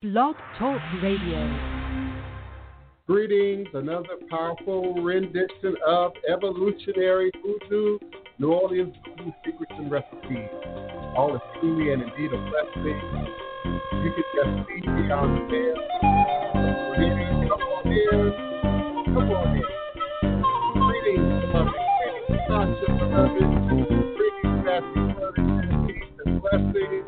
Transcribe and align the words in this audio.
Blog 0.00 0.36
Talk 0.56 0.80
Radio. 1.02 1.42
Greetings, 3.08 3.66
another 3.74 4.14
powerful 4.30 4.94
rendition 5.02 5.74
of 5.84 6.12
Revolutionary 6.28 7.32
Hoodoo, 7.42 7.98
New 8.38 8.52
Orleans 8.52 8.94
Voodoo 9.04 9.32
Secrets 9.44 9.72
and 9.76 9.90
Recipes. 9.90 10.48
All 11.16 11.34
is 11.34 11.40
truly 11.58 11.92
and 11.92 12.02
indeed 12.02 12.32
a 12.32 12.38
blessing. 12.38 13.00
You 14.04 14.12
can 14.14 14.22
just 14.36 14.68
see 14.68 14.88
me 14.88 15.10
on 15.10 15.50
there. 15.50 15.74
Come 17.48 17.60
on 17.60 17.90
in. 17.90 18.38
Come 19.14 19.30
on 19.32 19.56
in. 19.56 19.64
Greetings, 20.78 21.42
beloved. 21.50 21.74
Greetings, 22.06 22.42
Sasha, 22.46 22.86
beloved. 23.00 23.48
Greetings, 24.14 24.58
Matthew, 24.64 25.06
Curtis, 25.18 25.42
and 25.44 25.88
peace 25.88 26.14
and 26.24 26.40
blessings. 26.40 27.07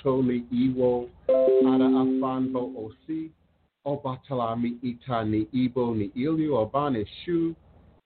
Atole 0.00 0.44
Iwo, 0.52 1.08
Ada 1.28 1.84
Afanbo 1.84 2.72
Osi, 2.76 3.30
Obatalami 3.86 4.78
Ita 4.82 5.24
itani 5.24 5.46
Ibo 5.52 5.94
Ni 5.94 6.10
Ilu 6.16 6.52
Obane 6.52 7.04
Shu. 7.24 7.54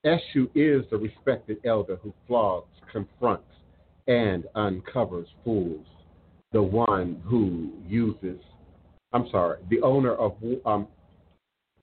Eshu 0.05 0.49
is 0.55 0.85
the 0.91 0.96
respected 0.96 1.58
elder 1.64 1.96
who 1.96 2.12
flogs, 2.26 2.69
confronts, 2.93 3.49
and 4.06 4.44
uncovers 4.55 5.29
fools. 5.43 5.87
The 6.52 6.62
one 6.62 7.23
who 7.25 7.70
uses, 7.88 8.41
I'm 9.12 9.29
sorry, 9.31 9.58
the 9.70 9.81
owner 9.81 10.14
of, 10.14 10.35
um, 10.67 10.87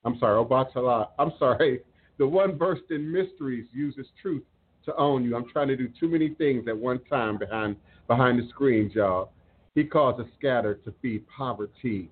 I'm 0.04 0.18
sorry, 0.18 0.42
Obatala, 0.42 1.08
I'm 1.18 1.32
sorry, 1.38 1.80
the 2.18 2.26
one 2.26 2.56
versed 2.56 2.90
in 2.90 3.10
mysteries 3.10 3.66
uses 3.72 4.06
truth 4.20 4.44
to 4.84 4.94
own 4.96 5.24
you. 5.24 5.36
I'm 5.36 5.48
trying 5.48 5.68
to 5.68 5.76
do 5.76 5.88
too 5.98 6.08
many 6.08 6.30
things 6.30 6.68
at 6.68 6.76
one 6.76 7.00
time 7.10 7.38
behind 7.38 7.76
behind 8.08 8.38
the 8.38 8.48
screens, 8.50 8.94
y'all. 8.94 9.32
He 9.74 9.84
causes 9.84 10.26
scatter 10.38 10.74
to 10.84 10.94
feed 11.00 11.26
poverty. 11.28 12.10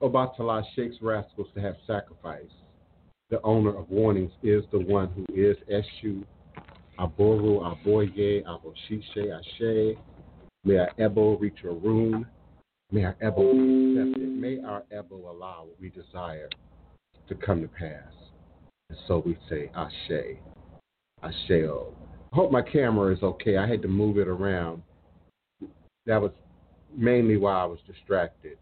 Oh, 0.00 0.08
Obatala 0.08 0.64
shakes 0.74 0.96
rascals 1.02 1.48
to 1.54 1.60
have 1.60 1.76
sacrifice. 1.86 2.50
The 3.28 3.40
owner 3.42 3.76
of 3.76 3.90
warnings 3.90 4.32
is 4.42 4.64
the 4.72 4.80
one 4.80 5.08
who 5.08 5.26
is 5.34 5.56
Eshu, 5.70 6.24
Aboru, 6.98 7.60
Aboye, 7.60 8.42
Aboshishe, 8.44 9.38
Ashe. 9.38 9.96
May 10.64 10.78
our 10.78 10.90
Ebo 10.98 11.36
reach 11.36 11.58
your 11.62 11.74
room. 11.74 12.26
May 12.90 13.04
our 13.04 13.16
Ebo 13.22 13.52
be 13.52 13.98
accepted. 13.98 14.28
May 14.28 14.60
our 14.66 14.82
Ebo 14.90 15.30
allow 15.30 15.64
what 15.64 15.80
we 15.80 15.90
desire 15.90 16.48
to 17.28 17.34
come 17.34 17.60
to 17.62 17.68
pass. 17.68 18.12
And 18.88 18.98
so 19.06 19.22
we 19.24 19.38
say 19.48 19.70
Ashe, 19.76 20.38
Asheo. 21.22 21.92
I 22.32 22.36
hope 22.36 22.50
my 22.50 22.62
camera 22.62 23.14
is 23.14 23.22
okay. 23.22 23.56
I 23.56 23.66
had 23.66 23.82
to 23.82 23.88
move 23.88 24.18
it 24.18 24.28
around. 24.28 24.82
That 26.10 26.20
was 26.20 26.32
mainly 26.96 27.36
why 27.36 27.52
I 27.52 27.66
was 27.66 27.78
distracted. 27.86 28.58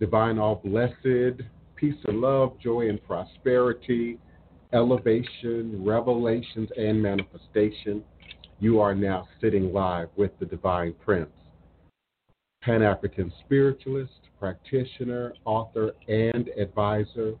Divine 0.00 0.36
all 0.36 0.56
blessed, 0.56 1.42
peace 1.76 1.94
and 2.08 2.20
love, 2.20 2.58
joy 2.60 2.88
and 2.88 3.00
prosperity, 3.06 4.18
elevation, 4.72 5.84
revelations, 5.84 6.68
and 6.76 7.00
manifestation. 7.00 8.02
You 8.58 8.80
are 8.80 8.92
now 8.92 9.28
sitting 9.40 9.72
live 9.72 10.08
with 10.16 10.36
the 10.40 10.46
Divine 10.46 10.94
Prince, 11.04 11.30
Pan 12.60 12.82
African 12.82 13.32
spiritualist, 13.44 14.18
practitioner, 14.40 15.32
author, 15.44 15.92
and 16.08 16.48
advisor. 16.60 17.34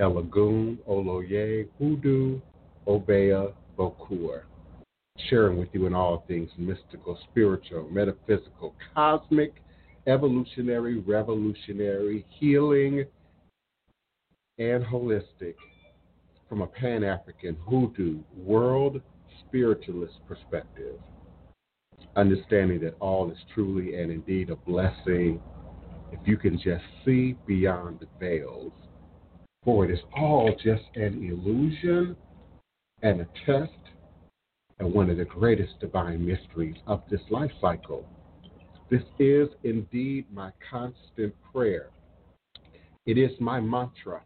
Elagoon, 0.00 0.78
Oloye, 0.88 1.68
Hoodoo, 1.78 2.40
Obeah, 2.88 3.52
Bokor. 3.78 4.42
Sharing 5.28 5.58
with 5.58 5.68
you 5.72 5.86
in 5.86 5.94
all 5.94 6.24
things 6.28 6.50
mystical, 6.56 7.18
spiritual, 7.30 7.88
metaphysical, 7.90 8.74
cosmic, 8.94 9.54
evolutionary, 10.06 11.00
revolutionary, 11.00 12.24
healing, 12.30 13.04
and 14.58 14.84
holistic 14.84 15.54
from 16.48 16.62
a 16.62 16.66
Pan 16.66 17.04
African 17.04 17.56
hoodoo 17.68 18.18
world 18.36 19.02
spiritualist 19.46 20.14
perspective. 20.26 20.98
Understanding 22.16 22.80
that 22.80 22.96
all 23.00 23.30
is 23.30 23.38
truly 23.54 24.00
and 24.00 24.10
indeed 24.10 24.50
a 24.50 24.56
blessing 24.56 25.40
if 26.10 26.20
you 26.24 26.36
can 26.36 26.58
just 26.58 26.84
see 27.04 27.36
beyond 27.46 28.00
the 28.00 28.08
veils. 28.18 28.72
For 29.64 29.84
it 29.84 29.90
is 29.90 30.00
all 30.16 30.54
just 30.62 30.84
an 30.94 31.22
illusion 31.22 32.16
and 33.02 33.20
a 33.20 33.28
test 33.44 33.72
and 34.78 34.92
one 34.92 35.10
of 35.10 35.16
the 35.16 35.24
greatest 35.24 35.78
divine 35.80 36.24
mysteries 36.24 36.76
of 36.86 37.02
this 37.10 37.20
life 37.30 37.50
cycle. 37.60 38.06
This 38.90 39.02
is 39.18 39.48
indeed 39.64 40.26
my 40.32 40.52
constant 40.70 41.34
prayer. 41.52 41.90
It 43.06 43.18
is 43.18 43.30
my 43.40 43.60
mantra, 43.60 44.22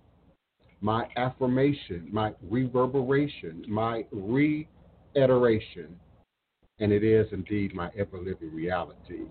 my 0.81 1.09
affirmation, 1.17 2.09
my 2.13 2.33
reverberation, 2.51 3.65
my 3.69 4.05
reiteration, 4.13 5.97
and 6.81 6.93
it 6.93 7.05
is 7.05 7.27
indeed 7.33 7.75
my 7.75 7.91
ever 7.97 8.19
living 8.19 8.53
reality. 8.53 9.23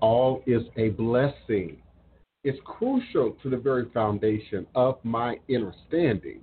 All 0.00 0.42
is 0.46 0.62
a 0.76 0.90
blessing. 0.90 1.76
It's 2.42 2.58
crucial 2.64 3.36
to 3.42 3.50
the 3.50 3.58
very 3.58 3.90
foundation 3.92 4.66
of 4.74 4.98
my 5.04 5.38
understanding. 5.54 6.40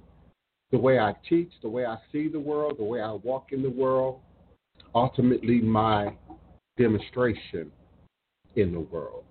The 0.71 0.77
way 0.77 0.99
I 0.99 1.13
teach, 1.27 1.51
the 1.61 1.69
way 1.69 1.85
I 1.85 1.97
see 2.11 2.27
the 2.27 2.39
world, 2.39 2.77
the 2.77 2.83
way 2.83 3.01
I 3.01 3.13
walk 3.13 3.51
in 3.51 3.63
the 3.63 3.69
world, 3.69 4.19
ultimately 4.93 5.61
my 5.61 6.13
demonstration 6.77 7.71
in 8.55 8.73
the 8.73 8.81
world. 8.81 9.23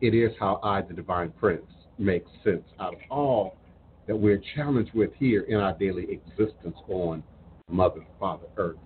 It 0.00 0.14
is 0.14 0.32
how 0.40 0.60
I, 0.62 0.80
the 0.82 0.94
Divine 0.94 1.30
Prince, 1.38 1.66
make 1.98 2.24
sense 2.42 2.64
out 2.80 2.94
of 2.94 3.00
all 3.10 3.56
that 4.06 4.16
we're 4.16 4.42
challenged 4.56 4.92
with 4.94 5.10
here 5.18 5.42
in 5.42 5.56
our 5.58 5.74
daily 5.74 6.06
existence 6.10 6.76
on 6.88 7.22
Mother, 7.70 8.04
Father, 8.18 8.46
Earth. 8.56 8.78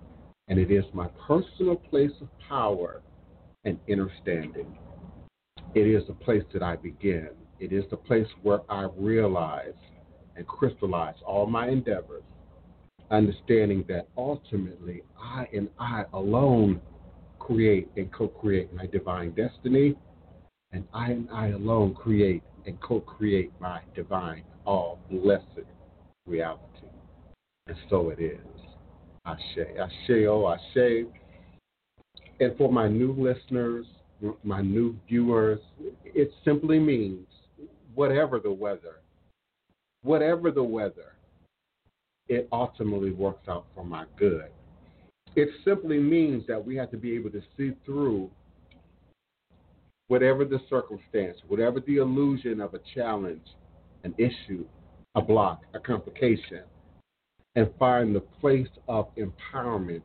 And 0.47 0.59
it 0.59 0.69
is 0.69 0.85
my 0.93 1.07
personal 1.27 1.75
place 1.75 2.11
of 2.21 2.27
power 2.47 3.01
and 3.63 3.79
understanding. 3.89 4.77
It 5.73 5.87
is 5.87 6.05
the 6.07 6.13
place 6.13 6.43
that 6.53 6.61
I 6.61 6.75
begin. 6.75 7.29
It 7.59 7.73
is 7.73 7.83
the 7.89 7.97
place 7.97 8.27
where 8.43 8.59
I 8.69 8.89
realize 8.95 9.73
and 10.35 10.47
crystallize 10.47 11.15
all 11.25 11.45
my 11.45 11.69
endeavors, 11.69 12.23
understanding 13.11 13.85
that 13.87 14.07
ultimately 14.17 15.03
I 15.19 15.47
and 15.53 15.69
I 15.79 16.05
alone 16.13 16.81
create 17.39 17.89
and 17.95 18.11
co 18.11 18.27
create 18.27 18.73
my 18.73 18.87
divine 18.87 19.31
destiny, 19.31 19.95
and 20.71 20.85
I 20.93 21.11
and 21.11 21.29
I 21.31 21.47
alone 21.47 21.93
create 21.93 22.43
and 22.65 22.79
co 22.81 22.99
create 22.99 23.51
my 23.59 23.81
divine, 23.95 24.43
all 24.65 24.99
blessed 25.09 25.65
reality. 26.25 26.61
And 27.67 27.77
so 27.89 28.09
it 28.09 28.19
is. 28.19 28.39
Ashe, 29.25 29.67
Ashe, 29.79 30.25
oh, 30.27 30.53
Ashe. 30.53 31.05
And 32.39 32.55
for 32.57 32.71
my 32.71 32.87
new 32.87 33.13
listeners, 33.13 33.85
my 34.43 34.61
new 34.61 34.95
viewers, 35.07 35.59
it 36.03 36.31
simply 36.43 36.79
means 36.79 37.27
whatever 37.95 38.39
the 38.39 38.51
weather, 38.51 38.97
whatever 40.05 40.51
the 40.51 40.63
weather, 40.63 41.13
it 42.27 42.47
ultimately 42.51 43.11
works 43.11 43.47
out 43.49 43.65
for 43.73 43.83
my 43.83 44.05
good. 44.17 44.49
It 45.35 45.49
simply 45.65 45.97
means 45.97 46.45
that 46.47 46.63
we 46.63 46.75
have 46.77 46.91
to 46.91 46.97
be 46.97 47.13
able 47.15 47.31
to 47.31 47.41
see 47.57 47.73
through 47.85 48.29
whatever 50.07 50.45
the 50.45 50.59
circumstance, 50.69 51.37
whatever 51.47 51.79
the 51.81 51.97
illusion 51.97 52.61
of 52.61 52.73
a 52.75 52.79
challenge, 52.93 53.45
an 54.03 54.13
issue, 54.17 54.65
a 55.15 55.21
block, 55.21 55.61
a 55.73 55.79
complication, 55.79 56.61
and 57.55 57.69
find 57.79 58.15
the 58.15 58.19
place 58.19 58.67
of 58.87 59.07
empowerment 59.15 60.03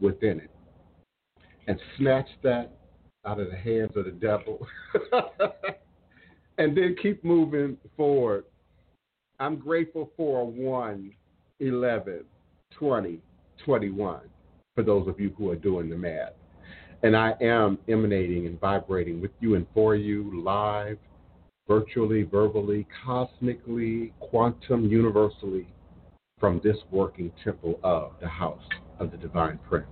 within 0.00 0.40
it. 0.40 0.50
And 1.66 1.78
snatch 1.96 2.28
that 2.42 2.72
out 3.24 3.40
of 3.40 3.50
the 3.50 3.56
hands 3.56 3.92
of 3.96 4.04
the 4.04 4.10
devil. 4.10 4.66
and 6.58 6.76
then 6.76 6.96
keep 7.00 7.24
moving 7.24 7.76
forward. 7.96 8.44
I'm 9.40 9.56
grateful 9.56 10.10
for 10.18 10.46
1 10.46 11.12
11 11.60 12.24
20 12.72 13.20
21 13.64 14.20
for 14.74 14.82
those 14.82 15.08
of 15.08 15.18
you 15.18 15.34
who 15.36 15.50
are 15.50 15.56
doing 15.56 15.88
the 15.88 15.96
math. 15.96 16.34
And 17.02 17.16
I 17.16 17.32
am 17.40 17.78
emanating 17.88 18.46
and 18.46 18.60
vibrating 18.60 19.20
with 19.20 19.30
you 19.40 19.54
and 19.54 19.66
for 19.72 19.94
you 19.96 20.42
live, 20.44 20.98
virtually, 21.66 22.22
verbally, 22.22 22.86
cosmically, 23.04 24.12
quantum, 24.20 24.84
universally 24.84 25.66
from 26.38 26.60
this 26.62 26.76
working 26.90 27.32
temple 27.42 27.80
of 27.82 28.12
the 28.20 28.28
house 28.28 28.62
of 28.98 29.10
the 29.10 29.16
divine 29.16 29.58
prince. 29.66 29.88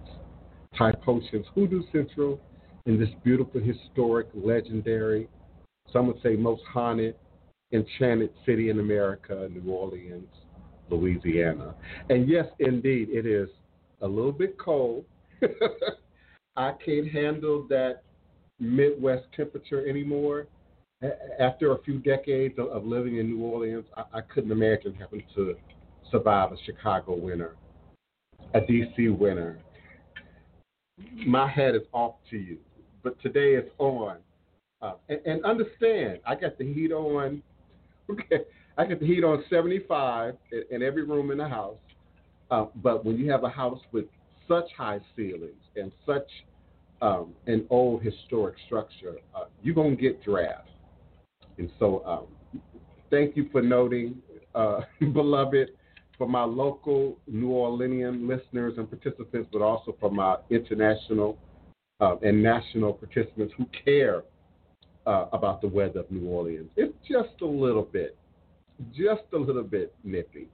Thai 0.76 0.92
Potions 0.92 1.46
Hoodoo 1.54 1.82
Central 1.90 2.38
in 2.84 3.00
this 3.00 3.10
beautiful, 3.24 3.62
historic, 3.62 4.26
legendary, 4.34 5.28
some 5.90 6.06
would 6.06 6.20
say 6.22 6.36
most 6.36 6.62
haunted, 6.70 7.14
enchanted 7.72 8.30
city 8.46 8.70
in 8.70 8.80
America, 8.80 9.48
New 9.52 9.70
Orleans, 9.70 10.28
Louisiana. 10.90 11.74
And 12.08 12.28
yes, 12.28 12.46
indeed, 12.58 13.08
it 13.10 13.26
is 13.26 13.48
a 14.00 14.06
little 14.06 14.32
bit 14.32 14.58
cold. 14.58 15.04
I 16.56 16.72
can't 16.84 17.08
handle 17.08 17.66
that 17.68 18.02
Midwest 18.58 19.24
temperature 19.36 19.86
anymore. 19.88 20.46
After 21.38 21.72
a 21.72 21.82
few 21.82 21.98
decades 21.98 22.58
of 22.58 22.84
living 22.84 23.18
in 23.18 23.28
New 23.28 23.44
Orleans, 23.44 23.84
I, 24.12 24.20
couldn't 24.20 24.50
imagine 24.50 24.94
having 24.94 25.22
to 25.36 25.54
survive 26.10 26.50
a 26.50 26.56
Chicago 26.66 27.14
winter, 27.14 27.54
a 28.54 28.60
DC 28.60 29.16
winter. 29.16 29.60
My 31.24 31.48
hat 31.48 31.76
is 31.76 31.82
off 31.92 32.16
to 32.30 32.36
you, 32.36 32.58
but 33.04 33.20
today 33.22 33.54
it's 33.54 33.70
on. 33.78 34.16
Uh, 34.82 34.94
and, 35.08 35.20
and, 35.24 35.44
understand, 35.44 36.18
I 36.26 36.34
got 36.34 36.58
the 36.58 36.72
heat 36.72 36.90
on. 36.90 37.42
Okay, 38.10 38.44
I 38.76 38.86
got 38.86 39.00
the 39.00 39.06
heat 39.06 39.24
on 39.24 39.44
75 39.50 40.34
in, 40.52 40.62
in 40.70 40.82
every 40.82 41.04
room 41.04 41.30
in 41.30 41.38
the 41.38 41.48
house. 41.48 41.76
Uh, 42.50 42.66
but 42.76 43.04
when 43.04 43.18
you 43.18 43.30
have 43.30 43.44
a 43.44 43.48
house 43.48 43.80
with 43.92 44.06
such 44.46 44.64
high 44.76 45.00
ceilings 45.14 45.62
and 45.76 45.92
such 46.06 46.28
um, 47.02 47.34
an 47.46 47.66
old 47.70 48.02
historic 48.02 48.54
structure, 48.66 49.16
uh, 49.34 49.44
you're 49.62 49.74
to 49.74 49.96
get 49.96 50.22
drafts. 50.24 50.70
And 51.58 51.70
so, 51.78 52.04
um, 52.06 52.60
thank 53.10 53.36
you 53.36 53.48
for 53.52 53.60
noting, 53.60 54.16
uh, 54.54 54.80
beloved, 55.12 55.70
for 56.16 56.28
my 56.28 56.42
local 56.42 57.18
New 57.26 57.50
Orleanian 57.50 58.26
listeners 58.26 58.74
and 58.78 58.88
participants, 58.88 59.48
but 59.52 59.62
also 59.62 59.94
for 60.00 60.10
my 60.10 60.36
international 60.50 61.38
uh, 62.00 62.16
and 62.22 62.42
national 62.42 62.92
participants 62.92 63.52
who 63.56 63.66
care 63.84 64.22
uh, 65.08 65.26
about 65.32 65.62
the 65.62 65.68
weather 65.68 66.00
of 66.00 66.10
New 66.10 66.28
Orleans. 66.28 66.68
It's 66.76 66.94
just 67.08 67.40
a 67.40 67.46
little 67.46 67.82
bit, 67.82 68.16
just 68.94 69.22
a 69.32 69.38
little 69.38 69.62
bit 69.62 69.94
nippy. 70.04 70.48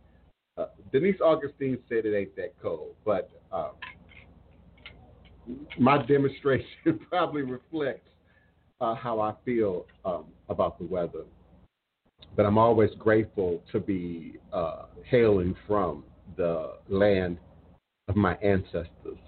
Uh, 0.57 0.67
Denise 0.93 1.21
Augustine 1.21 1.79
said 1.89 2.07
it 2.07 2.17
ain't 2.17 2.37
that 2.37 2.55
cold, 2.63 2.95
but 3.05 3.31
uh, 3.51 3.71
my 5.77 6.01
demonstration 6.07 6.67
probably 7.09 7.43
reflects 7.43 8.09
uh, 8.81 8.95
how 8.95 9.21
I 9.21 9.35
feel 9.45 9.87
um, 10.05 10.27
about 10.49 10.79
the 10.79 10.85
weather. 10.85 11.25
But 12.37 12.47
I'm 12.47 12.59
always 12.59 12.91
grateful 12.97 13.61
to 13.73 13.81
be 13.81 14.39
uh, 14.53 14.85
hailing 15.05 15.57
from 15.67 16.05
the 16.37 16.75
land 16.89 17.39
of 18.07 18.15
my 18.15 18.35
ancestors, 18.37 19.19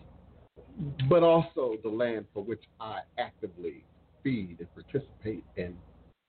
but 1.09 1.25
also 1.25 1.77
the 1.83 1.89
land 1.89 2.27
for 2.33 2.45
which 2.45 2.63
I 2.81 3.01
actively 3.19 3.83
feed 4.27 4.57
and 4.59 4.69
participate 4.75 5.45
and 5.57 5.77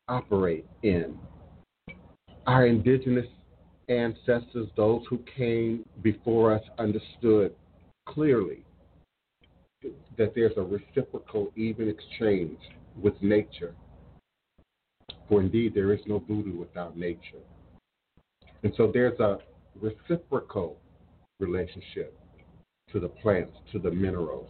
operate 0.08 0.68
in. 0.84 1.18
Our 2.46 2.68
indigenous 2.68 3.25
ancestors, 3.89 4.68
those 4.77 5.01
who 5.10 5.20
came 5.36 5.84
before 6.04 6.54
us, 6.54 6.62
understood 6.77 7.56
clearly 8.08 8.63
that 10.16 10.36
there's 10.36 10.56
a 10.58 10.62
reciprocal, 10.62 11.51
even 11.56 11.89
exchange 11.89 12.60
with 13.01 13.16
nature. 13.24 13.74
For 15.27 15.42
indeed, 15.42 15.74
there 15.74 15.92
is 15.92 16.00
no 16.06 16.20
voodoo 16.20 16.56
without 16.56 16.96
nature. 16.96 17.42
And 18.62 18.74
so 18.77 18.92
there's 18.94 19.20
a 19.20 19.39
reciprocal 19.82 20.77
relationship 21.39 22.16
to 22.92 23.00
the 23.00 23.10
plants, 23.10 23.58
to 23.72 23.80
the 23.80 23.92
minerals, 23.92 24.50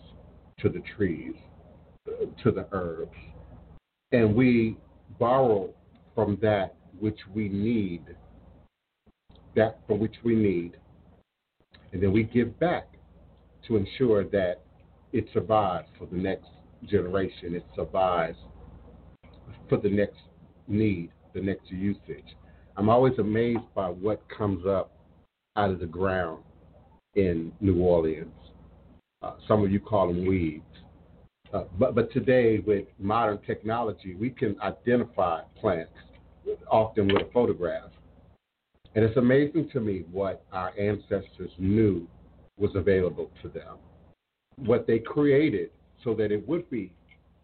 to 0.60 0.68
the 0.68 0.82
trees, 0.98 1.34
to 2.44 2.52
the 2.52 2.68
herbs. 2.74 3.16
And 4.12 4.36
we 4.36 4.78
borrow 5.20 5.70
from 6.16 6.38
that 6.42 6.76
which 7.00 7.20
we 7.34 7.50
need, 7.50 8.04
that 9.56 9.80
for 9.88 9.98
which 9.98 10.16
we 10.24 10.36
need, 10.36 10.78
and 11.92 12.02
then 12.02 12.12
we 12.12 12.24
give 12.24 12.60
back 12.60 12.88
to 13.68 13.76
ensure 13.76 14.24
that 14.24 14.62
it 15.14 15.26
survives 15.34 15.88
for 15.98 16.06
the 16.06 16.16
next 16.18 16.48
generation. 16.86 17.56
It 17.56 17.66
survives 17.76 18.38
for 19.70 19.78
the 19.78 19.90
next 19.90 20.20
need, 20.68 21.12
the 21.34 21.42
next 21.42 21.70
usage. 21.70 22.36
I'm 22.76 22.90
always 22.90 23.18
amazed 23.20 23.74
by 23.74 23.88
what 23.90 24.22
comes 24.30 24.66
up 24.66 24.92
out 25.56 25.72
of 25.72 25.80
the 25.80 25.86
ground 25.86 26.44
in 27.16 27.52
New 27.60 27.82
Orleans. 27.82 28.32
Uh, 29.22 29.34
some 29.48 29.64
of 29.64 29.72
you 29.72 29.80
call 29.80 30.08
them 30.08 30.26
weeds. 30.26 30.64
Uh, 31.54 31.64
but, 31.80 31.96
but 31.96 32.12
today, 32.12 32.60
with 32.60 32.86
modern 33.00 33.40
technology, 33.48 34.16
we 34.16 34.30
can 34.30 34.60
identify 34.62 35.42
plants, 35.60 35.92
often 36.70 37.08
with 37.08 37.22
a 37.22 37.32
photograph. 37.32 37.90
And 38.96 39.06
it's 39.06 39.18
amazing 39.18 39.70
to 39.72 39.80
me 39.80 40.04
what 40.12 40.44
our 40.52 40.74
ancestors 40.80 41.52
knew 41.58 42.08
was 42.58 42.72
available 42.76 43.30
to 43.44 43.50
them, 43.50 43.78
what 44.58 44.88
they 44.88 45.00
created 45.00 45.70
so 46.04 46.14
that 46.16 46.32
it 46.32 46.48
would 46.48 46.70
be 46.70 46.92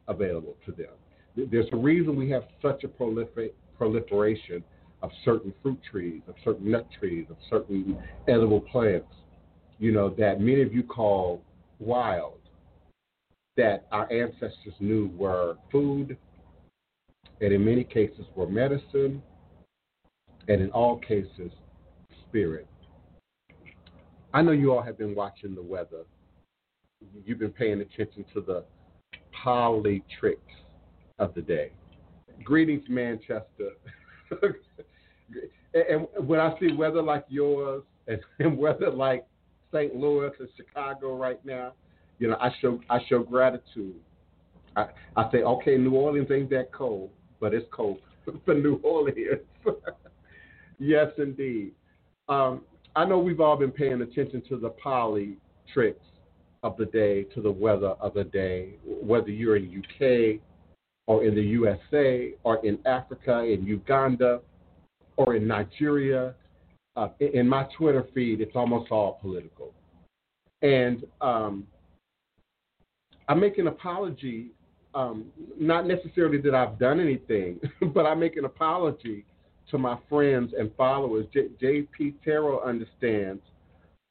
available 0.08 0.56
to 0.66 0.72
them. 0.72 0.90
There's 1.36 1.68
a 1.72 1.78
reason 1.78 2.16
we 2.16 2.30
have 2.32 2.44
such 2.62 2.84
a 2.84 2.88
prolifer- 2.88 3.52
proliferation 3.78 4.64
of 5.02 5.12
certain 5.26 5.54
fruit 5.62 5.80
trees, 5.90 6.22
of 6.28 6.36
certain 6.44 6.72
nut 6.72 6.88
trees, 7.00 7.28
of 7.30 7.38
certain 7.50 7.98
edible 8.28 8.62
plants, 8.62 9.14
you 9.80 9.92
know, 9.92 10.10
that 10.10 10.40
many 10.40 10.62
of 10.62 10.74
you 10.74 10.84
call 10.84 11.42
wild, 11.80 12.40
that 13.58 13.86
our 13.92 14.12
ancestors 14.12 14.74
knew 14.80 15.12
were 15.18 15.58
food, 15.72 16.18
and 17.42 17.54
in 17.54 17.64
many 17.64 17.84
cases 17.84 18.26
were 18.36 18.48
medicine, 18.48 19.22
and 20.48 20.62
in 20.62 20.70
all 20.72 20.98
cases, 20.98 21.52
spirit. 22.28 22.68
I 24.34 24.42
know 24.42 24.52
you 24.52 24.74
all 24.74 24.82
have 24.82 24.98
been 24.98 25.14
watching 25.14 25.54
the 25.54 25.62
weather. 25.62 26.04
You've 27.26 27.40
been 27.40 27.52
paying 27.52 27.82
attention 27.82 28.26
to 28.34 28.42
the 28.42 28.64
politics 29.44 30.42
of 31.20 31.36
the 31.36 31.42
day. 31.42 31.72
Greetings, 32.44 32.84
Manchester. 32.90 33.72
and 35.74 36.08
when 36.26 36.40
I 36.40 36.58
see 36.60 36.74
weather 36.74 37.02
like 37.02 37.26
yours 37.30 37.84
and 38.08 38.58
weather 38.58 38.90
like 38.90 39.26
St. 39.72 39.96
Louis 39.96 40.32
and 40.40 40.50
Chicago 40.56 41.16
right 41.16 41.44
now, 41.46 41.74
you 42.24 42.30
know, 42.30 42.38
I 42.40 42.52
show 42.62 42.80
I 42.90 43.00
show 43.10 43.22
gratitude. 43.22 43.96
I, 44.78 44.86
I 45.18 45.30
say, 45.30 45.40
okay, 45.40 45.76
New 45.76 45.92
Orleans 45.92 46.30
ain't 46.32 46.50
that 46.52 46.72
cold, 46.72 47.10
but 47.42 47.54
it's 47.54 47.68
cold 47.70 47.98
for 48.46 48.54
New 48.54 48.80
Orleans. 48.82 49.42
yes, 50.80 51.08
indeed. 51.18 51.74
Um, 52.30 52.62
I 52.96 53.04
know 53.04 53.20
we've 53.20 53.42
all 53.42 53.58
been 53.58 53.74
paying 53.74 54.02
attention 54.02 54.42
to 54.48 54.56
the 54.56 54.70
poly 54.70 55.36
tricks 55.74 56.06
of 56.64 56.78
the 56.78 56.86
day, 56.86 57.24
to 57.36 57.42
the 57.42 57.52
weather 57.52 57.90
of 58.00 58.14
the 58.14 58.24
day, 58.24 58.76
whether 58.86 59.30
you're 59.30 59.58
in 59.58 59.84
UK 59.84 60.40
or 61.08 61.26
in 61.26 61.36
the 61.36 61.42
USA 61.42 62.36
or 62.44 62.66
in 62.66 62.80
Africa, 62.86 63.44
in 63.44 63.66
Uganda 63.66 64.40
or 65.18 65.36
in 65.36 65.46
Nigeria. 65.46 66.36
Uh, 66.96 67.10
in 67.20 67.50
my 67.50 67.68
Twitter 67.78 68.08
feed, 68.14 68.40
it's 68.40 68.56
almost 68.56 68.92
all 68.92 69.20
political. 69.22 69.74
And 70.62 71.04
um, 71.20 71.68
I 73.28 73.34
make 73.34 73.58
an 73.58 73.68
apology, 73.68 74.52
um, 74.94 75.26
not 75.58 75.88
necessarily 75.88 76.40
that 76.42 76.54
I've 76.54 76.78
done 76.78 77.00
anything, 77.00 77.60
but 77.94 78.06
I 78.06 78.16
make 78.16 78.38
an 78.38 78.46
apology 78.46 79.26
to 79.72 79.78
my 79.78 79.98
friends 80.10 80.54
and 80.58 80.72
followers. 80.76 81.26
J- 81.34 81.50
J.P. 81.60 82.16
Terrell 82.24 82.62
understands, 82.62 83.42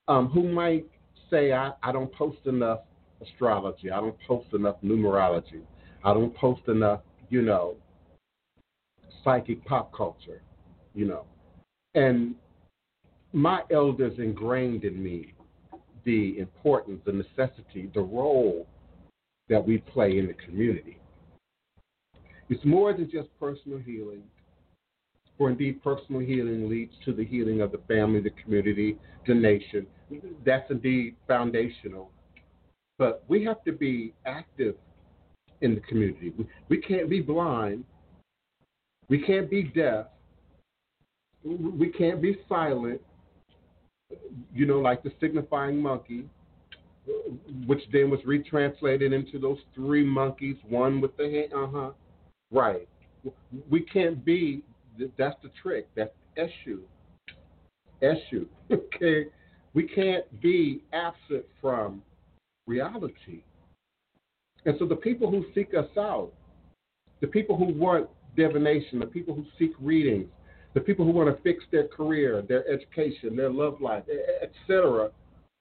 um, 0.08 0.28
who 0.28 0.48
might 0.50 0.86
say 1.30 1.52
I, 1.52 1.72
I 1.82 1.92
don't 1.92 2.12
post 2.12 2.38
enough 2.46 2.80
astrology, 3.22 3.90
I 3.90 4.00
don't 4.00 4.16
post 4.26 4.52
enough 4.54 4.76
numerology, 4.82 5.62
I 6.04 6.14
don't 6.14 6.34
post 6.34 6.62
enough, 6.68 7.00
you 7.28 7.42
know, 7.42 7.76
psychic 9.22 9.64
pop 9.64 9.92
culture, 9.94 10.42
you 10.94 11.06
know. 11.06 11.24
And 11.94 12.34
my 13.32 13.62
elders 13.70 14.18
ingrained 14.18 14.84
in 14.84 15.02
me 15.02 15.34
the 16.04 16.38
importance, 16.38 17.00
the 17.06 17.12
necessity, 17.12 17.90
the 17.94 18.00
role 18.00 18.66
that 19.52 19.66
we 19.66 19.78
play 19.78 20.18
in 20.18 20.26
the 20.26 20.32
community. 20.32 20.98
It's 22.48 22.64
more 22.64 22.92
than 22.92 23.10
just 23.10 23.28
personal 23.38 23.78
healing. 23.78 24.22
For 25.36 25.50
indeed, 25.50 25.82
personal 25.82 26.20
healing 26.22 26.68
leads 26.68 26.94
to 27.04 27.12
the 27.12 27.24
healing 27.24 27.60
of 27.60 27.70
the 27.70 27.80
family, 27.86 28.20
the 28.20 28.30
community, 28.42 28.98
the 29.26 29.34
nation. 29.34 29.86
That's 30.44 30.70
indeed 30.70 31.16
foundational. 31.28 32.10
But 32.98 33.24
we 33.28 33.44
have 33.44 33.62
to 33.64 33.72
be 33.72 34.14
active 34.26 34.76
in 35.60 35.74
the 35.74 35.80
community. 35.82 36.32
We, 36.68 36.78
can't 36.78 37.10
be 37.10 37.20
blind. 37.20 37.84
We 39.08 39.22
can't 39.22 39.50
be 39.50 39.64
deaf. 39.64 40.06
We 41.44 41.88
can't 41.88 42.22
be 42.22 42.38
silent, 42.48 43.00
you 44.54 44.64
know, 44.64 44.78
like 44.78 45.02
the 45.02 45.12
signifying 45.20 45.82
monkey, 45.82 46.24
which 47.66 47.82
then 47.92 48.10
was 48.10 48.20
retranslated 48.24 49.12
into 49.12 49.38
those 49.38 49.58
three 49.74 50.04
monkeys, 50.04 50.56
one 50.68 51.00
with 51.00 51.16
the 51.16 51.24
hand. 51.24 51.52
Uh 51.52 51.66
huh. 51.70 51.90
Right. 52.50 52.88
We 53.70 53.80
can't 53.80 54.24
be, 54.24 54.62
that's 55.16 55.36
the 55.42 55.50
trick. 55.62 55.88
That's 55.96 56.12
Eshu. 56.38 56.80
Eshu. 58.02 58.46
Okay. 58.70 59.26
We 59.74 59.88
can't 59.88 60.24
be 60.42 60.82
absent 60.92 61.44
from 61.60 62.02
reality. 62.66 63.42
And 64.66 64.76
so 64.78 64.86
the 64.86 64.96
people 64.96 65.30
who 65.30 65.46
seek 65.54 65.72
us 65.74 65.88
out, 65.98 66.30
the 67.20 67.26
people 67.26 67.56
who 67.56 67.72
want 67.72 68.08
divination, 68.36 68.98
the 68.98 69.06
people 69.06 69.34
who 69.34 69.46
seek 69.58 69.72
readings, 69.80 70.28
the 70.74 70.80
people 70.80 71.04
who 71.04 71.12
want 71.12 71.34
to 71.34 71.42
fix 71.42 71.64
their 71.70 71.88
career, 71.88 72.42
their 72.42 72.68
education, 72.68 73.36
their 73.36 73.50
love 73.50 73.80
life, 73.80 74.04
etc., 74.42 75.10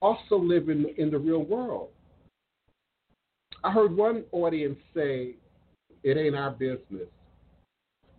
also 0.02 0.38
live 0.38 0.70
in, 0.70 0.88
in 0.98 1.12
the 1.12 1.20
real 1.20 1.44
world. 1.44 1.90
I 3.64 3.72
heard 3.72 3.96
one 3.96 4.24
audience 4.32 4.80
say, 4.96 5.36
It 6.04 6.18
ain't 6.18 6.36
our 6.36 6.52
business. 6.52 7.08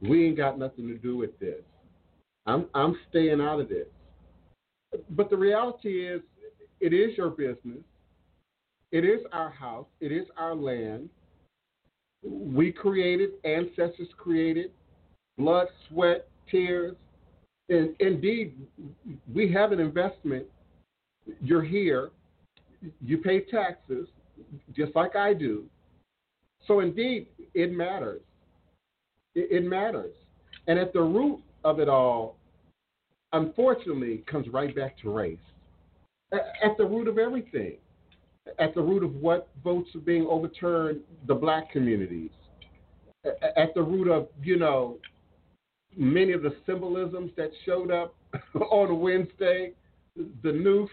We 0.00 0.26
ain't 0.26 0.36
got 0.36 0.58
nothing 0.58 0.88
to 0.88 0.98
do 0.98 1.16
with 1.16 1.38
this. 1.38 1.60
I'm, 2.46 2.66
I'm 2.74 2.96
staying 3.08 3.40
out 3.40 3.60
of 3.60 3.68
this. 3.68 3.86
But 5.10 5.30
the 5.30 5.36
reality 5.36 6.06
is, 6.06 6.20
it 6.80 6.92
is 6.92 7.16
your 7.16 7.30
business. 7.30 7.82
It 8.90 9.04
is 9.04 9.20
our 9.32 9.50
house. 9.50 9.86
It 10.00 10.12
is 10.12 10.26
our 10.36 10.54
land. 10.54 11.08
We 12.24 12.72
created, 12.72 13.30
ancestors 13.44 14.08
created, 14.16 14.72
blood, 15.38 15.68
sweat, 15.88 16.28
tears. 16.50 16.96
And 17.68 17.94
indeed, 18.00 18.54
we 19.32 19.50
have 19.52 19.72
an 19.72 19.80
investment. 19.80 20.46
You're 21.40 21.62
here. 21.62 22.10
You 23.00 23.18
pay 23.18 23.40
taxes, 23.40 24.08
just 24.74 24.94
like 24.96 25.16
I 25.16 25.34
do. 25.34 25.64
So 26.66 26.80
indeed, 26.80 27.26
it 27.54 27.72
matters. 27.72 28.22
It, 29.34 29.50
it 29.50 29.64
matters. 29.64 30.14
And 30.66 30.78
at 30.78 30.92
the 30.92 31.02
root 31.02 31.40
of 31.64 31.80
it 31.80 31.88
all, 31.88 32.36
unfortunately, 33.32 34.24
comes 34.26 34.48
right 34.48 34.74
back 34.74 34.98
to 35.02 35.10
race. 35.10 35.38
At 36.32 36.76
the 36.78 36.84
root 36.84 37.08
of 37.08 37.18
everything, 37.18 37.76
at 38.58 38.74
the 38.74 38.80
root 38.80 39.04
of 39.04 39.14
what 39.16 39.48
votes 39.62 39.90
are 39.94 40.00
being 40.00 40.26
overturned, 40.26 41.00
the 41.26 41.34
black 41.34 41.70
communities, 41.70 42.30
at 43.24 43.74
the 43.74 43.82
root 43.82 44.08
of, 44.08 44.28
you 44.42 44.58
know, 44.58 44.98
many 45.96 46.32
of 46.32 46.42
the 46.42 46.54
symbolisms 46.66 47.30
that 47.36 47.50
showed 47.64 47.90
up 47.90 48.14
on 48.54 49.00
Wednesday, 49.00 49.72
the 50.16 50.52
noose, 50.52 50.90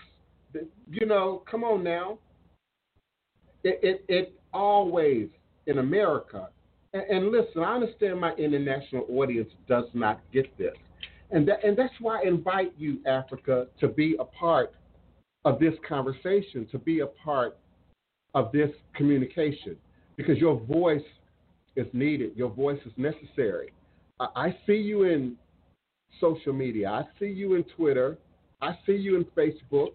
you 0.90 1.06
know, 1.06 1.44
come 1.50 1.64
on 1.64 1.84
now. 1.84 2.18
It, 3.64 3.80
it, 3.84 4.06
it 4.08 4.40
always, 4.54 5.28
in 5.68 5.80
America, 5.80 6.50
and, 6.94 7.04
and 7.04 7.32
listen, 7.32 7.62
I 7.62 7.76
understand 7.76 8.20
my 8.20 8.34
international 8.36 9.06
audience 9.10 9.50
does 9.68 9.86
not 9.94 10.22
get 10.34 10.58
this. 10.58 10.74
And, 11.32 11.48
that, 11.48 11.64
and 11.64 11.78
that's 11.78 11.94
why 12.00 12.22
I 12.22 12.28
invite 12.28 12.74
you, 12.78 13.00
Africa, 13.06 13.68
to 13.80 13.88
be 13.88 14.16
a 14.20 14.24
part 14.24 14.74
of 15.46 15.60
this 15.60 15.74
conversation, 15.88 16.68
to 16.72 16.80
be 16.80 17.02
a 17.02 17.08
part 17.08 17.58
of 18.34 18.52
this 18.52 18.72
communication, 18.96 19.76
because 20.16 20.38
your 20.38 20.60
voice 20.62 21.04
is 21.76 21.88
needed, 21.94 22.32
your 22.36 22.50
voice 22.50 22.80
is 22.86 22.92
necessary. 22.98 23.72
I, 24.20 24.28
I 24.36 24.58
see 24.66 24.74
you 24.74 25.04
in 25.04 25.36
social 26.20 26.54
media, 26.54 26.90
I 26.90 27.04
see 27.20 27.28
you 27.28 27.56
in 27.56 27.64
Twitter, 27.76 28.18
I 28.62 28.78
see 28.86 28.94
you 28.94 29.16
in 29.16 29.26
Facebook. 29.26 29.92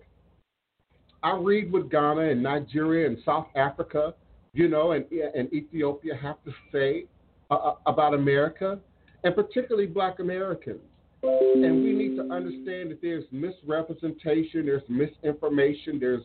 I 1.25 1.35
read 1.37 1.73
what 1.73 1.91
Ghana 1.91 2.21
and 2.21 2.43
Nigeria 2.43 3.07
and 3.07 3.17
South 3.25 3.47
Africa, 3.57 4.15
you 4.53 4.69
know, 4.69 4.93
and, 4.93 5.07
and 5.11 5.53
Ethiopia 5.55 6.15
have 6.15 6.37
to 6.45 6.53
say 6.71 7.07
uh, 7.51 7.55
uh 7.55 7.75
about 7.87 8.13
America, 8.13 8.79
and 9.25 9.35
particularly 9.35 9.87
Black 9.87 10.21
Americans. 10.21 10.81
And 11.23 11.83
we 11.83 11.93
need 11.95 12.17
to 12.17 12.23
understand 12.31 12.91
that 12.91 12.99
there's 13.01 13.25
misrepresentation, 13.33 14.67
there's 14.67 14.83
misinformation, 14.89 15.99
there's 15.99 16.23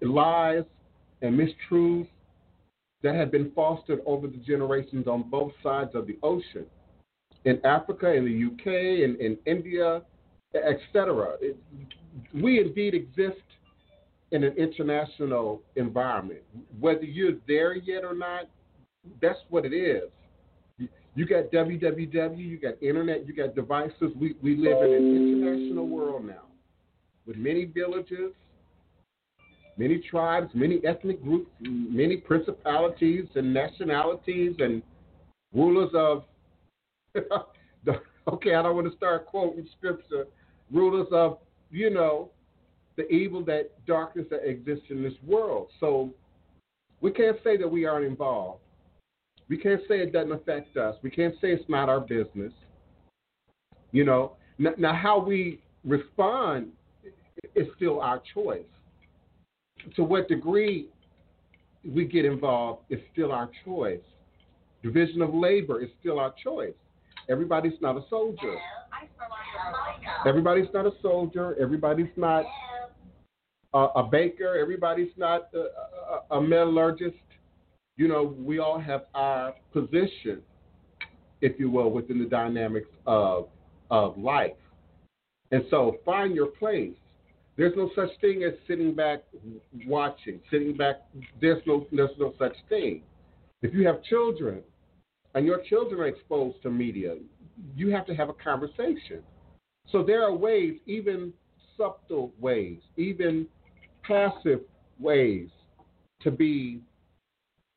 lies 0.00 0.64
and 1.20 1.38
mistruths 1.38 2.08
that 3.02 3.14
have 3.14 3.30
been 3.30 3.50
fostered 3.54 4.00
over 4.06 4.26
the 4.26 4.38
generations 4.38 5.06
on 5.06 5.28
both 5.28 5.52
sides 5.62 5.90
of 5.94 6.06
the 6.06 6.16
ocean. 6.22 6.64
In 7.44 7.60
Africa, 7.66 8.10
in 8.14 8.24
the 8.24 8.46
UK, 8.46 8.66
in, 9.04 9.16
in 9.20 9.36
India, 9.44 10.00
etc. 10.54 11.36
We 12.34 12.60
indeed 12.60 12.94
exist 12.94 13.42
in 14.32 14.44
an 14.44 14.54
international 14.56 15.62
environment. 15.76 16.40
Whether 16.78 17.04
you're 17.04 17.38
there 17.48 17.74
yet 17.74 18.04
or 18.04 18.14
not, 18.14 18.48
that's 19.20 19.38
what 19.48 19.64
it 19.64 19.74
is. 19.74 20.10
You 21.16 21.26
got 21.26 21.50
www, 21.50 22.38
you 22.38 22.58
got 22.58 22.80
internet, 22.82 23.26
you 23.26 23.34
got 23.34 23.54
devices. 23.54 24.12
We, 24.18 24.36
we 24.42 24.56
live 24.56 24.78
in 24.82 24.92
an 24.92 25.16
international 25.16 25.88
world 25.88 26.24
now 26.24 26.44
with 27.26 27.36
many 27.36 27.64
villages, 27.64 28.32
many 29.76 29.98
tribes, 29.98 30.50
many 30.54 30.80
ethnic 30.86 31.22
groups, 31.22 31.50
many 31.60 32.16
principalities 32.16 33.26
and 33.34 33.52
nationalities 33.52 34.54
and 34.58 34.82
rulers 35.52 35.90
of. 35.94 36.24
okay, 37.16 38.54
I 38.54 38.62
don't 38.62 38.76
want 38.76 38.90
to 38.90 38.96
start 38.96 39.26
quoting 39.26 39.66
scripture. 39.76 40.26
Rulers 40.70 41.08
of, 41.10 41.38
you 41.72 41.90
know, 41.90 42.30
the 43.00 43.14
evil 43.14 43.42
that 43.44 43.70
darkness 43.86 44.26
that 44.30 44.48
exists 44.48 44.86
in 44.90 45.02
this 45.02 45.14
world. 45.26 45.68
So 45.80 46.10
we 47.00 47.10
can't 47.10 47.38
say 47.42 47.56
that 47.56 47.68
we 47.68 47.86
aren't 47.86 48.04
involved. 48.04 48.60
We 49.48 49.56
can't 49.56 49.80
say 49.88 50.00
it 50.00 50.12
doesn't 50.12 50.32
affect 50.32 50.76
us. 50.76 50.96
We 51.02 51.10
can't 51.10 51.34
say 51.40 51.48
it's 51.52 51.68
not 51.68 51.88
our 51.88 52.00
business. 52.00 52.52
You 53.92 54.04
know, 54.04 54.36
now, 54.58 54.72
now 54.76 54.94
how 54.94 55.18
we 55.18 55.60
respond 55.84 56.68
is 57.54 57.66
still 57.76 58.00
our 58.00 58.22
choice. 58.34 58.62
To 59.96 60.04
what 60.04 60.28
degree 60.28 60.88
we 61.84 62.04
get 62.04 62.26
involved 62.26 62.82
is 62.90 63.00
still 63.12 63.32
our 63.32 63.50
choice. 63.64 64.00
Division 64.82 65.22
of 65.22 65.34
labor 65.34 65.82
is 65.82 65.88
still 66.00 66.18
our 66.18 66.34
choice. 66.42 66.74
Everybody's 67.30 67.80
not 67.80 67.96
a 67.96 68.02
soldier. 68.10 68.56
Everybody's 70.26 70.68
not 70.74 70.86
a 70.86 70.92
soldier. 71.00 71.56
Everybody's 71.60 72.12
not 72.16 72.44
a, 73.74 73.86
a 73.96 74.02
baker. 74.02 74.56
Everybody's 74.58 75.12
not 75.16 75.48
a, 75.54 76.34
a, 76.34 76.38
a 76.38 76.42
metallurgist 76.42 77.16
you 78.00 78.08
know, 78.08 78.34
we 78.38 78.60
all 78.60 78.78
have 78.78 79.02
our 79.12 79.52
position, 79.74 80.40
if 81.42 81.60
you 81.60 81.70
will, 81.70 81.90
within 81.90 82.18
the 82.18 82.24
dynamics 82.24 82.88
of 83.06 83.48
of 83.90 84.16
life. 84.16 84.56
And 85.50 85.64
so 85.68 85.98
find 86.02 86.34
your 86.34 86.46
place. 86.46 86.94
There's 87.58 87.76
no 87.76 87.90
such 87.94 88.08
thing 88.22 88.42
as 88.42 88.54
sitting 88.66 88.94
back 88.94 89.24
watching, 89.86 90.40
sitting 90.50 90.78
back 90.78 91.02
there's 91.42 91.62
no 91.66 91.86
there's 91.92 92.16
no 92.18 92.32
such 92.38 92.56
thing. 92.70 93.02
If 93.60 93.74
you 93.74 93.86
have 93.86 94.02
children 94.04 94.62
and 95.34 95.44
your 95.44 95.60
children 95.68 96.00
are 96.00 96.06
exposed 96.06 96.62
to 96.62 96.70
media, 96.70 97.16
you 97.76 97.90
have 97.90 98.06
to 98.06 98.14
have 98.14 98.30
a 98.30 98.34
conversation. 98.34 99.22
So 99.92 100.02
there 100.02 100.24
are 100.24 100.34
ways, 100.34 100.78
even 100.86 101.34
subtle 101.76 102.32
ways, 102.40 102.78
even 102.96 103.46
passive 104.02 104.60
ways 104.98 105.48
to 106.22 106.30
be 106.30 106.80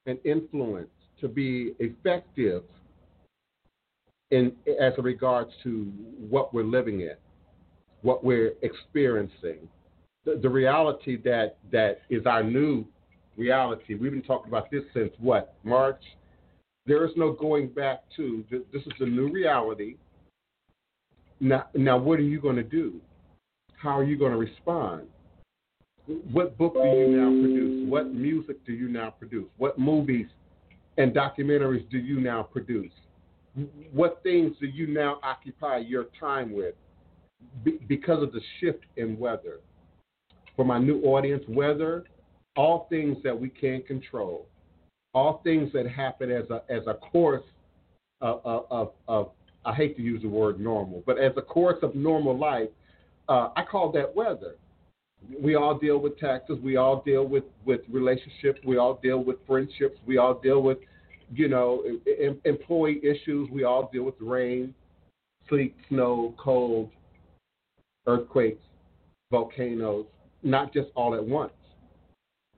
an 0.05 0.17
influence 0.25 0.89
to 1.23 1.29
be 1.29 1.73
effective 1.79 2.63
in 4.31 4.51
as 4.81 4.93
regards 4.97 5.51
to 5.63 5.85
what 6.29 6.53
we're 6.53 6.63
living 6.63 7.01
in, 7.01 7.15
what 8.01 8.23
we're 8.23 8.53
experiencing, 8.61 9.69
the, 10.25 10.39
the 10.41 10.49
reality 10.49 11.15
that 11.23 11.57
that 11.71 12.01
is 12.09 12.25
our 12.25 12.43
new 12.43 12.83
reality. 13.37 13.95
We've 13.95 14.11
been 14.11 14.21
talking 14.21 14.49
about 14.49 14.69
this 14.69 14.83
since 14.93 15.13
what 15.19 15.55
March. 15.63 16.01
There 16.85 17.05
is 17.05 17.11
no 17.15 17.31
going 17.31 17.69
back 17.69 18.03
to. 18.17 18.43
This 18.51 18.81
is 18.81 18.93
a 18.99 19.05
new 19.05 19.29
reality. 19.31 19.95
Now, 21.39 21.67
now, 21.73 21.97
what 21.97 22.19
are 22.19 22.23
you 22.23 22.41
going 22.41 22.57
to 22.57 22.63
do? 22.63 22.99
How 23.77 23.97
are 23.97 24.03
you 24.03 24.17
going 24.17 24.31
to 24.31 24.37
respond? 24.37 25.07
What 26.05 26.57
book 26.57 26.73
do 26.73 26.79
you 26.79 27.07
now 27.07 27.29
produce? 27.29 27.89
What 27.89 28.13
music 28.13 28.65
do 28.65 28.73
you 28.73 28.89
now 28.89 29.11
produce? 29.11 29.47
What 29.57 29.79
movies 29.79 30.27
and 30.97 31.13
documentaries 31.13 31.89
do 31.89 31.97
you 31.97 32.19
now 32.19 32.43
produce? 32.43 32.91
What 33.91 34.21
things 34.23 34.55
do 34.59 34.67
you 34.67 34.87
now 34.87 35.19
occupy 35.23 35.77
your 35.77 36.05
time 36.19 36.51
with 36.51 36.75
Be- 37.63 37.79
because 37.87 38.21
of 38.21 38.31
the 38.33 38.41
shift 38.59 38.83
in 38.97 39.17
weather? 39.17 39.59
For 40.55 40.65
my 40.65 40.77
new 40.77 41.01
audience, 41.03 41.43
weather, 41.47 42.03
all 42.55 42.87
things 42.89 43.17
that 43.23 43.39
we 43.39 43.49
can't 43.49 43.85
control, 43.87 44.47
all 45.13 45.41
things 45.43 45.71
that 45.73 45.87
happen 45.87 46.31
as 46.31 46.49
a 46.49 46.63
as 46.69 46.85
a 46.85 46.95
course 46.95 47.43
of, 48.21 48.41
of, 48.43 48.65
of, 48.69 48.91
of 49.07 49.31
I 49.65 49.73
hate 49.73 49.95
to 49.97 50.03
use 50.03 50.21
the 50.21 50.27
word 50.27 50.59
normal, 50.59 51.01
but 51.05 51.17
as 51.17 51.31
a 51.37 51.41
course 51.41 51.77
of 51.81 51.95
normal 51.95 52.37
life, 52.37 52.69
uh, 53.29 53.49
I 53.55 53.63
call 53.63 53.91
that 53.93 54.13
weather 54.13 54.55
we 55.41 55.55
all 55.55 55.77
deal 55.77 55.99
with 55.99 56.17
taxes. 56.19 56.57
We 56.61 56.77
all 56.77 57.01
deal 57.05 57.25
with 57.25 57.43
with 57.65 57.81
relationships. 57.89 58.59
We 58.65 58.77
all 58.77 58.99
deal 59.01 59.23
with 59.23 59.37
friendships. 59.47 59.97
We 60.05 60.17
all 60.17 60.35
deal 60.35 60.61
with, 60.61 60.79
you 61.33 61.47
know, 61.47 61.83
em- 62.19 62.41
employee 62.45 62.99
issues. 63.03 63.49
We 63.49 63.63
all 63.63 63.89
deal 63.91 64.03
with 64.03 64.15
rain, 64.19 64.73
sleet, 65.49 65.75
snow, 65.89 66.35
cold, 66.37 66.89
earthquakes, 68.07 68.61
volcanoes. 69.31 70.05
Not 70.43 70.73
just 70.73 70.89
all 70.95 71.15
at 71.15 71.23
once, 71.23 71.53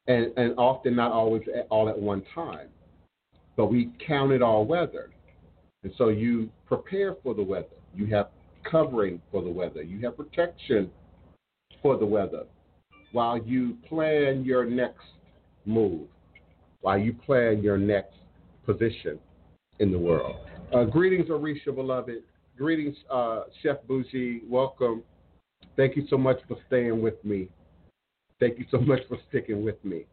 and 0.07 0.31
and 0.37 0.55
often 0.57 0.95
not 0.95 1.11
always 1.11 1.43
at, 1.55 1.67
all 1.69 1.89
at 1.89 1.97
one 1.97 2.23
time. 2.33 2.69
But 3.55 3.67
we 3.67 3.91
count 4.05 4.31
it 4.31 4.41
all 4.41 4.65
weather, 4.65 5.11
and 5.83 5.93
so 5.97 6.09
you 6.09 6.49
prepare 6.65 7.15
for 7.23 7.33
the 7.33 7.43
weather. 7.43 7.67
You 7.95 8.07
have 8.07 8.29
covering 8.69 9.21
for 9.31 9.43
the 9.43 9.49
weather. 9.49 9.83
You 9.83 10.01
have 10.01 10.17
protection 10.17 10.89
for 11.81 11.97
the 11.97 12.05
weather 12.05 12.45
while 13.15 13.37
you 13.37 13.77
plan 13.87 14.43
your 14.43 14.65
next 14.65 15.05
move, 15.65 16.05
while 16.81 16.97
you 16.97 17.13
plan 17.13 17.63
your 17.63 17.77
next 17.77 18.17
position 18.65 19.17
in 19.79 19.89
the 19.89 19.97
world. 19.97 20.35
Uh, 20.73 20.83
greetings, 20.83 21.29
Arisha, 21.29 21.71
beloved. 21.73 22.23
Greetings, 22.57 22.97
uh, 23.09 23.43
Chef 23.63 23.77
Bougie. 23.87 24.41
Welcome. 24.49 25.01
Thank 25.77 25.95
you 25.95 26.05
so 26.09 26.17
much 26.17 26.39
for 26.45 26.57
staying 26.67 27.01
with 27.01 27.23
me. 27.23 27.47
Thank 28.41 28.59
you 28.59 28.65
so 28.69 28.79
much 28.79 28.99
for 29.07 29.17
sticking 29.29 29.63
with 29.63 29.81
me. 29.85 30.03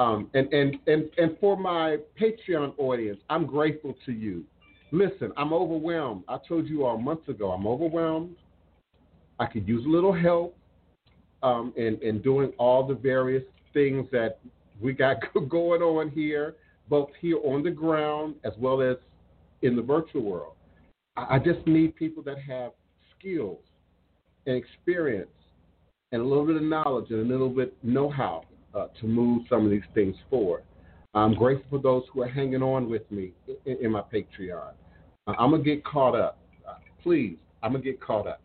Um, 0.00 0.28
and, 0.34 0.52
and, 0.52 0.76
and, 0.88 1.08
and 1.16 1.38
for 1.38 1.56
my 1.56 1.98
Patreon 2.20 2.74
audience, 2.78 3.20
I'm 3.30 3.46
grateful 3.46 3.94
to 4.06 4.12
you. 4.12 4.42
Listen, 4.90 5.30
I'm 5.36 5.52
overwhelmed. 5.52 6.24
I 6.26 6.38
told 6.48 6.66
you 6.66 6.84
all 6.84 6.98
months 6.98 7.28
ago, 7.28 7.52
I'm 7.52 7.68
overwhelmed. 7.68 8.34
I 9.38 9.46
could 9.46 9.68
use 9.68 9.86
a 9.86 9.88
little 9.88 10.12
help 10.12 10.56
um, 11.44 11.72
and, 11.76 12.02
and 12.02 12.24
doing 12.24 12.52
all 12.58 12.84
the 12.84 12.94
various 12.94 13.44
things 13.72 14.06
that 14.10 14.38
we 14.80 14.92
got 14.92 15.18
going 15.48 15.82
on 15.82 16.10
here, 16.10 16.56
both 16.88 17.10
here 17.20 17.38
on 17.44 17.62
the 17.62 17.70
ground 17.70 18.34
as 18.44 18.52
well 18.58 18.80
as 18.80 18.96
in 19.62 19.76
the 19.76 19.82
virtual 19.82 20.22
world. 20.22 20.54
I, 21.16 21.36
I 21.36 21.38
just 21.38 21.64
need 21.66 21.94
people 21.94 22.22
that 22.24 22.38
have 22.40 22.72
skills 23.16 23.60
and 24.46 24.56
experience 24.56 25.30
and 26.12 26.22
a 26.22 26.24
little 26.24 26.46
bit 26.46 26.56
of 26.56 26.62
knowledge 26.62 27.10
and 27.10 27.20
a 27.20 27.24
little 27.24 27.50
bit 27.50 27.76
know-how 27.82 28.44
uh, 28.74 28.86
to 29.00 29.06
move 29.06 29.42
some 29.48 29.64
of 29.64 29.70
these 29.70 29.82
things 29.94 30.16
forward. 30.30 30.62
I'm 31.14 31.34
grateful 31.34 31.78
for 31.78 31.78
those 31.78 32.02
who 32.12 32.22
are 32.22 32.28
hanging 32.28 32.62
on 32.62 32.90
with 32.90 33.08
me 33.10 33.32
in, 33.66 33.76
in 33.82 33.90
my 33.92 34.00
Patreon. 34.00 34.72
Uh, 35.26 35.34
I'm 35.38 35.50
gonna 35.50 35.62
get 35.62 35.84
caught 35.84 36.14
up. 36.14 36.38
Uh, 36.68 36.74
please, 37.02 37.36
I'm 37.62 37.72
gonna 37.72 37.84
get 37.84 38.00
caught 38.00 38.26
up. 38.26 38.40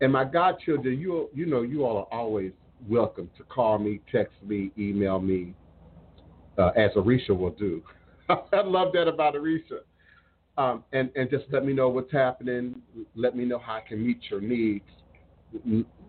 And 0.00 0.12
my 0.12 0.24
godchildren, 0.24 0.98
you 0.98 1.28
you 1.34 1.46
know, 1.46 1.62
you 1.62 1.84
all 1.84 1.98
are 1.98 2.18
always 2.18 2.52
welcome 2.88 3.30
to 3.36 3.42
call 3.44 3.78
me, 3.78 4.00
text 4.12 4.34
me, 4.46 4.70
email 4.78 5.18
me, 5.18 5.54
uh, 6.56 6.68
as 6.76 6.90
Arisha 6.96 7.34
will 7.34 7.50
do. 7.50 7.82
I 8.28 8.62
love 8.62 8.92
that 8.92 9.08
about 9.08 9.34
Arisha. 9.34 9.80
Um, 10.56 10.84
and, 10.92 11.10
and 11.14 11.30
just 11.30 11.44
let 11.50 11.64
me 11.64 11.72
know 11.72 11.88
what's 11.88 12.12
happening. 12.12 12.82
Let 13.14 13.36
me 13.36 13.44
know 13.44 13.58
how 13.58 13.74
I 13.74 13.80
can 13.80 14.04
meet 14.04 14.18
your 14.28 14.40
needs. 14.40 14.84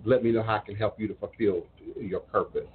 Let 0.05 0.23
me 0.23 0.31
know 0.31 0.41
how 0.41 0.55
I 0.55 0.59
can 0.65 0.75
help 0.75 0.99
you 0.99 1.07
to 1.07 1.15
fulfill 1.15 1.67
your 1.99 2.19
purpose. 2.19 2.67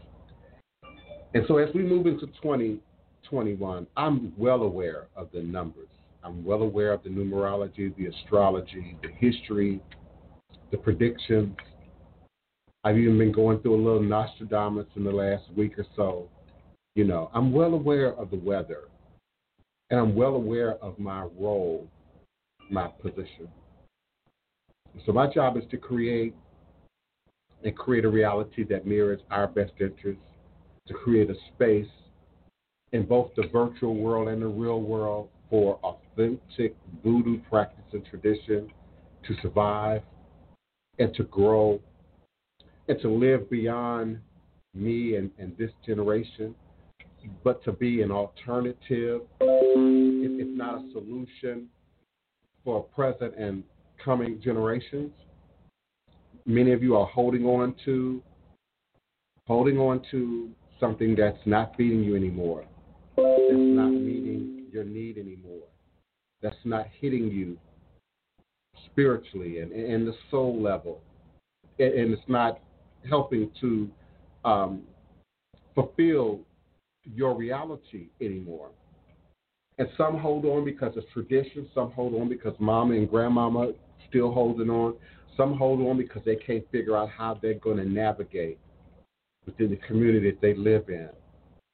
And 1.35 1.45
so 1.49 1.59
as 1.59 1.75
we 1.75 1.83
move 1.83 2.07
into 2.07 2.27
2021, 2.27 3.87
I'm 3.97 4.33
well 4.39 4.63
aware 4.63 5.09
of 5.17 5.29
the 5.33 5.43
numbers. 5.43 5.89
I'm 6.23 6.45
well 6.45 6.63
aware 6.63 6.93
of 6.93 7.03
the 7.03 7.11
numerology, 7.11 7.95
the 7.97 8.07
astrology, 8.07 8.97
the 9.03 9.11
history, 9.19 9.81
the 10.75 10.79
predictions. 10.79 11.55
I've 12.83 12.99
even 12.99 13.17
been 13.17 13.31
going 13.31 13.61
through 13.61 13.77
a 13.77 13.83
little 13.83 14.03
Nostradamus 14.03 14.87
in 14.97 15.05
the 15.05 15.13
last 15.13 15.45
week 15.57 15.79
or 15.79 15.87
so. 15.95 16.29
You 16.97 17.05
know, 17.05 17.31
I'm 17.33 17.53
well 17.53 17.75
aware 17.75 18.13
of 18.15 18.31
the 18.31 18.39
weather, 18.39 18.81
and 19.91 20.01
I'm 20.01 20.17
well 20.17 20.35
aware 20.35 20.73
of 20.83 20.99
my 20.99 21.29
role, 21.39 21.87
my 22.71 22.89
position. 22.89 23.49
So 25.07 25.13
my 25.13 25.33
job 25.33 25.57
is 25.57 25.63
to 25.71 25.77
create 25.77 26.35
and 27.63 27.77
create 27.77 28.05
a 28.05 28.09
reality 28.09 28.65
that 28.65 28.85
mirrors 28.85 29.21
our 29.31 29.47
best 29.47 29.73
interests, 29.81 30.23
to 30.89 30.95
create 30.95 31.31
a 31.31 31.35
space 31.55 31.87
in 32.93 33.07
both 33.07 33.31
the 33.37 33.47
virtual 33.53 33.95
world 33.95 34.27
and 34.27 34.43
the 34.43 34.47
real 34.47 34.83
world 34.83 35.29
for 35.49 35.79
authentic 35.85 36.75
voodoo 37.05 37.39
practice 37.49 37.85
and 37.93 38.05
tradition 38.07 38.69
to 39.27 39.35
survive 39.41 40.03
and 40.99 41.15
to 41.15 41.25
grow 41.25 41.81
and 42.89 43.01
to 43.01 43.09
live 43.09 43.51
beyond 43.51 44.19
me 44.75 45.17
and, 45.17 45.31
and 45.39 45.57
this 45.57 45.71
generation 45.85 46.55
but 47.43 47.63
to 47.65 47.73
be 47.73 48.03
an 48.03 48.11
alternative, 48.11 49.23
if, 49.41 50.41
if 50.41 50.49
not 50.49 50.79
a 50.79 50.93
solution 50.93 51.69
for 52.65 52.83
present 52.83 53.35
and 53.37 53.63
coming 54.03 54.41
generations. 54.43 55.11
Many 56.47 56.73
of 56.73 56.83
you 56.83 56.97
are 56.97 57.07
holding 57.07 57.45
on 57.47 57.75
to 57.85 58.23
holding 59.47 59.79
on 59.79 60.03
to 60.11 60.51
something 60.81 61.15
that's 61.15 61.39
not 61.47 61.75
feeding 61.77 62.03
you 62.03 62.17
anymore, 62.17 62.65
that's 63.17 63.53
not 63.53 63.91
meeting 63.91 64.65
your 64.73 64.85
need 64.85 65.19
anymore, 65.19 65.63
that's 66.43 66.57
not 66.65 66.87
hitting 67.01 67.29
you 67.29 67.59
spiritually 68.95 69.59
and, 69.59 69.73
and 69.73 70.07
the 70.07 70.15
soul 70.31 70.61
level, 70.61 71.01
and, 71.79 71.93
and 71.93 72.13
it's 72.13 72.23
not 72.29 72.61
helping 73.09 73.51
to 73.61 73.91
um, 74.45 74.83
fulfill 75.75 76.41
your 77.05 77.37
reality 77.37 78.07
anymore. 78.21 78.71
And 79.79 79.89
some 79.99 80.19
hold 80.19 80.45
on 80.45 80.65
because 80.65 80.97
of 80.97 81.05
tradition, 81.13 81.69
some 81.75 81.91
hold 81.91 82.15
on 82.15 82.29
because 82.29 82.55
mama 82.61 82.95
and 82.95 83.11
grandmama 83.11 83.73
still 84.09 84.33
holding 84.33 84.71
on, 84.71 84.95
some 85.37 85.57
hold 85.59 85.81
on 85.81 85.97
because 85.97 86.23
they 86.25 86.37
can't 86.37 86.65
figure 86.71 86.97
out 86.97 87.11
how 87.11 87.39
they're 87.43 87.55
going 87.55 87.79
to 87.79 87.85
navigate 87.85 88.59
within 89.47 89.71
the 89.71 89.77
community 89.77 90.31
that 90.31 90.41
they 90.41 90.55
live 90.55 90.89
in 90.89 91.09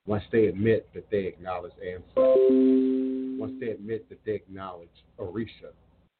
once 0.07 0.25
they 0.33 0.47
admit 0.47 0.89
that 0.95 1.09
they 1.11 1.27
acknowledge 1.27 1.73
ancestors, 1.87 3.39
once 3.39 3.53
they 3.61 3.69
admit 3.69 4.09
that 4.09 4.19
they 4.25 4.33
acknowledge 4.33 4.89
Orisha. 5.19 5.71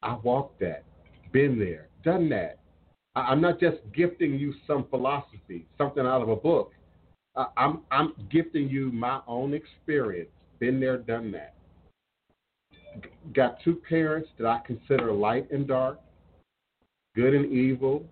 I 0.03 0.15
walked 0.23 0.59
that, 0.59 0.83
been 1.31 1.59
there, 1.59 1.87
done 2.03 2.29
that. 2.29 2.59
I'm 3.15 3.41
not 3.41 3.59
just 3.59 3.77
gifting 3.93 4.39
you 4.39 4.53
some 4.65 4.85
philosophy, 4.89 5.65
something 5.77 6.05
out 6.05 6.21
of 6.21 6.29
a 6.29 6.35
book. 6.35 6.73
Uh, 7.35 7.45
I'm 7.57 7.81
I'm 7.91 8.13
gifting 8.31 8.69
you 8.69 8.91
my 8.91 9.19
own 9.27 9.53
experience. 9.53 10.29
Been 10.59 10.79
there, 10.79 10.97
done 10.97 11.31
that. 11.31 11.55
G- 13.01 13.09
got 13.33 13.57
two 13.63 13.81
parents 13.87 14.29
that 14.37 14.47
I 14.47 14.59
consider 14.65 15.11
light 15.11 15.49
and 15.51 15.67
dark, 15.67 15.99
good 17.15 17.33
and 17.33 17.51
evil, 17.51 18.05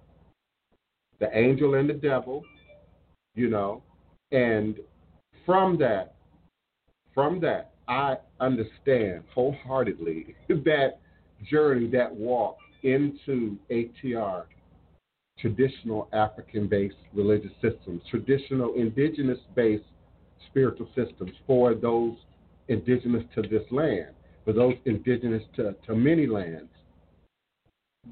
the 1.19 1.36
angel 1.38 1.75
and 1.75 1.89
the 1.89 1.93
devil, 1.93 2.43
you 3.36 3.49
know, 3.49 3.84
and 4.32 4.79
from 5.45 5.77
that, 5.79 6.15
from 7.13 7.39
that, 7.41 7.71
I 7.88 8.17
understand 8.39 9.23
wholeheartedly 9.34 10.36
that 10.49 10.99
journey, 11.49 11.88
that 11.91 12.13
walk 12.13 12.58
into 12.83 13.57
ATR 13.69 14.45
traditional 15.39 16.09
African 16.11 16.67
based 16.67 16.95
religious 17.13 17.51
systems, 17.61 18.01
traditional 18.09 18.73
indigenous 18.75 19.39
based 19.55 19.83
spiritual 20.49 20.87
systems 20.95 21.31
for 21.47 21.73
those 21.73 22.15
indigenous 22.67 23.23
to 23.35 23.41
this 23.41 23.63
land, 23.71 24.09
for 24.45 24.53
those 24.53 24.75
indigenous 24.85 25.43
to, 25.55 25.75
to 25.85 25.95
many 25.95 26.27
lands. 26.27 26.69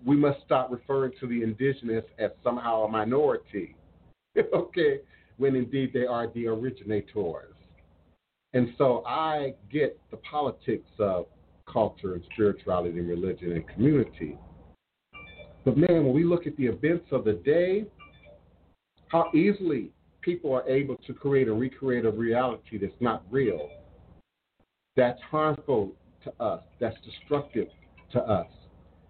We 0.06 0.16
must 0.16 0.40
stop 0.46 0.70
referring 0.72 1.14
to 1.20 1.28
the 1.28 1.44
indigenous 1.44 2.04
as 2.20 2.32
somehow 2.44 2.84
a 2.84 2.90
minority, 2.90 3.76
okay, 4.54 5.00
when 5.38 5.56
indeed 5.56 5.92
they 5.94 6.06
are 6.06 6.28
the 6.34 6.48
originators. 6.48 7.54
And 8.54 8.70
so 8.78 9.04
I 9.06 9.54
get 9.72 10.00
the 10.12 10.18
politics 10.18 10.90
of 11.00 11.28
culture 11.72 12.14
and 12.14 12.24
spirituality 12.34 12.98
and 12.98 13.08
religion 13.08 13.52
and 13.52 13.68
community. 13.68 14.38
But 15.68 15.76
man, 15.76 16.06
when 16.06 16.14
we 16.14 16.24
look 16.24 16.48
at 16.48 16.56
the 16.56 16.66
events 16.66 17.08
of 17.12 17.26
the 17.26 17.34
day, 17.34 17.84
how 19.10 19.30
easily 19.36 19.90
people 20.22 20.54
are 20.54 20.66
able 20.66 20.96
to 21.06 21.14
create 21.14 21.50
and 21.50 21.60
recreate 21.60 22.06
a 22.06 22.10
reality 22.10 22.78
that's 22.78 22.94
not 23.02 23.24
real, 23.30 23.68
that's 24.96 25.20
harmful 25.30 25.92
to 26.24 26.32
us, 26.42 26.64
that's 26.80 26.96
destructive 27.04 27.68
to 28.14 28.20
us, 28.22 28.48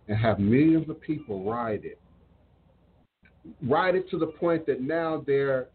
and 0.07 0.17
have 0.17 0.39
millions 0.39 0.89
of 0.89 0.99
people 0.99 1.43
ride 1.43 1.85
it. 1.85 1.99
Ride 3.61 3.93
it 3.93 4.09
to 4.09 4.17
the 4.17 4.25
point 4.25 4.65
that 4.65 4.81
now 4.81 5.23
they're 5.27 5.67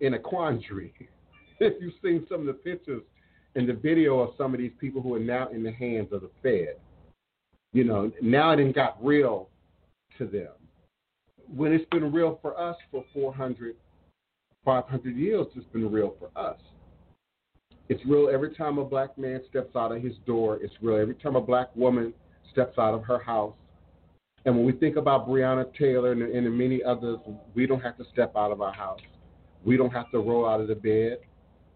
in 0.00 0.12
a 0.12 0.18
quandary. 0.18 0.92
if 1.58 1.80
you've 1.80 1.94
seen 2.04 2.26
some 2.28 2.40
of 2.40 2.46
the 2.48 2.52
pictures 2.52 3.00
and 3.56 3.66
the 3.66 3.72
video 3.72 4.18
of 4.18 4.34
some 4.36 4.52
of 4.52 4.60
these 4.60 4.72
people 4.78 5.00
who 5.00 5.14
are 5.14 5.20
now 5.20 5.48
in 5.48 5.62
the 5.62 5.72
hands 5.72 6.08
of 6.12 6.20
the 6.20 6.30
Fed, 6.42 6.76
you 7.72 7.84
know, 7.84 8.12
now 8.20 8.50
it 8.50 8.60
ain't 8.60 8.74
got 8.74 9.02
real 9.02 9.48
to 10.20 10.26
them. 10.26 10.52
When 11.52 11.72
it's 11.72 11.88
been 11.90 12.12
real 12.12 12.38
for 12.40 12.58
us 12.60 12.76
for 12.92 13.04
400, 13.12 13.74
500 14.64 15.16
years, 15.16 15.46
it's 15.56 15.66
been 15.72 15.90
real 15.90 16.14
for 16.18 16.30
us. 16.40 16.58
It's 17.88 18.04
real 18.06 18.30
every 18.32 18.54
time 18.54 18.78
a 18.78 18.84
black 18.84 19.18
man 19.18 19.40
steps 19.50 19.74
out 19.74 19.90
of 19.90 20.00
his 20.00 20.12
door. 20.26 20.58
It's 20.62 20.74
real 20.80 20.96
every 21.00 21.16
time 21.16 21.34
a 21.34 21.40
black 21.40 21.74
woman 21.74 22.14
steps 22.52 22.78
out 22.78 22.94
of 22.94 23.02
her 23.04 23.18
house. 23.18 23.54
And 24.44 24.54
when 24.56 24.64
we 24.64 24.72
think 24.72 24.96
about 24.96 25.28
Breonna 25.28 25.66
Taylor 25.76 26.12
and, 26.12 26.22
and 26.22 26.56
many 26.56 26.84
others, 26.84 27.18
we 27.54 27.66
don't 27.66 27.80
have 27.80 27.96
to 27.98 28.04
step 28.12 28.32
out 28.36 28.52
of 28.52 28.60
our 28.60 28.72
house. 28.72 29.00
We 29.64 29.76
don't 29.76 29.92
have 29.92 30.10
to 30.12 30.18
roll 30.18 30.48
out 30.48 30.60
of 30.60 30.68
the 30.68 30.74
bed. 30.74 31.18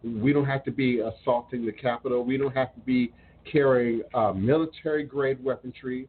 We 0.04 0.32
don't 0.32 0.46
have 0.46 0.64
to 0.64 0.70
be 0.70 1.00
assaulting 1.00 1.66
the 1.66 1.72
Capitol. 1.72 2.24
We 2.24 2.36
don't 2.36 2.54
have 2.54 2.74
to 2.74 2.80
be 2.80 3.12
carrying 3.50 4.02
uh, 4.14 4.32
military 4.32 5.02
grade 5.02 5.42
weaponry. 5.42 6.08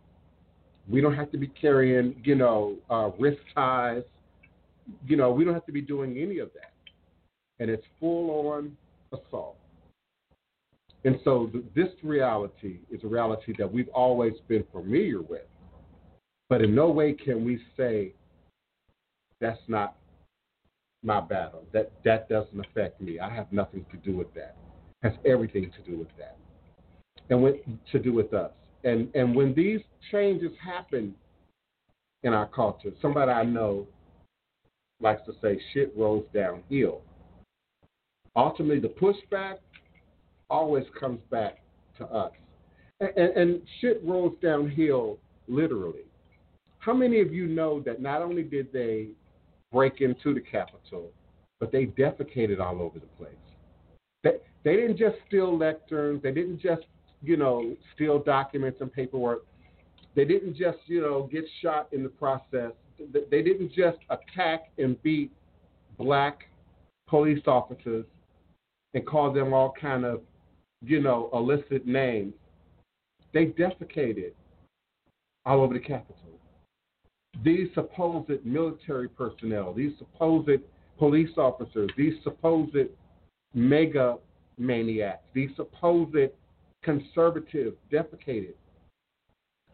We 0.89 1.01
don't 1.01 1.15
have 1.15 1.31
to 1.31 1.37
be 1.37 1.47
carrying, 1.47 2.21
you 2.23 2.35
know, 2.35 2.77
uh, 2.89 3.11
wrist 3.19 3.41
ties. 3.53 4.03
You 5.07 5.17
know, 5.17 5.31
we 5.31 5.43
don't 5.43 5.53
have 5.53 5.65
to 5.65 5.71
be 5.71 5.81
doing 5.81 6.17
any 6.17 6.39
of 6.39 6.51
that. 6.53 6.73
And 7.59 7.69
it's 7.69 7.85
full 7.99 8.47
on 8.47 8.77
assault. 9.11 9.57
And 11.05 11.19
so 11.23 11.47
th- 11.47 11.63
this 11.75 11.89
reality 12.03 12.79
is 12.91 13.03
a 13.03 13.07
reality 13.07 13.53
that 13.57 13.71
we've 13.71 13.89
always 13.89 14.33
been 14.47 14.63
familiar 14.71 15.21
with. 15.21 15.45
But 16.49 16.61
in 16.61 16.75
no 16.75 16.89
way 16.89 17.13
can 17.13 17.43
we 17.45 17.61
say 17.77 18.13
that's 19.39 19.61
not 19.67 19.95
my 21.03 21.21
battle. 21.21 21.63
That 21.73 21.91
that 22.03 22.27
doesn't 22.29 22.59
affect 22.59 23.01
me. 23.01 23.19
I 23.19 23.33
have 23.33 23.51
nothing 23.51 23.85
to 23.91 23.97
do 23.97 24.17
with 24.17 24.33
that. 24.33 24.55
Has 25.03 25.13
everything 25.25 25.71
to 25.71 25.91
do 25.91 25.97
with 25.97 26.09
that. 26.17 26.37
And 27.29 27.41
with, 27.41 27.57
to 27.91 27.99
do 27.99 28.13
with 28.13 28.33
us. 28.33 28.51
And 28.85 29.13
and 29.15 29.35
when 29.35 29.53
these 29.53 29.81
changes 30.11 30.51
happen 30.63 31.13
in 32.23 32.33
our 32.33 32.47
culture, 32.47 32.91
somebody 33.01 33.31
I 33.31 33.43
know 33.43 33.85
likes 35.01 35.21
to 35.25 35.33
say 35.41 35.59
shit 35.73 35.91
rolls 35.97 36.25
downhill. 36.33 37.01
Ultimately, 38.35 38.79
the 38.79 38.87
pushback 38.87 39.57
always 40.49 40.85
comes 40.97 41.19
back 41.29 41.59
to 41.97 42.05
us. 42.05 42.31
And, 42.99 43.17
and 43.17 43.61
shit 43.81 44.01
rolls 44.03 44.33
downhill 44.41 45.17
literally. 45.47 46.05
How 46.79 46.93
many 46.93 47.19
of 47.21 47.33
you 47.33 47.47
know 47.47 47.81
that 47.81 48.01
not 48.01 48.21
only 48.21 48.43
did 48.43 48.71
they 48.71 49.09
break 49.71 50.01
into 50.01 50.33
the 50.33 50.39
Capitol, 50.39 51.11
but 51.59 51.71
they 51.71 51.87
defecated 51.87 52.59
all 52.59 52.81
over 52.81 52.99
the 52.99 53.07
place? 53.17 53.33
They, 54.23 54.37
they 54.63 54.75
didn't 54.75 54.97
just 54.97 55.15
steal 55.27 55.57
lecterns. 55.57 56.21
They 56.21 56.31
didn't 56.31 56.61
just, 56.61 56.83
you 57.25 57.37
know, 57.37 57.75
steal 57.93 58.19
documents 58.19 58.79
and 58.81 58.91
paperwork. 58.91 59.45
They 60.15 60.25
didn't 60.25 60.55
just, 60.55 60.77
you 60.85 61.01
know, 61.01 61.29
get 61.31 61.45
shot 61.61 61.89
in 61.91 62.03
the 62.03 62.09
process. 62.09 62.71
They 62.99 63.41
didn't 63.41 63.73
just 63.73 63.97
attack 64.09 64.71
and 64.77 65.01
beat 65.03 65.31
black 65.97 66.49
police 67.07 67.43
officers 67.47 68.05
and 68.93 69.05
call 69.05 69.33
them 69.33 69.53
all 69.53 69.73
kind 69.79 70.05
of, 70.05 70.21
you 70.81 71.01
know, 71.01 71.29
illicit 71.33 71.85
names. 71.85 72.33
They 73.33 73.47
defecated 73.47 74.31
all 75.45 75.61
over 75.61 75.73
the 75.73 75.79
Capitol. 75.79 76.15
These 77.43 77.67
supposed 77.73 78.45
military 78.45 79.09
personnel, 79.09 79.73
these 79.73 79.91
supposed 79.97 80.61
police 80.97 81.31
officers, 81.37 81.89
these 81.97 82.13
supposed 82.23 82.77
MAGA 83.53 84.17
maniacs, 84.57 85.23
these 85.33 85.49
supposed 85.57 86.15
conservatives 86.85 87.75
defecated 87.91 88.53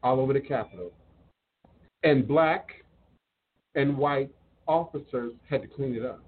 all 0.01 0.19
over 0.19 0.33
the 0.33 0.39
Capitol. 0.39 0.91
And 2.03 2.27
black 2.27 2.69
and 3.75 3.97
white 3.97 4.31
officers 4.67 5.33
had 5.49 5.61
to 5.61 5.67
clean 5.67 5.93
it 5.93 6.03
up. 6.03 6.23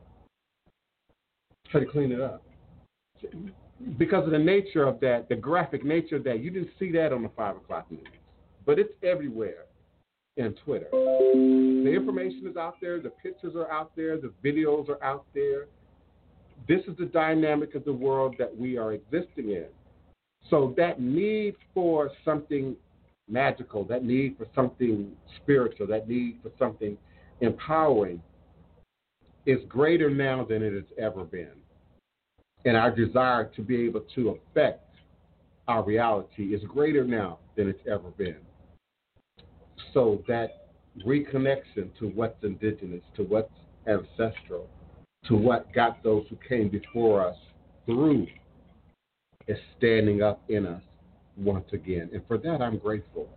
Had 1.71 1.79
to 1.79 1.85
clean 1.85 2.11
it 2.11 2.21
up. 2.21 2.43
Because 3.97 4.25
of 4.25 4.31
the 4.31 4.37
nature 4.37 4.85
of 4.85 4.99
that, 4.99 5.29
the 5.29 5.35
graphic 5.35 5.83
nature 5.83 6.17
of 6.17 6.23
that, 6.25 6.41
you 6.41 6.51
didn't 6.51 6.69
see 6.77 6.91
that 6.91 7.11
on 7.11 7.23
the 7.23 7.29
5 7.29 7.55
o'clock 7.55 7.89
news. 7.89 8.03
But 8.65 8.77
it's 8.77 8.93
everywhere 9.01 9.65
in 10.37 10.53
Twitter. 10.65 10.87
The 10.91 11.91
information 11.93 12.45
is 12.47 12.57
out 12.57 12.75
there, 12.81 12.99
the 12.99 13.09
pictures 13.09 13.55
are 13.55 13.71
out 13.71 13.91
there, 13.95 14.17
the 14.17 14.31
videos 14.43 14.89
are 14.89 15.03
out 15.03 15.25
there. 15.33 15.67
This 16.67 16.81
is 16.87 16.95
the 16.97 17.05
dynamic 17.05 17.75
of 17.75 17.83
the 17.83 17.93
world 17.93 18.35
that 18.37 18.55
we 18.55 18.77
are 18.77 18.93
existing 18.93 19.49
in. 19.49 19.65
So 20.49 20.73
that 20.77 21.01
need 21.01 21.55
for 21.73 22.11
something 22.25 22.75
magical, 23.29 23.83
that 23.85 24.03
need 24.03 24.37
for 24.37 24.47
something 24.53 25.11
spiritual, 25.41 25.87
that 25.87 26.07
need 26.07 26.39
for 26.43 26.51
something 26.59 26.97
empowering 27.41 28.21
is 29.45 29.59
greater 29.67 30.09
now 30.09 30.43
than 30.43 30.61
it 30.63 30.73
has 30.73 30.83
ever 30.97 31.23
been. 31.23 31.51
And 32.65 32.77
our 32.77 32.91
desire 32.91 33.51
to 33.55 33.61
be 33.61 33.85
able 33.85 34.01
to 34.15 34.29
affect 34.29 34.83
our 35.67 35.83
reality 35.83 36.53
is 36.53 36.61
greater 36.67 37.03
now 37.03 37.39
than 37.55 37.67
it's 37.69 37.81
ever 37.89 38.09
been. 38.11 38.37
So 39.93 40.23
that 40.27 40.67
reconnection 41.05 41.97
to 41.99 42.07
what's 42.13 42.41
indigenous, 42.43 43.01
to 43.15 43.23
what's 43.23 43.51
ancestral, 43.87 44.69
to 45.25 45.35
what 45.35 45.73
got 45.73 46.03
those 46.03 46.25
who 46.29 46.37
came 46.47 46.69
before 46.69 47.25
us 47.25 47.37
through 47.85 48.27
is 49.47 49.57
standing 49.77 50.21
up 50.21 50.41
in 50.49 50.65
us 50.65 50.81
once 51.37 51.65
again. 51.73 52.09
And 52.13 52.21
for 52.27 52.37
that, 52.39 52.61
I'm 52.61 52.77
grateful. 52.77 53.27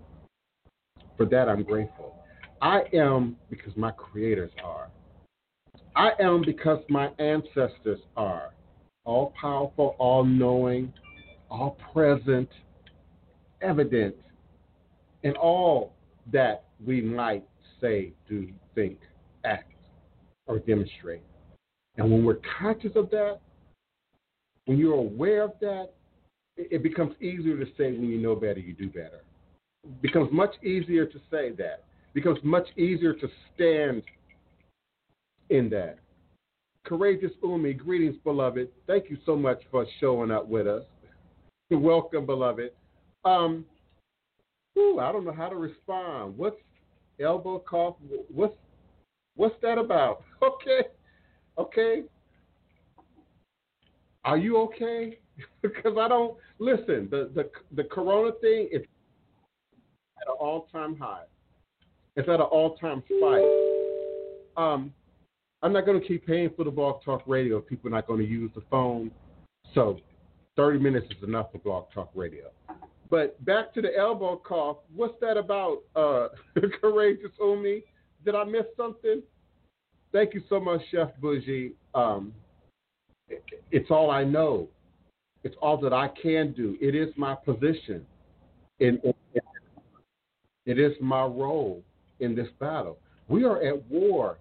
For 1.16 1.26
that, 1.26 1.48
I'm 1.48 1.62
grateful. 1.62 2.14
I 2.60 2.82
am 2.92 3.36
because 3.50 3.72
my 3.76 3.90
creators 3.90 4.50
are. 4.62 4.88
I 5.94 6.10
am 6.20 6.42
because 6.44 6.82
my 6.88 7.08
ancestors 7.18 8.00
are. 8.16 8.50
All 9.04 9.32
powerful, 9.40 9.96
all 9.98 10.24
knowing, 10.24 10.92
all 11.50 11.78
present, 11.92 12.48
evident, 13.62 14.14
and 15.24 15.36
all 15.36 15.94
that 16.32 16.64
we 16.84 17.00
might 17.00 17.44
say, 17.80 18.12
do, 18.28 18.48
think, 18.74 18.98
act, 19.44 19.72
or 20.46 20.58
demonstrate. 20.58 21.22
And 21.96 22.10
when 22.10 22.24
we're 22.24 22.40
conscious 22.58 22.92
of 22.94 23.10
that, 23.10 23.40
when 24.66 24.78
you're 24.78 24.94
aware 24.94 25.42
of 25.42 25.52
that, 25.60 25.92
it, 26.56 26.82
becomes 26.82 27.14
easier 27.20 27.56
to 27.56 27.66
say 27.76 27.92
when 27.92 28.08
you 28.08 28.18
know 28.18 28.34
better, 28.34 28.60
you 28.60 28.72
do 28.72 28.88
better. 28.88 29.20
It 29.84 30.02
becomes 30.02 30.30
much 30.32 30.54
easier 30.62 31.06
to 31.06 31.18
say 31.30 31.50
that. 31.52 31.84
It 31.84 32.14
becomes 32.14 32.38
much 32.42 32.66
easier 32.76 33.12
to 33.14 33.28
stand 33.54 34.02
in 35.50 35.68
that. 35.70 35.98
Courageous 36.84 37.32
Umi, 37.42 37.74
greetings, 37.74 38.16
beloved. 38.22 38.68
Thank 38.86 39.10
you 39.10 39.18
so 39.26 39.36
much 39.36 39.60
for 39.70 39.86
showing 40.00 40.30
up 40.30 40.46
with 40.48 40.66
us. 40.66 40.84
Welcome, 41.70 42.26
beloved. 42.26 42.70
Um, 43.24 43.64
whew, 44.74 45.00
I 45.00 45.10
don't 45.10 45.24
know 45.24 45.32
how 45.32 45.48
to 45.48 45.56
respond. 45.56 46.36
What's 46.36 46.56
elbow 47.20 47.58
cough? 47.58 47.96
What's 48.32 48.54
what's 49.34 49.56
that 49.62 49.78
about? 49.78 50.22
Okay, 50.42 50.82
okay. 51.58 52.02
Are 54.24 54.36
you 54.36 54.58
okay? 54.58 55.18
because 55.62 55.96
I 55.98 56.08
don't 56.08 56.36
listen. 56.58 57.08
The 57.10 57.30
the 57.34 57.50
the 57.74 57.84
Corona 57.84 58.32
thing 58.40 58.68
is 58.72 58.82
at 60.20 60.28
an 60.28 60.36
all 60.38 60.68
time 60.72 60.96
high. 60.96 61.24
It's 62.16 62.28
at 62.28 62.36
an 62.36 62.40
all 62.42 62.76
time 62.76 63.02
spike. 63.06 63.44
Um, 64.56 64.92
I'm 65.62 65.72
not 65.72 65.84
going 65.84 66.00
to 66.00 66.06
keep 66.06 66.26
paying 66.26 66.50
for 66.56 66.64
the 66.64 66.70
Blog 66.70 67.02
Talk 67.04 67.22
Radio. 67.26 67.60
People 67.60 67.88
are 67.88 67.94
not 67.94 68.06
going 68.06 68.20
to 68.20 68.26
use 68.26 68.50
the 68.54 68.62
phone, 68.70 69.10
so 69.74 69.98
30 70.56 70.78
minutes 70.78 71.06
is 71.10 71.22
enough 71.22 71.52
for 71.52 71.58
Blog 71.58 71.86
Talk 71.92 72.10
Radio. 72.14 72.50
But 73.10 73.42
back 73.44 73.72
to 73.74 73.82
the 73.82 73.96
elbow 73.96 74.36
cough. 74.36 74.78
What's 74.94 75.14
that 75.20 75.36
about, 75.36 75.78
uh, 75.94 76.28
Courageous 76.80 77.30
Umi? 77.40 77.82
Did 78.24 78.34
I 78.34 78.44
miss 78.44 78.64
something? 78.76 79.22
Thank 80.12 80.34
you 80.34 80.42
so 80.48 80.58
much, 80.58 80.80
Chef 80.90 81.10
Bougie. 81.20 81.72
Um, 81.94 82.32
it, 83.28 83.44
it's 83.70 83.90
all 83.90 84.10
I 84.10 84.24
know. 84.24 84.68
It's 85.46 85.54
all 85.62 85.76
that 85.76 85.92
I 85.92 86.08
can 86.08 86.52
do. 86.54 86.76
It 86.80 86.96
is 86.96 87.14
my 87.16 87.36
position. 87.36 88.04
In, 88.80 89.00
in, 89.04 89.14
it 90.64 90.80
is 90.80 90.90
my 91.00 91.22
role 91.22 91.84
in 92.18 92.34
this 92.34 92.48
battle. 92.58 92.98
We 93.28 93.44
are 93.44 93.62
at 93.62 93.88
war. 93.88 94.38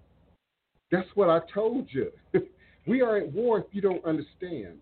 That's 0.90 1.06
what 1.14 1.30
I 1.30 1.38
told 1.54 1.86
you. 1.90 2.10
we 2.88 3.02
are 3.02 3.18
at 3.18 3.32
war 3.32 3.60
if 3.60 3.66
you 3.70 3.80
don't 3.80 4.04
understand. 4.04 4.78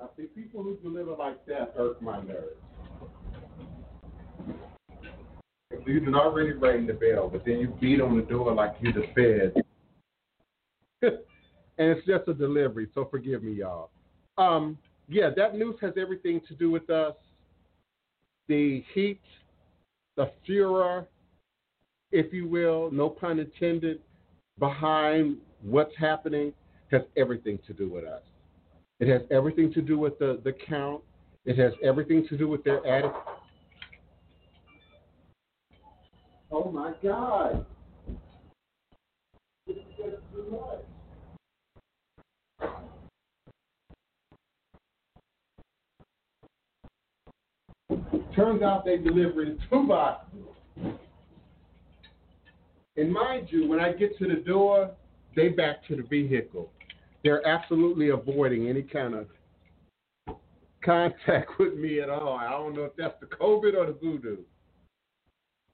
I 0.00 0.06
see, 0.16 0.26
people 0.26 0.62
who 0.62 0.76
deliver 0.76 1.16
like 1.16 1.44
that 1.46 1.74
irk 1.76 2.00
my 2.00 2.22
nerves. 2.22 2.54
You 5.86 6.00
can 6.00 6.14
already 6.14 6.52
ring 6.52 6.86
the 6.86 6.92
bell, 6.92 7.28
but 7.28 7.44
then 7.44 7.58
you 7.58 7.76
beat 7.80 8.00
on 8.00 8.16
the 8.16 8.22
door 8.22 8.54
like 8.54 8.76
you're 8.80 8.92
the 8.92 9.06
Fed. 9.12 9.62
and 11.78 11.90
it's 11.90 12.06
just 12.06 12.28
a 12.28 12.34
delivery, 12.34 12.88
so 12.94 13.08
forgive 13.10 13.42
me, 13.42 13.54
y'all. 13.54 13.90
Um, 14.36 14.78
yeah, 15.08 15.30
that 15.36 15.56
news 15.56 15.74
has 15.80 15.94
everything 16.00 16.40
to 16.46 16.54
do 16.54 16.70
with 16.70 16.90
us. 16.90 17.14
The 18.46 18.84
heat, 18.94 19.20
the 20.16 20.30
furor, 20.46 21.08
if 22.12 22.32
you 22.32 22.46
will, 22.46 22.90
no 22.92 23.10
pun 23.10 23.40
intended, 23.40 24.00
behind 24.60 25.38
what's 25.62 25.96
happening 25.96 26.52
has 26.92 27.02
everything 27.16 27.58
to 27.66 27.72
do 27.72 27.88
with 27.88 28.04
us. 28.04 28.22
It 29.00 29.06
has 29.08 29.22
everything 29.30 29.72
to 29.74 29.82
do 29.82 29.96
with 29.98 30.18
the, 30.18 30.40
the 30.42 30.52
count. 30.52 31.02
It 31.44 31.56
has 31.56 31.72
everything 31.84 32.26
to 32.28 32.36
do 32.36 32.48
with 32.48 32.64
their 32.64 32.84
attitude. 32.84 33.14
Oh 36.50 36.70
my 36.70 36.92
God. 37.02 37.64
Turns 48.34 48.62
out 48.62 48.84
they 48.84 48.96
deliver 48.96 49.42
in 49.42 49.58
two 49.70 49.86
boxes. 49.86 50.38
And 52.96 53.12
mind 53.12 53.48
you, 53.50 53.68
when 53.68 53.78
I 53.78 53.92
get 53.92 54.18
to 54.18 54.26
the 54.26 54.36
door, 54.36 54.90
they 55.36 55.48
back 55.48 55.86
to 55.86 55.96
the 55.96 56.02
vehicle 56.02 56.70
they're 57.28 57.46
absolutely 57.46 58.08
avoiding 58.08 58.68
any 58.68 58.80
kind 58.80 59.12
of 59.12 59.26
contact 60.82 61.50
with 61.58 61.74
me 61.74 62.00
at 62.00 62.08
all. 62.08 62.38
I 62.38 62.48
don't 62.48 62.74
know 62.74 62.84
if 62.84 62.96
that's 62.96 63.20
the 63.20 63.26
COVID 63.26 63.76
or 63.76 63.84
the 63.84 63.98
voodoo. 64.00 64.38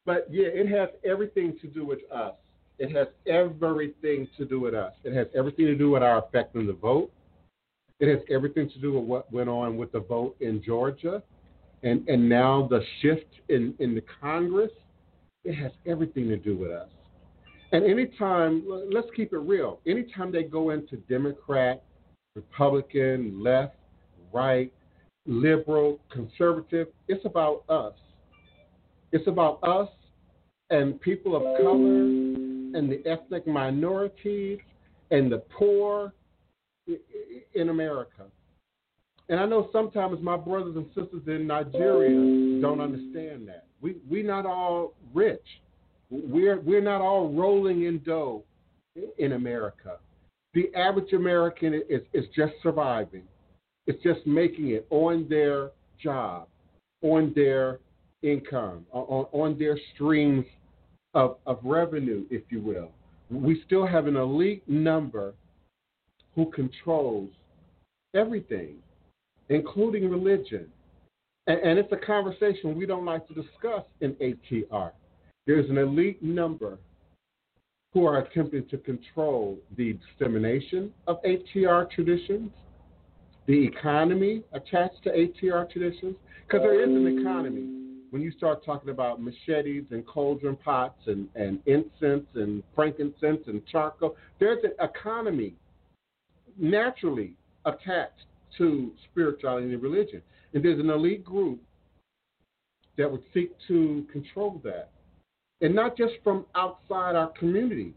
But 0.04 0.26
yeah, 0.28 0.48
it 0.48 0.68
has 0.68 0.88
everything 1.04 1.56
to 1.60 1.68
do 1.68 1.86
with 1.86 2.00
us. 2.10 2.34
It 2.80 2.90
has 2.96 3.06
everything 3.28 4.26
to 4.36 4.44
do 4.44 4.58
with 4.58 4.74
us. 4.74 4.94
It 5.04 5.14
has 5.14 5.28
everything 5.32 5.66
to 5.66 5.76
do 5.76 5.92
with 5.92 6.02
our 6.02 6.18
effect 6.18 6.56
on 6.56 6.66
the 6.66 6.72
vote. 6.72 7.12
It 8.00 8.08
has 8.08 8.18
everything 8.28 8.68
to 8.70 8.80
do 8.80 8.94
with 8.94 9.04
what 9.04 9.32
went 9.32 9.48
on 9.48 9.76
with 9.76 9.92
the 9.92 10.00
vote 10.00 10.34
in 10.40 10.60
Georgia 10.60 11.22
and, 11.84 12.06
and 12.08 12.28
now 12.28 12.66
the 12.68 12.80
shift 13.00 13.28
in, 13.48 13.74
in 13.78 13.94
the 13.94 14.02
Congress. 14.20 14.72
It 15.44 15.54
has 15.54 15.70
everything 15.86 16.26
to 16.30 16.36
do 16.36 16.56
with 16.56 16.72
us. 16.72 16.88
And 17.74 17.84
anytime, 17.84 18.62
let's 18.92 19.08
keep 19.16 19.32
it 19.32 19.38
real, 19.38 19.80
anytime 19.84 20.30
they 20.30 20.44
go 20.44 20.70
into 20.70 20.96
Democrat, 21.08 21.82
Republican, 22.36 23.42
left, 23.42 23.74
right, 24.32 24.72
liberal, 25.26 25.98
conservative, 26.08 26.86
it's 27.08 27.24
about 27.24 27.64
us. 27.68 27.94
It's 29.10 29.26
about 29.26 29.58
us 29.64 29.88
and 30.70 31.00
people 31.00 31.34
of 31.34 31.42
color 31.60 32.04
and 32.78 32.88
the 32.88 33.02
ethnic 33.06 33.44
minorities 33.44 34.60
and 35.10 35.32
the 35.32 35.38
poor 35.58 36.12
in 37.54 37.70
America. 37.70 38.26
And 39.28 39.40
I 39.40 39.46
know 39.46 39.68
sometimes 39.72 40.22
my 40.22 40.36
brothers 40.36 40.76
and 40.76 40.86
sisters 40.94 41.22
in 41.26 41.48
Nigeria 41.48 42.60
don't 42.60 42.80
understand 42.80 43.48
that. 43.48 43.66
We 43.80 43.96
we're 44.08 44.24
not 44.24 44.46
all 44.46 44.94
rich. 45.12 45.42
We're 46.22 46.60
we're 46.60 46.80
not 46.80 47.00
all 47.00 47.32
rolling 47.32 47.84
in 47.84 47.98
dough 48.04 48.44
in 49.18 49.32
America. 49.32 49.98
The 50.52 50.72
average 50.76 51.12
American 51.12 51.74
is, 51.74 52.02
is 52.12 52.24
just 52.36 52.52
surviving. 52.62 53.24
It's 53.86 54.00
just 54.02 54.24
making 54.24 54.70
it 54.70 54.86
on 54.90 55.26
their 55.28 55.72
job, 56.00 56.46
on 57.02 57.32
their 57.34 57.80
income, 58.22 58.86
on, 58.92 59.26
on 59.32 59.58
their 59.58 59.76
streams 59.94 60.46
of, 61.14 61.38
of 61.46 61.58
revenue, 61.64 62.24
if 62.30 62.42
you 62.50 62.60
will. 62.60 62.92
We 63.30 63.62
still 63.66 63.86
have 63.86 64.06
an 64.06 64.16
elite 64.16 64.62
number 64.68 65.34
who 66.36 66.50
controls 66.52 67.30
everything, 68.14 68.76
including 69.48 70.08
religion. 70.08 70.68
And, 71.48 71.58
and 71.60 71.78
it's 71.78 71.92
a 71.92 72.06
conversation 72.06 72.76
we 72.76 72.86
don't 72.86 73.04
like 73.04 73.26
to 73.26 73.34
discuss 73.34 73.84
in 74.00 74.12
ATR. 74.14 74.92
There's 75.46 75.68
an 75.68 75.78
elite 75.78 76.22
number 76.22 76.78
who 77.92 78.06
are 78.06 78.18
attempting 78.18 78.66
to 78.68 78.78
control 78.78 79.58
the 79.76 79.98
dissemination 80.18 80.92
of 81.06 81.22
ATR 81.22 81.90
traditions, 81.90 82.50
the 83.46 83.66
economy 83.66 84.42
attached 84.52 85.02
to 85.04 85.10
ATR 85.10 85.70
traditions, 85.70 86.16
because 86.46 86.62
there 86.62 86.80
is 86.80 86.88
an 86.88 87.18
economy 87.20 87.84
when 88.14 88.22
you 88.22 88.30
start 88.30 88.64
talking 88.64 88.90
about 88.90 89.20
machetes 89.20 89.86
and 89.90 90.06
cauldron 90.06 90.54
pots 90.54 91.00
and, 91.08 91.26
and 91.34 91.58
incense 91.66 92.24
and 92.36 92.62
frankincense 92.72 93.40
and 93.48 93.60
charcoal, 93.66 94.14
there's 94.38 94.62
an 94.62 94.70
economy 94.78 95.52
naturally 96.56 97.34
attached 97.64 98.26
to 98.56 98.92
spirituality 99.10 99.72
and 99.72 99.82
religion. 99.82 100.22
And 100.52 100.64
there's 100.64 100.78
an 100.78 100.90
elite 100.90 101.24
group 101.24 101.60
that 102.96 103.10
would 103.10 103.24
seek 103.34 103.50
to 103.66 104.06
control 104.12 104.60
that. 104.62 104.90
And 105.60 105.74
not 105.74 105.96
just 105.96 106.14
from 106.22 106.46
outside 106.54 107.16
our 107.16 107.28
community, 107.38 107.94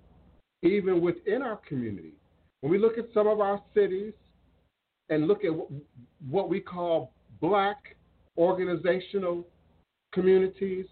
even 0.64 1.02
within 1.02 1.42
our 1.42 1.58
community. 1.68 2.14
When 2.62 2.72
we 2.72 2.78
look 2.78 2.98
at 2.98 3.06
some 3.14 3.28
of 3.28 3.40
our 3.40 3.62
cities 3.74 4.14
and 5.10 5.28
look 5.28 5.44
at 5.44 5.52
what 6.30 6.50
we 6.50 6.60
call 6.60 7.12
black 7.40 7.96
organizational 8.38 9.46
communities, 10.14 10.86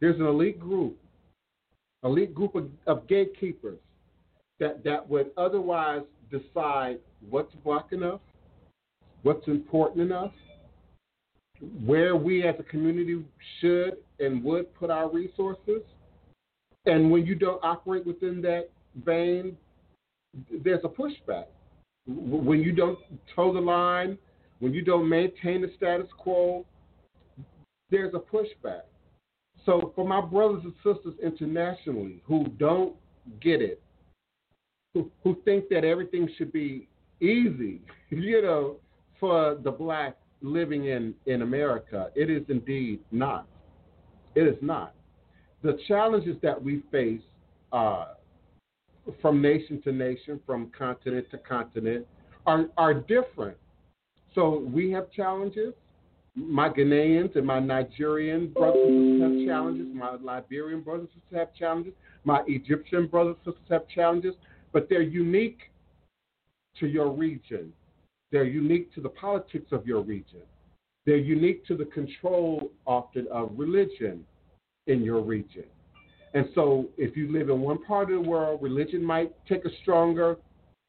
there's 0.00 0.18
an 0.18 0.26
elite 0.26 0.58
group, 0.58 0.96
elite 2.02 2.34
group 2.34 2.54
of, 2.54 2.68
of 2.86 3.06
gatekeepers 3.06 3.78
that, 4.58 4.84
that 4.84 5.08
would 5.08 5.30
otherwise 5.36 6.02
decide 6.30 6.98
what's 7.30 7.54
black 7.64 7.92
enough, 7.92 8.20
what's 9.22 9.46
important 9.46 10.00
enough, 10.00 10.32
where 11.84 12.16
we 12.16 12.46
as 12.46 12.54
a 12.58 12.62
community 12.64 13.24
should 13.60 13.96
and 14.20 14.42
would 14.42 14.74
put 14.74 14.90
our 14.90 15.08
resources. 15.10 15.82
And 16.86 17.10
when 17.10 17.24
you 17.26 17.34
don't 17.34 17.62
operate 17.64 18.04
within 18.06 18.42
that 18.42 18.70
vein, 19.04 19.56
there's 20.62 20.84
a 20.84 20.88
pushback. 20.88 21.46
When 22.06 22.60
you 22.60 22.72
don't 22.72 22.98
toe 23.34 23.52
the 23.52 23.60
line, 23.60 24.18
when 24.58 24.74
you 24.74 24.82
don't 24.82 25.08
maintain 25.08 25.62
the 25.62 25.70
status 25.76 26.08
quo, 26.18 26.66
there's 27.90 28.14
a 28.14 28.18
pushback. 28.18 28.82
So 29.64 29.92
for 29.94 30.06
my 30.06 30.20
brothers 30.20 30.62
and 30.64 30.74
sisters 30.82 31.14
internationally 31.22 32.22
who 32.26 32.44
don't 32.58 32.94
get 33.40 33.62
it, 33.62 33.80
who, 34.92 35.10
who 35.22 35.36
think 35.44 35.68
that 35.70 35.84
everything 35.84 36.28
should 36.36 36.52
be 36.52 36.88
easy, 37.20 37.80
you 38.10 38.42
know, 38.42 38.76
for 39.18 39.56
the 39.62 39.70
black 39.70 40.16
living 40.42 40.86
in, 40.86 41.14
in 41.26 41.42
America, 41.42 42.10
it 42.14 42.28
is 42.28 42.42
indeed 42.48 43.00
not. 43.10 43.46
It 44.34 44.46
is 44.46 44.56
not. 44.60 44.94
The 45.64 45.78
challenges 45.88 46.36
that 46.42 46.62
we 46.62 46.82
face 46.92 47.22
uh, 47.72 48.08
from 49.22 49.40
nation 49.40 49.80
to 49.82 49.92
nation, 49.92 50.38
from 50.44 50.70
continent 50.76 51.26
to 51.30 51.38
continent, 51.38 52.06
are, 52.44 52.66
are 52.76 52.92
different. 52.92 53.56
So 54.34 54.58
we 54.70 54.90
have 54.90 55.10
challenges, 55.10 55.72
my 56.36 56.68
Ghanaians 56.68 57.34
and 57.36 57.46
my 57.46 57.60
Nigerian 57.60 58.48
brothers 58.48 58.86
and 58.86 59.20
sisters 59.22 59.22
have 59.22 59.48
challenges. 59.48 59.86
My 59.94 60.16
Liberian 60.16 60.82
brothers 60.82 61.08
and 61.14 61.22
sisters 61.22 61.38
have 61.38 61.54
challenges. 61.54 61.94
My 62.24 62.42
Egyptian 62.46 63.06
brothers 63.06 63.36
and 63.46 63.54
sisters 63.54 63.68
have 63.70 63.88
challenges, 63.88 64.34
but 64.72 64.88
they're 64.90 65.00
unique 65.00 65.60
to 66.78 66.86
your 66.86 67.10
region. 67.10 67.72
They're 68.32 68.44
unique 68.44 68.92
to 68.96 69.00
the 69.00 69.08
politics 69.08 69.72
of 69.72 69.86
your 69.86 70.02
region. 70.02 70.42
They're 71.06 71.16
unique 71.16 71.64
to 71.68 71.76
the 71.76 71.86
control 71.86 72.70
often 72.84 73.26
of 73.32 73.52
religion 73.56 74.26
in 74.86 75.02
your 75.02 75.20
region. 75.20 75.64
And 76.34 76.48
so, 76.54 76.86
if 76.96 77.16
you 77.16 77.30
live 77.32 77.48
in 77.48 77.60
one 77.60 77.82
part 77.84 78.10
of 78.10 78.22
the 78.22 78.28
world, 78.28 78.60
religion 78.60 79.04
might 79.04 79.32
take 79.48 79.64
a 79.64 79.70
stronger 79.82 80.36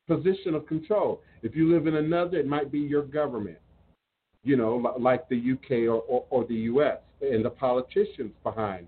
position 0.08 0.55
of 0.55 0.65
control. 0.67 1.21
If 1.43 1.55
you 1.55 1.71
live 1.71 1.86
in 1.88 1.95
another, 1.95 2.38
it 2.38 2.47
might 2.47 2.71
be 2.71 2.79
your 2.79 3.03
government 3.03 3.58
you 4.45 4.55
know, 4.55 4.93
like 4.99 5.27
the 5.27 5.53
UK 5.53 5.89
or, 5.89 6.03
or, 6.08 6.25
or 6.29 6.45
the 6.45 6.55
US 6.55 6.99
and 7.19 7.43
the 7.43 7.49
politicians 7.49 8.31
behind 8.43 8.88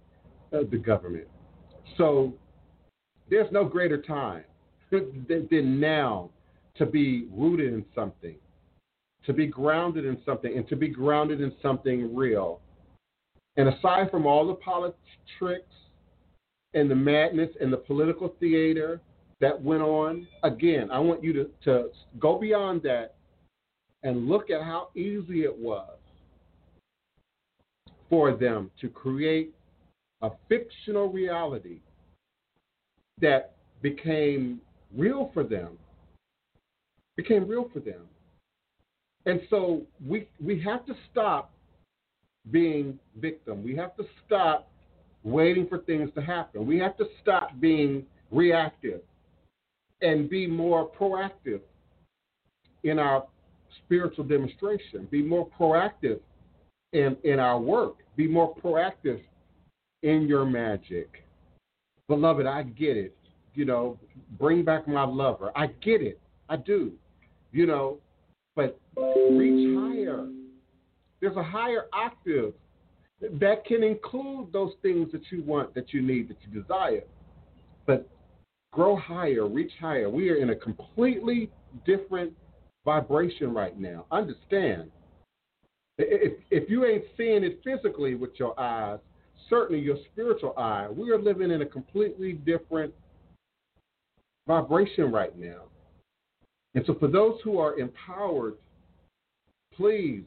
uh, 0.54 0.60
the 0.72 0.78
government. 0.78 1.28
So 1.98 2.34
there's 3.30 3.52
no 3.52 3.66
greater 3.66 4.02
time 4.02 4.44
than 4.92 5.80
now 5.80 6.30
to 6.78 6.86
be 6.86 7.28
rooted 7.34 7.74
in 7.74 7.84
something, 7.96 8.36
to 9.26 9.34
be 9.34 9.48
grounded 9.48 10.06
in 10.06 10.20
something, 10.24 10.56
and 10.56 10.68
to 10.70 10.76
be 10.76 10.90
grounded 10.90 11.42
in 11.42 11.52
something 11.62 12.16
real. 12.16 12.62
And 13.58 13.70
aside 13.70 14.10
from 14.12 14.26
all 14.26 14.48
the 14.48 14.54
politics 14.54 15.74
and 16.74 16.90
the 16.90 16.96
madness 16.96 17.50
and 17.60 17.74
the 17.74 17.78
political 17.78 18.36
theater 18.40 19.02
that 19.42 19.60
went 19.62 19.82
on, 19.82 20.28
again, 20.44 20.90
I 20.92 21.00
want 21.00 21.24
you 21.24 21.34
to, 21.34 21.50
to 21.66 21.90
go 22.20 22.40
beyond 22.40 22.84
that 22.84 23.16
and 24.04 24.28
look 24.28 24.50
at 24.50 24.62
how 24.62 24.90
easy 24.96 25.44
it 25.44 25.58
was 25.58 25.98
for 28.10 28.36
them 28.36 28.72
to 28.80 28.88
create 28.88 29.54
a 30.22 30.30
fictional 30.48 31.10
reality 31.10 31.80
that 33.20 33.56
became 33.82 34.62
real 34.96 35.32
for 35.34 35.44
them. 35.44 35.78
Became 37.16 37.48
real 37.48 37.70
for 37.74 37.80
them. 37.80 38.02
And 39.26 39.42
so 39.50 39.82
we 40.06 40.28
we 40.40 40.62
have 40.62 40.86
to 40.86 40.94
stop 41.12 41.52
being 42.52 43.00
victim. 43.18 43.64
We 43.64 43.76
have 43.76 43.96
to 43.98 44.04
stop 44.26 44.70
waiting 45.24 45.68
for 45.68 45.80
things 45.80 46.10
to 46.16 46.22
happen. 46.22 46.66
We 46.66 46.78
have 46.80 46.98
to 46.98 47.06
stop 47.22 47.52
being 47.60 48.06
reactive 48.32 49.02
and 50.02 50.30
be 50.30 50.48
more 50.48 50.90
proactive 50.90 51.62
in 52.84 53.00
our 53.00 53.26
spiritual 53.84 54.24
demonstration, 54.24 55.08
be 55.12 55.22
more 55.22 55.48
proactive 55.60 56.20
in, 56.94 57.18
in 57.24 57.40
our 57.40 57.60
work, 57.60 57.98
be 58.16 58.28
more 58.28 58.56
proactive 58.56 59.22
in 60.04 60.28
your 60.28 60.46
magic. 60.46 61.24
Beloved, 62.08 62.46
I 62.46 62.64
get 62.64 62.96
it. 62.96 63.16
You 63.56 63.66
know, 63.66 63.98
bring 64.40 64.64
back 64.64 64.88
my 64.88 65.04
lover. 65.04 65.52
I 65.56 65.68
get 65.68 66.02
it. 66.02 66.20
I 66.48 66.58
do. 66.58 66.94
You 67.52 67.66
know, 67.66 67.98
but 68.56 68.80
reach 68.96 69.78
higher. 69.78 70.28
There's 71.22 71.38
a 71.38 71.44
higher 71.44 71.86
octave 71.94 72.54
that 73.22 73.66
can 73.66 73.84
include 73.84 74.54
those 74.54 74.74
things 74.82 75.12
that 75.12 75.24
you 75.32 75.42
want, 75.44 75.74
that 75.74 75.94
you 75.94 76.02
need, 76.02 76.30
that 76.30 76.38
you 76.42 76.62
desire. 76.62 77.04
But 77.86 78.08
grow 78.72 78.96
higher, 78.96 79.48
reach 79.48 79.72
higher. 79.80 80.10
We 80.10 80.30
are 80.30 80.36
in 80.36 80.52
a 80.52 80.56
completely 80.56 81.50
different 81.86 82.34
vibration 82.86 83.54
right 83.54 83.78
now. 83.80 84.06
Understand. 84.12 84.92
If, 85.98 86.34
if 86.52 86.70
you 86.70 86.86
ain't 86.86 87.06
seeing 87.18 87.44
it 87.44 87.60
physically 87.64 88.14
with 88.14 88.32
your 88.38 88.58
eyes, 88.60 89.00
certainly 89.50 89.82
your 89.82 89.98
spiritual 90.12 90.54
eye, 90.58 90.88
we 90.90 91.10
are 91.10 91.20
living 91.20 91.50
in 91.50 91.64
a 91.64 91.66
completely 91.66 92.34
different 92.34 92.94
vibration 94.48 95.12
right 95.12 95.38
now. 95.38 95.64
And 96.76 96.86
so, 96.86 96.94
for 97.00 97.08
those 97.08 97.40
who 97.44 97.58
are 97.58 97.80
empowered, 97.80 98.56
please 99.76 100.24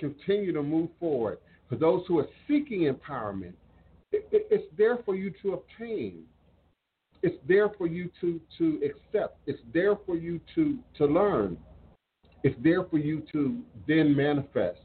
continue 0.00 0.52
to 0.52 0.62
move 0.62 0.88
forward. 0.98 1.38
For 1.68 1.76
those 1.76 2.02
who 2.08 2.18
are 2.18 2.26
seeking 2.48 2.92
empowerment, 2.92 3.52
it, 4.10 4.28
it, 4.32 4.48
it's 4.50 4.66
there 4.76 4.98
for 5.04 5.14
you 5.14 5.32
to 5.42 5.52
obtain. 5.52 6.24
It's 7.22 7.36
there 7.46 7.68
for 7.76 7.86
you 7.86 8.10
to, 8.20 8.40
to 8.58 8.80
accept. 8.82 9.38
It's 9.46 9.60
there 9.72 9.94
for 10.06 10.16
you 10.16 10.40
to, 10.54 10.78
to 10.98 11.06
learn. 11.06 11.56
It's 12.42 12.56
there 12.62 12.84
for 12.84 12.98
you 12.98 13.22
to 13.32 13.60
then 13.86 14.16
manifest. 14.16 14.80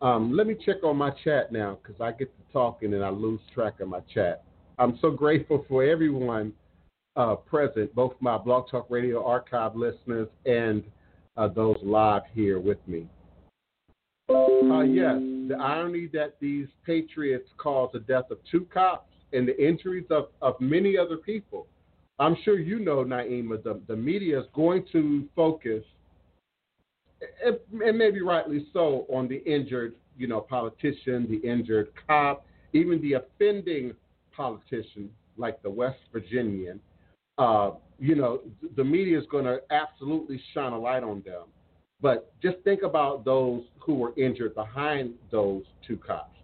Um, 0.00 0.34
let 0.34 0.46
me 0.46 0.56
check 0.64 0.82
on 0.84 0.96
my 0.96 1.10
chat 1.24 1.52
now 1.52 1.78
because 1.82 2.00
I 2.00 2.12
get 2.12 2.34
to 2.36 2.52
talking 2.52 2.94
and 2.94 3.04
I 3.04 3.10
lose 3.10 3.40
track 3.54 3.80
of 3.80 3.88
my 3.88 4.00
chat. 4.12 4.44
I'm 4.78 4.98
so 5.00 5.10
grateful 5.10 5.64
for 5.68 5.84
everyone 5.84 6.52
uh, 7.16 7.34
present, 7.34 7.92
both 7.94 8.14
my 8.20 8.38
Blog 8.38 8.70
Talk 8.70 8.86
Radio 8.88 9.24
archive 9.24 9.74
listeners 9.74 10.28
and 10.46 10.84
uh, 11.36 11.48
those 11.48 11.76
live 11.82 12.22
here 12.32 12.60
with 12.60 12.78
me. 12.86 13.08
Uh, 14.30 14.82
yes, 14.82 15.16
the 15.48 15.56
irony 15.58 16.08
that 16.12 16.36
these 16.40 16.66
patriots 16.84 17.48
caused 17.56 17.94
the 17.94 18.00
death 18.00 18.30
of 18.30 18.38
two 18.50 18.66
cops 18.72 19.10
and 19.32 19.48
the 19.48 19.66
injuries 19.66 20.04
of, 20.10 20.28
of 20.42 20.54
many 20.60 20.98
other 20.98 21.16
people. 21.16 21.66
I'm 22.18 22.36
sure 22.44 22.58
you 22.58 22.78
know, 22.78 23.04
Naima, 23.04 23.62
the, 23.62 23.80
the 23.86 23.96
media 23.96 24.40
is 24.40 24.46
going 24.54 24.84
to 24.92 25.26
focus, 25.34 25.84
and, 27.44 27.58
maybe 27.72 28.20
rightly 28.20 28.66
so, 28.72 29.06
on 29.08 29.28
the 29.28 29.42
injured, 29.44 29.94
you 30.18 30.26
know, 30.26 30.40
politician, 30.40 31.26
the 31.30 31.48
injured 31.48 31.88
cop, 32.06 32.44
even 32.72 33.00
the 33.00 33.14
offending 33.14 33.94
politician 34.36 35.08
like 35.36 35.62
the 35.62 35.70
West 35.70 35.98
Virginian. 36.12 36.80
Uh, 37.38 37.70
you 37.98 38.14
know, 38.14 38.40
the 38.76 38.84
media 38.84 39.18
is 39.18 39.26
going 39.30 39.44
to 39.44 39.60
absolutely 39.70 40.40
shine 40.52 40.72
a 40.72 40.78
light 40.78 41.02
on 41.02 41.22
them. 41.24 41.44
But 42.00 42.32
just 42.40 42.58
think 42.64 42.82
about 42.82 43.24
those 43.24 43.62
who 43.80 43.94
were 43.94 44.12
injured 44.16 44.54
behind 44.54 45.14
those 45.30 45.64
two 45.86 45.96
cops. 45.96 46.36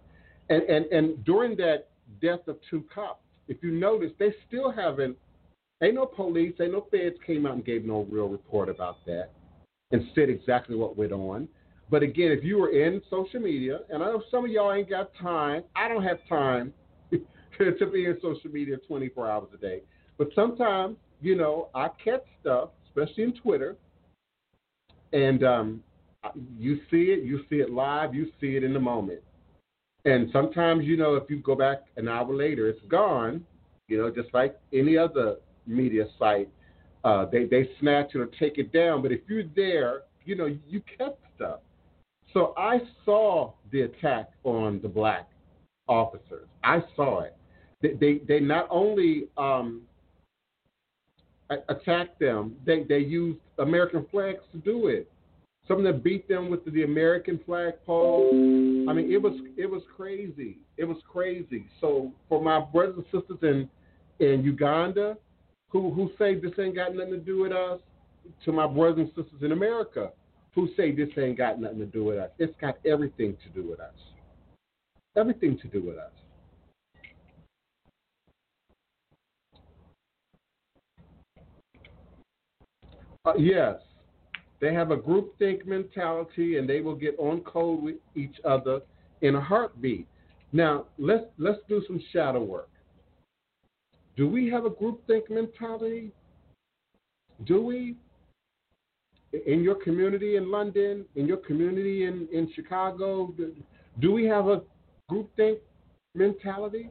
And, 0.49 0.63
and, 0.63 0.85
and 0.87 1.23
during 1.25 1.55
that 1.57 1.87
death 2.21 2.47
of 2.47 2.57
two 2.69 2.83
cops, 2.93 3.21
if 3.47 3.57
you 3.61 3.71
notice, 3.71 4.11
they 4.19 4.33
still 4.47 4.71
haven't, 4.71 5.15
ain't 5.81 5.95
no 5.95 6.05
police, 6.05 6.53
ain't 6.59 6.73
no 6.73 6.87
feds 6.91 7.15
came 7.25 7.45
out 7.45 7.53
and 7.53 7.65
gave 7.65 7.85
no 7.85 8.07
real 8.09 8.27
report 8.27 8.69
about 8.69 8.97
that 9.05 9.29
and 9.91 10.03
said 10.13 10.29
exactly 10.29 10.75
what 10.75 10.97
went 10.97 11.11
on. 11.11 11.47
But 11.89 12.01
again, 12.01 12.31
if 12.31 12.43
you 12.43 12.57
were 12.57 12.71
in 12.71 13.01
social 13.09 13.39
media, 13.39 13.79
and 13.89 14.03
I 14.03 14.07
know 14.07 14.23
some 14.31 14.45
of 14.45 14.51
y'all 14.51 14.73
ain't 14.73 14.89
got 14.89 15.11
time, 15.21 15.63
I 15.75 15.87
don't 15.87 16.03
have 16.03 16.17
time 16.27 16.73
to 17.11 17.85
be 17.91 18.05
in 18.05 18.17
social 18.21 18.49
media 18.51 18.77
24 18.87 19.29
hours 19.29 19.49
a 19.53 19.57
day. 19.57 19.81
But 20.17 20.29
sometimes, 20.33 20.97
you 21.21 21.35
know, 21.35 21.69
I 21.75 21.89
catch 22.03 22.23
stuff, 22.41 22.69
especially 22.87 23.23
in 23.23 23.33
Twitter, 23.33 23.77
and 25.15 25.43
um, 25.45 25.83
you 26.59 26.81
see 26.91 27.05
it, 27.05 27.23
you 27.23 27.39
see 27.49 27.57
it 27.57 27.71
live, 27.71 28.13
you 28.13 28.27
see 28.41 28.57
it 28.57 28.63
in 28.63 28.73
the 28.73 28.79
moment. 28.79 29.21
And 30.03 30.29
sometimes, 30.31 30.83
you 30.85 30.97
know, 30.97 31.15
if 31.15 31.29
you 31.29 31.37
go 31.37 31.55
back 31.55 31.83
an 31.95 32.07
hour 32.07 32.31
later, 32.35 32.67
it's 32.67 32.85
gone. 32.89 33.43
You 33.87 33.97
know, 33.97 34.11
just 34.11 34.33
like 34.33 34.59
any 34.73 34.97
other 34.97 35.37
media 35.65 36.05
site, 36.19 36.49
uh, 37.05 37.25
they 37.31 37.45
they 37.45 37.69
snatch 37.79 38.11
it 38.13 38.19
or 38.19 38.25
take 38.39 38.57
it 38.57 38.73
down. 38.73 39.01
But 39.01 39.11
if 39.11 39.21
you're 39.27 39.43
there, 39.55 40.01
you 40.25 40.35
know, 40.35 40.53
you 40.67 40.81
kept 40.97 41.23
stuff. 41.35 41.59
So 42.33 42.53
I 42.57 42.79
saw 43.05 43.53
the 43.71 43.83
attack 43.83 44.31
on 44.43 44.81
the 44.81 44.89
black 44.89 45.29
officers. 45.87 46.47
I 46.63 46.83
saw 46.95 47.21
it. 47.21 47.37
They 47.81 47.93
they, 47.93 48.21
they 48.27 48.39
not 48.41 48.67
only 48.69 49.27
um, 49.37 49.83
attacked 51.69 52.19
them, 52.19 52.55
they 52.65 52.83
they 52.83 52.99
used 52.99 53.39
American 53.59 54.05
flags 54.11 54.39
to 54.51 54.57
do 54.57 54.87
it. 54.87 55.11
Some 55.67 55.77
of 55.77 55.83
them 55.83 56.01
beat 56.01 56.27
them 56.27 56.49
with 56.49 56.63
the 56.65 56.83
American 56.83 57.39
flag 57.45 57.73
pole. 57.85 58.29
I 58.87 58.93
mean, 58.93 59.11
it 59.11 59.21
was 59.21 59.33
it 59.57 59.69
was 59.69 59.81
crazy. 59.95 60.57
It 60.77 60.85
was 60.85 60.97
crazy. 61.11 61.65
So 61.81 62.11
for 62.29 62.41
my 62.41 62.59
brothers 62.59 62.95
and 62.97 63.05
sisters 63.05 63.39
in 63.41 63.69
in 64.25 64.43
Uganda, 64.43 65.17
who 65.69 65.91
who 65.91 66.11
say 66.17 66.35
this 66.35 66.53
ain't 66.59 66.75
got 66.75 66.95
nothing 66.95 67.13
to 67.13 67.19
do 67.19 67.41
with 67.41 67.51
us, 67.51 67.79
to 68.45 68.51
my 68.51 68.67
brothers 68.67 69.07
and 69.07 69.25
sisters 69.25 69.41
in 69.41 69.51
America, 69.51 70.11
who 70.53 70.69
say 70.77 70.91
this 70.91 71.09
ain't 71.17 71.37
got 71.37 71.59
nothing 71.59 71.79
to 71.79 71.85
do 71.85 72.03
with 72.03 72.17
us, 72.17 72.29
it's 72.39 72.55
got 72.61 72.77
everything 72.85 73.35
to 73.43 73.61
do 73.61 73.67
with 73.67 73.79
us. 73.79 73.93
Everything 75.17 75.57
to 75.59 75.67
do 75.67 75.81
with 75.81 75.97
us. 75.97 76.11
Uh, 83.25 83.33
yes, 83.37 83.75
they 84.59 84.73
have 84.73 84.91
a 84.91 84.97
groupthink 84.97 85.65
mentality, 85.65 86.57
and 86.57 86.69
they 86.69 86.81
will 86.81 86.95
get 86.95 87.15
on 87.17 87.41
code 87.41 87.81
with 87.81 87.95
each 88.15 88.35
other 88.45 88.81
in 89.21 89.35
a 89.35 89.41
heartbeat. 89.41 90.07
Now, 90.53 90.85
let's 90.97 91.25
let's 91.37 91.59
do 91.67 91.83
some 91.87 91.99
shadow 92.13 92.43
work. 92.43 92.69
Do 94.15 94.29
we 94.29 94.49
have 94.49 94.65
a 94.65 94.69
groupthink 94.69 95.29
mentality? 95.29 96.11
Do 97.45 97.61
we? 97.61 97.95
In 99.47 99.63
your 99.63 99.75
community 99.75 100.37
in 100.37 100.49
London, 100.49 101.03
in 101.15 101.25
your 101.25 101.37
community 101.37 102.05
in, 102.05 102.27
in 102.31 102.49
Chicago, 102.55 103.33
do 103.99 104.11
we 104.13 104.23
have 104.25 104.47
a 104.47 104.61
groupthink 105.11 105.57
mentality? 106.13 106.89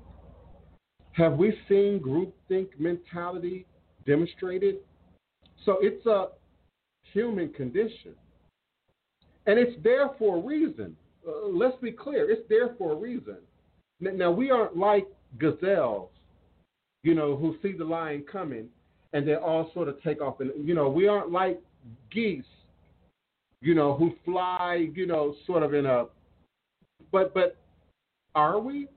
Have 1.12 1.34
we 1.34 1.56
seen 1.68 2.00
groupthink 2.00 2.68
mentality 2.78 3.64
demonstrated? 4.04 4.76
So 5.64 5.78
it's 5.80 6.04
a 6.06 6.28
human 7.12 7.52
condition. 7.52 8.14
And 9.46 9.58
it's 9.58 9.76
there 9.82 10.10
for 10.18 10.38
a 10.38 10.40
reason. 10.40 10.96
Uh, 11.26 11.48
let's 11.48 11.76
be 11.80 11.92
clear, 11.92 12.30
it's 12.30 12.48
there 12.48 12.74
for 12.78 12.92
a 12.92 12.96
reason. 12.96 13.36
Now, 14.00 14.30
we 14.30 14.50
aren't 14.50 14.76
like 14.76 15.06
gazelles, 15.38 16.10
you 17.02 17.14
know, 17.14 17.36
who 17.36 17.56
see 17.62 17.72
the 17.72 17.84
lion 17.84 18.24
coming 18.30 18.68
and 19.12 19.26
they 19.26 19.34
all 19.34 19.70
sort 19.72 19.88
of 19.88 20.02
take 20.02 20.20
off. 20.20 20.40
And, 20.40 20.50
you 20.66 20.74
know, 20.74 20.88
we 20.88 21.06
aren't 21.06 21.30
like 21.30 21.60
geese, 22.10 22.42
you 23.62 23.74
know, 23.74 23.94
who 23.94 24.12
fly, 24.24 24.88
you 24.94 25.06
know, 25.06 25.34
sort 25.46 25.62
of 25.62 25.72
in 25.72 25.86
a. 25.86 26.06
But, 27.12 27.32
but 27.32 27.56
are 28.34 28.58
we? 28.58 28.88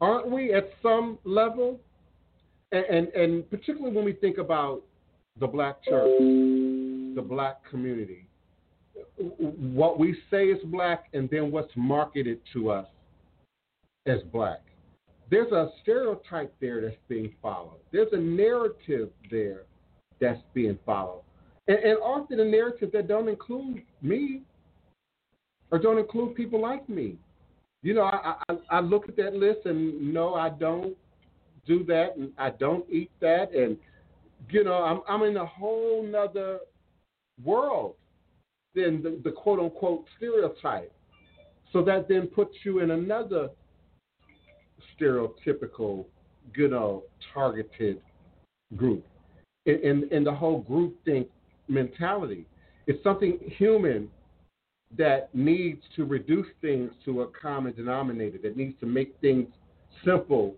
Aren't 0.00 0.30
we 0.30 0.54
at 0.54 0.70
some 0.82 1.18
level? 1.24 1.80
And, 2.72 2.84
and, 2.84 3.08
and 3.08 3.50
particularly 3.50 3.94
when 3.94 4.04
we 4.04 4.12
think 4.12 4.38
about 4.38 4.82
the 5.38 5.46
black 5.46 5.82
church, 5.84 6.18
the 6.18 7.24
black 7.26 7.58
community. 7.68 8.26
What 9.16 9.98
we 9.98 10.16
say 10.30 10.46
is 10.46 10.62
black 10.64 11.04
and 11.12 11.28
then 11.30 11.50
what's 11.50 11.72
marketed 11.76 12.40
to 12.52 12.70
us 12.70 12.86
as 14.06 14.20
black. 14.32 14.60
There's 15.30 15.52
a 15.52 15.70
stereotype 15.82 16.52
there 16.60 16.80
that's 16.80 16.96
being 17.08 17.32
followed. 17.40 17.78
There's 17.92 18.12
a 18.12 18.18
narrative 18.18 19.10
there 19.30 19.62
that's 20.20 20.40
being 20.54 20.78
followed. 20.84 21.22
And, 21.68 21.78
and 21.78 21.98
often 21.98 22.40
a 22.40 22.44
narrative 22.44 22.90
that 22.92 23.06
don't 23.06 23.28
include 23.28 23.82
me 24.02 24.42
or 25.70 25.78
don't 25.78 25.98
include 25.98 26.34
people 26.34 26.60
like 26.60 26.88
me. 26.88 27.16
You 27.82 27.94
know, 27.94 28.02
I, 28.02 28.34
I, 28.48 28.56
I 28.70 28.80
look 28.80 29.08
at 29.08 29.16
that 29.16 29.34
list 29.34 29.60
and 29.64 30.12
no, 30.12 30.34
I 30.34 30.50
don't 30.50 30.96
do 31.66 31.84
that 31.84 32.16
and 32.16 32.32
I 32.36 32.50
don't 32.50 32.84
eat 32.90 33.10
that 33.20 33.54
and 33.54 33.76
you 34.48 34.64
know, 34.64 34.74
I'm 34.74 35.00
I'm 35.08 35.28
in 35.28 35.36
a 35.36 35.46
whole 35.46 36.02
nother 36.02 36.60
world 37.42 37.94
than 38.74 39.02
the, 39.02 39.20
the 39.24 39.30
quote 39.30 39.60
unquote 39.60 40.04
stereotype. 40.16 40.92
So 41.72 41.82
that 41.84 42.08
then 42.08 42.26
puts 42.26 42.54
you 42.64 42.80
in 42.80 42.90
another 42.90 43.50
stereotypical, 44.98 46.06
you 46.56 46.68
know, 46.68 47.04
targeted 47.32 48.00
group. 48.76 49.06
In, 49.66 49.78
in, 49.80 50.08
in 50.10 50.24
the 50.24 50.34
whole 50.34 50.60
group 50.62 50.96
think 51.04 51.28
mentality. 51.68 52.46
It's 52.86 53.02
something 53.04 53.38
human 53.58 54.08
that 54.96 55.32
needs 55.34 55.82
to 55.94 56.04
reduce 56.04 56.46
things 56.60 56.90
to 57.04 57.22
a 57.22 57.26
common 57.28 57.74
denominator, 57.74 58.38
that 58.42 58.56
needs 58.56 58.74
to 58.80 58.86
make 58.86 59.14
things 59.20 59.46
simple 60.04 60.56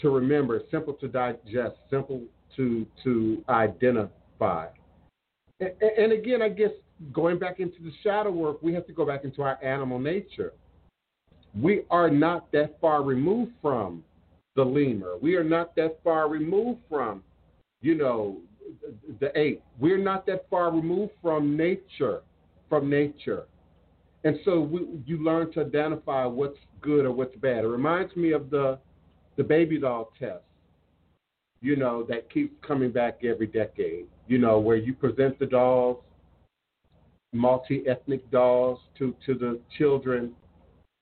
to 0.00 0.10
remember, 0.10 0.60
simple 0.70 0.94
to 0.94 1.06
digest, 1.06 1.76
simple 1.88 2.22
to 2.56 2.86
to 3.02 3.44
identify. 3.48 4.66
And, 5.60 5.70
and 5.80 6.12
again, 6.12 6.42
I 6.42 6.48
guess 6.48 6.70
going 7.12 7.38
back 7.38 7.60
into 7.60 7.82
the 7.82 7.92
shadow 8.02 8.30
work, 8.30 8.62
we 8.62 8.74
have 8.74 8.86
to 8.86 8.92
go 8.92 9.04
back 9.04 9.24
into 9.24 9.42
our 9.42 9.62
animal 9.62 9.98
nature. 9.98 10.52
We 11.60 11.82
are 11.90 12.10
not 12.10 12.50
that 12.52 12.80
far 12.80 13.02
removed 13.02 13.52
from 13.62 14.02
the 14.56 14.64
lemur. 14.64 15.16
We 15.20 15.36
are 15.36 15.44
not 15.44 15.76
that 15.76 15.98
far 16.02 16.28
removed 16.28 16.80
from, 16.88 17.22
you 17.80 17.94
know, 17.94 18.38
the 19.20 19.36
ape. 19.38 19.62
We're 19.78 19.98
not 19.98 20.26
that 20.26 20.48
far 20.50 20.70
removed 20.70 21.12
from 21.22 21.56
nature, 21.56 22.22
from 22.68 22.90
nature. 22.90 23.44
And 24.24 24.38
so 24.44 24.60
we, 24.60 24.80
you 25.04 25.22
learn 25.22 25.52
to 25.52 25.60
identify 25.60 26.24
what's 26.24 26.58
good 26.80 27.04
or 27.04 27.12
what's 27.12 27.36
bad. 27.36 27.64
It 27.64 27.68
reminds 27.68 28.14
me 28.16 28.32
of 28.32 28.50
the 28.50 28.78
the 29.36 29.42
baby 29.42 29.78
doll 29.78 30.12
test, 30.18 30.44
you 31.64 31.76
know, 31.76 32.04
that 32.10 32.30
keeps 32.30 32.54
coming 32.60 32.92
back 32.92 33.24
every 33.24 33.46
decade. 33.46 34.06
You 34.28 34.36
know, 34.36 34.58
where 34.58 34.76
you 34.76 34.92
present 34.92 35.38
the 35.38 35.46
dolls, 35.46 35.96
multi-ethnic 37.32 38.30
dolls, 38.30 38.78
to 38.98 39.16
to 39.24 39.34
the 39.34 39.58
children. 39.78 40.32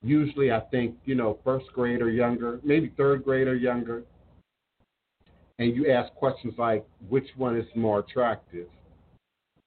Usually, 0.05 0.53
I 0.53 0.61
think 0.61 0.95
you 1.05 1.17
know, 1.17 1.39
first 1.45 1.67
grade 1.75 2.01
or 2.01 2.11
younger, 2.11 2.61
maybe 2.63 2.93
third 2.97 3.25
grade 3.25 3.49
or 3.49 3.57
younger. 3.57 4.05
And 5.59 5.77
you 5.77 5.91
ask 5.91 6.13
questions 6.15 6.55
like, 6.59 6.85
which 7.09 7.29
one 7.37 7.57
is 7.57 7.67
more 7.75 7.99
attractive? 7.99 8.69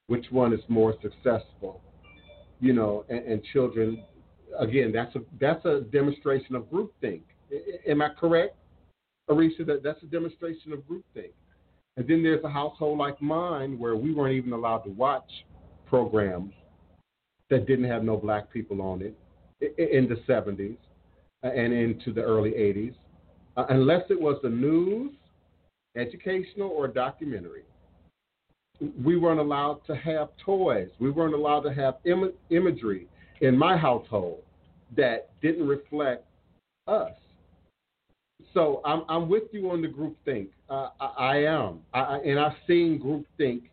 Which 0.08 0.26
one 0.30 0.52
is 0.52 0.60
more 0.68 0.94
successful? 1.02 1.80
You 2.60 2.72
know, 2.72 3.04
and, 3.08 3.22
and 3.24 3.42
children, 3.52 4.02
again, 4.58 4.92
that's 4.92 5.14
a 5.14 5.20
that's 5.38 5.64
a 5.66 5.82
demonstration 5.92 6.54
of 6.54 6.64
groupthink. 6.64 7.20
Am 7.86 8.00
I 8.00 8.08
correct, 8.18 8.56
Arisha? 9.28 9.64
That 9.64 9.82
that's 9.82 10.02
a 10.02 10.06
demonstration 10.06 10.72
of 10.72 10.80
groupthink. 10.80 11.32
And 11.96 12.06
then 12.06 12.22
there's 12.22 12.44
a 12.44 12.50
household 12.50 12.98
like 12.98 13.20
mine 13.22 13.78
where 13.78 13.96
we 13.96 14.12
weren't 14.12 14.34
even 14.34 14.52
allowed 14.52 14.78
to 14.80 14.90
watch 14.90 15.30
programs 15.86 16.52
that 17.48 17.66
didn't 17.66 17.86
have 17.86 18.02
no 18.02 18.16
black 18.16 18.52
people 18.52 18.82
on 18.82 19.02
it 19.02 19.16
in 19.78 20.08
the 20.08 20.16
70s 20.30 20.76
and 21.42 21.72
into 21.72 22.12
the 22.12 22.20
early 22.20 22.50
80s, 22.50 22.94
uh, 23.56 23.64
unless 23.70 24.02
it 24.10 24.20
was 24.20 24.38
the 24.42 24.48
news, 24.48 25.12
educational, 25.96 26.68
or 26.68 26.88
documentary. 26.88 27.62
We 29.02 29.16
weren't 29.16 29.40
allowed 29.40 29.80
to 29.86 29.96
have 29.96 30.28
toys. 30.44 30.88
We 30.98 31.10
weren't 31.10 31.34
allowed 31.34 31.60
to 31.60 31.72
have 31.72 31.94
Im- 32.04 32.34
imagery 32.50 33.06
in 33.40 33.56
my 33.56 33.76
household 33.76 34.42
that 34.96 35.30
didn't 35.40 35.66
reflect 35.66 36.26
us. 36.86 37.12
So 38.56 38.80
I'm, 38.86 39.02
I'm 39.10 39.28
with 39.28 39.42
you 39.52 39.70
on 39.70 39.82
the 39.82 39.88
group 39.88 40.16
think. 40.24 40.48
Uh, 40.70 40.88
I, 40.98 41.12
I, 41.18 41.36
am, 41.44 41.80
I, 41.92 42.16
and 42.24 42.40
I've 42.40 42.56
seen 42.66 42.98
group 42.98 43.26
think, 43.36 43.64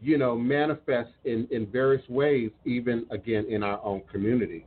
you 0.00 0.18
know, 0.18 0.36
manifest 0.36 1.10
in, 1.24 1.48
in 1.50 1.66
various 1.66 2.08
ways, 2.08 2.52
even 2.64 3.06
again 3.10 3.46
in 3.50 3.64
our 3.64 3.84
own 3.84 4.02
community, 4.10 4.66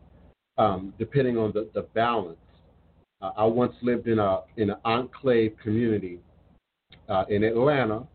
um, 0.58 0.94
depending 1.00 1.38
on 1.38 1.54
the, 1.54 1.70
the 1.74 1.84
balance. 1.94 2.38
Uh, 3.22 3.32
I 3.38 3.46
once 3.46 3.74
lived 3.82 4.10
in 4.10 4.20
a 4.20 4.42
in 4.58 4.70
an 4.70 4.76
enclave 4.84 5.56
community 5.64 6.20
uh, 7.08 7.24
in 7.30 7.46
Atlanta, 7.46 8.06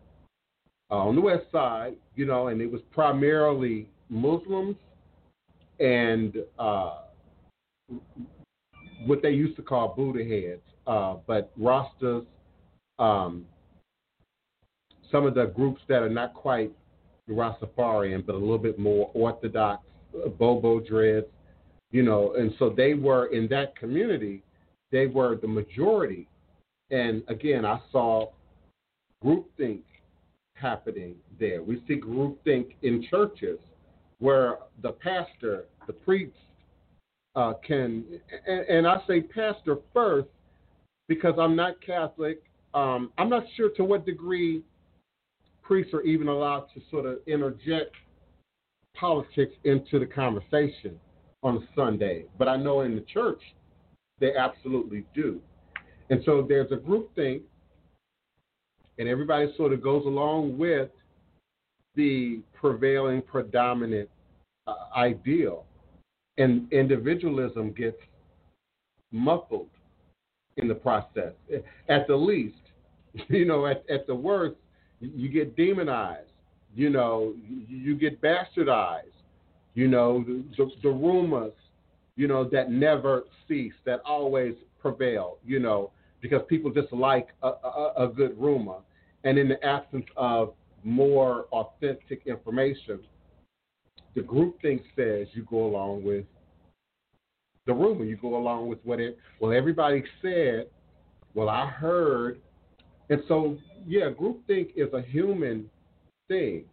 uh, 0.91 0.97
on 0.97 1.15
the 1.15 1.23
west 1.23 1.47
side, 1.51 1.95
you 2.15 2.27
know, 2.27 2.49
and 2.49 2.61
it 2.61 2.71
was 2.71 2.83
primarily 2.93 3.89
Muslims 4.11 4.77
and 5.81 6.37
uh, 6.59 6.99
what 9.07 9.23
they 9.23 9.31
used 9.31 9.57
to 9.57 9.63
call 9.63 9.95
Buddha 9.97 10.23
heads 10.23 10.61
uh, 10.89 11.17
but 11.27 11.57
Rastas, 11.61 12.25
um, 12.99 13.45
some 15.13 15.27
of 15.27 15.35
the 15.35 15.47
groups 15.47 15.81
that 15.89 16.03
are 16.03 16.09
not 16.09 16.35
quite 16.35 16.73
Rastafarian, 17.31 18.25
but 18.25 18.35
a 18.35 18.39
little 18.39 18.59
bit 18.59 18.79
more 18.79 19.11
orthodox, 19.15 19.85
Bobo 20.39 20.81
dreads, 20.81 21.27
you 21.91 22.03
know, 22.03 22.35
and 22.35 22.53
so 22.59 22.71
they 22.71 22.95
were 22.95 23.27
in 23.27 23.47
that 23.49 23.77
community, 23.77 24.43
they 24.91 25.07
were 25.07 25.37
the 25.37 25.47
majority. 25.47 26.27
And 26.91 27.23
again, 27.29 27.67
I 27.67 27.79
saw 27.93 28.31
groupthink 29.23 29.83
happening 30.55 31.17
there. 31.39 31.63
We 31.63 31.83
see 31.87 32.01
groupthink 32.01 32.75
in 32.83 33.07
churches 33.11 33.59
where 34.19 34.59
the 34.83 34.93
pastor, 34.93 35.67
the 35.87 35.93
priest, 35.93 36.33
uh, 37.37 37.53
can, 37.67 38.05
and, 38.47 38.61
and 38.61 38.87
I 38.87 39.03
say 39.07 39.21
pastor 39.21 39.77
first 39.93 40.29
because 41.09 41.35
I'm 41.39 41.57
not 41.57 41.81
Catholic. 41.85 42.43
Um, 42.75 43.11
I'm 43.19 43.31
not 43.31 43.45
sure 43.57 43.71
to 43.71 43.85
what 43.85 44.07
degree 44.07 44.63
priests 45.63 45.93
are 45.95 46.03
even 46.03 46.29
allowed 46.29 46.67
to 46.75 46.81
sort 46.91 47.07
of 47.07 47.19
interject 47.27 47.95
politics 48.95 49.55
into 49.65 49.99
the 49.99 50.07
conversation 50.07 50.99
on 51.43 51.57
a 51.57 51.61
Sunday, 51.75 52.25
but 52.39 52.49
I 52.49 52.57
know 52.57 52.81
in 52.83 52.95
the 52.95 53.03
church 53.03 53.41
they 54.21 54.35
absolutely 54.37 55.05
do. 55.15 55.41
And 56.11 56.23
so 56.25 56.45
there's 56.49 56.73
a 56.73 56.77
group 56.77 57.15
thing, 57.15 57.43
and 58.99 59.09
everybody 59.09 59.53
sort 59.57 59.73
of 59.73 59.83
goes 59.83 60.05
along 60.07 60.59
with 60.59 60.91
the 61.95 62.41
prevailing, 62.55 63.23
predominant 63.23 64.09
uh, 64.67 64.75
ideal, 64.97 65.65
and 66.39 66.73
individualism 66.73 67.73
gets 67.73 67.99
muffled 69.13 69.69
in 70.59 70.69
the 70.69 70.75
process. 70.75 71.33
At 71.89 72.07
the 72.07 72.17
least, 72.17 72.57
you 73.29 73.45
know, 73.45 73.67
at, 73.67 73.85
at 73.89 74.07
the 74.07 74.15
worst, 74.15 74.57
you 75.01 75.29
get 75.29 75.57
demonized. 75.57 76.31
You 76.75 76.91
know, 76.91 77.35
you 77.69 77.97
get 77.97 78.21
bastardized. 78.21 79.05
You 79.75 79.89
know, 79.89 80.25
the, 80.57 80.71
the 80.83 80.91
rumors, 80.91 81.53
you 82.17 82.27
know, 82.27 82.45
that 82.51 82.71
never 82.71 83.25
cease, 83.47 83.73
that 83.87 84.01
always 84.05 84.55
prevail. 84.81 85.39
You 85.47 85.61
know, 85.61 85.93
because 86.21 86.43
people 86.49 86.71
just 86.71 86.93
like 86.93 87.29
a, 87.43 87.49
a, 87.49 87.93
a 87.99 88.09
good 88.09 88.39
rumor, 88.39 88.79
and 89.25 89.39
in 89.39 89.49
the 89.49 89.65
absence 89.65 90.07
of 90.17 90.53
more 90.85 91.47
authentic 91.53 92.23
information, 92.27 93.01
the 94.15 94.23
group 94.23 94.61
groupthink 94.63 94.83
says 94.97 95.29
you 95.33 95.47
go 95.49 95.65
along 95.65 96.03
with 96.05 96.25
the 97.69 97.75
rumor. 97.75 98.05
You 98.05 98.17
go 98.17 98.37
along 98.37 98.67
with 98.67 98.81
what 98.83 98.99
it. 98.99 99.17
Well, 99.39 99.53
everybody 99.53 100.03
said. 100.21 100.67
Well, 101.35 101.51
I 101.51 101.67
heard, 101.69 102.41
and 103.11 103.23
so 103.29 103.57
yeah, 103.87 104.11
groupthink 104.11 104.71
is 104.75 104.93
a 104.93 105.03
human 105.03 105.71
thing, 106.27 106.65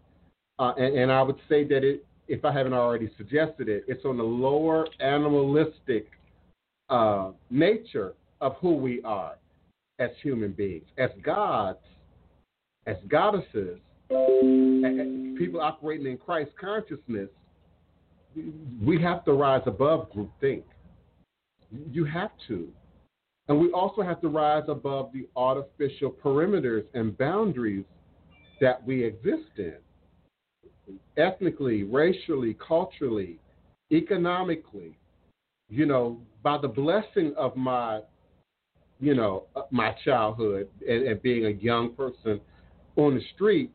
uh, 0.58 0.74
and, 0.78 0.98
and 0.98 1.12
I 1.12 1.22
would 1.22 1.36
say 1.48 1.66
that 1.66 1.84
it, 1.84 2.04
if 2.28 2.44
I 2.44 2.52
haven't 2.52 2.74
already 2.74 3.12
suggested 3.18 3.70
it, 3.70 3.84
it's 3.88 4.04
on 4.06 4.18
the 4.18 4.24
lower 4.24 4.88
animalistic 5.02 6.08
uh, 6.90 7.32
nature 7.52 8.14
of 8.42 8.56
who 8.62 8.74
we 8.74 9.04
are 9.04 9.36
as 10.00 10.10
human 10.24 10.54
beings, 10.54 10.86
as 10.98 11.12
gods, 11.22 11.78
as 12.88 12.96
goddesses, 13.08 13.78
people 14.10 15.62
operating 15.62 16.08
in 16.08 16.18
Christ 16.18 16.52
consciousness. 16.60 17.30
We 18.82 19.02
have 19.02 19.24
to 19.26 19.34
rise 19.34 19.64
above 19.66 20.12
groupthink. 20.12 20.64
You 21.92 22.06
have 22.06 22.32
to. 22.48 22.68
And 23.48 23.60
we 23.60 23.72
also 23.72 24.02
have 24.02 24.22
to 24.22 24.28
rise 24.28 24.64
above 24.68 25.12
the 25.14 25.28
artificial 25.36 26.12
perimeters 26.12 26.86
and 26.94 27.18
boundaries 27.18 27.86
that 28.60 28.86
we 28.86 29.04
exist 29.04 29.52
in 29.58 29.76
ethnically, 31.18 31.84
racially, 31.84 32.56
culturally, 32.56 33.40
economically. 33.92 34.98
You 35.70 35.86
know, 35.86 36.22
by 36.44 36.58
the 36.58 36.68
blessing 36.68 37.34
of 37.38 37.56
my, 37.56 38.02
you 39.00 39.16
know, 39.16 39.46
my 39.72 39.96
childhood 40.06 40.68
and, 40.88 41.08
and 41.08 41.22
being 41.22 41.46
a 41.46 41.50
young 41.50 41.94
person 41.94 42.40
on 42.96 43.16
the 43.16 43.22
street, 43.34 43.72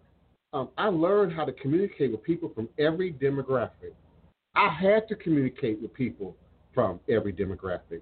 um, 0.53 0.69
I 0.77 0.87
learned 0.89 1.33
how 1.33 1.45
to 1.45 1.53
communicate 1.53 2.11
with 2.11 2.23
people 2.23 2.51
from 2.55 2.69
every 2.79 3.13
demographic. 3.13 3.93
I 4.55 4.69
had 4.69 5.07
to 5.09 5.15
communicate 5.15 5.81
with 5.81 5.95
people 5.95 6.37
from 6.75 7.01
every 7.09 7.33
demographic. 7.33 8.01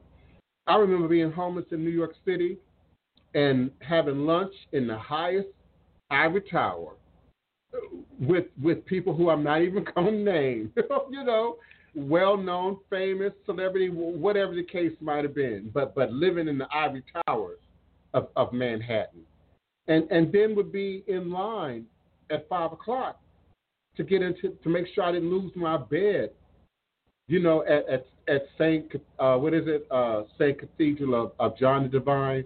I 0.66 0.76
remember 0.76 1.08
being 1.08 1.32
homeless 1.32 1.64
in 1.70 1.84
New 1.84 1.90
York 1.90 2.14
City 2.24 2.58
and 3.34 3.70
having 3.80 4.26
lunch 4.26 4.52
in 4.72 4.86
the 4.86 4.98
highest 4.98 5.48
ivory 6.10 6.42
tower 6.50 6.94
with 8.20 8.46
with 8.62 8.84
people 8.86 9.14
who 9.14 9.30
I'm 9.30 9.44
not 9.44 9.62
even 9.62 9.84
going 9.94 10.06
to 10.06 10.32
name, 10.32 10.72
you 11.10 11.24
know, 11.24 11.56
well 11.94 12.36
known, 12.36 12.78
famous, 12.90 13.32
celebrity, 13.46 13.88
whatever 13.88 14.54
the 14.54 14.64
case 14.64 14.92
might 15.00 15.24
have 15.24 15.34
been, 15.34 15.70
but 15.72 15.94
but 15.94 16.12
living 16.12 16.48
in 16.48 16.58
the 16.58 16.68
ivory 16.72 17.04
towers 17.26 17.58
of, 18.14 18.28
of 18.36 18.52
Manhattan, 18.52 19.20
and 19.86 20.10
and 20.10 20.32
then 20.32 20.54
would 20.54 20.72
be 20.72 21.04
in 21.06 21.30
line 21.30 21.84
at 22.30 22.48
five 22.48 22.72
o'clock 22.72 23.20
to 23.96 24.04
get 24.04 24.22
into 24.22 24.50
to 24.62 24.68
make 24.68 24.86
sure 24.94 25.04
I 25.04 25.12
didn't 25.12 25.30
lose 25.30 25.52
my 25.54 25.76
bed 25.76 26.30
you 27.28 27.38
know, 27.38 27.62
at 27.64 27.88
at, 27.88 28.06
at 28.28 28.46
Saint 28.58 28.92
uh, 29.18 29.36
what 29.36 29.54
is 29.54 29.64
it? 29.66 29.86
Uh, 29.90 30.22
Saint 30.38 30.58
Cathedral 30.58 31.14
of, 31.14 31.32
of 31.38 31.58
John 31.58 31.84
the 31.84 31.88
Divine, 31.88 32.44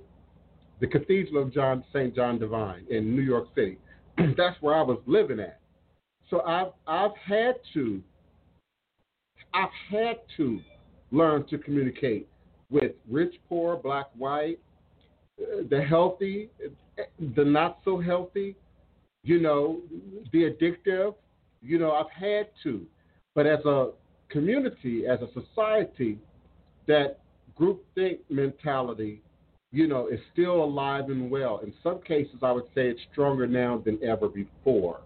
the 0.80 0.86
Cathedral 0.86 1.42
of 1.42 1.52
John 1.52 1.84
Saint 1.92 2.14
John 2.14 2.38
Divine 2.38 2.84
in 2.90 3.14
New 3.14 3.22
York 3.22 3.48
City. 3.54 3.78
That's 4.36 4.60
where 4.60 4.74
I 4.74 4.82
was 4.82 4.98
living 5.06 5.40
at. 5.40 5.60
So 6.30 6.40
I've 6.42 6.72
I've 6.86 7.16
had 7.26 7.56
to 7.74 8.02
I've 9.54 9.68
had 9.90 10.16
to 10.36 10.60
learn 11.10 11.46
to 11.48 11.58
communicate 11.58 12.28
with 12.70 12.92
rich, 13.08 13.34
poor, 13.48 13.76
black, 13.76 14.06
white, 14.16 14.58
uh, 15.40 15.62
the 15.68 15.82
healthy, 15.82 16.48
the 17.36 17.44
not 17.44 17.80
so 17.84 18.00
healthy, 18.00 18.56
you 19.24 19.40
know, 19.40 19.80
the 20.32 20.50
addictive. 20.50 21.14
You 21.60 21.78
know, 21.78 21.92
I've 21.92 22.10
had 22.10 22.48
to. 22.64 22.84
But 23.34 23.46
as 23.46 23.64
a 23.64 23.90
community, 24.32 25.06
as 25.06 25.20
a 25.20 25.28
society, 25.32 26.18
that 26.88 27.20
groupthink 27.58 28.18
mentality, 28.28 29.22
you 29.70 29.86
know, 29.86 30.08
is 30.08 30.18
still 30.32 30.64
alive 30.64 31.10
and 31.10 31.30
well. 31.30 31.60
In 31.62 31.72
some 31.82 32.00
cases, 32.02 32.36
I 32.42 32.50
would 32.50 32.66
say 32.74 32.88
it's 32.88 33.00
stronger 33.12 33.46
now 33.46 33.80
than 33.84 33.98
ever 34.02 34.28
before. 34.28 35.00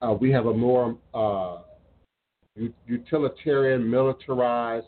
Uh, 0.00 0.12
we 0.12 0.30
have 0.30 0.46
a 0.46 0.54
more 0.54 0.96
uh, 1.14 1.58
utilitarian, 2.86 3.90
militarized 3.90 4.86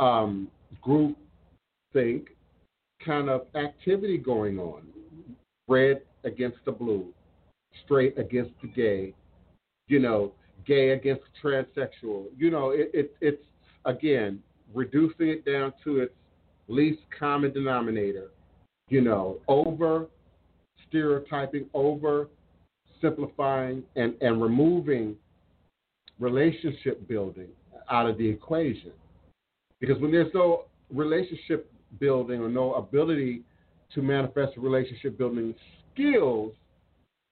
um, 0.00 0.48
group 0.80 1.16
think 1.92 2.30
kind 3.04 3.28
of 3.28 3.46
activity 3.54 4.18
going 4.18 4.58
on. 4.58 4.82
Red 5.68 6.02
against 6.24 6.58
the 6.64 6.72
blue, 6.72 7.06
straight 7.84 8.18
against 8.18 8.52
the 8.62 8.68
gay, 8.68 9.14
you 9.88 9.98
know, 9.98 10.32
gay 10.66 10.90
against 10.90 11.22
transsexual. 11.42 12.26
You 12.36 12.50
know, 12.50 12.70
it, 12.70 12.90
it, 12.92 13.16
it's 13.20 13.42
again 13.84 14.42
reducing 14.74 15.28
it 15.28 15.44
down 15.44 15.72
to 15.84 16.00
its 16.00 16.14
least 16.68 17.00
common 17.18 17.52
denominator. 17.52 18.28
You 18.88 19.00
know, 19.00 19.38
over 19.48 20.06
stereotyping, 20.88 21.66
over 21.74 22.28
simplifying, 23.00 23.82
and, 23.96 24.14
and 24.20 24.40
removing 24.40 25.16
relationship 26.18 27.06
building 27.08 27.48
out 27.90 28.08
of 28.08 28.16
the 28.18 28.28
equation. 28.28 28.92
Because 29.80 30.00
when 30.00 30.12
there's 30.12 30.32
no 30.32 30.66
relationship 30.90 31.70
building 31.98 32.40
or 32.40 32.48
no 32.48 32.74
ability 32.74 33.42
to 33.94 34.02
manifest 34.02 34.56
relationship 34.56 35.18
building 35.18 35.54
skills, 35.92 36.52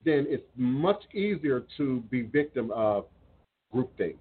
then 0.03 0.25
it's 0.27 0.43
much 0.55 1.01
easier 1.13 1.63
to 1.77 2.01
be 2.09 2.23
victim 2.23 2.71
of 2.71 3.05
groupthink. 3.73 4.17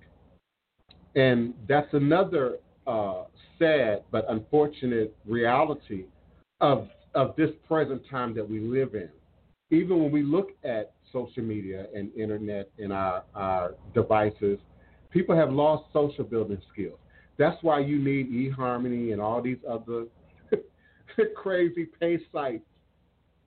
And 1.16 1.54
that's 1.68 1.92
another 1.92 2.58
uh, 2.86 3.24
sad 3.58 4.04
but 4.10 4.24
unfortunate 4.28 5.14
reality 5.26 6.04
of 6.60 6.88
of 7.14 7.34
this 7.36 7.50
present 7.66 8.02
time 8.08 8.34
that 8.34 8.48
we 8.48 8.60
live 8.60 8.94
in. 8.94 9.08
Even 9.70 10.00
when 10.00 10.12
we 10.12 10.22
look 10.22 10.50
at 10.64 10.92
social 11.12 11.42
media 11.42 11.86
and 11.94 12.14
internet 12.14 12.70
and 12.78 12.92
our, 12.92 13.24
our 13.34 13.74
devices, 13.94 14.58
people 15.10 15.34
have 15.34 15.52
lost 15.52 15.84
social 15.92 16.24
building 16.24 16.60
skills. 16.72 16.98
That's 17.36 17.60
why 17.62 17.80
you 17.80 17.98
need 17.98 18.30
eHarmony 18.30 19.12
and 19.12 19.20
all 19.20 19.42
these 19.42 19.58
other 19.68 20.04
crazy 21.36 21.88
pay 21.98 22.18
sites, 22.32 22.64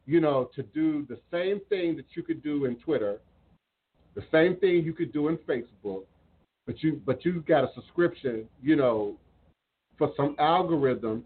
you 0.06 0.20
know, 0.20 0.49
to 0.56 0.64
do 0.64 1.06
the 1.08 1.20
same 1.32 1.62
thing 1.70 1.95
that 1.95 2.06
you 2.16 2.24
could 2.24 2.43
do 2.43 2.66
in 2.66 2.76
Twitter, 2.78 3.20
the 4.16 4.24
same 4.32 4.57
thing 4.57 4.84
you 4.84 4.93
could 4.93 5.11
do 5.11 5.28
in 5.28 5.38
Facebook, 5.38 6.03
but 6.66 6.82
you 6.84 7.01
but 7.05 7.26
you 7.26 7.43
got 7.47 7.64
a 7.64 7.74
subscription, 7.74 8.47
you 8.61 8.76
know, 8.76 9.16
for 9.97 10.11
some 10.16 10.36
algorithm 10.39 11.24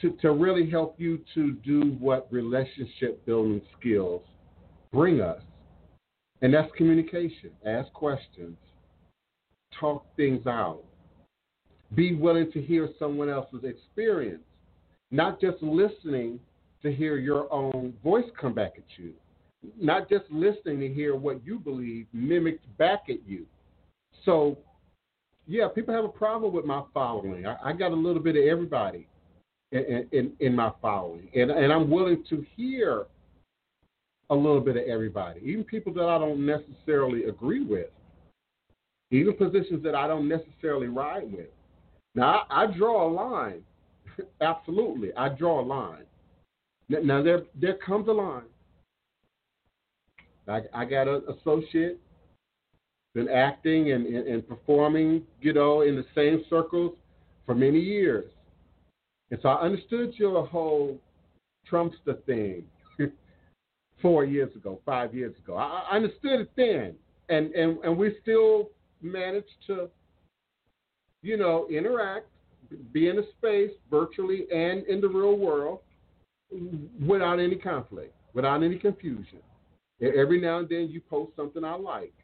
to, 0.00 0.10
to 0.22 0.32
really 0.32 0.68
help 0.68 0.96
you 0.98 1.20
to 1.34 1.52
do 1.64 1.96
what 2.00 2.26
relationship 2.32 3.24
building 3.26 3.62
skills 3.78 4.22
bring 4.92 5.20
us. 5.20 5.40
And 6.42 6.52
that's 6.52 6.70
communication. 6.76 7.50
Ask 7.66 7.92
questions. 7.92 8.56
Talk 9.78 10.04
things 10.16 10.46
out. 10.46 10.82
Be 11.94 12.14
willing 12.14 12.50
to 12.52 12.60
hear 12.60 12.88
someone 12.98 13.28
else's 13.28 13.64
experience, 13.64 14.42
not 15.10 15.40
just 15.40 15.62
listening 15.62 16.40
to 16.82 16.92
hear 16.92 17.16
your 17.16 17.52
own 17.52 17.94
voice 18.02 18.24
come 18.38 18.52
back 18.52 18.74
at 18.76 18.84
you, 18.96 19.12
not 19.80 20.08
just 20.08 20.24
listening 20.30 20.80
to 20.80 20.88
hear 20.88 21.14
what 21.16 21.44
you 21.44 21.58
believe 21.58 22.06
mimicked 22.12 22.66
back 22.78 23.04
at 23.08 23.26
you. 23.26 23.46
So 24.24 24.58
yeah, 25.46 25.68
people 25.68 25.94
have 25.94 26.04
a 26.04 26.08
problem 26.08 26.52
with 26.52 26.64
my 26.64 26.82
following. 26.92 27.46
I, 27.46 27.56
I 27.62 27.72
got 27.72 27.92
a 27.92 27.96
little 27.96 28.22
bit 28.22 28.36
of 28.36 28.44
everybody 28.44 29.06
in, 29.72 30.08
in, 30.12 30.32
in 30.40 30.54
my 30.54 30.72
following, 30.80 31.28
and 31.34 31.50
and 31.50 31.72
I'm 31.72 31.90
willing 31.90 32.24
to 32.30 32.44
hear 32.56 33.06
a 34.30 34.34
little 34.34 34.60
bit 34.60 34.76
of 34.76 34.84
everybody, 34.84 35.40
even 35.44 35.64
people 35.64 35.92
that 35.94 36.06
I 36.06 36.18
don't 36.18 36.46
necessarily 36.46 37.24
agree 37.24 37.62
with, 37.62 37.88
even 39.10 39.34
positions 39.34 39.82
that 39.82 39.94
I 39.94 40.06
don't 40.06 40.28
necessarily 40.28 40.86
ride 40.86 41.30
with. 41.30 41.48
Now 42.14 42.44
I, 42.48 42.62
I 42.64 42.66
draw 42.66 43.06
a 43.06 43.10
line. 43.10 43.62
Absolutely, 44.40 45.12
I 45.14 45.28
draw 45.28 45.60
a 45.60 45.66
line. 45.66 46.04
Now 46.88 47.22
there 47.22 47.42
there 47.54 47.74
comes 47.74 48.08
a 48.08 48.12
line. 48.12 48.44
I, 50.46 50.60
I 50.72 50.84
got 50.84 51.08
an 51.08 51.22
associate 51.28 52.00
been 53.14 53.28
acting 53.28 53.92
and, 53.92 54.06
and, 54.06 54.26
and 54.26 54.48
performing, 54.48 55.22
you 55.40 55.52
know, 55.52 55.82
in 55.82 55.94
the 55.94 56.04
same 56.14 56.44
circles 56.50 56.96
for 57.46 57.54
many 57.54 57.78
years. 57.78 58.24
And 59.30 59.38
so 59.40 59.50
I 59.50 59.62
understood 59.62 60.14
your 60.16 60.44
whole 60.46 60.98
Trumpster 61.70 62.22
thing 62.26 62.64
four 64.02 64.24
years 64.24 64.54
ago, 64.56 64.80
five 64.84 65.14
years 65.14 65.34
ago. 65.38 65.56
I, 65.56 65.84
I 65.90 65.96
understood 65.96 66.40
it 66.40 66.50
then. 66.56 66.94
And, 67.28 67.54
and, 67.54 67.78
and 67.84 67.96
we 67.96 68.16
still 68.20 68.70
managed 69.00 69.46
to, 69.68 69.88
you 71.22 71.36
know, 71.36 71.66
interact, 71.70 72.26
be 72.92 73.08
in 73.08 73.18
a 73.18 73.22
space 73.38 73.70
virtually 73.90 74.46
and 74.52 74.84
in 74.86 75.00
the 75.00 75.08
real 75.08 75.36
world 75.36 75.78
without 77.06 77.38
any 77.38 77.56
conflict, 77.56 78.12
without 78.34 78.62
any 78.62 78.78
confusion. 78.78 79.38
Every 80.02 80.40
now 80.40 80.58
and 80.58 80.68
then 80.68 80.88
you 80.88 81.00
post 81.00 81.32
something 81.36 81.64
I 81.64 81.74
like. 81.76 82.14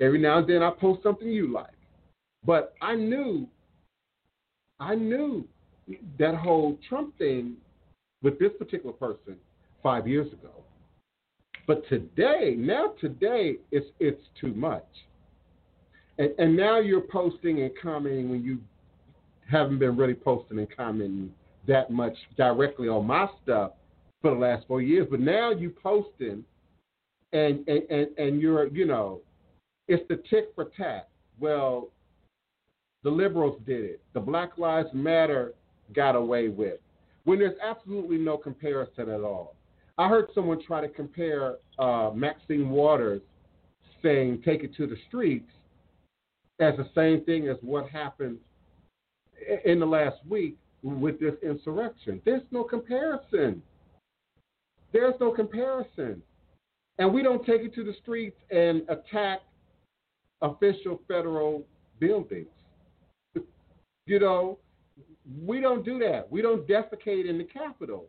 Every 0.00 0.18
now 0.18 0.38
and 0.38 0.48
then 0.48 0.62
I 0.62 0.70
post 0.70 1.02
something 1.02 1.28
you 1.28 1.52
like. 1.52 1.66
But 2.44 2.74
I 2.80 2.94
knew, 2.94 3.46
I 4.78 4.94
knew 4.94 5.46
that 6.18 6.34
whole 6.34 6.78
Trump 6.88 7.16
thing 7.18 7.56
with 8.22 8.38
this 8.38 8.52
particular 8.58 8.92
person 8.94 9.36
five 9.82 10.06
years 10.08 10.32
ago. 10.32 10.50
But 11.66 11.86
today, 11.88 12.54
now 12.56 12.94
today, 13.00 13.56
it's 13.70 13.86
it's 14.00 14.22
too 14.40 14.54
much. 14.54 14.86
And, 16.18 16.30
and 16.38 16.56
now 16.56 16.80
you're 16.80 17.00
posting 17.00 17.62
and 17.62 17.70
commenting 17.80 18.30
when 18.30 18.42
you 18.42 18.58
haven't 19.50 19.78
been 19.78 19.96
really 19.96 20.14
posting 20.14 20.58
and 20.58 20.68
commenting 20.74 21.32
that 21.68 21.90
much 21.90 22.16
directly 22.36 22.88
on 22.88 23.06
my 23.06 23.28
stuff 23.42 23.72
for 24.22 24.30
the 24.32 24.36
last 24.36 24.66
four 24.66 24.82
years. 24.82 25.06
But 25.10 25.20
now 25.20 25.50
you 25.52 25.70
posting 25.82 26.44
and 27.32 27.66
and, 27.68 28.08
and, 28.18 28.40
you're, 28.40 28.68
you 28.68 28.86
know, 28.86 29.20
it's 29.88 30.06
the 30.08 30.22
tick 30.28 30.52
for 30.54 30.70
tat. 30.76 31.08
Well, 31.38 31.88
the 33.02 33.10
liberals 33.10 33.60
did 33.66 33.84
it. 33.84 34.00
The 34.12 34.20
Black 34.20 34.58
Lives 34.58 34.88
Matter 34.92 35.54
got 35.94 36.16
away 36.16 36.48
with. 36.48 36.80
When 37.24 37.38
there's 37.38 37.58
absolutely 37.62 38.18
no 38.18 38.36
comparison 38.36 39.08
at 39.08 39.20
all. 39.20 39.54
I 39.98 40.08
heard 40.08 40.28
someone 40.34 40.62
try 40.62 40.80
to 40.80 40.88
compare 40.88 41.56
uh, 41.78 42.10
Maxine 42.14 42.70
Waters 42.70 43.20
saying 44.02 44.42
"take 44.44 44.64
it 44.64 44.74
to 44.76 44.86
the 44.86 44.96
streets" 45.08 45.50
as 46.58 46.74
the 46.76 46.88
same 46.94 47.24
thing 47.24 47.48
as 47.48 47.56
what 47.62 47.88
happened 47.88 48.38
in 49.64 49.80
the 49.80 49.86
last 49.86 50.16
week 50.28 50.56
with 50.82 51.20
this 51.20 51.34
insurrection. 51.42 52.20
There's 52.24 52.42
no 52.50 52.64
comparison. 52.64 53.62
There's 54.92 55.14
no 55.20 55.30
comparison. 55.32 56.22
And 57.00 57.14
we 57.14 57.22
don't 57.22 57.44
take 57.46 57.62
it 57.62 57.74
to 57.76 57.82
the 57.82 57.94
streets 58.02 58.36
and 58.50 58.82
attack 58.90 59.40
official 60.42 61.00
federal 61.08 61.64
buildings. 61.98 62.46
You 64.04 64.20
know, 64.20 64.58
we 65.42 65.60
don't 65.60 65.82
do 65.82 65.98
that. 66.00 66.30
We 66.30 66.42
don't 66.42 66.68
defecate 66.68 67.26
in 67.26 67.38
the 67.38 67.44
Capitol. 67.44 68.04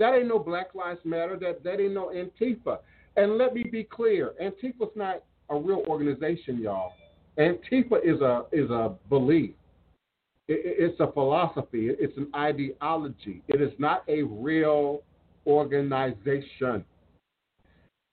That 0.00 0.14
ain't 0.14 0.26
no 0.26 0.40
Black 0.40 0.74
Lives 0.74 0.98
Matter. 1.04 1.36
That 1.36 1.62
that 1.62 1.78
ain't 1.80 1.94
no 1.94 2.08
Antifa. 2.08 2.78
And 3.16 3.38
let 3.38 3.54
me 3.54 3.62
be 3.62 3.84
clear, 3.84 4.32
Antifa's 4.42 4.96
not 4.96 5.22
a 5.48 5.56
real 5.56 5.84
organization, 5.86 6.60
y'all. 6.60 6.94
Antifa 7.38 8.04
is 8.04 8.20
a 8.20 8.46
is 8.50 8.68
a 8.70 8.94
belief. 9.10 9.54
It, 10.48 10.90
it's 10.90 10.98
a 10.98 11.12
philosophy. 11.12 11.88
It's 11.88 12.16
an 12.16 12.28
ideology. 12.34 13.42
It 13.46 13.60
is 13.60 13.72
not 13.78 14.02
a 14.08 14.22
real 14.22 15.02
organization. 15.46 16.84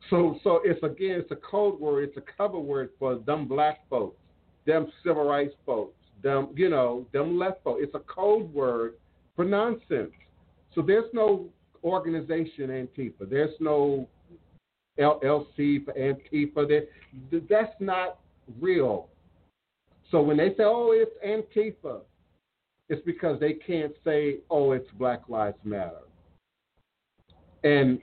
So, 0.10 0.39
so 0.43 0.62
it's 0.64 0.82
again, 0.84 1.20
it's 1.20 1.32
a 1.32 1.36
code 1.36 1.80
word, 1.80 2.10
it's 2.10 2.18
a 2.18 2.24
cover 2.38 2.60
word 2.60 2.89
for 2.97 3.16
them 3.16 3.47
black 3.47 3.88
folks, 3.89 4.18
them 4.66 4.91
civil 5.04 5.26
rights 5.26 5.54
folks, 5.66 5.95
them, 6.24 6.50
you 6.56 6.70
know, 6.70 7.06
them 7.12 7.38
left 7.38 7.64
folks. 7.64 7.82
It's 7.84 7.95
a 7.95 8.00
code 8.00 8.52
word 8.54 8.95
for 9.36 9.45
nonsense. 9.45 10.12
So 10.74 10.82
there's 10.82 11.12
no 11.14 11.50
organization 11.84 12.70
Antifa. 12.70 13.30
There's 13.30 13.56
no 13.60 14.08
LLC 15.00 15.86
for 15.86 15.93
Antifa. 15.93 16.68
There, 16.68 17.41
that's 17.50 17.74
not 17.80 18.20
real. 18.60 19.10
So 20.12 20.22
when 20.22 20.38
they 20.38 20.50
say, 20.56 20.64
"Oh, 20.64 20.91
it's 20.91 21.16
Antifa," 21.26 22.02
it's 22.89 23.02
because 23.06 23.39
they 23.39 23.54
can't 23.54 23.93
say, 24.04 24.39
"Oh, 24.50 24.72
it's 24.72 24.89
Black 24.91 25.30
Lives 25.30 25.58
Matter." 25.64 26.02
And 27.64 28.02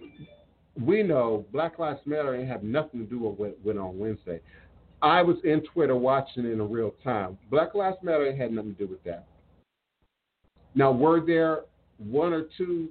we 0.80 1.02
know 1.02 1.44
Black 1.52 1.78
Lives 1.78 2.00
Matter 2.04 2.34
ain't 2.34 2.48
have 2.48 2.62
nothing 2.62 3.00
to 3.00 3.06
do 3.06 3.18
with 3.18 3.38
what 3.38 3.58
went 3.64 3.78
on 3.78 3.98
Wednesday. 3.98 4.40
I 5.02 5.22
was 5.22 5.36
in 5.44 5.62
Twitter 5.72 5.96
watching 5.96 6.44
it 6.44 6.52
in 6.52 6.70
real 6.70 6.94
time. 7.04 7.38
Black 7.50 7.74
Lives 7.74 7.98
Matter 8.02 8.34
had 8.34 8.52
nothing 8.52 8.74
to 8.74 8.86
do 8.86 8.90
with 8.90 9.02
that. 9.04 9.26
Now, 10.74 10.92
were 10.92 11.20
there 11.24 11.62
one 11.98 12.32
or 12.32 12.46
two 12.56 12.88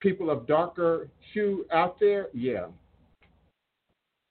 people 0.00 0.30
of 0.30 0.46
darker 0.46 1.08
hue 1.32 1.66
out 1.72 1.98
there? 1.98 2.28
Yeah. 2.32 2.66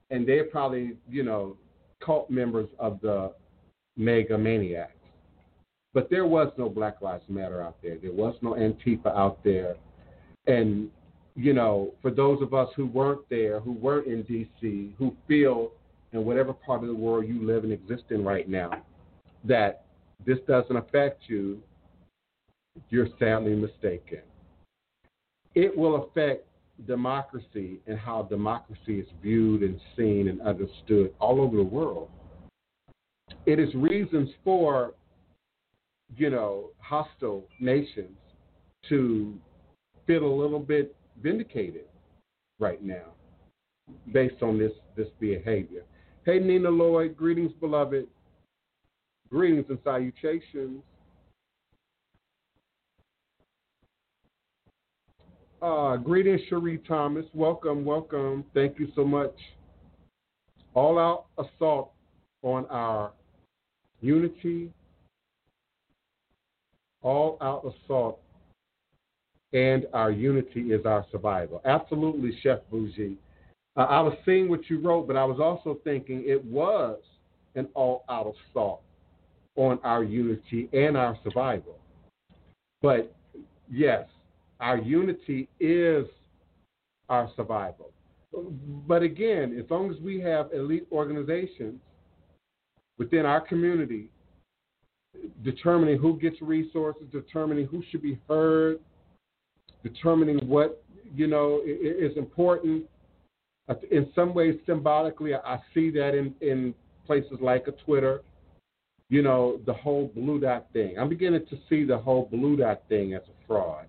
And 0.10 0.28
they're 0.28 0.46
probably, 0.46 0.96
you 1.10 1.24
know, 1.24 1.58
cult 2.04 2.30
members 2.30 2.70
of 2.80 3.00
the 3.02 3.34
MAGA 3.98 4.38
maniacs. 4.38 4.94
But 5.94 6.10
there 6.10 6.26
was 6.26 6.52
no 6.58 6.70
Black 6.70 7.02
Lives 7.02 7.24
Matter 7.28 7.62
out 7.62 7.78
there. 7.82 7.98
There 7.98 8.12
was 8.14 8.36
no 8.42 8.52
Antifa 8.52 9.08
out 9.08 9.44
there. 9.44 9.76
And, 10.46 10.90
you 11.38 11.54
know, 11.54 11.94
for 12.02 12.10
those 12.10 12.42
of 12.42 12.56
us 12.56 12.68
who 12.76 12.88
weren't 12.88 13.22
there, 13.30 13.60
who 13.60 13.74
weren't 13.74 14.08
in 14.08 14.24
D.C., 14.24 14.96
who 14.98 15.16
feel 15.28 15.72
in 16.12 16.26
whatever 16.26 16.52
part 16.52 16.82
of 16.82 16.88
the 16.88 16.96
world 16.96 17.28
you 17.28 17.46
live 17.46 17.64
and 17.64 17.72
exist 17.72 18.06
in 18.10 18.26
right 18.26 18.50
now, 18.50 18.72
that 19.44 19.86
this 20.26 20.40
doesn't 20.48 20.76
affect 20.76 21.22
you, 21.28 21.62
you're 22.90 23.08
sadly 23.20 23.56
mistaken. 23.56 24.22
It 25.54 25.78
will 25.78 26.06
affect 26.06 26.48
democracy 26.88 27.80
and 27.86 28.00
how 28.00 28.24
democracy 28.24 29.00
is 29.00 29.08
viewed 29.22 29.62
and 29.62 29.80
seen 29.96 30.30
and 30.30 30.42
understood 30.42 31.14
all 31.20 31.40
over 31.40 31.56
the 31.56 31.64
world. 31.64 32.10
It 33.46 33.60
is 33.60 33.74
reasons 33.76 34.30
for, 34.44 34.94
you 36.16 36.32
know, 36.32 36.72
hostile 36.80 37.44
nations 37.60 38.18
to 38.90 39.36
feel 40.08 40.26
a 40.26 40.36
little 40.36 40.60
bit 40.60 40.96
vindicated 41.22 41.86
right 42.60 42.84
now 42.84 43.14
based 44.12 44.42
on 44.42 44.58
this 44.58 44.72
this 44.96 45.08
behavior. 45.20 45.84
Hey 46.26 46.40
Nina 46.40 46.70
Lloyd, 46.70 47.16
greetings 47.16 47.54
beloved. 47.60 48.08
Greetings 49.30 49.66
and 49.70 49.78
salutations. 49.84 50.82
Uh, 55.62 55.98
greetings, 55.98 56.40
Cherie 56.50 56.78
Thomas. 56.88 57.26
Welcome, 57.34 57.84
welcome. 57.84 58.46
Thank 58.54 58.80
you 58.80 58.88
so 58.96 59.04
much. 59.04 59.34
All 60.76 61.00
out 61.00 61.26
assault 61.38 61.92
on 62.44 62.68
our 62.68 63.12
unity, 64.02 64.72
all 67.02 67.38
out 67.42 67.66
assault, 67.66 68.20
and 69.54 69.86
our 69.94 70.12
unity 70.12 70.74
is 70.74 70.86
our 70.86 71.06
survival. 71.12 71.62
Absolutely, 71.66 72.38
Chef 72.42 72.60
Bougie. 72.72 73.18
Uh, 73.76 73.82
I 73.82 74.02
was 74.02 74.14
seeing 74.26 74.50
what 74.50 74.70
you 74.70 74.80
wrote, 74.80 75.08
but 75.08 75.16
I 75.16 75.24
was 75.24 75.40
also 75.40 75.80
thinking 75.84 76.24
it 76.26 76.44
was 76.44 77.00
an 77.56 77.68
all 77.74 78.04
out 78.10 78.34
assault 78.52 78.82
on 79.56 79.80
our 79.84 80.04
unity 80.04 80.70
and 80.74 80.98
our 80.98 81.18
survival. 81.24 81.78
But 82.82 83.16
yes, 83.72 84.06
our 84.60 84.78
unity 84.78 85.48
is 85.60 86.06
our 87.10 87.30
survival. 87.36 87.92
But 88.88 89.02
again, 89.02 89.58
as 89.64 89.70
long 89.70 89.90
as 89.92 89.98
we 90.02 90.20
have 90.22 90.52
elite 90.54 90.88
organizations 90.92 91.80
within 92.98 93.26
our 93.26 93.42
community 93.42 94.10
determining 95.44 95.98
who 95.98 96.20
gets 96.20 96.42
resources, 96.42 97.04
determining 97.12 97.66
who 97.66 97.82
should 97.90 98.02
be 98.02 98.20
heard, 98.28 98.80
determining 99.88 100.40
what 100.48 100.84
you 101.16 101.28
know 101.28 101.62
is 101.66 102.16
important. 102.18 102.86
In 103.92 104.10
some 104.16 104.34
ways, 104.34 104.56
symbolically, 104.66 105.36
I 105.36 105.60
see 105.74 105.90
that 105.92 106.16
in, 106.16 106.34
in 106.42 106.74
places 107.06 107.38
like 107.42 107.68
a 107.68 107.72
Twitter. 107.72 108.22
You 109.10 109.22
know, 109.22 109.62
the 109.66 109.74
whole 109.74 110.12
blue 110.14 110.40
dot 110.40 110.68
thing. 110.74 110.98
I'm 111.00 111.08
beginning 111.08 111.46
to 111.50 111.58
see 111.70 111.86
the 111.86 111.98
whole 111.98 112.28
blue 112.30 112.58
dot 112.58 112.84
thing 112.90 113.14
as 113.14 113.22
a 113.24 113.48
fraud. 113.48 113.86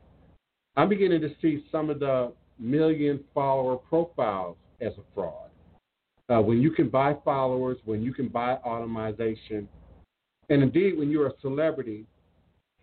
I'm 0.77 0.89
beginning 0.89 1.21
to 1.23 1.31
see 1.43 1.65
some 1.73 1.91
of 1.91 1.99
the 1.99 2.33
million 2.59 3.25
follower 3.35 3.77
profiles 3.77 4.57
as 4.81 4.93
a 4.93 5.03
fraud. 5.15 5.51
Uh, 6.29 6.41
when 6.41 6.61
you 6.61 6.71
can 6.71 6.89
buy 6.89 7.17
followers, 7.25 7.79
when 7.85 8.03
you 8.03 8.13
can 8.13 8.29
buy 8.29 8.53
automation, 8.65 9.69
and 10.51 10.63
indeed 10.63 10.97
when 10.97 11.11
you're 11.11 11.27
a 11.29 11.41
celebrity 11.41 12.05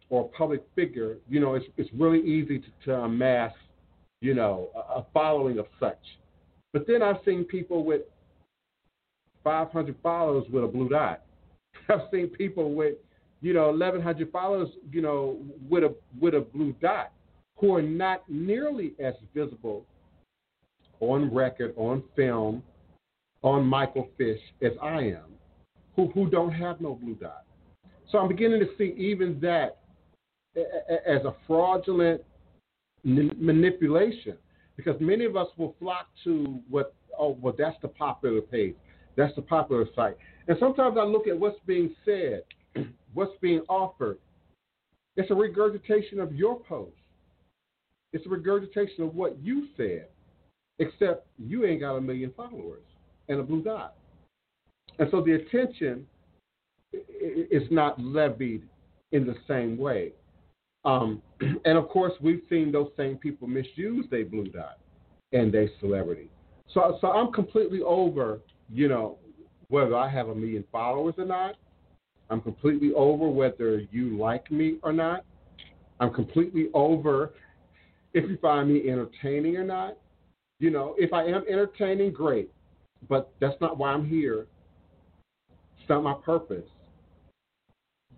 or 0.10 0.26
a 0.26 0.38
public 0.38 0.64
figure, 0.76 1.18
you 1.30 1.40
know, 1.40 1.56
it's, 1.56 1.66
it's 1.78 1.90
really 1.94 2.22
easy 2.22 2.60
to, 2.60 2.68
to 2.86 2.94
amass, 2.94 3.54
you 4.22 4.34
know, 4.34 4.70
a, 4.76 5.00
a 5.00 5.06
following 5.14 5.58
of 5.60 5.66
such. 5.80 6.00
But 6.74 6.86
then 6.88 7.02
I've 7.02 7.18
seen 7.26 7.44
people 7.44 7.84
with 7.84 8.02
500 9.44 9.96
followers 10.04 10.46
with 10.52 10.64
a 10.64 10.68
blue 10.68 10.90
dot. 10.90 11.22
I've 11.90 12.02
seen 12.12 12.28
people 12.28 12.74
with, 12.74 12.96
you 13.42 13.54
know, 13.54 13.70
1,100 13.70 14.32
followers, 14.32 14.70
you 14.92 15.02
know, 15.02 15.38
with 15.70 15.84
a 15.84 15.96
with 16.20 16.34
a 16.34 16.42
blue 16.42 16.74
dot 16.82 17.12
who 17.58 17.76
are 17.76 17.82
not 17.82 18.24
nearly 18.28 18.94
as 19.00 19.14
visible 19.34 19.86
on 21.00 21.34
record, 21.34 21.74
on 21.78 22.04
film, 22.16 22.64
on 23.42 23.64
microfiche 23.64 24.40
as 24.62 24.72
I 24.82 25.02
am, 25.02 25.36
who, 25.96 26.08
who 26.08 26.30
don't 26.30 26.52
have 26.52 26.82
no 26.82 26.96
blue 26.96 27.16
dot. 27.16 27.44
So 28.12 28.18
I'm 28.18 28.28
beginning 28.28 28.60
to 28.60 28.68
see 28.78 28.94
even 28.98 29.40
that 29.42 29.78
as 30.56 31.24
a 31.26 31.36
fraudulent 31.48 32.22
manipulation 33.04 34.38
because 34.78 34.96
many 35.00 35.26
of 35.26 35.36
us 35.36 35.48
will 35.58 35.76
flock 35.80 36.08
to 36.24 36.60
what, 36.70 36.94
oh, 37.18 37.38
well, 37.42 37.54
that's 37.58 37.78
the 37.82 37.88
popular 37.88 38.42
page, 38.42 38.76
that's 39.16 39.36
the 39.36 39.42
popular 39.42 39.86
site. 39.96 40.18
And 40.48 40.58
sometimes 40.60 40.98
I 41.00 41.04
look 41.04 41.28
at 41.28 41.38
what's 41.38 41.60
being 41.66 41.96
said, 42.04 42.44
what's 43.14 43.38
being 43.42 43.62
offered. 43.70 44.18
It's 45.18 45.32
a 45.32 45.36
regurgitation 45.36 46.20
of 46.20 46.36
your 46.36 46.60
post. 46.60 46.92
It's 48.12 48.26
a 48.26 48.30
regurgitation 48.30 49.04
of 49.04 49.16
what 49.16 49.38
you 49.42 49.68
said, 49.78 50.08
except 50.80 51.28
you 51.38 51.66
ain't 51.66 51.82
got 51.82 51.96
a 51.96 52.02
million 52.02 52.34
followers 52.36 52.84
and 53.30 53.40
a 53.40 53.44
blue 53.44 53.62
dot. 53.62 53.96
And 55.00 55.08
so 55.12 55.22
the 55.22 55.34
attention 55.34 56.06
is 56.94 57.64
not 57.72 58.00
levied 58.00 58.64
in 59.12 59.26
the 59.26 59.36
same 59.48 59.78
way. 59.78 60.14
Um, 60.86 61.22
and 61.42 61.78
of 61.78 61.90
course, 61.90 62.14
we've 62.22 62.42
seen 62.50 62.72
those 62.72 62.90
same 62.96 63.18
people 63.18 63.48
misuse 63.48 64.06
their 64.10 64.26
blue 64.26 64.48
dot 64.48 64.78
and 65.34 65.54
their 65.54 65.70
celebrity. 65.80 66.30
So, 66.74 66.98
so 67.02 67.08
I'm 67.12 67.32
completely 67.34 67.82
over, 67.82 68.40
you 68.72 68.88
know, 68.88 69.18
whether 69.68 69.96
I 69.96 70.10
have 70.10 70.30
a 70.30 70.36
million 70.36 70.64
followers 70.72 71.16
or 71.18 71.26
not. 71.26 71.56
I'm 72.30 72.42
completely 72.42 72.92
over 72.96 73.28
whether 73.30 73.82
you 73.92 74.18
like 74.18 74.50
me 74.52 74.78
or 74.84 74.94
not. 74.94 75.26
I'm 76.00 76.14
completely 76.14 76.68
over 76.74 77.34
if 78.14 78.30
you 78.30 78.38
find 78.42 78.72
me 78.72 78.90
entertaining 78.90 79.58
or 79.58 79.64
not. 79.64 79.98
You 80.60 80.70
know, 80.70 80.96
if 80.98 81.14
I 81.14 81.24
am 81.26 81.44
entertaining, 81.50 82.14
great. 82.14 82.52
But 83.08 83.32
that's 83.40 83.60
not 83.62 83.78
why 83.78 83.92
I'm 83.92 84.08
here. 84.08 84.48
It's 85.80 85.90
not 85.90 86.04
my 86.04 86.14
purpose. 86.14 86.66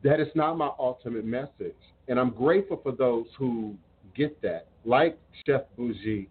That 0.04 0.20
is 0.20 0.28
not 0.36 0.58
my 0.58 0.70
ultimate 0.80 1.26
message. 1.26 1.76
And 2.08 2.20
I'm 2.20 2.32
grateful 2.32 2.80
for 2.82 2.92
those 2.92 3.26
who 3.38 3.76
get 4.16 4.42
that, 4.42 4.68
like 4.86 5.20
Chef 5.46 5.62
Bougie 5.78 6.30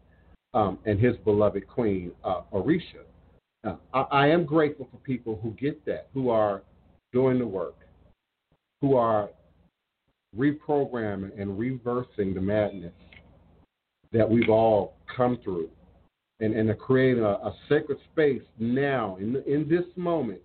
um, 0.54 0.78
and 0.86 0.98
his 0.98 1.16
beloved 1.18 1.66
queen, 1.68 2.12
uh, 2.24 2.42
Orisha. 2.52 3.04
Uh, 3.64 3.76
I, 3.92 4.00
I 4.00 4.26
am 4.28 4.44
grateful 4.44 4.88
for 4.90 4.98
people 4.98 5.38
who 5.42 5.50
get 5.52 5.84
that, 5.86 6.08
who 6.14 6.30
are 6.30 6.62
doing 7.12 7.38
the 7.38 7.46
work, 7.46 7.76
who 8.80 8.96
are 8.96 9.30
reprogramming 10.36 11.40
and 11.40 11.58
reversing 11.58 12.34
the 12.34 12.40
madness 12.40 12.92
that 14.12 14.28
we've 14.28 14.48
all 14.48 14.94
come 15.14 15.38
through 15.42 15.68
and, 16.40 16.54
and 16.54 16.68
to 16.68 16.74
create 16.74 17.18
a, 17.18 17.28
a 17.28 17.54
sacred 17.68 17.98
space 18.12 18.42
now 18.58 19.16
in, 19.20 19.42
in 19.46 19.68
this 19.68 19.84
moment 19.96 20.40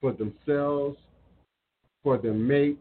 for 0.00 0.12
themselves, 0.12 0.96
for 2.02 2.18
their 2.18 2.34
mates. 2.34 2.78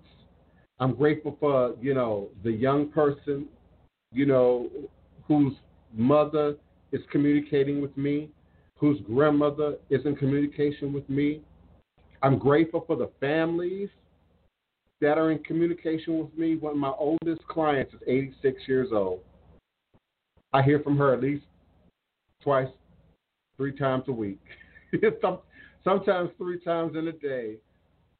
I'm 0.81 0.95
grateful 0.95 1.37
for, 1.39 1.75
you 1.79 1.93
know, 1.93 2.29
the 2.43 2.51
young 2.51 2.89
person, 2.89 3.47
you 4.11 4.25
know, 4.25 4.67
whose 5.27 5.53
mother 5.93 6.55
is 6.91 7.01
communicating 7.11 7.81
with 7.81 7.95
me, 7.95 8.31
whose 8.77 8.99
grandmother 9.01 9.75
is 9.91 10.03
in 10.07 10.15
communication 10.15 10.91
with 10.91 11.07
me. 11.07 11.41
I'm 12.23 12.39
grateful 12.39 12.83
for 12.87 12.95
the 12.95 13.11
families 13.19 13.89
that 15.01 15.19
are 15.19 15.29
in 15.29 15.37
communication 15.43 16.17
with 16.17 16.35
me. 16.35 16.55
One 16.55 16.71
of 16.73 16.79
my 16.79 16.93
oldest 16.97 17.47
clients 17.47 17.93
is 17.93 17.99
86 18.07 18.61
years 18.67 18.89
old. 18.91 19.19
I 20.51 20.63
hear 20.63 20.79
from 20.79 20.97
her 20.97 21.13
at 21.13 21.21
least 21.21 21.45
twice, 22.41 22.67
three 23.55 23.77
times 23.77 24.05
a 24.07 24.11
week. 24.11 24.41
sometimes 25.83 26.31
three 26.39 26.59
times 26.59 26.95
in 26.95 27.07
a 27.07 27.11
day. 27.11 27.57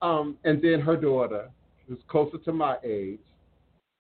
Um, 0.04 0.38
and 0.44 0.62
then 0.62 0.80
her 0.80 0.96
daughter, 0.96 1.50
who's 1.88 2.00
closer 2.08 2.38
to 2.40 2.52
my 2.52 2.78
age, 2.84 3.20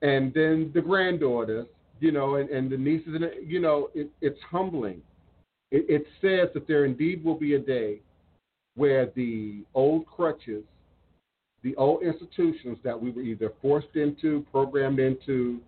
and 0.02 0.34
then 0.34 0.72
the 0.74 0.82
granddaughters, 0.82 1.68
you 2.00 2.12
know, 2.12 2.36
and, 2.36 2.50
and 2.50 2.72
the 2.72 2.78
nieces, 2.78 3.14
and 3.14 3.26
you 3.46 3.60
know, 3.60 3.90
it, 3.94 4.10
it's 4.22 4.40
humbling. 4.50 5.02
It, 5.72 5.86
it 5.90 6.06
says 6.22 6.50
that 6.54 6.68
there 6.68 6.86
indeed 6.86 7.24
will 7.24 7.36
be 7.36 7.56
a 7.56 7.60
day 7.60 8.02
where 8.76 9.12
the 9.16 9.64
old 9.74 10.06
crutches, 10.08 10.64
the 11.64 11.76
old 11.76 12.04
institutions 12.04 12.78
that 12.84 13.00
we 13.00 13.12
were 13.12 13.22
either 13.22 13.54
forced 13.62 13.96
into, 13.96 14.46
programmed 14.52 15.00
into, 15.00 15.60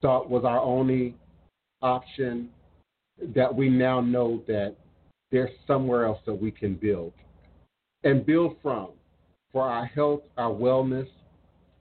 thought 0.00 0.30
was 0.30 0.44
our 0.44 0.60
only 0.60 1.14
option, 1.82 2.48
that 3.34 3.54
we 3.54 3.68
now 3.68 4.00
know 4.00 4.42
that 4.46 4.74
there's 5.30 5.50
somewhere 5.66 6.06
else 6.06 6.20
that 6.26 6.34
we 6.34 6.50
can 6.50 6.74
build 6.74 7.12
and 8.04 8.24
build 8.24 8.56
from 8.62 8.88
for 9.52 9.62
our 9.68 9.86
health, 9.86 10.20
our 10.36 10.52
wellness, 10.52 11.08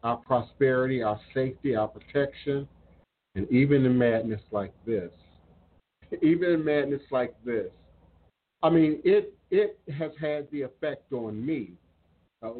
our 0.05 0.17
prosperity, 0.17 1.01
our 1.01 1.19
safety, 1.33 1.75
our 1.75 1.87
protection, 1.87 2.67
and 3.33 3.51
even 3.51 3.85
in 3.87 3.97
madness 3.97 4.41
like 4.51 4.71
this. 4.85 5.09
Even 6.21 6.51
in 6.51 6.63
madness 6.63 7.01
like 7.09 7.33
this. 7.43 7.71
I 8.61 8.69
mean, 8.69 9.01
it 9.03 9.33
it 9.49 9.79
has 9.97 10.11
had 10.21 10.47
the 10.51 10.61
effect 10.61 11.11
on 11.11 11.43
me. 11.43 11.71
Uh, 12.43 12.51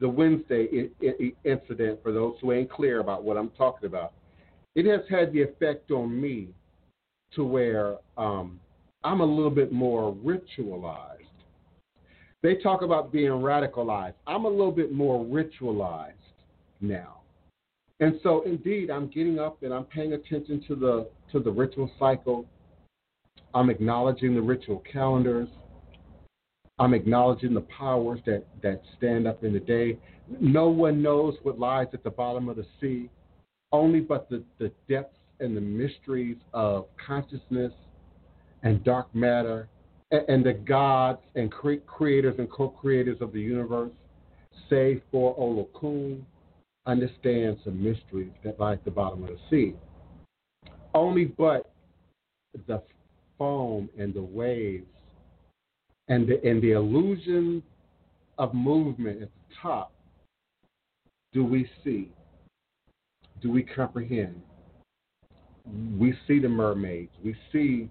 the 0.00 0.08
Wednesday 0.08 0.90
incident, 1.44 2.00
for 2.02 2.12
those 2.12 2.34
who 2.40 2.52
ain't 2.52 2.70
clear 2.70 3.00
about 3.00 3.22
what 3.24 3.36
I'm 3.36 3.50
talking 3.50 3.86
about, 3.86 4.12
it 4.74 4.84
has 4.86 5.00
had 5.08 5.32
the 5.32 5.42
effect 5.42 5.90
on 5.92 6.20
me 6.20 6.48
to 7.34 7.44
where 7.44 7.96
um, 8.16 8.60
I'm 9.04 9.20
a 9.20 9.24
little 9.24 9.50
bit 9.50 9.72
more 9.72 10.14
ritualized. 10.14 11.14
They 12.42 12.56
talk 12.56 12.82
about 12.82 13.12
being 13.12 13.30
radicalized. 13.30 14.14
I'm 14.26 14.44
a 14.44 14.48
little 14.48 14.72
bit 14.72 14.92
more 14.92 15.24
ritualized 15.24 16.17
now. 16.80 17.20
And 18.00 18.20
so 18.22 18.42
indeed 18.42 18.90
I'm 18.90 19.08
getting 19.08 19.38
up 19.38 19.62
and 19.62 19.72
I'm 19.74 19.84
paying 19.84 20.12
attention 20.12 20.62
to 20.68 20.76
the 20.76 21.08
to 21.32 21.40
the 21.40 21.50
ritual 21.50 21.90
cycle. 21.98 22.46
I'm 23.54 23.70
acknowledging 23.70 24.34
the 24.34 24.42
ritual 24.42 24.82
calendars. 24.90 25.48
I'm 26.78 26.94
acknowledging 26.94 27.54
the 27.54 27.62
powers 27.62 28.20
that, 28.26 28.44
that 28.62 28.82
stand 28.96 29.26
up 29.26 29.42
in 29.42 29.52
the 29.52 29.60
day. 29.60 29.98
No 30.40 30.68
one 30.68 31.02
knows 31.02 31.34
what 31.42 31.58
lies 31.58 31.88
at 31.92 32.04
the 32.04 32.10
bottom 32.10 32.48
of 32.48 32.56
the 32.56 32.66
sea, 32.80 33.10
only 33.72 34.00
but 34.00 34.28
the, 34.28 34.44
the 34.58 34.70
depths 34.88 35.16
and 35.40 35.56
the 35.56 35.60
mysteries 35.60 36.36
of 36.52 36.86
consciousness 37.04 37.72
and 38.62 38.84
dark 38.84 39.12
matter 39.14 39.68
and, 40.10 40.28
and 40.28 40.46
the 40.46 40.52
gods 40.52 41.20
and 41.34 41.50
cre- 41.50 41.84
creators 41.86 42.36
and 42.38 42.50
co 42.50 42.68
creators 42.68 43.18
of 43.20 43.32
the 43.32 43.40
universe, 43.40 43.92
save 44.70 45.02
for 45.10 45.36
Olokun, 45.36 46.22
understands 46.88 47.60
some 47.64 47.82
mysteries 47.82 48.32
that 48.42 48.58
lie 48.58 48.72
at 48.72 48.84
the 48.84 48.90
bottom 48.90 49.22
of 49.22 49.28
the 49.28 49.38
sea. 49.50 49.74
Only 50.94 51.26
but 51.26 51.70
the 52.66 52.82
foam 53.38 53.88
and 53.96 54.12
the 54.12 54.22
waves 54.22 54.86
and 56.08 56.26
the, 56.26 56.42
and 56.44 56.62
the 56.62 56.72
illusion 56.72 57.62
of 58.38 58.54
movement 58.54 59.22
at 59.22 59.28
the 59.28 59.54
top 59.62 59.92
do 61.34 61.44
we 61.44 61.70
see, 61.84 62.10
do 63.42 63.50
we 63.50 63.62
comprehend. 63.62 64.40
We 65.98 66.14
see 66.26 66.40
the 66.40 66.48
mermaids, 66.48 67.10
we 67.22 67.36
see 67.52 67.90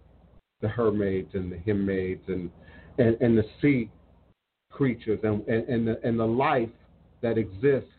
the 0.62 0.68
hermaids 0.68 1.36
and 1.36 1.52
the 1.52 1.58
him 1.58 1.86
maids 1.86 2.24
and, 2.28 2.50
and, 2.98 3.16
and 3.22 3.38
the 3.38 3.46
sea 3.62 3.92
creatures 4.72 5.20
and, 5.22 5.48
and, 5.48 5.70
and, 5.70 5.88
the, 5.88 6.00
and 6.04 6.20
the 6.20 6.26
life 6.26 6.70
that 7.22 7.38
exists 7.38 7.92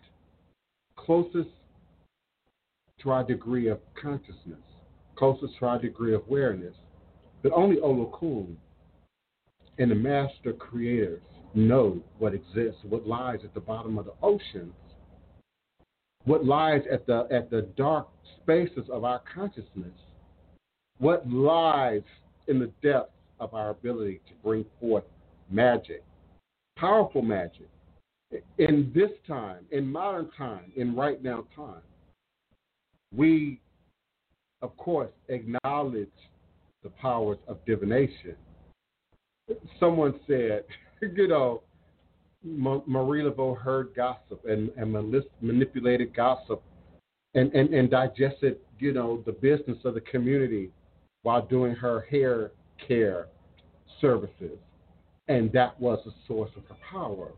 closest 1.09 1.49
to 3.01 3.11
our 3.11 3.25
degree 3.25 3.69
of 3.69 3.81
consciousness, 4.01 4.61
closest 5.17 5.59
to 5.59 5.65
our 5.65 5.79
degree 5.81 6.15
of 6.15 6.21
awareness. 6.29 6.75
But 7.43 7.53
only 7.53 7.77
Olokun 7.77 8.57
and 9.79 9.91
the 9.91 9.95
master 9.95 10.53
creators 10.53 11.23
know 11.55 11.99
what 12.19 12.35
exists, 12.35 12.81
what 12.87 13.07
lies 13.07 13.39
at 13.43 13.55
the 13.55 13.61
bottom 13.61 13.97
of 13.97 14.05
the 14.05 14.13
oceans, 14.23 14.75
what 16.25 16.45
lies 16.45 16.83
at 16.93 17.07
the 17.07 17.27
at 17.31 17.49
the 17.49 17.63
dark 17.79 18.09
spaces 18.43 18.87
of 18.93 19.05
our 19.05 19.23
consciousness, 19.35 19.97
what 20.99 21.27
lies 21.27 22.03
in 22.49 22.59
the 22.59 22.71
depths 22.83 23.13
of 23.41 23.55
our 23.55 23.71
ability 23.71 24.21
to 24.29 24.35
bring 24.45 24.63
forth 24.79 25.05
magic, 25.51 26.05
powerful 26.77 27.23
magic, 27.23 27.69
in 28.59 28.93
this 28.95 29.11
time, 29.27 29.65
in 29.71 29.91
modern 29.91 30.31
time, 30.37 30.73
in 30.77 30.95
right 30.95 31.23
now 31.23 31.45
time. 31.55 31.83
We, 33.15 33.61
of 34.63 34.77
course, 34.77 35.11
acknowledge 35.29 36.09
the 36.83 36.91
powers 36.91 37.39
of 37.49 37.65
divination 37.65 38.37
someone 39.79 40.15
said, 40.27 40.65
you 41.17 41.29
know, 41.29 41.63
Marie 42.45 43.23
Laveau 43.23 43.59
heard 43.59 43.95
gossip 43.97 44.45
and, 44.49 44.71
and 44.77 44.93
manipulated 45.41 46.15
gossip 46.15 46.63
and, 47.35 47.53
and, 47.53 47.75
and 47.75 47.91
digested, 47.91 48.59
you 48.79 48.93
know, 48.93 49.23
the 49.27 49.33
business 49.33 49.79
of 49.85 49.95
the 49.95 50.01
community 50.01 50.71
while 51.23 51.45
doing 51.45 51.75
her 51.75 52.03
hair 52.11 52.53
care 52.87 53.27
services. 54.01 54.57
And 55.27 55.53
that 55.53 55.79
was 55.81 55.99
a 56.07 56.11
source 56.27 56.51
of 56.57 56.63
her 56.69 56.77
power. 56.91 57.33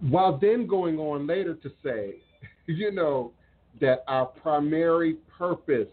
While 0.00 0.38
then 0.38 0.66
going 0.66 0.98
on 0.98 1.26
later 1.26 1.54
to 1.54 1.70
say, 1.82 2.16
you 2.66 2.90
know, 2.90 3.32
that 3.80 4.04
our 4.08 4.26
primary 4.26 5.16
purpose, 5.38 5.88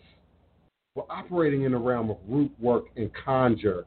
we're 0.96 1.04
operating 1.10 1.64
in 1.64 1.72
the 1.72 1.78
realm 1.78 2.10
of 2.10 2.18
root 2.28 2.52
work 2.60 2.86
and 2.96 3.12
conjure 3.14 3.86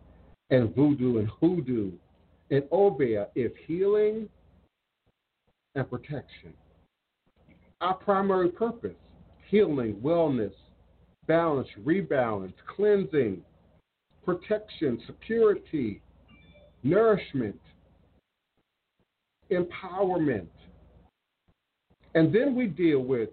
and 0.51 0.75
voodoo 0.75 1.19
and 1.19 1.29
hoodoo 1.41 1.93
and 2.51 2.65
obeah 2.71 3.29
is 3.35 3.51
healing 3.67 4.29
and 5.75 5.89
protection. 5.91 6.53
Our 7.81 7.95
primary 7.95 8.49
purpose 8.49 8.95
healing, 9.49 9.95
wellness, 10.03 10.53
balance, 11.27 11.69
rebalance, 11.85 12.53
cleansing, 12.75 13.41
protection, 14.25 15.01
security, 15.07 16.03
nourishment, 16.83 17.59
empowerment. 19.51 20.49
And 22.15 22.35
then 22.35 22.55
we 22.55 22.67
deal 22.67 23.01
with 23.01 23.31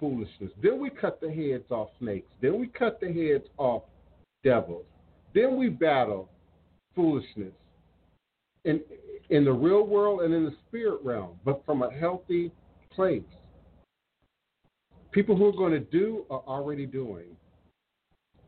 foolishness. 0.00 0.50
Then 0.62 0.80
we 0.80 0.90
cut 0.90 1.20
the 1.20 1.30
heads 1.30 1.70
off 1.70 1.90
snakes. 1.98 2.28
Then 2.40 2.58
we 2.58 2.66
cut 2.66 3.00
the 3.00 3.12
heads 3.12 3.44
off 3.58 3.82
devils. 4.42 4.86
Then 5.34 5.56
we 5.56 5.68
battle 5.68 6.28
foolishness 6.94 7.52
in 8.64 8.80
in 9.30 9.44
the 9.44 9.52
real 9.52 9.86
world 9.86 10.20
and 10.22 10.34
in 10.34 10.44
the 10.44 10.54
spirit 10.68 11.00
realm, 11.02 11.38
but 11.44 11.64
from 11.64 11.82
a 11.82 11.90
healthy 11.90 12.50
place. 12.90 13.22
People 15.10 15.36
who 15.36 15.46
are 15.46 15.52
going 15.52 15.72
to 15.72 15.80
do 15.80 16.26
are 16.30 16.42
already 16.46 16.84
doing. 16.84 17.36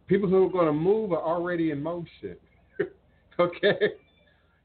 People 0.07 0.29
who 0.29 0.47
are 0.47 0.51
going 0.51 0.67
to 0.67 0.73
move 0.73 1.13
are 1.13 1.23
already 1.23 1.71
in 1.71 1.83
motion. 1.83 2.37
okay? 3.39 3.93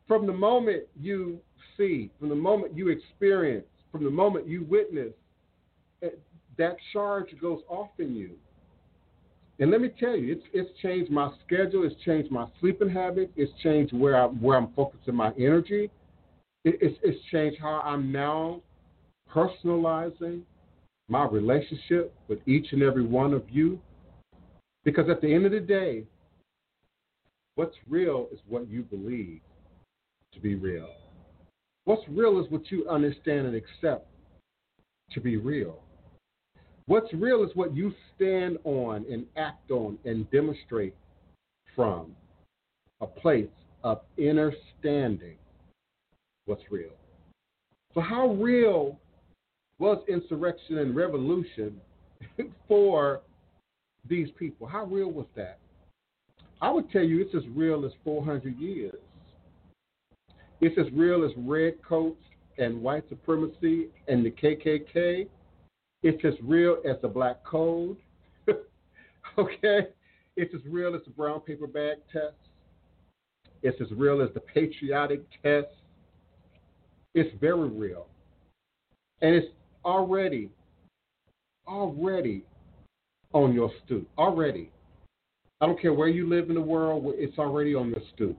From 0.08 0.26
the 0.26 0.34
moment 0.34 0.84
you 1.00 1.40
see, 1.80 2.12
from 2.20 2.30
the 2.30 2.36
moment 2.36 2.78
you 2.78 2.90
experience, 2.90 3.66
from 3.92 4.04
the 4.04 4.12
moment 4.12 4.48
you 4.48 4.64
witness, 4.70 5.14
eh, 6.04 6.10
that 6.58 6.76
charge 6.94 7.30
goes 7.42 7.62
off 7.70 7.90
in 7.98 8.16
you. 8.16 8.32
And 9.60 9.72
let 9.72 9.82
me 9.82 9.90
tell 10.00 10.16
you, 10.16 10.34
it's 10.34 10.46
it's 10.54 10.80
changed 10.82 11.12
my 11.12 11.32
schedule. 11.46 11.84
It's 11.86 12.00
changed 12.06 12.32
my 12.32 12.46
sleeping 12.60 12.90
habits. 12.90 13.32
It's 13.36 13.52
changed 13.62 13.94
where 13.94 14.22
I 14.22 14.26
where 14.26 14.58
I'm 14.58 14.72
focusing 14.74 15.16
my 15.16 15.32
energy. 15.38 15.90
It, 16.64 16.78
it's 16.82 16.98
it's 17.04 17.20
changed 17.32 17.60
how 17.60 17.82
I'm 17.84 18.12
now 18.12 18.62
personalizing 19.34 20.44
my 21.10 21.26
relationship 21.26 22.14
with 22.28 22.40
each 22.48 22.68
and 22.72 22.84
every 22.84 23.06
one 23.06 23.34
of 23.34 23.44
you. 23.50 23.80
Because 24.86 25.10
at 25.10 25.20
the 25.22 25.34
end 25.34 25.46
of 25.46 25.52
the 25.52 25.60
day, 25.60 26.06
what's 27.56 27.76
real 27.90 28.28
is 28.32 28.40
what 28.48 28.70
you 28.70 28.84
believe 28.84 29.42
to 30.34 30.40
be 30.40 30.56
real. 30.56 30.88
What's 31.86 32.04
real 32.10 32.40
is 32.40 32.50
what 32.52 32.70
you 32.72 32.88
understand 32.90 33.48
and 33.48 33.56
accept 33.56 34.08
to 35.12 35.22
be 35.22 35.38
real. 35.38 35.80
What's 36.86 37.14
real 37.14 37.44
is 37.44 37.52
what 37.56 37.76
you 37.76 37.94
stand 38.16 38.58
on 38.64 39.06
and 39.12 39.26
act 39.38 39.72
on 39.72 39.98
and 40.06 40.30
demonstrate 40.32 40.96
from 41.76 42.16
a 43.02 43.08
place 43.08 43.48
of 43.84 44.02
inner 44.18 44.52
standing. 44.80 45.36
What's 46.46 46.64
real? 46.70 46.92
So, 47.94 48.02
how 48.02 48.30
real 48.34 49.00
was 49.78 50.04
insurrection 50.08 50.80
and 50.80 50.96
revolution 50.96 51.80
for 52.68 53.22
these 54.08 54.30
people? 54.38 54.68
How 54.68 54.86
real 54.86 55.12
was 55.12 55.28
that? 55.36 55.60
I 56.62 56.70
would 56.70 56.92
tell 56.92 57.04
you 57.04 57.22
it's 57.22 57.36
as 57.36 57.48
real 57.56 57.86
as 57.86 57.92
400 58.04 58.58
years. 58.58 58.96
It's 60.62 60.78
as 60.78 60.92
real 60.94 61.24
as 61.24 61.32
red 61.38 61.82
coats 61.82 62.22
and 62.58 62.82
white 62.82 63.08
supremacy 63.10 63.88
and 64.08 64.26
the 64.26 64.32
KKK 64.32 65.28
it's 66.02 66.24
as 66.24 66.34
real 66.42 66.78
as 66.90 66.96
the 67.02 67.08
black 67.08 67.44
code. 67.44 67.98
okay? 69.38 69.88
It's 70.38 70.54
as 70.54 70.62
real 70.66 70.96
as 70.96 71.02
the 71.04 71.12
brown 71.12 71.42
paper 71.42 71.68
bag 71.68 71.98
test. 72.12 72.36
It's 73.62 73.80
as 73.82 73.92
real 73.92 74.22
as 74.22 74.30
the 74.34 74.40
patriotic 74.40 75.22
test. 75.44 75.68
It's 77.14 77.30
very 77.42 77.68
real. 77.68 78.08
And 79.22 79.36
it's 79.36 79.48
already, 79.84 80.50
already 81.68 82.44
on 83.34 83.54
your 83.54 83.72
stoop. 83.86 84.08
Already. 84.18 84.72
I 85.60 85.66
don't 85.66 85.82
care 85.82 85.94
where 85.94 86.08
you 86.08 86.30
live 86.30 86.48
in 86.48 86.56
the 86.56 86.62
world, 86.62 87.04
it's 87.18 87.38
already 87.38 87.76
on 87.76 87.90
your 87.90 88.02
stoop. 88.16 88.38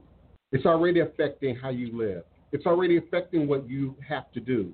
It's 0.51 0.65
already 0.65 0.99
affecting 0.99 1.55
how 1.55 1.69
you 1.69 1.97
live. 1.97 2.23
It's 2.51 2.65
already 2.65 2.97
affecting 2.97 3.47
what 3.47 3.69
you 3.69 3.95
have 4.07 4.31
to 4.33 4.39
do 4.39 4.73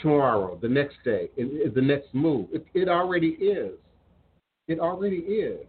tomorrow, 0.00 0.58
the 0.60 0.68
next 0.68 0.96
day, 1.04 1.30
the 1.36 1.80
next 1.80 2.14
move. 2.14 2.48
It, 2.52 2.66
it 2.74 2.88
already 2.88 3.28
is. 3.28 3.74
It 4.66 4.78
already 4.78 5.16
is. 5.16 5.66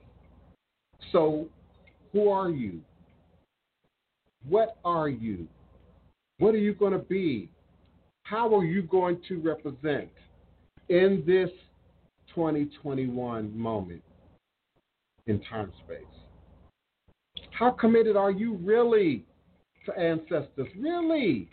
So, 1.12 1.48
who 2.12 2.30
are 2.30 2.50
you? 2.50 2.82
What 4.48 4.78
are 4.84 5.10
you? 5.10 5.48
What 6.40 6.54
are 6.56 6.60
you 6.60 6.74
going 6.74 6.94
to 6.94 7.00
be? 7.00 7.50
How 8.24 8.56
are 8.56 8.64
you 8.64 8.84
going 8.84 9.20
to 9.28 9.40
represent 9.40 10.10
in 10.90 11.24
this 11.26 11.50
2021 12.36 13.58
moment 13.58 14.04
in 15.28 15.40
time 15.42 15.72
space? 15.86 16.29
How 17.60 17.72
committed 17.72 18.16
are 18.16 18.32
you 18.32 18.54
really 18.64 19.26
to 19.86 19.92
ancestors? 20.00 20.70
Really? 20.78 21.50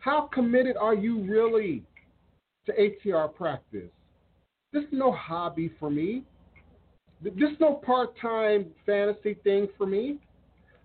How 0.00 0.28
committed 0.30 0.76
are 0.76 0.94
you 0.94 1.22
really 1.22 1.82
to 2.66 2.72
ATR 2.72 3.34
practice? 3.34 3.88
This 4.74 4.82
is 4.82 4.90
no 4.92 5.10
hobby 5.10 5.72
for 5.80 5.88
me. 5.88 6.24
This 7.22 7.32
is 7.32 7.58
no 7.58 7.72
part 7.72 8.10
time 8.20 8.66
fantasy 8.84 9.38
thing 9.44 9.68
for 9.78 9.86
me. 9.86 10.18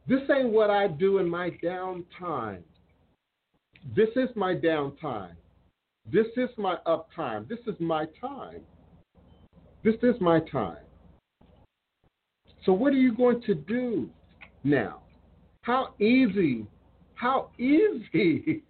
This 0.08 0.22
ain't 0.34 0.54
what 0.54 0.70
I 0.70 0.88
do 0.88 1.18
in 1.18 1.28
my 1.28 1.50
downtime. 1.62 2.64
This 3.94 4.10
is 4.16 4.30
my 4.38 4.56
downtime. 4.56 5.36
This 6.10 6.28
is 6.38 6.50
my 6.58 6.78
uptime. 6.88 7.46
This 7.50 7.60
is 7.68 7.76
my 7.82 8.06
time. 8.22 8.62
This 9.84 9.96
is 10.02 10.16
my 10.22 10.40
time. 10.50 10.86
So, 12.66 12.72
what 12.72 12.94
are 12.94 12.98
you 12.98 13.14
going 13.14 13.42
to 13.42 13.54
do 13.54 14.10
now? 14.64 15.02
How 15.62 15.94
easy, 16.00 16.66
how 17.16 17.50
easy 17.60 18.64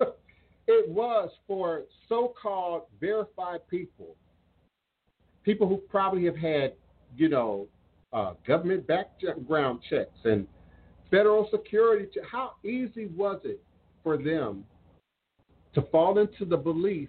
it 0.66 0.88
was 0.88 1.30
for 1.46 1.82
so 2.08 2.34
called 2.40 2.82
verified 3.00 3.60
people, 3.68 4.16
people 5.44 5.68
who 5.68 5.76
probably 5.76 6.24
have 6.24 6.36
had, 6.36 6.72
you 7.16 7.28
know, 7.28 7.68
uh, 8.12 8.34
government 8.46 8.86
background 8.86 9.80
checks 9.88 10.18
and 10.24 10.46
federal 11.10 11.48
security. 11.50 12.08
How 12.30 12.52
easy 12.64 13.06
was 13.16 13.40
it 13.44 13.62
for 14.02 14.16
them 14.16 14.64
to 15.74 15.82
fall 15.82 16.18
into 16.18 16.44
the 16.44 16.56
belief 16.56 17.08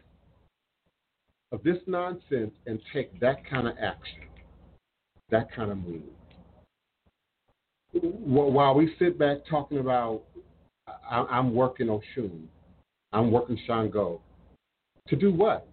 of 1.52 1.64
this 1.64 1.78
nonsense 1.88 2.54
and 2.66 2.80
take 2.94 3.20
that 3.20 3.48
kind 3.50 3.68
of 3.68 3.76
action, 3.80 4.28
that 5.30 5.54
kind 5.54 5.72
of 5.72 5.78
move? 5.78 6.04
While 7.94 8.76
we 8.76 8.94
sit 8.98 9.20
back 9.20 9.40
talking 9.50 9.78
about, 9.78 10.24
I'm 11.10 11.54
working 11.54 11.88
Oshun, 11.88 12.46
I'm 13.12 13.32
working 13.32 13.58
Shango. 13.68 14.22
To 15.10 15.16
do 15.16 15.32
what? 15.32 15.68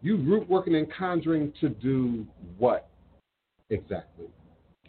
You 0.00 0.18
group 0.18 0.48
working 0.48 0.76
and 0.76 0.90
conjuring 0.92 1.52
to 1.60 1.68
do 1.68 2.26
what 2.58 2.88
exactly? 3.70 4.26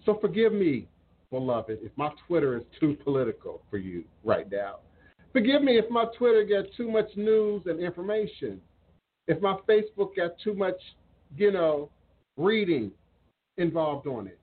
So 0.06 0.18
forgive 0.22 0.54
me, 0.54 0.88
beloved, 1.32 1.80
if 1.82 1.92
my 1.96 2.12
Twitter 2.28 2.58
is 2.58 2.64
too 2.80 2.98
political 3.04 3.62
for 3.70 3.78
you 3.78 4.04
right 4.24 4.50
now. 4.52 4.78
Forgive 5.34 5.64
me 5.64 5.78
if 5.78 5.90
my 5.90 6.06
Twitter 6.18 6.44
gets 6.46 6.76
too 6.78 6.90
much 6.90 7.10
news 7.18 7.64
and 7.66 7.80
information. 7.82 8.62
If 9.28 9.42
my 9.42 9.58
Facebook 9.68 10.16
got 10.16 10.32
too 10.44 10.54
much, 10.54 10.78
you 11.36 11.52
know, 11.52 11.90
reading 12.38 12.92
involved 13.58 14.08
on 14.08 14.28
it. 14.28 14.40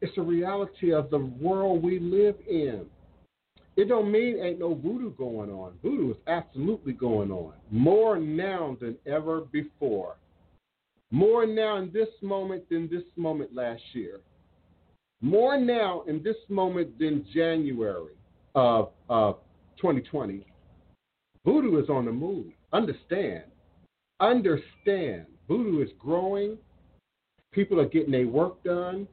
It's 0.00 0.16
a 0.16 0.22
reality 0.22 0.92
of 0.92 1.10
the 1.10 1.18
world 1.18 1.82
we 1.82 1.98
live 1.98 2.36
in. 2.48 2.86
It 3.76 3.88
don't 3.88 4.10
mean 4.10 4.38
ain't 4.40 4.58
no 4.58 4.74
voodoo 4.74 5.10
going 5.12 5.50
on. 5.50 5.74
Voodoo 5.82 6.10
is 6.10 6.16
absolutely 6.26 6.92
going 6.92 7.30
on. 7.30 7.52
More 7.70 8.18
now 8.18 8.76
than 8.80 8.96
ever 9.06 9.42
before. 9.52 10.16
More 11.10 11.46
now 11.46 11.76
in 11.76 11.90
this 11.92 12.08
moment 12.22 12.68
than 12.68 12.88
this 12.88 13.04
moment 13.16 13.54
last 13.54 13.82
year. 13.92 14.20
More 15.20 15.58
now 15.58 16.02
in 16.06 16.22
this 16.22 16.36
moment 16.48 16.98
than 16.98 17.26
January 17.34 18.14
of, 18.54 18.90
of 19.08 19.36
2020. 19.76 20.46
Voodoo 21.44 21.82
is 21.82 21.88
on 21.88 22.04
the 22.04 22.12
move. 22.12 22.46
Understand. 22.72 23.44
Understand. 24.20 25.26
Voodoo 25.48 25.82
is 25.82 25.90
growing. 25.98 26.56
People 27.52 27.80
are 27.80 27.88
getting 27.88 28.12
their 28.12 28.28
work 28.28 28.62
done. 28.62 29.06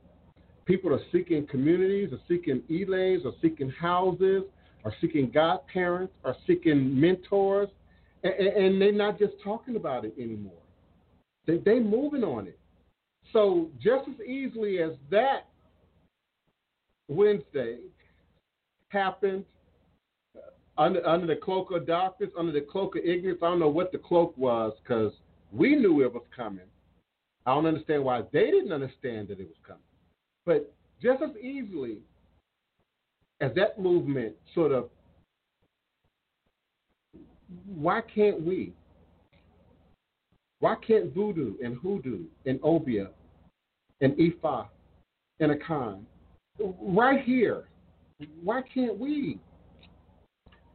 People 0.67 0.93
are 0.93 1.01
seeking 1.13 1.47
communities, 1.47 2.11
are 2.11 2.19
seeking 2.27 2.61
ilés, 2.69 3.25
are 3.25 3.31
seeking 3.41 3.69
houses, 3.69 4.43
are 4.83 4.93
seeking 4.99 5.31
godparents, 5.31 6.13
are 6.25 6.35
seeking 6.45 6.99
mentors, 6.99 7.69
and, 8.23 8.33
and 8.33 8.81
they're 8.81 8.91
not 8.91 9.17
just 9.17 9.33
talking 9.41 9.77
about 9.77 10.03
it 10.03 10.13
anymore. 10.19 10.61
They, 11.45 11.57
they're 11.57 11.79
moving 11.79 12.23
on 12.23 12.47
it. 12.47 12.59
So 13.31 13.69
just 13.81 14.09
as 14.09 14.25
easily 14.27 14.79
as 14.79 14.91
that 15.09 15.47
Wednesday 17.07 17.77
happened 18.89 19.45
uh, 20.35 20.81
under, 20.81 21.05
under 21.07 21.27
the 21.27 21.39
cloak 21.39 21.71
of 21.71 21.87
darkness, 21.87 22.29
under 22.37 22.51
the 22.51 22.61
cloak 22.61 22.97
of 22.97 23.05
ignorance, 23.05 23.39
I 23.41 23.45
don't 23.47 23.59
know 23.59 23.69
what 23.69 23.93
the 23.93 23.97
cloak 23.97 24.37
was 24.37 24.73
because 24.83 25.13
we 25.53 25.75
knew 25.77 26.03
it 26.03 26.13
was 26.13 26.23
coming. 26.35 26.65
I 27.45 27.53
don't 27.53 27.65
understand 27.65 28.03
why 28.03 28.23
they 28.33 28.51
didn't 28.51 28.73
understand 28.73 29.29
that 29.29 29.39
it 29.39 29.47
was 29.47 29.57
coming. 29.65 29.81
But 30.47 30.73
just 31.03 31.21
as 31.21 31.35
easily 31.43 31.97
as 33.41 33.51
that 33.55 33.79
movement 33.79 34.33
sort 34.55 34.71
of, 34.71 34.89
why 37.65 37.99
can't 38.15 38.41
we? 38.41 38.73
Why 40.59 40.75
can't 40.87 41.13
voodoo 41.13 41.55
and 41.61 41.77
hoodoo 41.77 42.23
and 42.45 42.59
Obeah 42.63 43.09
and 43.99 44.13
ifa 44.13 44.67
and 45.41 45.51
akan 45.51 46.03
right 46.81 47.23
here? 47.25 47.65
Why 48.41 48.61
can't 48.73 48.97
we? 48.97 49.39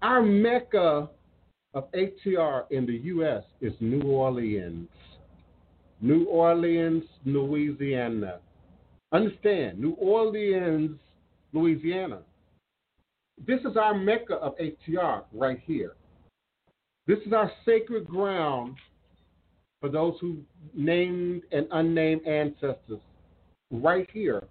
Our 0.02 0.22
mecca 0.22 1.08
of 1.72 1.90
ATR 1.92 2.64
in 2.70 2.84
the 2.84 2.96
U.S. 3.04 3.42
is 3.62 3.72
New 3.80 4.02
Orleans. 4.02 4.88
New 6.02 6.26
Orleans, 6.26 7.04
Louisiana. 7.24 8.38
Understand, 9.12 9.78
New 9.78 9.92
Orleans, 9.92 10.98
Louisiana. 11.52 12.20
This 13.46 13.60
is 13.60 13.76
our 13.76 13.94
mecca 13.94 14.34
of 14.36 14.54
ATR 14.56 15.24
right 15.32 15.60
here. 15.66 15.92
This 17.06 17.18
is 17.26 17.32
our 17.32 17.50
sacred 17.66 18.06
ground 18.06 18.76
for 19.80 19.90
those 19.90 20.14
who 20.20 20.38
named 20.74 21.42
and 21.52 21.66
unnamed 21.72 22.26
ancestors 22.26 23.00
right 23.70 24.08
here. 24.12 24.44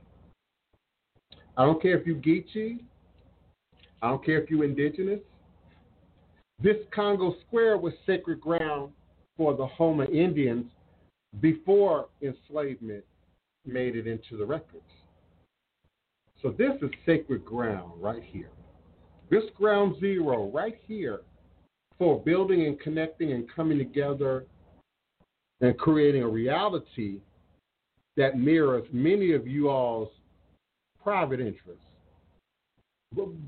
I 1.58 1.66
don't 1.66 1.82
care 1.82 1.98
if 1.98 2.06
you 2.06 2.16
Geechee. 2.16 2.80
I 4.02 4.10
don't 4.10 4.24
care 4.24 4.42
if 4.42 4.52
you 4.52 4.62
indigenous. 4.62 5.22
This 6.62 6.78
Congo 6.94 7.36
Square 7.48 7.78
was 7.78 7.94
sacred 8.06 8.40
ground 8.40 8.92
for 9.38 9.56
the 9.56 9.66
Houma 9.66 10.06
Indians 10.06 10.66
before 11.40 12.08
enslavement 12.22 13.04
made 13.66 13.96
it 13.96 14.08
into 14.08 14.38
the 14.38 14.46
records. 14.46 14.84
So 16.42 16.50
this 16.58 16.72
is 16.82 16.90
sacred 17.06 17.46
ground 17.46 17.94
right 17.98 18.24
here. 18.24 18.50
This 19.30 19.44
ground 19.56 19.96
zero 20.00 20.50
right 20.52 20.76
here 20.88 21.22
for 21.98 22.20
building 22.20 22.66
and 22.66 22.80
connecting 22.80 23.32
and 23.32 23.48
coming 23.56 23.78
together 23.78 24.46
and 25.62 25.78
creating 25.78 26.24
a 26.24 26.28
reality 26.28 27.20
that 28.18 28.40
mirrors 28.40 28.86
many 28.92 29.34
of 29.34 29.48
you 29.48 29.70
all's 29.70 30.10
private 31.04 31.40
interests. 31.40 31.86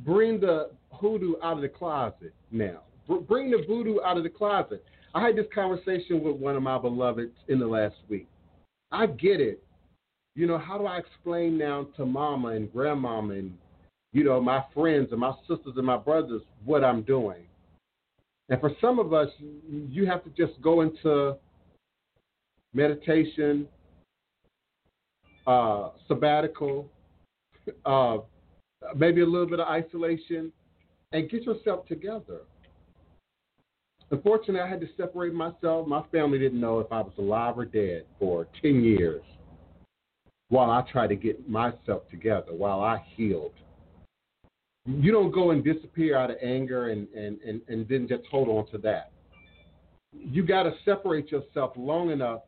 Bring 0.05 0.39
the 0.39 0.69
hoodoo 0.91 1.33
out 1.43 1.55
of 1.55 1.61
the 1.61 1.69
closet 1.69 2.33
now. 2.51 2.81
Bring 3.27 3.49
the 3.49 3.63
voodoo 3.67 3.97
out 4.05 4.17
of 4.17 4.23
the 4.23 4.29
closet. 4.29 4.85
I 5.15 5.25
had 5.25 5.35
this 5.35 5.47
conversation 5.53 6.21
with 6.21 6.35
one 6.35 6.55
of 6.55 6.63
my 6.63 6.77
beloveds 6.77 7.35
in 7.47 7.59
the 7.59 7.67
last 7.67 7.95
week. 8.07 8.27
I 8.91 9.07
get 9.07 9.41
it 9.41 9.63
you 10.35 10.47
know, 10.47 10.57
how 10.57 10.77
do 10.77 10.85
I 10.85 10.97
explain 10.97 11.57
now 11.57 11.87
to 11.97 12.05
mama 12.05 12.49
and 12.49 12.71
grandmama 12.71 13.33
and, 13.35 13.53
you 14.13 14.23
know, 14.23 14.41
my 14.41 14.63
friends 14.73 15.09
and 15.11 15.19
my 15.19 15.33
sisters 15.41 15.73
and 15.75 15.85
my 15.85 15.97
brothers 15.97 16.41
what 16.65 16.83
I'm 16.83 17.03
doing? 17.03 17.45
And 18.49 18.59
for 18.59 18.71
some 18.81 18.99
of 18.99 19.13
us, 19.13 19.29
you 19.69 20.05
have 20.05 20.23
to 20.23 20.29
just 20.31 20.59
go 20.61 20.81
into 20.81 21.37
meditation, 22.73 23.67
uh, 25.45 25.89
sabbatical, 26.07 26.89
uh, 27.85 28.17
maybe 28.95 29.21
a 29.21 29.25
little 29.25 29.47
bit 29.47 29.59
of 29.59 29.67
isolation, 29.67 30.51
and 31.11 31.29
get 31.29 31.43
yourself 31.43 31.85
together. 31.87 32.41
Unfortunately, 34.09 34.59
I 34.59 34.67
had 34.67 34.81
to 34.81 34.89
separate 34.97 35.33
myself. 35.33 35.87
My 35.87 36.03
family 36.11 36.37
didn't 36.37 36.59
know 36.59 36.79
if 36.79 36.91
I 36.91 37.01
was 37.01 37.13
alive 37.17 37.57
or 37.57 37.65
dead 37.65 38.05
for 38.19 38.47
10 38.61 38.83
years 38.83 39.23
while 40.53 40.69
I 40.69 40.83
tried 40.91 41.07
to 41.07 41.15
get 41.15 41.49
myself 41.49 42.07
together, 42.11 42.53
while 42.53 42.81
I 42.81 43.03
healed. 43.15 43.53
You 44.85 45.11
don't 45.11 45.31
go 45.31 45.49
and 45.49 45.63
disappear 45.63 46.15
out 46.15 46.29
of 46.29 46.37
anger 46.43 46.89
and, 46.89 47.07
and, 47.15 47.39
and, 47.41 47.61
and 47.67 47.87
then 47.87 48.07
just 48.07 48.23
hold 48.29 48.49
on 48.49 48.67
to 48.71 48.77
that. 48.79 49.11
You 50.11 50.45
got 50.45 50.63
to 50.63 50.73
separate 50.85 51.31
yourself 51.31 51.71
long 51.75 52.11
enough 52.11 52.41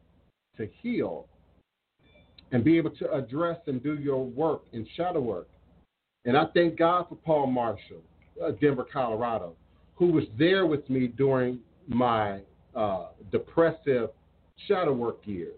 to 0.58 0.70
heal 0.84 1.26
and 2.51 2.64
be 2.64 2.78
able 2.78 2.91
to 2.91 3.12
address 3.12 3.58
and 3.66 3.82
do 3.82 3.95
your 3.95 4.24
work 4.24 4.62
in 4.72 4.88
shadow 4.95 5.22
work. 5.22 5.47
And 6.26 6.38
I 6.38 6.45
thank 6.53 6.78
God 6.78 7.08
for 7.10 7.16
Paul 7.16 7.47
Marshall, 7.47 8.03
uh, 8.43 8.51
Denver, 8.62 8.86
Colorado, 8.93 9.56
who 9.95 10.12
was 10.12 10.26
there 10.38 10.68
with 10.68 10.88
me 10.91 11.08
during 11.08 11.58
my 11.88 12.41
uh, 12.76 13.08
depressive 13.32 14.10
shadow 14.68 14.93
work 14.93 15.22
years 15.24 15.56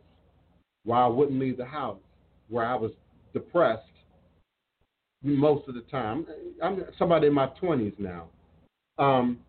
while 0.86 1.04
I 1.04 1.08
wouldn't 1.08 1.38
leave 1.42 1.58
the 1.58 1.66
house, 1.66 2.00
where 2.50 2.66
I 2.66 2.76
was 2.76 2.92
depressed 3.34 3.84
most 5.24 5.68
of 5.68 5.76
the 5.76 5.82
time. 5.82 6.26
I'm 6.64 6.84
somebody 6.98 7.28
in 7.28 7.34
my 7.34 7.48
20s 7.62 7.98
now, 8.00 8.28
um, 8.98 9.40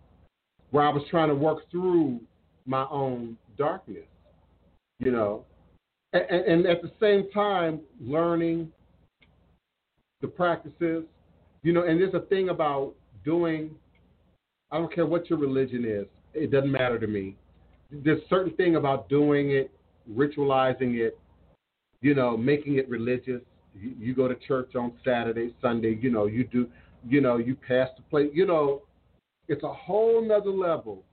where 0.70 0.84
I 0.84 0.90
was 0.90 1.03
trying 1.11 1.28
to 1.28 1.34
work 1.34 1.70
through 1.70 2.20
my 2.66 2.86
own 2.90 3.36
darkness, 3.57 4.07
you 4.99 5.11
know, 5.11 5.44
and, 6.12 6.22
and 6.22 6.66
at 6.66 6.82
the 6.82 6.92
same 7.01 7.30
time 7.30 7.80
learning 8.01 8.70
the 10.20 10.28
practices, 10.28 11.05
you 11.62 11.72
know. 11.72 11.82
And 11.84 12.01
there's 12.01 12.14
a 12.14 12.26
thing 12.26 12.49
about 12.49 12.94
doing. 13.24 13.70
I 14.70 14.78
don't 14.78 14.94
care 14.94 15.07
what 15.07 15.30
your 15.30 15.38
religion 15.38 15.84
is; 15.84 16.07
it 16.34 16.51
doesn't 16.51 16.70
matter 16.70 16.99
to 16.99 17.07
me. 17.07 17.36
There's 17.90 18.20
certain 18.28 18.55
thing 18.55 18.76
about 18.76 19.09
doing 19.09 19.51
it, 19.53 19.70
ritualizing 20.11 20.96
it, 20.96 21.18
you 22.01 22.14
know, 22.14 22.36
making 22.36 22.76
it 22.76 22.88
religious. 22.88 23.42
You, 23.74 23.94
you 23.99 24.14
go 24.14 24.28
to 24.28 24.34
church 24.34 24.74
on 24.74 24.92
Saturday, 25.05 25.55
Sunday. 25.61 25.99
You 26.01 26.11
know, 26.11 26.26
you 26.26 26.44
do. 26.44 26.68
You 27.07 27.20
know, 27.20 27.36
you 27.36 27.55
pass 27.55 27.88
the 27.96 28.03
plate. 28.11 28.32
You 28.34 28.44
know, 28.44 28.82
it's 29.46 29.62
a 29.62 29.72
whole 29.72 30.20
nother 30.26 30.51
level 30.51 31.05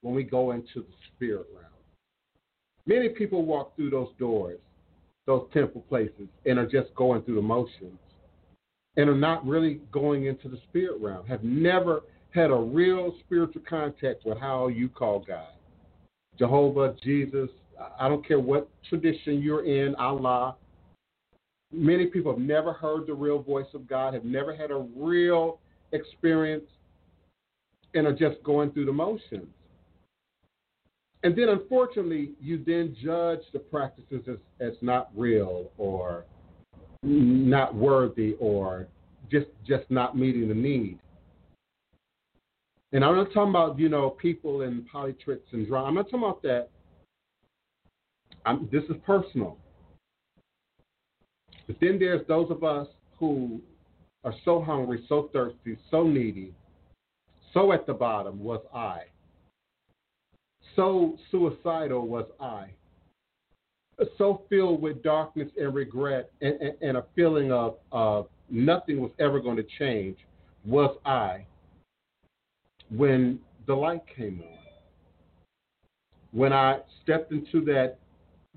when 0.00 0.14
we 0.14 0.22
go 0.22 0.52
into 0.52 0.80
the 0.80 0.94
spirit 1.14 1.46
realm. 1.54 1.66
Many 2.86 3.10
people 3.10 3.44
walk 3.44 3.76
through 3.76 3.90
those 3.90 4.08
doors, 4.18 4.58
those 5.26 5.46
temple 5.52 5.84
places, 5.88 6.28
and 6.46 6.58
are 6.58 6.66
just 6.66 6.94
going 6.94 7.22
through 7.22 7.34
the 7.36 7.42
motions 7.42 7.98
and 8.96 9.08
are 9.08 9.14
not 9.14 9.46
really 9.46 9.80
going 9.92 10.26
into 10.26 10.48
the 10.48 10.58
spirit 10.68 11.00
realm, 11.00 11.24
have 11.26 11.44
never 11.44 12.02
had 12.30 12.50
a 12.50 12.54
real 12.54 13.14
spiritual 13.20 13.62
contact 13.68 14.24
with 14.24 14.38
how 14.38 14.68
you 14.68 14.88
call 14.88 15.20
God. 15.20 15.52
Jehovah, 16.38 16.94
Jesus, 17.02 17.48
I 17.98 18.08
don't 18.08 18.26
care 18.26 18.40
what 18.40 18.68
tradition 18.88 19.40
you're 19.40 19.64
in, 19.64 19.94
Allah. 19.96 20.56
Many 21.72 22.06
people 22.06 22.32
have 22.32 22.40
never 22.40 22.72
heard 22.72 23.06
the 23.06 23.14
real 23.14 23.42
voice 23.42 23.66
of 23.74 23.86
God, 23.86 24.14
have 24.14 24.24
never 24.24 24.54
had 24.54 24.70
a 24.70 24.86
real 24.96 25.60
experience, 25.92 26.64
and 27.94 28.06
are 28.06 28.14
just 28.14 28.42
going 28.42 28.70
through 28.72 28.86
the 28.86 28.92
motions. 28.92 29.48
And 31.24 31.36
then, 31.36 31.48
unfortunately, 31.48 32.30
you 32.40 32.62
then 32.64 32.96
judge 33.02 33.40
the 33.52 33.58
practices 33.58 34.22
as, 34.28 34.36
as 34.60 34.72
not 34.80 35.10
real 35.16 35.70
or 35.76 36.24
not 37.02 37.74
worthy 37.74 38.36
or 38.40 38.86
just 39.30 39.46
just 39.66 39.84
not 39.90 40.16
meeting 40.16 40.48
the 40.48 40.54
need. 40.54 40.98
And 42.92 43.04
I'm 43.04 43.16
not 43.16 43.32
talking 43.32 43.50
about 43.50 43.78
you 43.78 43.88
know 43.88 44.10
people 44.10 44.62
in 44.62 44.84
politics 44.90 45.46
and 45.52 45.66
drama. 45.66 45.88
I'm 45.88 45.94
not 45.94 46.06
talking 46.06 46.20
about 46.20 46.42
that. 46.42 46.68
I'm, 48.44 48.68
this 48.72 48.84
is 48.84 48.96
personal. 49.04 49.58
But 51.66 51.76
then 51.80 51.98
there's 51.98 52.26
those 52.26 52.50
of 52.50 52.64
us 52.64 52.86
who 53.18 53.60
are 54.24 54.34
so 54.44 54.62
hungry, 54.62 55.04
so 55.08 55.30
thirsty, 55.32 55.76
so 55.90 56.02
needy, 56.02 56.54
so 57.52 57.72
at 57.72 57.86
the 57.86 57.94
bottom 57.94 58.42
was 58.42 58.60
I 58.74 59.02
so 60.78 61.18
suicidal 61.32 62.06
was 62.06 62.26
I. 62.40 62.68
So 64.16 64.42
filled 64.48 64.80
with 64.80 65.02
darkness 65.02 65.48
and 65.60 65.74
regret 65.74 66.30
and, 66.40 66.54
and, 66.60 66.74
and 66.80 66.96
a 66.98 67.04
feeling 67.16 67.50
of, 67.50 67.78
of 67.90 68.28
nothing 68.48 69.00
was 69.00 69.10
ever 69.18 69.40
going 69.40 69.56
to 69.56 69.66
change 69.76 70.16
was 70.64 70.96
I 71.04 71.44
when 72.90 73.40
the 73.66 73.74
light 73.74 74.02
came 74.16 74.40
on. 74.40 74.58
When 76.30 76.52
I 76.52 76.78
stepped 77.02 77.32
into 77.32 77.64
that 77.64 77.98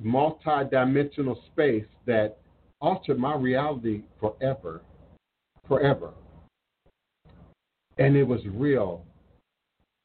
multi-dimensional 0.04 1.42
space 1.52 1.86
that 2.06 2.38
altered 2.80 3.20
my 3.20 3.36
reality 3.36 4.04
forever, 4.20 4.82
forever. 5.68 6.12
And 7.98 8.16
it 8.16 8.24
was 8.24 8.42
real, 8.46 9.06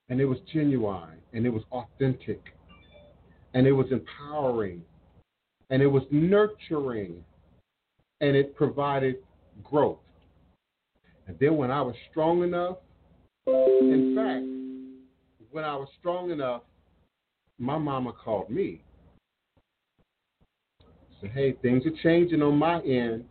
and 0.08 0.20
it 0.20 0.26
was 0.26 0.38
genuine, 0.52 1.18
and 1.32 1.46
it 1.46 1.50
was 1.50 1.62
authentic 1.72 2.40
and 3.56 3.66
it 3.66 3.72
was 3.72 3.86
empowering 3.90 4.82
and 5.70 5.82
it 5.82 5.86
was 5.86 6.02
nurturing 6.10 7.24
and 8.20 8.36
it 8.36 8.54
provided 8.54 9.16
growth. 9.64 9.98
And 11.26 11.38
then 11.40 11.56
when 11.56 11.70
I 11.70 11.80
was 11.80 11.94
strong 12.10 12.42
enough, 12.42 12.76
in 13.46 14.14
fact, 14.14 14.44
when 15.50 15.64
I 15.64 15.74
was 15.74 15.88
strong 15.98 16.30
enough, 16.30 16.62
my 17.58 17.78
mama 17.78 18.12
called 18.12 18.50
me. 18.50 18.82
Hey, 21.20 21.52
things 21.62 21.84
are 21.86 22.02
changing 22.02 22.42
on 22.42 22.56
my 22.56 22.80
end. 22.82 23.24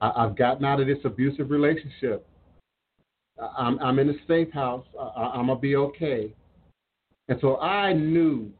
I, 0.00 0.24
have 0.24 0.36
gotten 0.36 0.64
out 0.64 0.80
of 0.80 0.86
this 0.86 0.98
abusive 1.04 1.50
relationship. 1.50 2.26
I'm, 3.56 3.78
I'm 3.80 3.98
in 3.98 4.10
a 4.10 4.14
safe 4.28 4.52
house. 4.52 4.84
I, 4.98 5.32
I'm 5.34 5.46
going 5.46 5.58
to 5.58 5.62
be 5.62 5.76
okay. 5.76 6.32
And 7.28 7.38
so 7.40 7.58
I 7.58 7.92
knew 7.92 8.50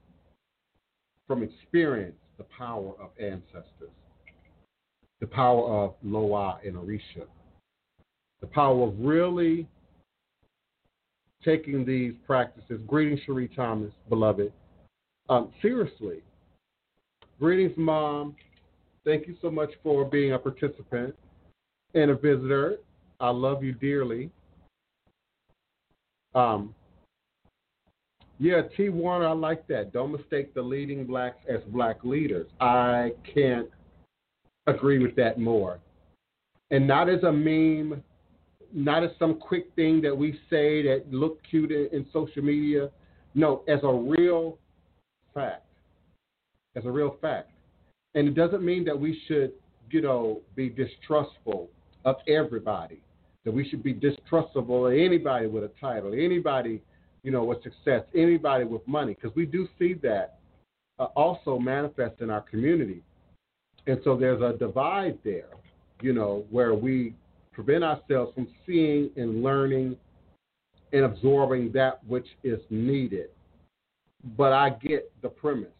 from 1.27 1.43
experience 1.43 2.17
the 2.39 2.45
power 2.45 2.93
of 3.01 3.11
ancestors, 3.21 3.91
the 5.21 5.27
power 5.27 5.85
of 5.85 5.95
Loa 6.03 6.59
and 6.65 6.77
Orisha, 6.77 7.27
the 8.41 8.47
power 8.47 8.89
of 8.89 8.95
really 8.99 9.69
taking 11.45 11.85
these 11.85 12.15
practices. 12.27 12.81
Greeting 12.87 13.21
Cherie 13.25 13.51
Thomas, 13.55 13.93
beloved. 14.09 14.53
Um, 15.29 15.53
seriously. 15.63 16.23
Greetings, 17.41 17.73
Mom. 17.77 18.37
Thank 19.05 19.27
you 19.27 19.37
so 19.43 19.51
much 19.51 19.71
for 19.83 20.05
being 20.05 20.33
a 20.33 20.39
participant 20.39 21.15
and 21.95 22.11
a 22.11 22.15
visitor. 22.15 22.79
I 23.21 23.31
love 23.31 23.63
you 23.63 23.73
dearly. 23.73 24.31
Um, 26.35 26.75
yeah, 28.39 28.63
T. 28.77 28.89
Warner, 28.89 29.29
I 29.29 29.33
like 29.33 29.67
that. 29.69 29.93
Don't 29.93 30.13
mistake 30.13 30.55
the 30.55 30.63
leading 30.63 31.07
blacks 31.07 31.39
as 31.49 31.61
black 31.69 32.05
leaders. 32.05 32.49
I 32.61 33.13
can't 33.33 33.69
agree 34.67 34.99
with 34.99 35.15
that 35.17 35.39
more. 35.39 35.79
And 36.71 36.87
not 36.87 37.09
as 37.09 37.23
a 37.23 37.33
meme, 37.33 38.03
not 38.73 39.05
as 39.05 39.11
some 39.19 39.35
quick 39.35 39.69
thing 39.77 40.01
that 40.03 40.17
we 40.17 40.33
say 40.51 40.83
that 40.83 41.05
look 41.11 41.41
cute 41.49 41.71
in, 41.71 41.89
in 41.93 42.07
social 42.13 42.43
media. 42.43 42.91
No, 43.35 43.63
as 43.69 43.81
a 43.83 43.93
real 43.93 44.59
fact. 45.33 45.64
As 46.77 46.85
a 46.85 46.91
real 46.91 47.17
fact. 47.21 47.51
And 48.15 48.29
it 48.29 48.35
doesn't 48.35 48.65
mean 48.65 48.85
that 48.85 48.99
we 48.99 49.21
should, 49.27 49.53
you 49.91 50.01
know, 50.01 50.41
be 50.55 50.69
distrustful 50.69 51.69
of 52.05 52.17
everybody. 52.29 53.01
That 53.45 53.53
we 53.53 53.69
should 53.69 53.83
be 53.83 53.93
distrustful 53.93 54.87
of 54.87 54.93
anybody 54.93 55.47
with 55.47 55.65
a 55.65 55.71
title, 55.81 56.13
anybody 56.15 56.81
you 57.25 57.31
know, 57.31 57.43
with 57.43 57.63
success, 57.63 58.03
anybody 58.15 58.65
with 58.65 58.87
money, 58.87 59.15
because 59.15 59.35
we 59.35 59.47
do 59.47 59.67
see 59.79 59.95
that 59.95 60.39
uh, 60.99 61.05
also 61.17 61.59
manifest 61.59 62.21
in 62.21 62.31
our 62.31 62.43
community. 62.43 63.03
And 63.87 63.99
so 64.05 64.17
there's 64.17 64.43
a 64.43 64.57
divide 64.57 65.19
there, 65.25 65.49
you 66.01 66.13
know, 66.13 66.45
where 66.51 66.75
we 66.75 67.15
prevent 67.53 67.83
ourselves 67.83 68.33
from 68.35 68.47
seeing 68.67 69.11
and 69.17 69.43
learning 69.43 69.97
and 70.93 71.05
absorbing 71.05 71.73
that 71.73 72.05
which 72.07 72.27
is 72.45 72.61
needed. 72.71 73.31
But 74.37 74.53
I 74.53 74.71
get 74.71 75.11
the 75.23 75.29
premise, 75.29 75.73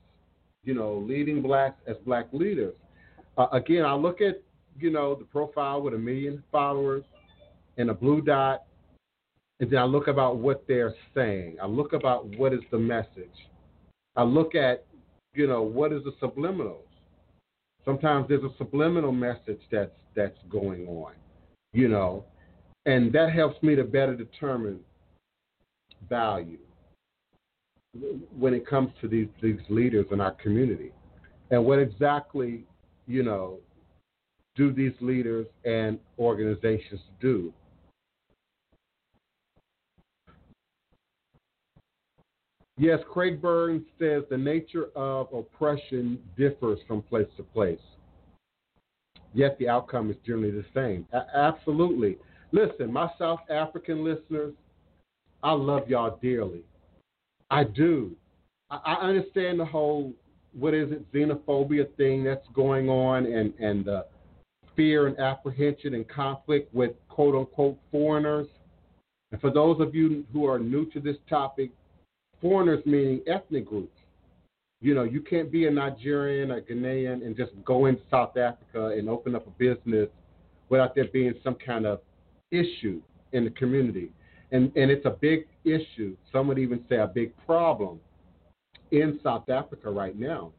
you 0.65 0.75
know, 0.75 0.99
leading 0.99 1.43
blacks 1.43 1.81
as 1.87 1.97
black 2.05 2.27
leaders. 2.33 2.75
Uh, 3.37 3.49
again, 3.53 3.85
I 3.85 3.95
look 3.95 4.21
at, 4.21 4.43
you 4.79 4.91
know, 4.91 5.15
the 5.15 5.25
profile 5.25 5.83
with 5.83 5.95
a 5.95 5.99
million 5.99 6.43
followers 6.51 7.05
and 7.77 7.91
a 7.91 7.95
blue 7.95 8.21
dot 8.21 8.65
and 9.61 9.71
then 9.71 9.79
I 9.79 9.85
look 9.85 10.09
about 10.09 10.37
what 10.37 10.65
they're 10.67 10.95
saying. 11.15 11.57
I 11.63 11.67
look 11.67 11.93
about 11.93 12.27
what 12.37 12.53
is 12.53 12.61
the 12.71 12.79
message. 12.79 13.49
I 14.17 14.23
look 14.23 14.55
at, 14.55 14.85
you 15.35 15.47
know, 15.47 15.63
what 15.63 15.93
is 15.93 16.03
the 16.05 16.13
subliminals. 16.21 16.83
Sometimes 17.85 18.27
there's 18.29 18.43
a 18.43 18.55
subliminal 18.59 19.13
message 19.13 19.61
that's 19.71 19.93
that's 20.17 20.39
going 20.49 20.87
on, 20.87 21.13
you 21.73 21.89
know, 21.89 22.25
and 22.87 23.13
that 23.13 23.33
helps 23.33 23.63
me 23.63 23.75
to 23.75 23.85
better 23.85 24.15
determine 24.15 24.81
value. 26.09 26.59
When 28.37 28.55
it 28.55 28.67
comes 28.67 28.91
to 29.01 29.09
these 29.09 29.29
these 29.43 29.61
leaders 29.69 30.07
in 30.11 30.21
our 30.21 30.33
community, 30.33 30.93
and 31.51 31.65
what 31.65 31.79
exactly 31.79 32.65
you 33.07 33.23
know 33.23 33.59
do 34.57 34.73
these 34.73 34.93
leaders 35.01 35.47
and 35.65 35.99
organizations 36.19 37.01
do? 37.21 37.53
Yes, 42.77 42.99
Craig 43.13 43.41
Burns 43.41 43.85
says 44.01 44.25
the 44.31 44.37
nature 44.37 44.87
of 44.97 45.33
oppression 45.33 46.19
differs 46.37 46.81
from 46.89 47.03
place 47.03 47.29
to 47.37 47.45
place, 47.45 47.79
yet 49.33 49.57
the 49.59 49.69
outcome 49.69 50.11
is 50.11 50.17
generally 50.27 50.51
the 50.51 50.65
same. 50.75 51.07
A- 51.13 51.37
absolutely. 51.37 52.19
Listen, 52.51 52.93
my 52.93 53.09
South 53.17 53.41
African 53.49 54.05
listeners, 54.05 54.55
I 55.43 55.53
love 55.53 55.89
y'all 55.89 56.19
dearly. 56.21 56.65
I 57.51 57.65
do. 57.65 58.17
I, 58.71 58.77
I 58.77 58.95
understand 59.07 59.61
the 59.61 59.65
whole 59.65 60.13
what 60.53 60.73
is 60.73 60.93
it 60.93 61.11
xenophobia 61.13 61.93
thing 61.97 62.23
that's 62.25 62.47
going 62.55 62.89
on, 62.89 63.27
and 63.27 63.53
and 63.59 63.85
the 63.85 64.07
fear 64.77 65.07
and 65.07 65.19
apprehension 65.19 65.95
and 65.95 66.09
conflict 66.09 66.73
with 66.75 66.93
quote 67.09 67.35
unquote 67.35 67.79
foreigners. 67.91 68.49
And 69.33 69.41
for 69.41 69.51
those 69.51 69.81
of 69.81 69.95
you 69.95 70.25
who 70.33 70.47
are 70.47 70.59
new 70.59 70.87
to 70.91 71.01
this 71.01 71.17
topic, 71.29 71.71
foreigners 72.41 72.85
meaning 72.85 73.21
ethnic 73.27 73.67
groups. 73.67 73.99
You 74.81 74.95
know, 74.95 75.05
you 75.05 75.23
can't 75.23 75.51
be 75.51 75.67
a 75.67 75.71
Nigerian 75.71 76.51
or 76.51 76.61
Ghanaian 76.61 77.25
and 77.25 77.35
just 77.37 77.53
go 77.65 77.87
into 77.87 78.03
South 78.11 78.37
Africa 78.37 78.89
and 78.89 79.09
open 79.09 79.35
up 79.35 79.47
a 79.47 79.51
business 79.51 80.09
without 80.69 80.95
there 80.95 81.07
being 81.11 81.33
some 81.43 81.55
kind 81.55 81.87
of 81.87 82.01
issue 82.51 83.01
in 83.33 83.45
the 83.45 83.51
community. 83.51 84.11
And 84.55 84.73
and 84.77 84.91
it's 84.91 85.05
a 85.05 85.11
big 85.11 85.47
issue. 85.65 86.17
Some 86.33 86.49
would 86.49 86.59
even 86.59 86.83
say 86.89 86.97
a 86.97 87.07
big 87.07 87.33
problem 87.45 88.01
in 88.91 89.21
South 89.23 89.49
Africa 89.51 89.91
right 89.91 90.19
now. 90.19 90.53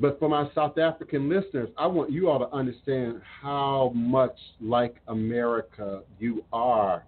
But 0.00 0.20
for 0.20 0.28
my 0.28 0.48
South 0.54 0.78
African 0.78 1.28
listeners, 1.28 1.70
I 1.76 1.88
want 1.88 2.12
you 2.12 2.30
all 2.30 2.38
to 2.38 2.54
understand 2.54 3.20
how 3.42 3.90
much 3.96 4.38
like 4.60 4.96
America 5.08 6.02
you 6.20 6.44
are 6.52 7.04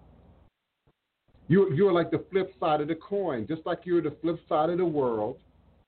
you, 1.51 1.69
you're 1.73 1.91
like 1.91 2.11
the 2.11 2.23
flip 2.31 2.53
side 2.61 2.79
of 2.79 2.87
the 2.87 2.95
coin, 2.95 3.45
just 3.45 3.65
like 3.65 3.79
you're 3.83 4.01
the 4.01 4.15
flip 4.21 4.39
side 4.47 4.69
of 4.69 4.77
the 4.77 4.85
world, 4.85 5.37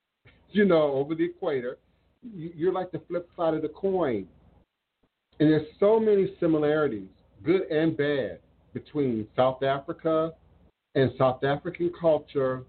you 0.52 0.66
know, 0.66 0.92
over 0.92 1.16
the 1.16 1.24
equator. 1.24 1.78
You're 2.22 2.74
like 2.74 2.92
the 2.92 3.02
flip 3.08 3.30
side 3.38 3.54
of 3.54 3.62
the 3.62 3.70
coin. 3.70 4.28
And 5.40 5.50
there's 5.50 5.68
so 5.80 6.02
many 6.02 6.36
similarities, 6.40 7.08
good 7.44 7.64
and 7.72 7.96
bad, 7.96 8.40
between 8.74 9.28
South 9.36 9.64
Africa 9.64 10.34
and 10.96 11.12
South 11.18 11.44
African 11.44 11.92
culture 12.00 12.64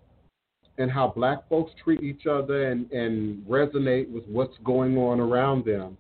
and 0.79 0.91
how 0.91 1.13
black 1.15 1.49
folks 1.49 1.73
treat 1.83 2.03
each 2.03 2.27
other 2.27 2.71
and, 2.71 2.91
and 2.91 3.45
resonate 3.47 4.11
with 4.11 4.25
what's 4.27 4.57
going 4.65 4.97
on 4.97 5.21
around 5.21 5.65
them, 5.65 5.97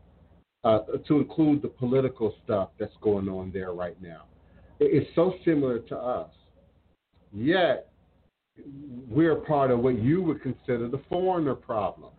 uh, 0.64 0.80
to 1.06 1.18
include 1.18 1.62
the 1.62 1.68
political 1.68 2.34
stuff 2.42 2.70
that's 2.78 2.96
going 3.00 3.28
on 3.28 3.50
there 3.52 3.72
right 3.72 4.00
now. 4.02 4.22
It's 4.80 5.08
so 5.14 5.34
similar 5.44 5.78
to 5.80 5.96
us. 5.96 6.30
Yet, 7.32 7.88
we're 9.08 9.36
part 9.36 9.70
of 9.70 9.80
what 9.80 9.98
you 9.98 10.22
would 10.22 10.42
consider 10.42 10.88
the 10.88 11.00
foreigner 11.08 11.54
problem. 11.54 12.12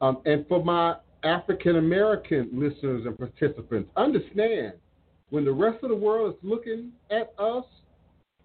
Um, 0.00 0.18
and 0.26 0.46
for 0.46 0.64
my 0.64 0.96
African 1.24 1.76
American 1.76 2.50
listeners 2.52 3.04
and 3.06 3.18
participants, 3.18 3.90
understand 3.96 4.74
when 5.30 5.44
the 5.44 5.52
rest 5.52 5.82
of 5.82 5.90
the 5.90 5.96
world 5.96 6.34
is 6.34 6.40
looking 6.42 6.92
at 7.10 7.32
us, 7.38 7.64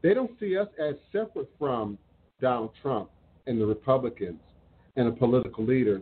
they 0.02 0.14
don't 0.14 0.32
see 0.40 0.58
us 0.58 0.68
as 0.80 0.96
separate 1.12 1.50
from 1.60 1.98
Donald 2.40 2.72
Trump 2.82 3.10
and 3.48 3.60
the 3.62 3.66
Republicans 3.66 4.40
and 4.96 5.08
the 5.08 5.12
political 5.12 5.64
leaders 5.64 6.02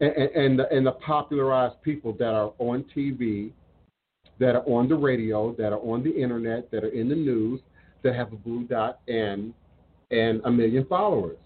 and, 0.00 0.12
and, 0.12 0.60
and 0.60 0.86
the 0.86 0.92
popularized 0.92 1.80
people 1.82 2.12
that 2.14 2.32
are 2.32 2.52
on 2.58 2.84
TV, 2.96 3.52
that 4.38 4.56
are 4.56 4.64
on 4.64 4.88
the 4.88 4.94
radio, 4.94 5.54
that 5.56 5.72
are 5.72 5.80
on 5.80 6.02
the 6.02 6.10
internet, 6.10 6.70
that 6.70 6.84
are 6.84 6.88
in 6.88 7.08
the 7.08 7.14
news, 7.14 7.60
that 8.02 8.14
have 8.14 8.32
a 8.32 8.36
blue 8.36 8.64
dot 8.64 9.00
and 9.08 9.52
and 10.10 10.40
a 10.44 10.50
million 10.50 10.84
followers. 10.86 11.38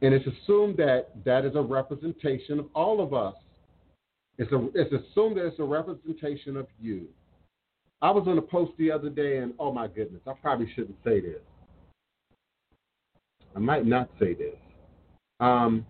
And 0.00 0.12
it's 0.12 0.26
assumed 0.26 0.76
that 0.78 1.10
that 1.24 1.44
is 1.44 1.54
a 1.54 1.60
representation 1.60 2.58
of 2.58 2.66
all 2.74 3.00
of 3.00 3.14
us. 3.14 3.34
It's, 4.38 4.50
a, 4.52 4.68
it's 4.74 4.92
assumed 4.92 5.36
that 5.36 5.46
it's 5.46 5.60
a 5.60 5.64
representation 5.64 6.56
of 6.56 6.66
you. 6.80 7.06
I 8.04 8.10
was 8.10 8.24
on 8.28 8.36
a 8.36 8.42
post 8.42 8.72
the 8.76 8.90
other 8.92 9.08
day, 9.08 9.38
and 9.38 9.54
oh 9.58 9.72
my 9.72 9.86
goodness, 9.86 10.20
I 10.26 10.34
probably 10.34 10.70
shouldn't 10.74 10.98
say 11.02 11.20
this. 11.20 11.40
I 13.56 13.60
might 13.60 13.86
not 13.86 14.10
say 14.20 14.34
this. 14.34 14.56
Um, 15.40 15.86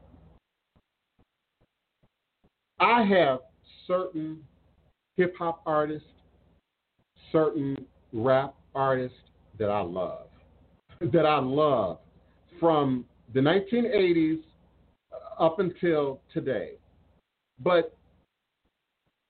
I 2.79 3.03
have 3.03 3.41
certain 3.89 4.39
hip 5.17 5.35
hop 5.37 5.61
artists, 5.67 6.07
certain 7.33 7.85
rap 8.13 8.55
artists, 8.77 9.19
that 9.59 9.69
I 9.69 9.81
love, 9.81 10.29
that 11.01 11.27
I 11.27 11.41
love 11.41 11.99
from 12.61 13.07
the 13.35 13.41
1980s 13.41 14.39
up 15.41 15.59
until 15.59 16.21
today. 16.33 16.75
But 17.59 17.97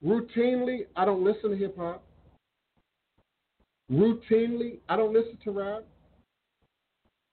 routinely, 0.05 0.81
I 0.97 1.07
don't 1.07 1.25
listen 1.25 1.49
to 1.49 1.57
hip 1.57 1.79
hop. 1.79 2.04
Routinely, 3.93 4.79
I 4.89 4.97
don't 4.97 5.13
listen 5.13 5.39
to 5.45 5.51
rap. 5.51 5.85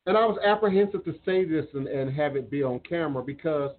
And 0.06 0.18
I 0.18 0.26
was 0.26 0.40
apprehensive 0.44 1.06
to 1.06 1.14
say 1.26 1.46
this 1.46 1.66
and, 1.74 1.88
and 1.88 2.14
have 2.14 2.36
it 2.36 2.50
be 2.50 2.64
on 2.64 2.80
camera 2.80 3.24
because 3.24 3.72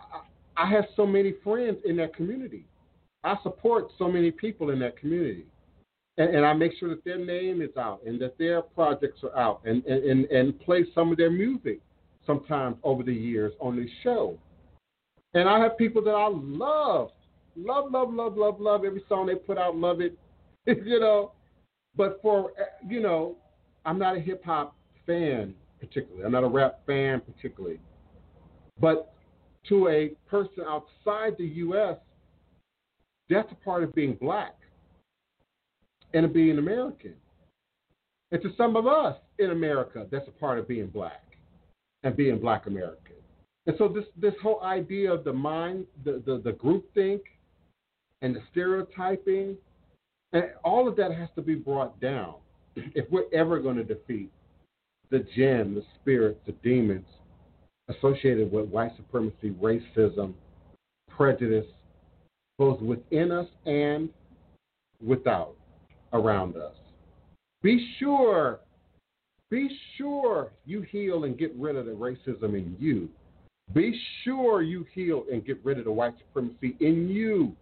I, 0.00 0.64
I 0.64 0.70
have 0.70 0.84
so 0.96 1.06
many 1.06 1.34
friends 1.44 1.78
in 1.84 1.96
that 1.98 2.14
community. 2.14 2.66
I 3.24 3.36
support 3.42 3.88
so 3.98 4.08
many 4.08 4.30
people 4.30 4.70
in 4.70 4.80
that 4.80 4.98
community 4.98 5.46
and, 6.18 6.34
and, 6.34 6.44
I 6.44 6.52
make 6.52 6.72
sure 6.78 6.90
that 6.90 7.04
their 7.04 7.18
name 7.18 7.62
is 7.62 7.74
out 7.76 8.00
and 8.04 8.20
that 8.20 8.36
their 8.36 8.60
projects 8.60 9.20
are 9.22 9.36
out 9.36 9.62
and, 9.64 9.84
and, 9.86 10.26
and 10.26 10.58
play 10.60 10.84
some 10.94 11.10
of 11.10 11.16
their 11.16 11.30
music 11.30 11.80
sometimes 12.26 12.76
over 12.82 13.02
the 13.02 13.14
years 13.14 13.52
on 13.60 13.76
this 13.76 13.88
show. 14.02 14.38
And 15.34 15.48
I 15.48 15.58
have 15.60 15.78
people 15.78 16.02
that 16.04 16.10
I 16.10 16.28
love, 16.30 17.10
love, 17.56 17.90
love, 17.90 18.12
love, 18.12 18.36
love, 18.36 18.60
love. 18.60 18.84
Every 18.84 19.02
song 19.08 19.26
they 19.26 19.36
put 19.36 19.56
out, 19.56 19.76
love 19.76 20.00
it, 20.00 20.18
you 20.66 21.00
know. 21.00 21.32
But 21.96 22.20
for, 22.22 22.52
you 22.86 23.00
know, 23.00 23.36
I'm 23.84 23.98
not 23.98 24.16
a 24.16 24.20
hip 24.20 24.44
hop 24.44 24.74
fan 25.06 25.54
particularly. 25.80 26.24
I'm 26.24 26.32
not 26.32 26.44
a 26.44 26.48
rap 26.48 26.80
fan 26.86 27.20
particularly. 27.20 27.80
But 28.80 29.12
to 29.68 29.88
a 29.88 30.10
person 30.28 30.64
outside 30.66 31.36
the 31.38 31.46
U.S., 31.46 31.96
that's 33.28 33.50
a 33.50 33.64
part 33.64 33.82
of 33.82 33.94
being 33.94 34.14
black 34.14 34.56
and 36.14 36.32
being 36.32 36.58
American. 36.58 37.14
And 38.30 38.40
to 38.42 38.50
some 38.56 38.76
of 38.76 38.86
us 38.86 39.16
in 39.38 39.50
America, 39.50 40.06
that's 40.10 40.26
a 40.28 40.32
part 40.32 40.58
of 40.58 40.68
being 40.68 40.86
black 40.86 41.22
and 42.02 42.16
being 42.16 42.38
black 42.38 42.66
American. 42.66 43.16
And 43.66 43.76
so 43.78 43.88
this 43.88 44.04
this 44.16 44.34
whole 44.42 44.60
idea 44.62 45.12
of 45.12 45.22
the 45.22 45.32
mind, 45.32 45.86
the, 46.04 46.22
the, 46.26 46.40
the 46.42 46.52
group 46.52 46.92
think 46.94 47.22
and 48.22 48.34
the 48.34 48.40
stereotyping, 48.50 49.56
and 50.32 50.44
all 50.64 50.88
of 50.88 50.96
that 50.96 51.12
has 51.12 51.28
to 51.36 51.42
be 51.42 51.54
brought 51.54 52.00
down 52.00 52.34
if 52.76 53.10
we're 53.10 53.32
ever 53.32 53.60
going 53.60 53.76
to 53.76 53.84
defeat 53.84 54.30
the 55.10 55.20
jinn, 55.36 55.74
the 55.74 55.84
spirits, 56.00 56.40
the 56.46 56.52
demons 56.62 57.06
associated 57.88 58.50
with 58.50 58.68
white 58.68 58.92
supremacy, 58.96 59.50
racism, 59.60 60.32
prejudice, 61.08 61.66
both 62.58 62.80
within 62.80 63.30
us 63.30 63.46
and 63.66 64.08
without 65.04 65.54
around 66.12 66.56
us. 66.56 66.74
Be 67.62 67.94
sure, 67.98 68.60
be 69.50 69.68
sure 69.96 70.50
you 70.64 70.82
heal 70.82 71.24
and 71.24 71.38
get 71.38 71.52
rid 71.56 71.76
of 71.76 71.86
the 71.86 71.92
racism 71.92 72.56
in 72.56 72.76
you. 72.78 73.08
Be 73.74 73.98
sure 74.24 74.62
you 74.62 74.86
heal 74.94 75.24
and 75.30 75.44
get 75.44 75.58
rid 75.64 75.78
of 75.78 75.84
the 75.84 75.92
white 75.92 76.14
supremacy 76.18 76.76
in 76.80 77.08
you. 77.08 77.54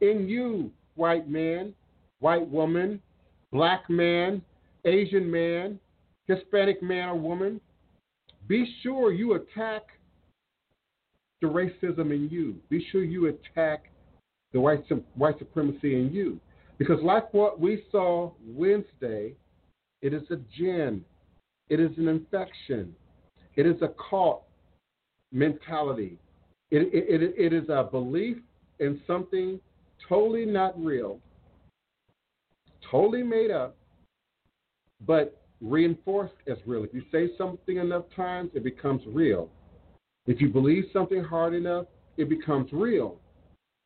In 0.00 0.28
you, 0.28 0.70
white 0.94 1.28
man, 1.28 1.74
white 2.20 2.46
woman, 2.48 3.00
black 3.52 3.88
man, 3.88 4.42
Asian 4.84 5.30
man, 5.30 5.78
Hispanic 6.26 6.82
man 6.82 7.08
or 7.08 7.16
woman. 7.16 7.60
Be 8.46 8.74
sure 8.82 9.12
you 9.12 9.34
attack 9.34 9.82
the 11.40 11.46
racism 11.46 12.12
in 12.12 12.28
you. 12.30 12.56
Be 12.68 12.86
sure 12.90 13.04
you 13.04 13.26
attack 13.26 13.90
the 14.52 14.60
white, 14.60 14.84
white 15.14 15.38
supremacy 15.38 15.94
in 15.94 16.10
you. 16.12 16.40
Because, 16.78 17.02
like 17.02 17.32
what 17.34 17.58
we 17.58 17.84
saw 17.90 18.32
Wednesday, 18.46 19.34
it 20.00 20.14
is 20.14 20.22
a 20.30 20.36
jinn, 20.56 21.04
it 21.68 21.80
is 21.80 21.90
an 21.98 22.06
infection, 22.08 22.94
it 23.56 23.66
is 23.66 23.82
a 23.82 23.90
cult 24.08 24.44
mentality, 25.32 26.18
it, 26.70 26.88
it, 26.92 27.22
it, 27.22 27.34
it 27.36 27.52
is 27.52 27.68
a 27.68 27.82
belief 27.82 28.36
in 28.78 29.00
something 29.06 29.58
totally 30.08 30.44
not 30.44 30.80
real, 30.82 31.18
totally 32.90 33.22
made 33.22 33.50
up, 33.50 33.76
but 35.06 35.40
reinforced 35.60 36.34
as 36.46 36.58
real. 36.66 36.84
If 36.84 36.94
you 36.94 37.02
say 37.10 37.30
something 37.36 37.78
enough 37.78 38.04
times, 38.14 38.50
it 38.54 38.64
becomes 38.64 39.02
real. 39.06 39.50
If 40.26 40.40
you 40.40 40.48
believe 40.48 40.84
something 40.92 41.22
hard 41.22 41.54
enough, 41.54 41.86
it 42.16 42.28
becomes 42.28 42.72
real. 42.72 43.16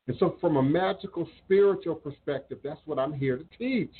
And 0.07 0.17
so, 0.19 0.35
from 0.41 0.57
a 0.57 0.63
magical 0.63 1.27
spiritual 1.43 1.95
perspective, 1.95 2.59
that's 2.63 2.81
what 2.85 2.99
I'm 2.99 3.13
here 3.13 3.37
to 3.37 3.45
teach. 3.57 3.93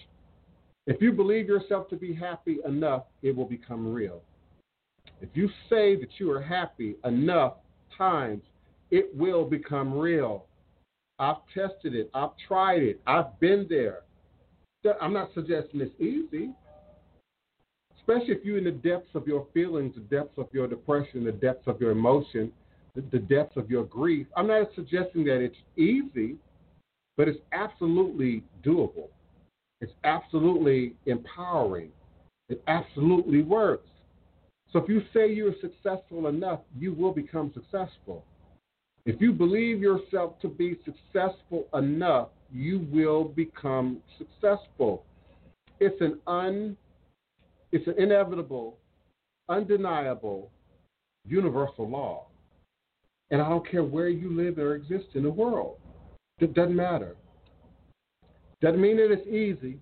If 0.86 1.02
you 1.02 1.14
believe 1.14 1.48
yourself 1.48 1.88
to 1.90 1.96
be 1.96 2.14
happy 2.14 2.58
enough, 2.66 3.04
it 3.22 3.34
will 3.34 3.46
become 3.46 3.92
real. 3.92 4.22
If 5.22 5.30
you 5.34 5.48
say 5.70 5.96
that 5.96 6.10
you 6.18 6.30
are 6.32 6.42
happy 6.42 6.96
enough 7.06 7.54
times, 7.98 8.42
it 8.92 9.16
will 9.16 9.46
become 9.46 9.98
real. 9.98 10.46
I've 11.20 11.38
tested 11.54 11.96
it, 11.96 12.10
I've 12.14 12.32
tried 12.48 12.84
it, 12.84 13.00
I've 13.08 13.40
been 13.40 13.66
there. 13.70 14.02
I'm 15.02 15.14
not 15.14 15.30
suggesting 15.34 15.82
it's 15.82 16.00
easy, 16.00 16.52
especially 17.98 18.34
if 18.34 18.44
you're 18.44 18.58
in 18.58 18.66
the 18.66 18.72
depths 18.72 19.10
of 19.16 19.28
your 19.28 19.48
feelings, 19.54 19.96
the 19.96 20.02
depths 20.02 20.38
of 20.38 20.48
your 20.52 20.68
depression, 20.68 21.24
the 21.24 21.32
depths 21.32 21.68
of 21.68 21.80
your 21.80 21.92
emotion, 21.92 22.52
the, 22.96 23.02
the 23.12 23.20
depths 23.20 23.58
of 23.58 23.70
your 23.70 23.86
grief. 23.86 24.28
I'm 24.36 24.48
not 24.48 24.68
suggesting 24.76 25.24
that 25.26 25.42
it's 25.42 25.56
easy, 25.78 26.36
but 27.18 27.28
it's 27.28 27.40
absolutely 27.52 28.44
doable. 28.64 29.08
It's 29.82 29.94
absolutely 30.04 30.96
empowering. 31.06 31.90
It 32.50 32.64
absolutely 32.68 33.42
works. 33.42 33.88
So 34.72 34.80
if 34.80 34.90
you 34.90 35.02
say 35.14 35.32
you're 35.32 35.56
successful 35.62 36.28
enough, 36.28 36.60
you 36.78 36.94
will 36.94 37.12
become 37.12 37.52
successful. 37.54 38.26
If 39.06 39.22
you 39.22 39.34
believe 39.34 39.82
yourself 39.82 40.40
to 40.42 40.48
be 40.48 40.78
successful 40.86 41.68
enough, 41.74 42.30
you 42.54 42.88
will 42.92 43.24
become 43.24 44.00
successful. 44.18 45.04
It's 45.80 46.00
an 46.02 46.20
un 46.28 46.78
it's 47.72 47.88
an 47.88 47.96
inevitable, 47.98 48.78
undeniable, 49.50 50.52
universal 51.26 51.90
law. 51.90 52.28
And 53.32 53.42
I 53.42 53.50
don't 53.50 53.68
care 53.68 53.84
where 53.84 54.10
you 54.10 54.32
live 54.32 54.60
or 54.60 54.76
exist 54.76 55.08
in 55.16 55.24
the 55.24 55.32
world. 55.32 55.78
It 56.38 56.54
doesn't 56.54 56.76
matter. 56.76 57.16
Doesn't 58.62 58.80
mean 58.80 58.98
that 58.98 59.12
it's 59.12 59.28
easy. 59.28 59.80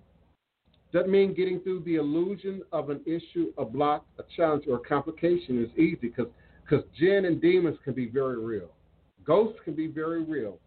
Doesn't 0.90 1.10
mean 1.10 1.34
getting 1.34 1.60
through 1.60 1.80
the 1.80 1.96
illusion 1.96 2.62
of 2.72 2.88
an 2.88 3.00
issue, 3.04 3.52
a 3.58 3.64
block, 3.64 4.06
a 4.18 4.22
challenge, 4.36 4.64
or 4.66 4.76
a 4.76 4.80
complication 4.80 5.62
is 5.62 5.70
easy 5.78 5.98
because 6.00 6.28
because 6.64 6.84
jinn 6.98 7.26
and 7.26 7.40
demons 7.42 7.76
can 7.84 7.92
be 7.92 8.06
very 8.06 8.38
real. 8.38 8.70
Ghosts 9.24 9.58
can 9.64 9.74
be 9.74 9.88
very 9.88 10.22
real. 10.22 10.58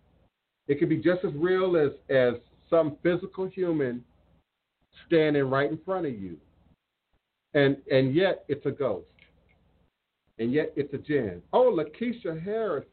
It 0.67 0.79
can 0.79 0.89
be 0.89 0.97
just 0.97 1.23
as 1.23 1.33
real 1.35 1.77
as, 1.77 1.91
as 2.09 2.35
some 2.69 2.97
physical 3.03 3.47
human 3.47 4.03
standing 5.05 5.43
right 5.49 5.69
in 5.69 5.77
front 5.85 6.05
of 6.05 6.13
you. 6.13 6.37
And 7.53 7.77
and 7.89 8.13
yet 8.13 8.43
it's 8.47 8.65
a 8.65 8.71
ghost. 8.71 9.07
And 10.39 10.51
yet 10.51 10.73
it's 10.75 10.93
a 10.93 10.97
jinn. 10.97 11.41
Oh, 11.53 11.77
Lakeisha 11.77 12.41
Harris, 12.41 12.85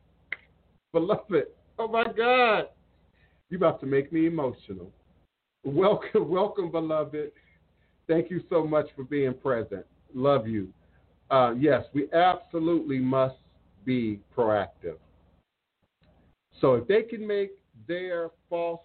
beloved. 0.92 1.46
Oh 1.78 1.88
my 1.88 2.04
God. 2.04 2.68
You 3.50 3.58
about 3.58 3.80
to 3.80 3.86
make 3.86 4.12
me 4.12 4.26
emotional. 4.26 4.92
Welcome, 5.64 6.28
welcome, 6.30 6.70
beloved. 6.70 7.32
Thank 8.06 8.30
you 8.30 8.42
so 8.48 8.64
much 8.64 8.86
for 8.94 9.04
being 9.04 9.34
present. 9.34 9.84
Love 10.14 10.46
you. 10.46 10.68
Uh, 11.30 11.54
yes, 11.58 11.84
we 11.92 12.12
absolutely 12.12 12.98
must 12.98 13.36
be 13.84 14.20
proactive. 14.36 14.96
So 16.60 16.74
if 16.74 16.86
they 16.86 17.02
can 17.02 17.26
make 17.26 17.52
their 17.86 18.30
false 18.48 18.80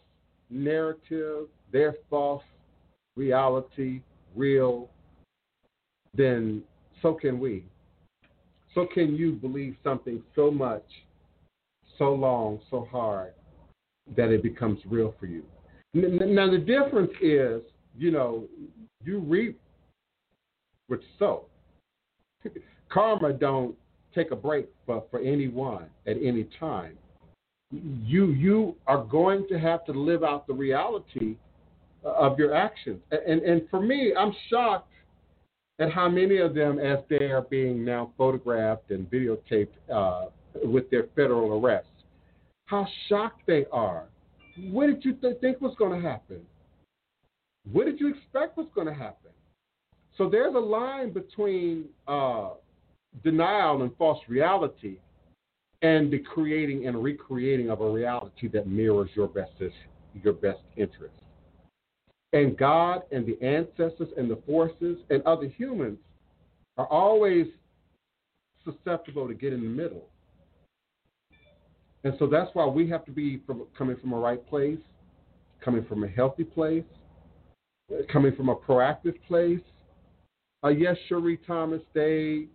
narrative, 0.49 1.47
their 1.71 1.95
false 2.09 2.43
reality 3.15 4.01
real, 4.35 4.89
then 6.13 6.61
so 7.01 7.13
can 7.13 7.39
we. 7.39 7.65
So 8.73 8.87
can 8.93 9.15
you 9.15 9.33
believe 9.33 9.75
something 9.83 10.21
so 10.35 10.51
much, 10.51 10.85
so 11.97 12.13
long, 12.13 12.59
so 12.69 12.87
hard 12.91 13.33
that 14.15 14.29
it 14.29 14.43
becomes 14.43 14.79
real 14.85 15.15
for 15.19 15.25
you. 15.25 15.43
Now 15.93 16.49
the 16.49 16.59
difference 16.59 17.11
is, 17.21 17.61
you 17.97 18.11
know, 18.11 18.45
you 19.03 19.19
reap 19.19 19.59
what 20.87 21.01
you 21.01 21.07
sow. 21.17 21.45
Karma 22.89 23.33
don't 23.33 23.75
take 24.13 24.31
a 24.31 24.35
break 24.35 24.67
for, 24.85 25.03
for 25.09 25.19
anyone 25.19 25.87
at 26.05 26.17
any 26.21 26.47
time. 26.59 26.97
You 27.71 28.27
you 28.27 28.75
are 28.87 29.03
going 29.03 29.45
to 29.49 29.59
have 29.59 29.85
to 29.85 29.91
live 29.91 30.23
out 30.23 30.47
the 30.47 30.53
reality 30.53 31.35
of 32.03 32.39
your 32.39 32.55
actions. 32.55 33.01
And 33.11 33.41
and 33.41 33.69
for 33.69 33.81
me, 33.81 34.13
I'm 34.17 34.33
shocked 34.49 34.91
at 35.79 35.91
how 35.91 36.09
many 36.09 36.37
of 36.37 36.55
them, 36.55 36.79
as 36.79 36.99
they 37.09 37.25
are 37.25 37.41
being 37.41 37.85
now 37.85 38.11
photographed 38.17 38.89
and 38.89 39.09
videotaped 39.11 39.67
uh, 39.93 40.25
with 40.63 40.89
their 40.89 41.07
federal 41.15 41.61
arrests, 41.61 41.89
how 42.65 42.87
shocked 43.07 43.41
they 43.45 43.65
are. 43.71 44.05
What 44.71 44.87
did 44.87 45.05
you 45.05 45.13
th- 45.13 45.39
think 45.39 45.61
was 45.61 45.75
going 45.77 46.01
to 46.01 46.07
happen? 46.07 46.41
What 47.71 47.85
did 47.85 47.99
you 47.99 48.09
expect 48.09 48.57
was 48.57 48.67
going 48.73 48.87
to 48.87 48.93
happen? 48.93 49.31
So 50.17 50.29
there's 50.29 50.55
a 50.55 50.59
line 50.59 51.11
between 51.11 51.85
uh, 52.07 52.51
denial 53.23 53.83
and 53.83 53.95
false 53.97 54.19
reality 54.27 54.97
and 55.81 56.11
the 56.11 56.19
creating 56.19 56.87
and 56.87 57.03
recreating 57.03 57.69
of 57.69 57.81
a 57.81 57.89
reality 57.89 58.47
that 58.47 58.67
mirrors 58.67 59.09
your 59.13 59.27
best, 59.27 59.51
your 60.23 60.33
best 60.33 60.59
interest. 60.75 61.13
And 62.33 62.57
God 62.57 63.03
and 63.11 63.25
the 63.25 63.41
ancestors 63.45 64.09
and 64.17 64.29
the 64.29 64.39
forces 64.45 64.97
and 65.09 65.21
other 65.23 65.47
humans 65.47 65.99
are 66.77 66.87
always 66.87 67.47
susceptible 68.65 69.27
to 69.27 69.33
get 69.33 69.53
in 69.53 69.61
the 69.63 69.69
middle. 69.69 70.09
And 72.03 72.13
so 72.19 72.27
that's 72.27 72.49
why 72.53 72.65
we 72.65 72.89
have 72.89 73.05
to 73.05 73.11
be 73.11 73.41
from, 73.45 73.63
coming 73.77 73.97
from 73.97 74.13
a 74.13 74.17
right 74.17 74.45
place, 74.47 74.79
coming 75.63 75.85
from 75.85 76.03
a 76.03 76.07
healthy 76.07 76.43
place, 76.43 76.83
coming 78.11 78.35
from 78.35 78.49
a 78.49 78.55
proactive 78.55 79.15
place. 79.27 79.61
Uh, 80.63 80.69
yes, 80.69 80.95
Cherie 81.07 81.39
Thomas, 81.45 81.81
they 81.93 82.47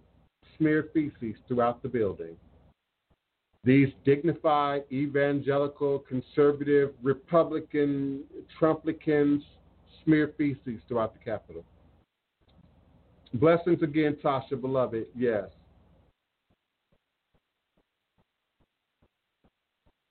smeared 0.56 0.90
feces 0.92 1.36
throughout 1.48 1.82
the 1.82 1.88
building. 1.88 2.36
These 3.64 3.88
dignified, 4.04 4.82
evangelical, 4.90 6.00
conservative, 6.00 6.90
Republican, 7.00 8.24
Trumplicans 8.60 9.42
smear 10.02 10.32
feces 10.36 10.80
throughout 10.88 11.12
the 11.14 11.20
Capitol. 11.20 11.64
Blessings 13.34 13.82
again, 13.82 14.16
Tasha, 14.22 14.60
beloved. 14.60 15.06
Yes. 15.16 15.44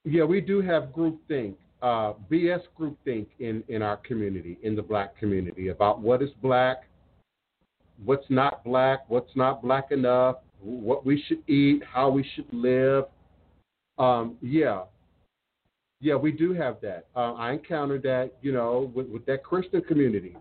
Yeah, 0.05 0.23
we 0.23 0.39
do 0.39 0.61
have 0.61 0.85
groupthink, 0.85 1.55
uh, 1.81 2.13
BS 2.31 2.61
groupthink 2.79 3.27
in, 3.39 3.63
in 3.67 3.81
our 3.81 3.97
community, 3.97 4.57
in 4.63 4.75
the 4.75 4.81
black 4.81 5.17
community, 5.17 5.67
about 5.67 5.99
what 5.99 6.23
is 6.23 6.31
black, 6.41 6.87
what's 8.03 8.25
not 8.29 8.63
black, 8.63 9.07
what's 9.09 9.35
not 9.35 9.61
black 9.61 9.91
enough, 9.91 10.37
what 10.61 11.05
we 11.05 11.21
should 11.27 11.47
eat, 11.47 11.83
how 11.83 12.09
we 12.09 12.25
should 12.33 12.51
live. 12.51 13.05
Um, 13.97 14.37
yeah, 14.41 14.83
yeah, 15.99 16.15
we 16.15 16.31
do 16.31 16.53
have 16.53 16.81
that. 16.81 17.07
Uh, 17.15 17.33
I 17.33 17.51
encountered 17.51 18.03
that, 18.03 18.33
you 18.41 18.51
know, 18.51 18.91
with, 18.93 19.07
with 19.07 19.25
that 19.27 19.43
Christian 19.43 19.81
community. 19.81 20.35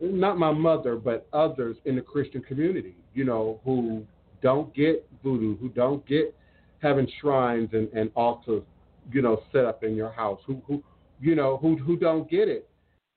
Not 0.00 0.38
my 0.38 0.50
mother, 0.50 0.96
but 0.96 1.28
others 1.32 1.76
in 1.84 1.94
the 1.94 2.02
Christian 2.02 2.42
community, 2.42 2.96
you 3.14 3.24
know, 3.24 3.60
who 3.64 4.04
don't 4.42 4.74
get 4.74 5.06
voodoo, 5.22 5.56
who 5.58 5.68
don't 5.68 6.04
get 6.06 6.34
having 6.80 7.06
shrines 7.20 7.68
and, 7.72 7.88
and 7.92 8.10
altars, 8.16 8.64
you 9.12 9.22
know, 9.22 9.42
set 9.52 9.64
up 9.64 9.84
in 9.84 9.94
your 9.94 10.10
house, 10.10 10.40
who, 10.44 10.60
who 10.66 10.82
you 11.20 11.36
know, 11.36 11.56
who, 11.56 11.76
who 11.76 11.96
don't 11.96 12.28
get 12.28 12.48
it. 12.48 12.68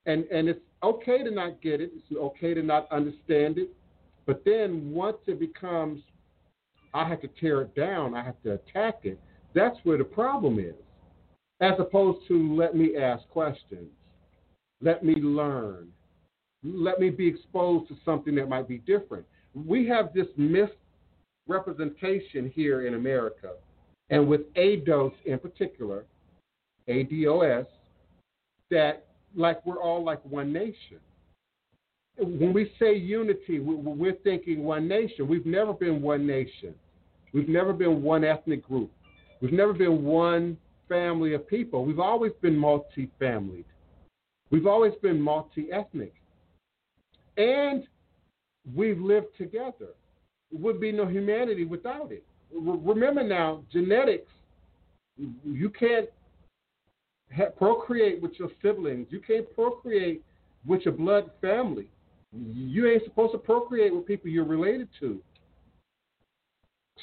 And, 0.05 0.25
and 0.25 0.47
it's 0.47 0.59
okay 0.83 1.23
to 1.23 1.31
not 1.31 1.59
get 1.63 1.81
it. 1.81 1.91
It's 1.95 2.15
okay 2.15 2.53
to 2.53 2.61
not 2.61 2.87
understand 2.91 3.57
it. 3.57 3.71
But 4.27 4.43
then 4.45 4.91
once 4.91 5.17
it 5.25 5.39
becomes, 5.39 6.03
I 6.93 7.09
have 7.09 7.21
to 7.21 7.27
tear 7.27 7.63
it 7.63 7.75
down, 7.75 8.13
I 8.13 8.23
have 8.23 8.41
to 8.43 8.53
attack 8.53 8.99
it, 9.03 9.19
that's 9.55 9.77
where 9.83 9.97
the 9.97 10.03
problem 10.03 10.59
is 10.59 10.75
as 11.61 11.73
opposed 11.79 12.27
to 12.27 12.53
let 12.55 12.75
me 12.75 12.97
ask 12.97 13.25
questions, 13.29 13.89
let 14.81 15.05
me 15.05 15.15
learn, 15.15 15.87
let 16.63 16.99
me 16.99 17.09
be 17.09 17.25
exposed 17.27 17.87
to 17.87 17.95
something 18.03 18.35
that 18.35 18.49
might 18.49 18.67
be 18.67 18.79
different. 18.79 19.25
We 19.53 19.87
have 19.87 20.13
this 20.13 20.27
misrepresentation 20.37 22.51
here 22.53 22.85
in 22.87 22.95
America, 22.95 23.53
and 24.09 24.27
with 24.27 24.53
ADOS 24.55 25.13
in 25.25 25.39
particular, 25.39 26.03
ADOS, 26.89 27.65
that 28.69 29.05
like 29.35 29.65
we're 29.65 29.81
all 29.81 30.03
like 30.03 30.19
one 30.25 30.51
nation. 30.51 30.99
When 32.17 32.51
we 32.53 32.71
say 32.79 32.95
unity, 32.95 33.59
we're 33.59 34.15
thinking 34.23 34.63
one 34.63 34.87
nation. 34.87 35.27
We've 35.27 35.45
never 35.45 35.73
been 35.73 36.01
one 36.01 36.25
nation. 36.25 36.73
We've 37.33 37.49
never 37.49 37.73
been 37.73 38.01
one 38.01 38.23
ethnic 38.23 38.65
group. 38.65 38.89
We've 39.45 39.53
never 39.53 39.73
been 39.73 40.03
one 40.03 40.57
family 40.89 41.35
of 41.35 41.47
people. 41.47 41.85
We've 41.85 41.99
always 41.99 42.31
been 42.41 42.57
multi-familied. 42.57 43.65
We've 44.49 44.65
always 44.65 44.93
been 45.03 45.21
multi-ethnic. 45.21 46.15
And 47.37 47.83
we've 48.73 48.99
lived 48.99 49.27
together. 49.37 49.93
There 50.49 50.59
would 50.59 50.81
be 50.81 50.91
no 50.91 51.05
humanity 51.05 51.63
without 51.63 52.11
it. 52.11 52.23
Remember 52.51 53.21
now, 53.21 53.61
genetics, 53.71 54.31
you 55.15 55.69
can't 55.69 56.09
procreate 57.55 58.23
with 58.23 58.31
your 58.39 58.49
siblings. 58.63 59.05
You 59.11 59.19
can't 59.19 59.45
procreate 59.53 60.23
with 60.65 60.81
your 60.85 60.95
blood 60.95 61.29
family. 61.39 61.87
You 62.33 62.89
ain't 62.89 63.03
supposed 63.03 63.33
to 63.33 63.37
procreate 63.37 63.93
with 63.93 64.07
people 64.07 64.31
you're 64.31 64.43
related 64.43 64.89
to. 65.01 65.21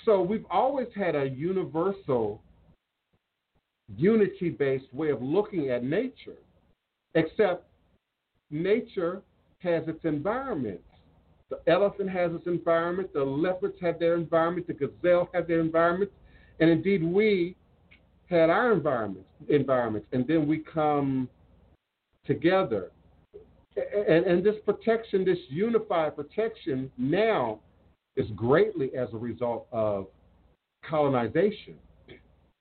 So 0.04 0.20
we've 0.20 0.46
always 0.50 0.88
had 0.94 1.14
a 1.14 1.28
universal, 1.28 2.42
unity 3.96 4.50
based 4.50 4.92
way 4.92 5.10
of 5.10 5.22
looking 5.22 5.70
at 5.70 5.84
nature, 5.84 6.38
except 7.14 7.66
nature 8.50 9.22
has 9.60 9.86
its 9.86 10.04
environments. 10.04 10.82
The 11.50 11.60
elephant 11.70 12.08
has 12.10 12.32
its 12.32 12.46
environment, 12.46 13.12
the 13.12 13.22
leopards 13.22 13.76
have 13.82 13.98
their 13.98 14.14
environment, 14.14 14.66
the 14.66 14.72
gazelle 14.72 15.28
have 15.34 15.46
their 15.46 15.60
environment, 15.60 16.10
and 16.60 16.70
indeed 16.70 17.02
we 17.02 17.56
had 18.28 18.48
our 18.48 18.72
environments, 18.72 19.28
environments, 19.48 20.08
and 20.12 20.26
then 20.26 20.46
we 20.46 20.58
come 20.58 21.28
together. 22.24 22.90
And, 23.76 24.24
and 24.24 24.44
this 24.44 24.56
protection, 24.64 25.24
this 25.24 25.38
unified 25.48 26.16
protection 26.16 26.90
now 26.96 27.60
is 28.16 28.26
greatly 28.34 28.94
as 28.94 29.08
a 29.12 29.16
result 29.16 29.66
of 29.72 30.06
colonization 30.84 31.74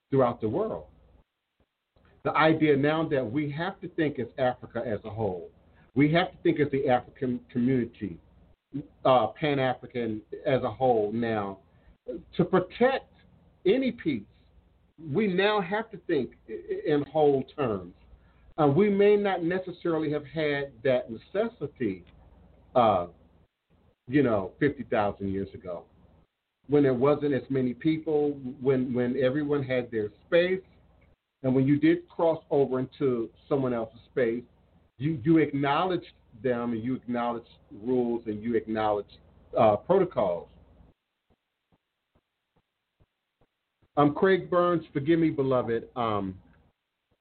throughout 0.09 0.41
the 0.41 0.49
world. 0.49 0.85
The 2.23 2.35
idea 2.35 2.77
now 2.77 3.07
that 3.09 3.29
we 3.29 3.49
have 3.51 3.81
to 3.81 3.87
think 3.89 4.19
as 4.19 4.27
Africa 4.37 4.83
as 4.85 4.99
a 5.05 5.09
whole, 5.09 5.49
we 5.95 6.11
have 6.13 6.31
to 6.31 6.37
think 6.43 6.59
as 6.59 6.69
the 6.71 6.87
African 6.87 7.39
community, 7.51 8.17
uh, 9.03 9.27
Pan 9.27 9.59
African 9.59 10.21
as 10.45 10.61
a 10.63 10.71
whole 10.71 11.11
now, 11.11 11.57
to 12.37 12.45
protect 12.45 13.11
any 13.65 13.91
peace. 13.91 14.23
We 15.11 15.27
now 15.27 15.61
have 15.61 15.89
to 15.91 15.97
think 16.07 16.31
in 16.47 17.03
whole 17.11 17.43
terms. 17.55 17.93
Uh, 18.57 18.67
we 18.67 18.89
may 18.89 19.15
not 19.15 19.43
necessarily 19.43 20.11
have 20.11 20.25
had 20.25 20.71
that 20.83 21.09
necessity 21.09 22.03
uh, 22.75 23.07
you 24.11 24.23
know, 24.23 24.51
50,000 24.59 25.31
years 25.31 25.47
ago. 25.53 25.83
When 26.67 26.83
there 26.83 26.93
wasn't 26.93 27.33
as 27.33 27.43
many 27.49 27.73
people, 27.73 28.37
when, 28.61 28.93
when 28.93 29.21
everyone 29.21 29.63
had 29.63 29.89
their 29.91 30.09
space, 30.27 30.61
and 31.43 31.55
when 31.55 31.65
you 31.65 31.79
did 31.79 32.07
cross 32.07 32.43
over 32.51 32.79
into 32.79 33.29
someone 33.49 33.73
else's 33.73 33.99
space, 34.11 34.43
you, 34.97 35.19
you 35.23 35.39
acknowledged 35.39 36.13
them 36.43 36.73
and 36.73 36.83
you 36.83 36.95
acknowledged 36.95 37.49
rules 37.83 38.21
and 38.27 38.43
you 38.43 38.55
acknowledged 38.55 39.17
uh, 39.57 39.75
protocols. 39.75 40.47
Um, 43.97 44.13
Craig 44.13 44.49
Burns, 44.49 44.83
forgive 44.93 45.19
me, 45.19 45.31
beloved. 45.31 45.87
Um, 45.95 46.35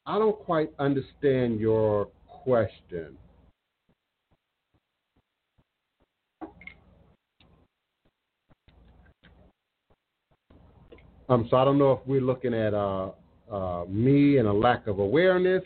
I 0.06 0.18
don't 0.18 0.38
quite 0.38 0.70
understand 0.78 1.58
your 1.58 2.08
question. 2.26 3.16
Um, 11.30 11.46
so 11.48 11.56
I 11.56 11.64
don't 11.64 11.78
know 11.78 11.92
if 11.92 12.00
we're 12.06 12.20
looking 12.20 12.52
at 12.52 12.74
uh, 12.74 13.10
uh, 13.50 13.84
me 13.88 14.38
and 14.38 14.48
a 14.48 14.52
lack 14.52 14.88
of 14.88 14.98
awareness. 14.98 15.62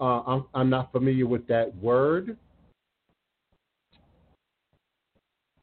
Uh, 0.00 0.22
I'm, 0.22 0.44
I'm 0.54 0.70
not 0.70 0.90
familiar 0.90 1.26
with 1.26 1.46
that 1.48 1.76
word. 1.76 2.38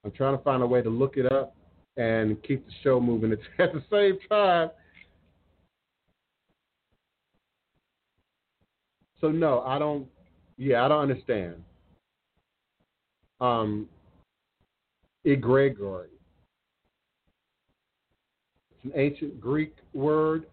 I'm 0.05 0.11
trying 0.11 0.37
to 0.37 0.43
find 0.43 0.61
a 0.61 0.67
way 0.67 0.83
to 0.83 0.89
look 0.89 1.17
it 1.17 1.31
up 1.31 1.55
and 1.97 2.41
keep 2.43 2.63
the 2.63 2.71
show 2.83 3.01
moving 3.01 3.31
at 3.59 3.73
the 3.73 3.83
same 3.91 4.19
time. 4.29 4.69
So 9.19 9.29
no, 9.31 9.61
I 9.61 9.79
don't. 9.79 10.07
Yeah, 10.57 10.85
I 10.85 10.89
don't 10.89 11.01
understand. 11.01 11.55
Um, 13.41 13.89
egregiory. 15.25 16.18
It's 18.83 18.93
an 18.93 18.99
ancient 18.99 19.41
Greek 19.41 19.75
word. 19.93 20.45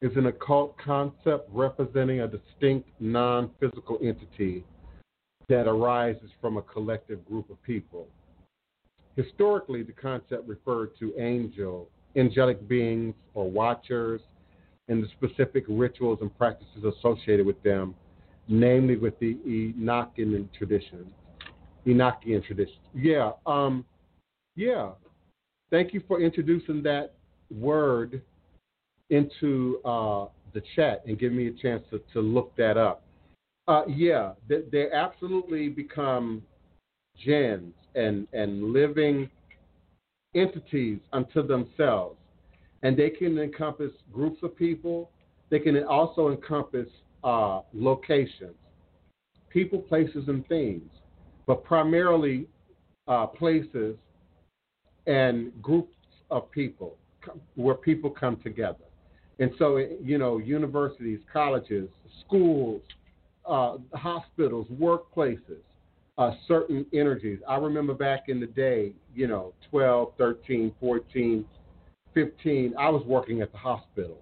It's 0.00 0.16
an 0.16 0.26
occult 0.26 0.76
concept 0.78 1.48
representing 1.52 2.20
a 2.20 2.28
distinct 2.28 2.88
non 2.98 3.50
physical 3.60 3.98
entity 4.02 4.64
that 5.48 5.68
arises 5.68 6.30
from 6.40 6.56
a 6.56 6.62
collective 6.62 7.24
group 7.24 7.50
of 7.50 7.62
people. 7.62 8.08
Historically, 9.14 9.82
the 9.82 9.92
concept 9.92 10.48
referred 10.48 10.90
to 10.98 11.12
angel, 11.18 11.88
angelic 12.16 12.66
beings 12.66 13.14
or 13.34 13.48
watchers 13.48 14.20
and 14.88 15.04
the 15.04 15.08
specific 15.18 15.64
rituals 15.68 16.18
and 16.20 16.36
practices 16.36 16.82
associated 16.98 17.46
with 17.46 17.62
them, 17.62 17.94
namely 18.48 18.96
with 18.96 19.16
the 19.20 19.34
Enochian 19.46 20.48
tradition. 20.52 21.06
Enochian 21.86 22.44
tradition. 22.44 22.74
Yeah, 22.92 23.32
um, 23.46 23.84
yeah 24.56 24.90
thank 25.72 25.92
you 25.92 26.02
for 26.06 26.20
introducing 26.20 26.82
that 26.84 27.14
word 27.50 28.22
into 29.10 29.80
uh, 29.84 30.26
the 30.54 30.62
chat 30.76 31.02
and 31.06 31.18
giving 31.18 31.36
me 31.36 31.48
a 31.48 31.52
chance 31.52 31.82
to, 31.90 32.00
to 32.12 32.20
look 32.20 32.54
that 32.56 32.76
up. 32.76 33.02
Uh, 33.66 33.82
yeah, 33.88 34.32
they, 34.48 34.60
they 34.70 34.90
absolutely 34.92 35.68
become 35.68 36.42
jinns 37.18 37.74
and, 37.94 38.28
and 38.32 38.72
living 38.72 39.28
entities 40.34 40.98
unto 41.12 41.44
themselves. 41.46 42.16
And 42.82 42.96
they 42.96 43.10
can 43.10 43.38
encompass 43.38 43.92
groups 44.12 44.42
of 44.42 44.56
people. 44.56 45.10
They 45.50 45.58
can 45.58 45.82
also 45.84 46.30
encompass 46.30 46.88
uh, 47.24 47.60
locations, 47.72 48.56
people, 49.48 49.78
places, 49.78 50.24
and 50.26 50.46
things, 50.48 50.90
but 51.46 51.64
primarily 51.64 52.46
uh, 53.06 53.26
places 53.26 53.96
and 55.06 55.50
groups 55.62 55.94
of 56.30 56.50
people 56.50 56.96
where 57.54 57.74
people 57.74 58.10
come 58.10 58.36
together. 58.42 58.84
And 59.38 59.50
so, 59.58 59.76
you 59.76 60.18
know, 60.18 60.38
universities, 60.38 61.20
colleges, 61.32 61.88
schools, 62.24 62.82
uh, 63.46 63.78
hospitals, 63.94 64.66
workplaces, 64.68 65.62
uh, 66.18 66.32
certain 66.46 66.86
energies. 66.92 67.38
I 67.48 67.56
remember 67.56 67.94
back 67.94 68.28
in 68.28 68.38
the 68.38 68.46
day, 68.46 68.92
you 69.14 69.26
know, 69.26 69.54
12, 69.70 70.12
13, 70.18 70.72
14, 70.78 71.44
15, 72.14 72.74
I 72.78 72.88
was 72.88 73.04
working 73.06 73.40
at 73.40 73.50
the 73.52 73.58
hospital. 73.58 74.18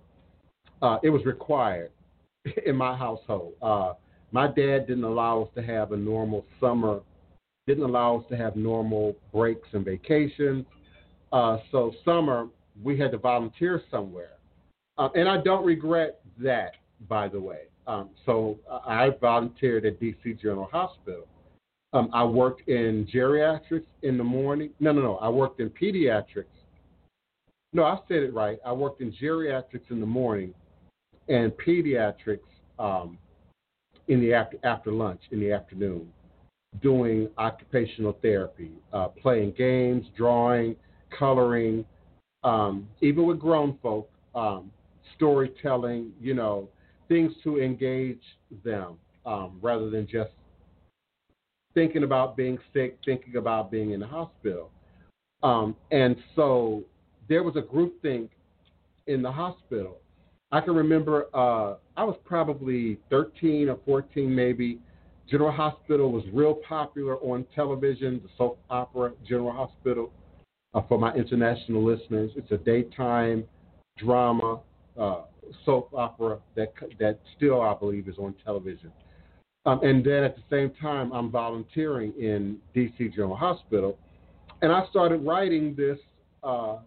Uh, 0.81 0.99
it 1.03 1.11
was 1.11 1.25
required 1.25 1.91
in 2.67 2.77
my 2.77 2.97
household. 2.97 3.55
Uh, 3.61 3.95
my 4.33 4.47
dad 4.47 4.87
didn't 4.87 5.05
allow 5.05 5.43
us 5.43 5.49
to 5.57 5.63
have 5.63 5.93
a 5.93 5.97
normal 5.97 6.45
summer 6.61 7.01
didn't 7.71 7.85
allow 7.85 8.17
us 8.19 8.25
to 8.29 8.37
have 8.37 8.57
normal 8.57 9.15
breaks 9.33 9.69
and 9.73 9.85
vacations. 9.85 10.67
Uh, 11.33 11.59
so 11.71 11.93
summer 12.05 12.49
we 12.83 12.99
had 12.99 13.13
to 13.13 13.19
volunteer 13.19 13.81
somewhere, 13.91 14.33
uh, 14.99 15.09
and 15.15 15.29
I 15.29 15.41
don't 15.41 15.65
regret 15.65 16.21
that, 16.39 16.73
by 17.09 17.29
the 17.29 17.39
way. 17.39 17.61
Um, 17.87 18.11
so 18.27 18.59
I 18.69 19.11
volunteered 19.21 19.87
at 19.87 20.01
DC 20.01 20.41
General 20.41 20.69
Hospital. 20.73 21.29
Um, 21.93 22.11
I 22.13 22.25
worked 22.25 22.69
in 22.69 23.07
geriatrics 23.13 23.87
in 24.03 24.19
the 24.19 24.25
morning. 24.25 24.71
No, 24.81 24.91
no, 24.93 25.03
no. 25.03 25.17
I 25.17 25.29
worked 25.29 25.61
in 25.61 25.71
pediatrics. 25.71 26.47
No, 27.73 27.85
I 27.85 27.99
said 28.09 28.25
it 28.25 28.35
right. 28.35 28.59
I 28.67 28.73
worked 28.73 29.01
in 29.01 29.13
geriatrics 29.13 29.91
in 29.91 30.01
the 30.01 30.07
morning, 30.07 30.53
and 31.29 31.53
pediatrics 31.53 32.41
um, 32.81 33.17
in 34.09 34.21
the 34.21 34.35
after 34.35 34.59
after 34.65 34.91
lunch 34.91 35.21
in 35.31 35.39
the 35.39 35.53
afternoon 35.53 36.11
doing 36.83 37.29
occupational 37.37 38.17
therapy, 38.23 38.73
uh, 38.93 39.09
playing 39.09 39.53
games, 39.59 40.07
drawing, 40.17 40.77
coloring, 41.17 41.85
um, 42.45 42.89
even 43.01 43.27
with 43.27 43.39
grown 43.39 43.77
folk, 43.83 44.09
um, 44.35 44.71
storytelling, 45.17 46.13
you 46.21 46.35
know, 46.35 46.69
things 47.09 47.33
to 47.43 47.61
engage 47.61 48.23
them 48.65 48.95
um, 49.27 49.59
rather 49.61 49.91
than 49.91 50.07
just 50.07 50.31
thinking 51.75 52.05
about 52.05 52.37
being 52.37 52.59
sick, 52.73 52.99
thinking 53.05 53.37
about 53.37 53.71
being 53.71 53.91
in 53.91 54.01
the 54.01 54.07
hospital. 54.07 54.71
Um, 55.43 55.77
and 55.91 56.17
so 56.37 56.85
there 57.29 57.43
was 57.43 57.57
a 57.57 57.61
group 57.61 58.01
think 58.03 58.31
in 59.07 59.23
the 59.23 59.31
hospital. 59.31 59.99
I 60.53 60.61
can 60.61 60.75
remember 60.75 61.27
uh, 61.35 61.77
I 61.97 62.05
was 62.05 62.17
probably 62.25 62.99
13 63.11 63.69
or 63.69 63.79
14, 63.85 64.35
maybe 64.35 64.79
General 65.31 65.53
Hospital 65.53 66.11
was 66.11 66.25
real 66.33 66.55
popular 66.55 67.17
on 67.19 67.47
television, 67.55 68.21
the 68.23 68.29
soap 68.37 68.59
opera 68.69 69.13
General 69.27 69.53
Hospital. 69.53 70.11
Uh, 70.75 70.83
for 70.89 70.99
my 70.99 71.13
international 71.15 71.85
listeners, 71.85 72.31
it's 72.37 72.51
a 72.51 72.57
daytime 72.57 73.45
drama 73.99 74.61
uh, 74.99 75.23
soap 75.65 75.91
opera 75.95 76.39
that 76.57 76.73
that 76.99 77.21
still 77.37 77.61
I 77.61 77.75
believe 77.75 78.09
is 78.09 78.19
on 78.19 78.35
television. 78.45 78.93
Um, 79.67 79.81
and 79.83 80.05
then 80.05 80.25
at 80.25 80.37
the 80.37 80.43
same 80.51 80.73
time, 80.81 81.13
I'm 81.13 81.31
volunteering 81.31 82.13
in 82.19 82.57
DC 82.75 83.15
General 83.15 83.37
Hospital. 83.37 83.99
And 84.63 84.73
I 84.73 84.87
started 84.91 85.19
writing 85.19 85.75
this 85.77 85.99
uh, 86.43 86.79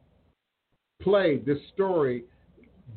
play, 1.01 1.37
this 1.37 1.59
story, 1.73 2.23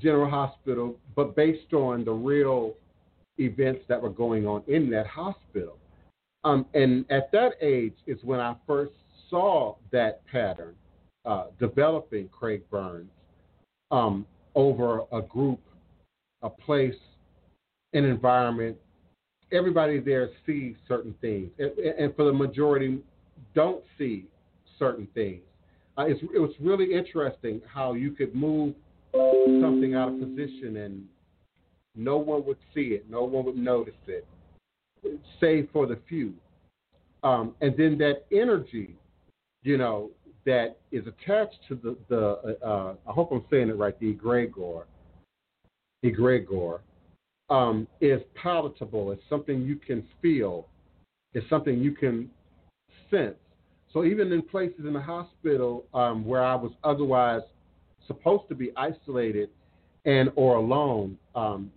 General 0.01 0.31
Hospital, 0.31 0.97
but 1.15 1.37
based 1.37 1.73
on 1.73 2.05
the 2.05 2.13
real 2.13 2.75
events 3.39 3.83
that 3.89 4.01
were 4.01 4.11
going 4.11 4.47
on 4.47 4.63
in 4.67 4.91
that 4.91 5.07
hospital. 5.07 5.77
Um, 6.45 6.67
and 6.75 7.05
at 7.11 7.33
that 7.33 7.53
age 7.61 7.95
is 8.07 8.19
when 8.23 8.41
I 8.41 8.55
first 8.67 8.93
saw 9.29 9.77
that 9.91 10.25
pattern 10.27 10.75
uh, 11.25 11.47
developing 11.59 12.29
Craig 12.29 12.63
Burns 12.71 13.11
um, 13.91 14.27
over 14.55 15.03
a 15.13 15.21
group, 15.21 15.61
a 16.43 16.51
place, 16.51 16.95
an 17.93 18.05
environment. 18.05 18.77
Everybody 19.53 20.01
there 20.01 20.29
sees 20.45 20.75
certain 20.89 21.15
things, 21.21 21.51
and, 21.59 21.71
and 21.79 22.17
for 22.17 22.25
the 22.25 22.33
majority, 22.33 22.99
don't 23.55 23.83
see 23.99 24.27
certain 24.79 25.09
things. 25.15 25.43
Uh, 25.99 26.07
it 26.07 26.41
was 26.41 26.53
really 26.61 26.93
interesting 26.93 27.61
how 27.73 27.95
you 27.95 28.11
could 28.11 28.35
move 28.35 28.75
something 29.13 29.95
out 29.95 30.13
of 30.13 30.21
position 30.21 30.77
and 30.77 31.05
no 31.97 32.17
one 32.17 32.45
would 32.47 32.59
see 32.75 32.89
it, 32.89 33.09
no 33.11 33.25
one 33.25 33.45
would 33.45 33.57
notice 33.57 33.95
it, 34.07 34.27
save 35.41 35.69
for 35.73 35.87
the 35.87 35.99
few. 36.09 36.35
Um, 37.23 37.55
and 37.61 37.75
then 37.77 37.99
that 37.99 38.27
energy, 38.31 38.95
you 39.63 39.79
know, 39.79 40.11
that 40.45 40.79
is 40.93 41.05
attached 41.07 41.59
to 41.69 41.75
the, 41.75 41.97
the 42.09 42.59
uh, 42.65 42.95
I 43.07 43.13
hope 43.13 43.33
I'm 43.33 43.45
saying 43.51 43.69
it 43.69 43.77
right, 43.77 43.99
the 43.99 44.15
egregor, 44.15 44.85
egregor, 46.05 46.81
um, 47.51 47.89
is 48.01 48.21
palatable. 48.35 49.11
It's 49.11 49.23
something 49.29 49.63
you 49.63 49.77
can 49.77 50.07
feel. 50.23 50.69
It's 51.35 51.49
something 51.51 51.79
you 51.79 51.93
can 51.93 52.31
sense. 53.11 53.37
So 53.93 54.05
even 54.05 54.33
in 54.33 54.43
places 54.43 54.81
in 54.87 54.93
the 54.93 55.01
hospital 55.01 55.85
um, 55.95 56.25
where 56.25 56.45
I 56.45 56.55
was 56.55 56.73
otherwise 56.85 57.43
supposed 58.07 58.49
to 58.49 58.55
be 58.55 58.71
isolated 58.77 59.51
and 60.05 60.31
or 60.37 60.57
alone, 60.57 61.19
um, 61.35 61.71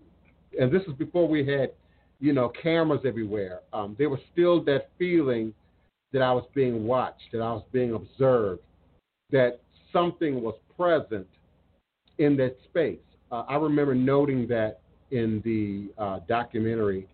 and 0.60 0.72
this 0.72 0.84
is 0.84 0.94
before 0.94 1.28
we 1.28 1.46
had, 1.48 1.72
you 2.20 2.34
know, 2.34 2.50
cameras 2.62 3.02
everywhere. 3.06 3.62
Um, 3.72 3.96
there 3.98 4.10
was 4.10 4.20
still 4.32 4.62
that 4.66 4.90
feeling 5.00 5.54
that 6.12 6.22
I 6.22 6.34
was 6.34 6.46
being 6.54 6.86
watched, 6.86 7.32
that 7.32 7.42
I 7.42 7.54
was 7.54 7.64
being 7.72 7.94
observed, 7.94 8.62
that 9.32 9.62
something 9.94 10.42
was 10.42 10.56
present 10.76 11.28
in 12.18 12.36
that 12.38 12.58
space. 12.66 13.00
Uh, 13.32 13.46
I 13.48 13.56
remember 13.56 13.96
noting 13.96 14.48
that 14.50 14.82
in 15.12 15.42
the 15.46 15.92
uh, 16.02 16.20
documentary 16.28 17.08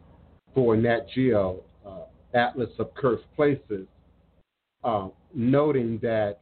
for 0.53 0.75
Nat 0.75 1.07
Geo, 1.13 1.61
uh, 1.85 2.05
Atlas 2.33 2.69
of 2.79 2.93
Cursed 2.95 3.25
Places, 3.35 3.87
uh, 4.83 5.09
noting 5.33 5.99
that 6.01 6.39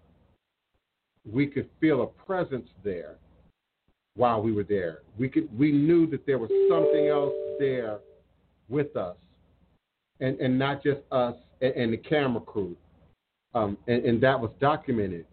we 1.29 1.47
could 1.47 1.69
feel 1.81 2.03
a 2.03 2.07
presence 2.07 2.69
there 2.83 3.15
while 4.15 4.41
we 4.41 4.51
were 4.51 4.63
there. 4.63 4.99
We 5.17 5.29
could 5.29 5.47
we 5.57 5.71
knew 5.71 6.07
that 6.07 6.25
there 6.25 6.37
was 6.37 6.49
something 6.69 7.07
else 7.07 7.33
there 7.59 7.99
with 8.69 8.95
us, 8.95 9.17
and 10.19 10.39
and 10.39 10.57
not 10.57 10.83
just 10.83 10.99
us 11.11 11.35
and, 11.61 11.73
and 11.75 11.93
the 11.93 11.97
camera 11.97 12.41
crew, 12.41 12.75
um, 13.55 13.77
and, 13.87 14.05
and 14.05 14.21
that 14.21 14.39
was 14.39 14.51
documented 14.59 15.25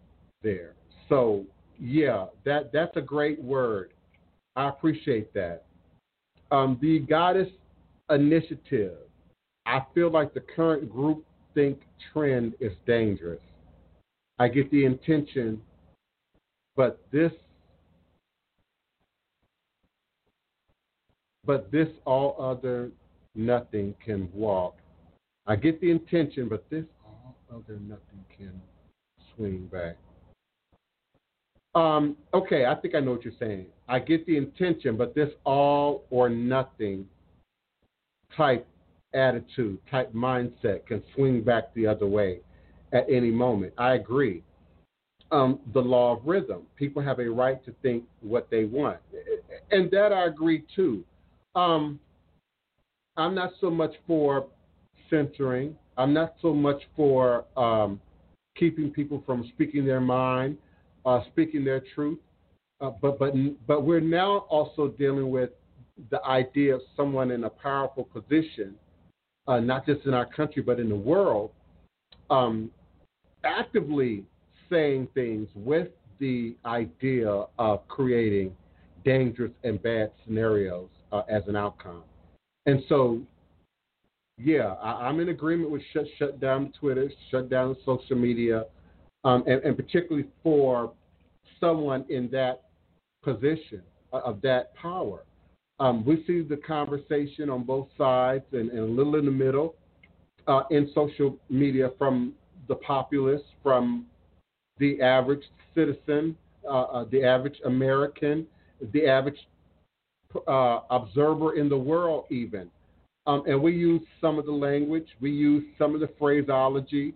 there. 0.43 0.73
So 1.09 1.45
yeah, 1.79 2.25
that 2.45 2.71
that's 2.71 2.95
a 2.97 3.01
great 3.01 3.41
word. 3.41 3.91
I 4.55 4.69
appreciate 4.69 5.33
that. 5.33 5.63
Um, 6.51 6.77
the 6.81 6.99
goddess 6.99 7.49
initiative. 8.09 8.97
I 9.65 9.85
feel 9.93 10.11
like 10.11 10.33
the 10.33 10.41
current 10.41 10.91
group 10.91 11.23
think 11.53 11.79
trend 12.11 12.53
is 12.59 12.73
dangerous. 12.85 13.39
I 14.39 14.47
get 14.47 14.69
the 14.71 14.85
intention, 14.85 15.61
but 16.75 16.99
this 17.11 17.31
but 21.45 21.71
this 21.71 21.87
all 22.05 22.35
other 22.39 22.91
nothing 23.35 23.95
can 24.03 24.29
walk. 24.33 24.77
I 25.47 25.55
get 25.55 25.81
the 25.81 25.89
intention, 25.89 26.47
but 26.47 26.69
this 26.69 26.85
all 27.05 27.35
other 27.51 27.79
nothing 27.79 28.23
can 28.37 28.61
swing 29.35 29.67
back. 29.71 29.97
Um, 31.73 32.17
okay, 32.33 32.65
I 32.65 32.75
think 32.75 32.95
I 32.95 32.99
know 32.99 33.11
what 33.11 33.23
you're 33.23 33.33
saying. 33.39 33.65
I 33.87 33.99
get 33.99 34.25
the 34.25 34.37
intention, 34.37 34.97
but 34.97 35.15
this 35.15 35.29
all 35.45 36.05
or 36.09 36.29
nothing 36.29 37.07
type 38.35 38.67
attitude, 39.13 39.79
type 39.89 40.13
mindset 40.13 40.85
can 40.85 41.01
swing 41.15 41.41
back 41.41 41.73
the 41.73 41.87
other 41.87 42.07
way 42.07 42.39
at 42.93 43.05
any 43.09 43.31
moment. 43.31 43.73
I 43.77 43.93
agree. 43.93 44.43
Um, 45.31 45.59
the 45.73 45.81
law 45.81 46.17
of 46.17 46.25
rhythm. 46.25 46.63
People 46.75 47.01
have 47.01 47.19
a 47.19 47.29
right 47.29 47.63
to 47.65 47.73
think 47.81 48.03
what 48.19 48.49
they 48.49 48.65
want. 48.65 48.97
And 49.71 49.89
that 49.91 50.11
I 50.11 50.25
agree 50.25 50.65
too. 50.75 51.05
Um, 51.55 51.99
I'm 53.17 53.35
not 53.35 53.51
so 53.59 53.69
much 53.69 53.93
for 54.07 54.47
censoring. 55.09 55.75
I'm 55.97 56.13
not 56.13 56.35
so 56.41 56.53
much 56.53 56.81
for 56.95 57.45
um, 57.57 57.99
keeping 58.55 58.91
people 58.91 59.21
from 59.25 59.49
speaking 59.53 59.85
their 59.85 60.01
mind, 60.01 60.57
uh, 61.05 61.21
speaking 61.31 61.65
their 61.65 61.83
truth. 61.93 62.19
Uh, 62.79 62.91
but 63.01 63.19
but 63.19 63.33
but 63.67 63.83
we're 63.83 63.99
now 63.99 64.39
also 64.49 64.87
dealing 64.87 65.29
with 65.29 65.51
the 66.09 66.23
idea 66.25 66.73
of 66.73 66.81
someone 66.95 67.31
in 67.31 67.43
a 67.43 67.49
powerful 67.49 68.05
position, 68.05 68.73
uh, 69.47 69.59
not 69.59 69.85
just 69.85 70.05
in 70.05 70.13
our 70.13 70.25
country 70.25 70.63
but 70.63 70.79
in 70.79 70.89
the 70.89 70.95
world, 70.95 71.51
um, 72.31 72.71
actively 73.43 74.23
saying 74.69 75.07
things 75.13 75.47
with 75.53 75.89
the 76.19 76.55
idea 76.65 77.45
of 77.59 77.87
creating 77.87 78.55
dangerous 79.03 79.51
and 79.63 79.81
bad 79.83 80.11
scenarios 80.25 80.89
uh, 81.11 81.23
as 81.29 81.43
an 81.47 81.55
outcome. 81.55 82.03
And 82.65 82.83
so, 82.87 83.21
yeah, 84.37 84.75
I, 84.81 85.09
am 85.09 85.19
in 85.19 85.29
agreement 85.29 85.71
with 85.71 85.81
shut 85.93 86.05
shut 86.17 86.39
down 86.39 86.73
Twitter, 86.79 87.11
shut 87.29 87.49
down 87.49 87.75
social 87.85 88.15
media, 88.15 88.65
um, 89.23 89.43
and, 89.47 89.61
and, 89.63 89.75
particularly 89.75 90.27
for 90.43 90.91
someone 91.59 92.05
in 92.09 92.29
that 92.31 92.63
position 93.23 93.81
uh, 94.13 94.19
of 94.19 94.41
that 94.41 94.75
power. 94.75 95.23
Um, 95.79 96.05
we 96.05 96.23
see 96.27 96.41
the 96.41 96.57
conversation 96.57 97.49
on 97.49 97.63
both 97.63 97.87
sides 97.97 98.45
and, 98.51 98.69
and 98.69 98.79
a 98.79 98.85
little 98.85 99.15
in 99.15 99.25
the 99.25 99.31
middle 99.31 99.75
uh, 100.47 100.63
in 100.69 100.89
social 100.93 101.37
media 101.49 101.89
from 101.97 102.33
the 102.67 102.75
populace, 102.75 103.41
from 103.63 104.05
the 104.77 105.01
average 105.01 105.43
citizen, 105.75 106.35
uh, 106.67 106.81
uh 106.81 107.05
the 107.11 107.23
average 107.23 107.57
American, 107.65 108.45
the 108.93 109.07
average 109.07 109.37
uh, 110.47 110.81
observer 110.89 111.55
in 111.55 111.69
the 111.69 111.77
world, 111.77 112.25
even. 112.29 112.69
Um, 113.27 113.43
and 113.47 113.61
we 113.61 113.73
use 113.73 114.01
some 114.19 114.39
of 114.39 114.45
the 114.45 114.51
language, 114.51 115.07
we 115.19 115.31
use 115.31 115.63
some 115.77 115.93
of 115.93 116.01
the 116.01 116.09
phraseology, 116.17 117.13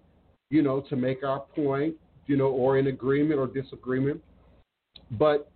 you 0.50 0.62
know, 0.62 0.82
to 0.82 0.96
make 0.96 1.24
our 1.24 1.40
point, 1.40 1.96
you 2.28 2.38
know, 2.38 2.48
or 2.48 2.78
in 2.78 2.88
agreement 2.88 3.40
or 3.40 3.48
disagreement. 3.48 4.22
But 5.12 5.50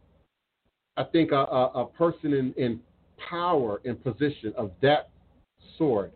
I 0.97 1.03
think 1.03 1.31
a, 1.31 1.35
a, 1.35 1.65
a 1.81 1.85
person 1.85 2.33
in, 2.33 2.53
in 2.57 2.79
power 3.29 3.79
and 3.85 4.01
position 4.03 4.53
of 4.57 4.71
that 4.81 5.09
sort, 5.77 6.13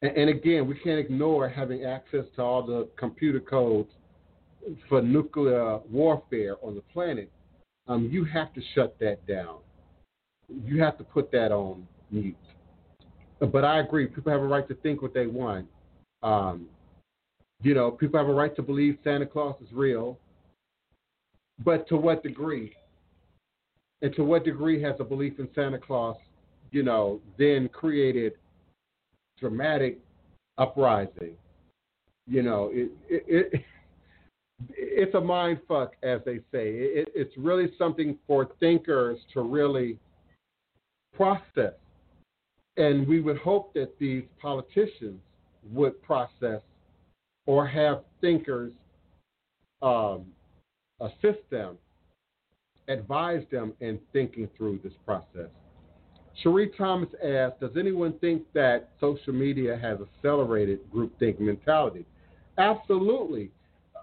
and, 0.00 0.16
and 0.16 0.30
again, 0.30 0.66
we 0.66 0.78
can't 0.78 0.98
ignore 0.98 1.48
having 1.48 1.84
access 1.84 2.24
to 2.36 2.42
all 2.42 2.62
the 2.62 2.88
computer 2.96 3.40
codes 3.40 3.90
for 4.88 5.02
nuclear 5.02 5.78
warfare 5.90 6.56
on 6.62 6.74
the 6.74 6.80
planet. 6.92 7.30
Um, 7.86 8.08
you 8.10 8.24
have 8.24 8.52
to 8.54 8.62
shut 8.74 8.96
that 9.00 9.24
down 9.26 9.58
you 10.48 10.82
have 10.82 10.96
to 10.98 11.04
put 11.04 11.30
that 11.32 11.52
on 11.52 11.86
mute. 12.10 12.36
But 13.40 13.64
I 13.64 13.80
agree. 13.80 14.06
People 14.06 14.32
have 14.32 14.40
a 14.40 14.46
right 14.46 14.66
to 14.68 14.74
think 14.76 15.02
what 15.02 15.12
they 15.12 15.26
want. 15.26 15.66
Um, 16.22 16.66
you 17.62 17.74
know, 17.74 17.90
people 17.90 18.18
have 18.18 18.28
a 18.28 18.34
right 18.34 18.54
to 18.56 18.62
believe 18.62 18.98
Santa 19.04 19.26
Claus 19.26 19.56
is 19.60 19.72
real. 19.72 20.18
But 21.64 21.88
to 21.88 21.96
what 21.96 22.22
degree? 22.22 22.74
And 24.02 24.14
to 24.14 24.24
what 24.24 24.44
degree 24.44 24.80
has 24.82 24.96
a 25.00 25.04
belief 25.04 25.38
in 25.38 25.48
Santa 25.54 25.78
Claus, 25.78 26.16
you 26.70 26.82
know, 26.82 27.20
then 27.38 27.68
created 27.68 28.34
dramatic 29.38 29.98
uprising? 30.58 31.36
You 32.26 32.42
know, 32.42 32.70
it, 32.72 32.90
it, 33.08 33.24
it 33.28 33.64
it's 34.70 35.14
a 35.14 35.20
mind 35.20 35.60
fuck, 35.68 35.94
as 36.02 36.20
they 36.24 36.38
say. 36.52 36.70
It, 36.72 37.08
it's 37.14 37.36
really 37.36 37.72
something 37.78 38.18
for 38.26 38.50
thinkers 38.60 39.18
to 39.34 39.42
really 39.42 39.98
process. 41.16 41.74
And 42.76 43.06
we 43.08 43.20
would 43.20 43.38
hope 43.38 43.72
that 43.74 43.98
these 43.98 44.24
politicians 44.40 45.20
would 45.72 46.00
process 46.02 46.60
or 47.46 47.66
have 47.66 48.02
thinkers 48.20 48.72
um, 49.82 50.26
assist 51.00 51.38
them, 51.50 51.76
advise 52.88 53.44
them 53.50 53.72
in 53.80 53.98
thinking 54.12 54.48
through 54.56 54.80
this 54.82 54.92
process. 55.04 55.48
Cherie 56.42 56.70
Thomas 56.76 57.08
asked, 57.24 57.60
Does 57.60 57.76
anyone 57.78 58.18
think 58.18 58.42
that 58.52 58.90
social 59.00 59.32
media 59.32 59.78
has 59.80 59.98
accelerated 60.00 60.80
groupthink 60.92 61.40
mentality? 61.40 62.04
Absolutely. 62.58 63.50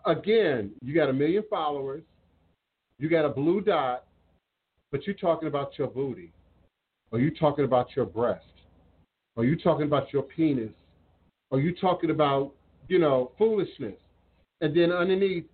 Again, 0.06 0.72
you 0.82 0.94
got 0.96 1.10
a 1.10 1.14
million 1.14 1.44
followers, 1.50 2.04
you 2.98 3.10
got 3.10 3.26
a 3.26 3.30
blue 3.30 3.62
dot, 3.62 4.06
but 4.92 5.06
you're 5.06 5.16
talking 5.16 5.48
about 5.48 5.78
your 5.78 5.88
booty, 5.88 6.32
or 7.14 7.20
you 7.20 7.30
talking 7.30 7.64
about 7.64 7.96
your 7.96 8.06
breast, 8.06 8.44
Are 9.38 9.46
you 9.46 9.56
talking 9.56 9.86
about 9.86 10.12
your 10.12 10.24
penis, 10.24 10.72
Are 11.52 11.60
you 11.60 11.74
talking 11.76 12.10
about, 12.10 12.52
you 12.88 13.00
know, 13.00 13.32
foolishness. 13.38 13.96
And 14.62 14.76
then 14.76 14.92
underneath, 14.92 15.46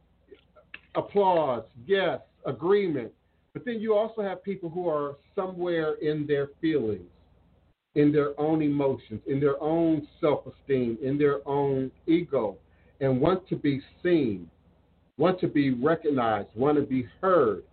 applause, 0.95 1.65
yes, 1.85 2.21
agreement. 2.45 3.11
But 3.53 3.65
then 3.65 3.79
you 3.81 3.93
also 3.93 4.21
have 4.21 4.41
people 4.41 4.69
who 4.69 4.87
are 4.87 5.17
somewhere 5.35 5.95
in 5.95 6.25
their 6.25 6.49
feelings, 6.61 7.09
in 7.95 8.11
their 8.11 8.39
own 8.39 8.61
emotions, 8.61 9.21
in 9.27 9.39
their 9.39 9.61
own 9.61 10.07
self 10.21 10.45
esteem, 10.47 10.97
in 11.03 11.17
their 11.17 11.45
own 11.47 11.91
ego, 12.07 12.55
and 13.01 13.19
want 13.19 13.47
to 13.49 13.55
be 13.55 13.81
seen, 14.01 14.49
want 15.17 15.39
to 15.41 15.47
be 15.47 15.71
recognized, 15.71 16.49
want 16.55 16.77
to 16.77 16.83
be 16.83 17.05
heard. 17.21 17.63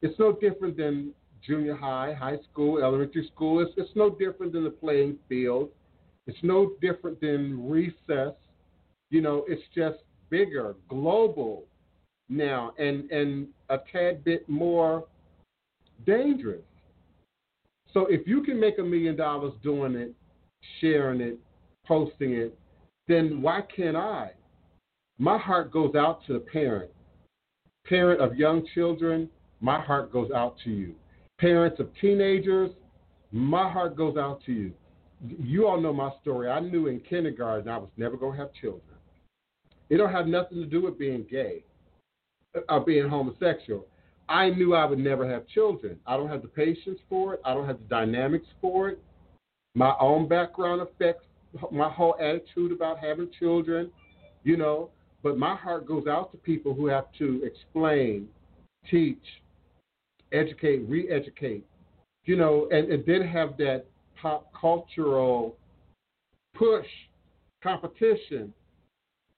It's 0.00 0.18
no 0.18 0.32
different 0.32 0.76
than 0.76 1.12
junior 1.44 1.76
high, 1.76 2.14
high 2.18 2.38
school, 2.50 2.82
elementary 2.82 3.28
school. 3.34 3.60
It's, 3.60 3.72
it's 3.76 3.94
no 3.94 4.10
different 4.10 4.52
than 4.52 4.64
the 4.64 4.70
playing 4.70 5.18
field. 5.28 5.70
It's 6.26 6.38
no 6.42 6.72
different 6.80 7.20
than 7.20 7.68
recess. 7.68 8.34
You 9.10 9.20
know, 9.20 9.44
it's 9.48 9.62
just 9.74 9.98
bigger, 10.30 10.74
global 10.88 11.64
now, 12.28 12.72
and 12.78 13.10
and 13.10 13.48
a 13.70 13.78
tad 13.92 14.24
bit 14.24 14.48
more 14.48 15.04
dangerous. 16.04 16.64
So 17.92 18.06
if 18.06 18.26
you 18.26 18.42
can 18.42 18.58
make 18.60 18.78
a 18.78 18.82
million 18.82 19.16
dollars 19.16 19.54
doing 19.62 19.94
it, 19.94 20.12
sharing 20.80 21.20
it, 21.20 21.38
posting 21.86 22.32
it, 22.32 22.58
then 23.08 23.40
why 23.40 23.62
can't 23.74 23.96
I? 23.96 24.32
My 25.18 25.38
heart 25.38 25.72
goes 25.72 25.94
out 25.94 26.26
to 26.26 26.34
the 26.34 26.40
parent. 26.40 26.90
Parent 27.86 28.20
of 28.20 28.36
young 28.36 28.66
children, 28.74 29.30
my 29.60 29.80
heart 29.80 30.12
goes 30.12 30.30
out 30.32 30.56
to 30.64 30.70
you. 30.70 30.94
Parents 31.38 31.78
of 31.80 31.90
teenagers, 32.00 32.70
my 33.30 33.70
heart 33.70 33.96
goes 33.96 34.16
out 34.16 34.42
to 34.46 34.52
you. 34.52 34.72
You 35.38 35.66
all 35.66 35.80
know 35.80 35.92
my 35.92 36.10
story. 36.22 36.50
I 36.50 36.60
knew 36.60 36.86
in 36.86 37.00
kindergarten 37.00 37.68
I 37.68 37.78
was 37.78 37.90
never 37.96 38.16
going 38.16 38.36
to 38.36 38.38
have 38.38 38.52
children. 38.54 38.82
It 39.88 39.98
don't 39.98 40.12
have 40.12 40.26
nothing 40.26 40.58
to 40.58 40.66
do 40.66 40.82
with 40.82 40.98
being 40.98 41.26
gay 41.30 41.64
uh, 42.56 42.60
or 42.68 42.80
being 42.80 43.08
homosexual. 43.08 43.86
I 44.28 44.50
knew 44.50 44.74
I 44.74 44.84
would 44.84 44.98
never 44.98 45.28
have 45.30 45.46
children. 45.46 45.98
I 46.06 46.16
don't 46.16 46.28
have 46.28 46.42
the 46.42 46.48
patience 46.48 46.98
for 47.08 47.34
it. 47.34 47.40
I 47.44 47.54
don't 47.54 47.66
have 47.66 47.78
the 47.78 47.84
dynamics 47.84 48.46
for 48.60 48.88
it. 48.88 49.02
My 49.74 49.94
own 50.00 50.26
background 50.26 50.80
affects 50.80 51.24
my 51.70 51.88
whole 51.88 52.16
attitude 52.20 52.72
about 52.72 52.98
having 52.98 53.30
children, 53.38 53.90
you 54.42 54.56
know. 54.56 54.90
But 55.22 55.38
my 55.38 55.54
heart 55.54 55.86
goes 55.86 56.06
out 56.06 56.32
to 56.32 56.38
people 56.38 56.74
who 56.74 56.86
have 56.86 57.06
to 57.18 57.42
explain, 57.44 58.28
teach, 58.90 59.22
educate, 60.36 60.78
re 60.88 61.08
educate, 61.10 61.64
you 62.24 62.36
know, 62.36 62.68
and, 62.70 62.90
and 62.90 63.04
then 63.06 63.26
have 63.26 63.56
that 63.58 63.86
pop 64.20 64.52
cultural 64.58 65.56
push 66.54 66.86
competition 67.62 68.52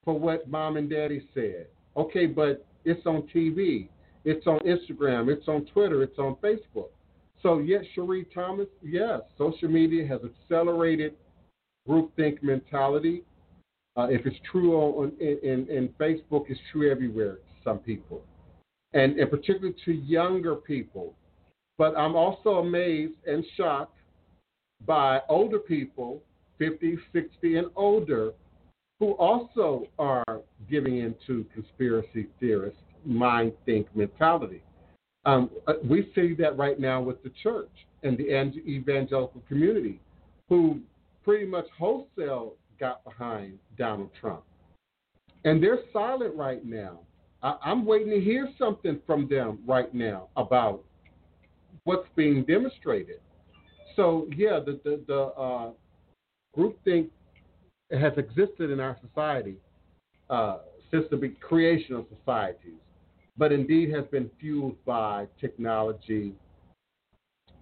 for 0.05 0.19
what 0.19 0.49
mom 0.49 0.77
and 0.77 0.89
daddy 0.89 1.27
said. 1.35 1.67
Okay, 1.97 2.27
but 2.27 2.65
it's 2.85 3.05
on 3.07 3.23
TV, 3.35 3.89
it's 4.25 4.47
on 4.47 4.59
Instagram, 4.61 5.29
it's 5.29 5.49
on 5.49 5.67
Twitter, 5.67 6.03
it's 6.03 6.19
on 6.19 6.37
Facebook. 6.37 6.89
So, 7.43 7.59
yes, 7.59 7.85
Cherie 7.95 8.27
Thomas, 8.35 8.67
yes, 8.83 9.21
social 9.37 9.69
media 9.69 10.07
has 10.07 10.21
accelerated 10.25 11.15
groupthink 11.89 12.43
mentality. 12.43 13.23
Uh, 13.97 14.09
if 14.11 14.27
it's 14.27 14.37
true 14.51 14.77
on 14.77 15.13
in, 15.21 15.39
in, 15.43 15.69
in, 15.69 15.89
Facebook, 16.01 16.45
it's 16.49 16.61
true 16.71 16.91
everywhere. 16.91 17.39
Some 17.65 17.79
people, 17.79 18.23
and, 18.93 19.19
and 19.19 19.31
particularly 19.31 19.75
to 19.85 19.93
younger 19.93 20.55
people. 20.55 21.15
But 21.77 21.97
I'm 21.97 22.17
also 22.17 22.57
amazed 22.57 23.15
and 23.27 23.45
shocked 23.57 23.97
by 24.87 25.21
older 25.29 25.59
people, 25.59 26.23
50, 26.59 26.99
60, 27.13 27.57
and 27.57 27.69
older, 27.77 28.33
who 28.99 29.13
also 29.13 29.87
are 29.99 30.41
giving 30.69 30.99
into 30.99 31.45
conspiracy 31.55 32.27
theorist 32.41 32.77
mind 33.05 33.53
think 33.65 33.87
mentality. 33.95 34.63
Um, 35.25 35.51
uh, 35.67 35.75
we 35.85 36.11
see 36.15 36.35
that 36.35 36.57
right 36.57 36.81
now 36.81 37.01
with 37.01 37.23
the 37.23 37.31
church 37.43 37.71
and 38.03 38.17
the 38.17 38.31
evangelical 38.67 39.43
community, 39.49 40.01
who 40.49 40.81
pretty 41.25 41.47
much 41.47 41.67
wholesale 41.77 42.55
got 42.81 43.05
behind 43.05 43.59
Donald 43.77 44.11
Trump. 44.21 44.43
And 45.45 45.63
they're 45.63 45.81
silent 45.93 46.35
right 46.35 46.65
now. 46.65 47.01
I, 47.43 47.57
I'm 47.63 47.85
waiting 47.85 48.11
to 48.11 48.21
hear 48.21 48.49
something 48.59 49.01
from 49.07 49.29
them 49.29 49.59
right 49.67 49.93
now 49.95 50.29
about 50.37 50.85
what's 51.85 52.09
being 52.17 52.45
demonstrated. 52.45 53.21
So, 53.97 54.29
yeah, 54.37 54.61
the, 54.65 54.81
the, 54.85 55.01
the 55.07 55.21
uh, 55.41 55.71
groupthink 56.57 57.09
has 57.91 58.13
existed 58.17 58.71
in 58.71 58.81
our 58.81 58.97
society 59.07 59.57
uh, 60.31 60.59
since 60.91 61.05
the 61.11 61.35
creation 61.41 61.95
of 61.95 62.07
societies, 62.19 62.81
but 63.37 63.53
indeed 63.53 63.93
has 63.95 64.05
been 64.11 64.31
fueled 64.41 64.77
by 64.85 65.27
technology, 65.41 66.35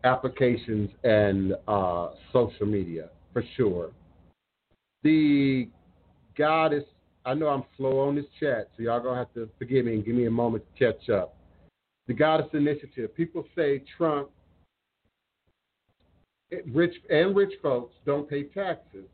applications, 0.05 0.91
and 1.05 1.55
uh, 1.69 2.11
social 2.33 2.67
media 2.67 3.09
for 3.33 3.45
sure. 3.57 3.91
The 5.03 5.69
goddess, 6.37 6.85
I 7.27 7.35
know 7.35 7.49
I'm 7.49 7.65
slow 7.77 8.01
on 8.01 8.15
this 8.15 8.25
chat, 8.41 8.71
so 8.77 8.85
y'all 8.85 9.01
gonna 9.01 9.19
have 9.19 9.35
to 9.35 9.49
forgive 9.59 9.85
me 9.85 9.95
and 9.95 10.05
give 10.05 10.15
me 10.15 10.27
a 10.27 10.31
moment 10.31 10.65
to 10.65 10.93
catch 10.93 11.11
up. 11.11 11.37
The 12.07 12.15
goddess 12.15 12.47
initiative. 12.55 13.15
People 13.15 13.45
say 13.55 13.83
Trump, 13.99 14.31
rich 16.73 16.95
and 17.11 17.37
rich 17.37 17.53
folks 17.61 17.95
don't 18.07 18.31
pay 18.31 18.45
taxes 18.45 19.07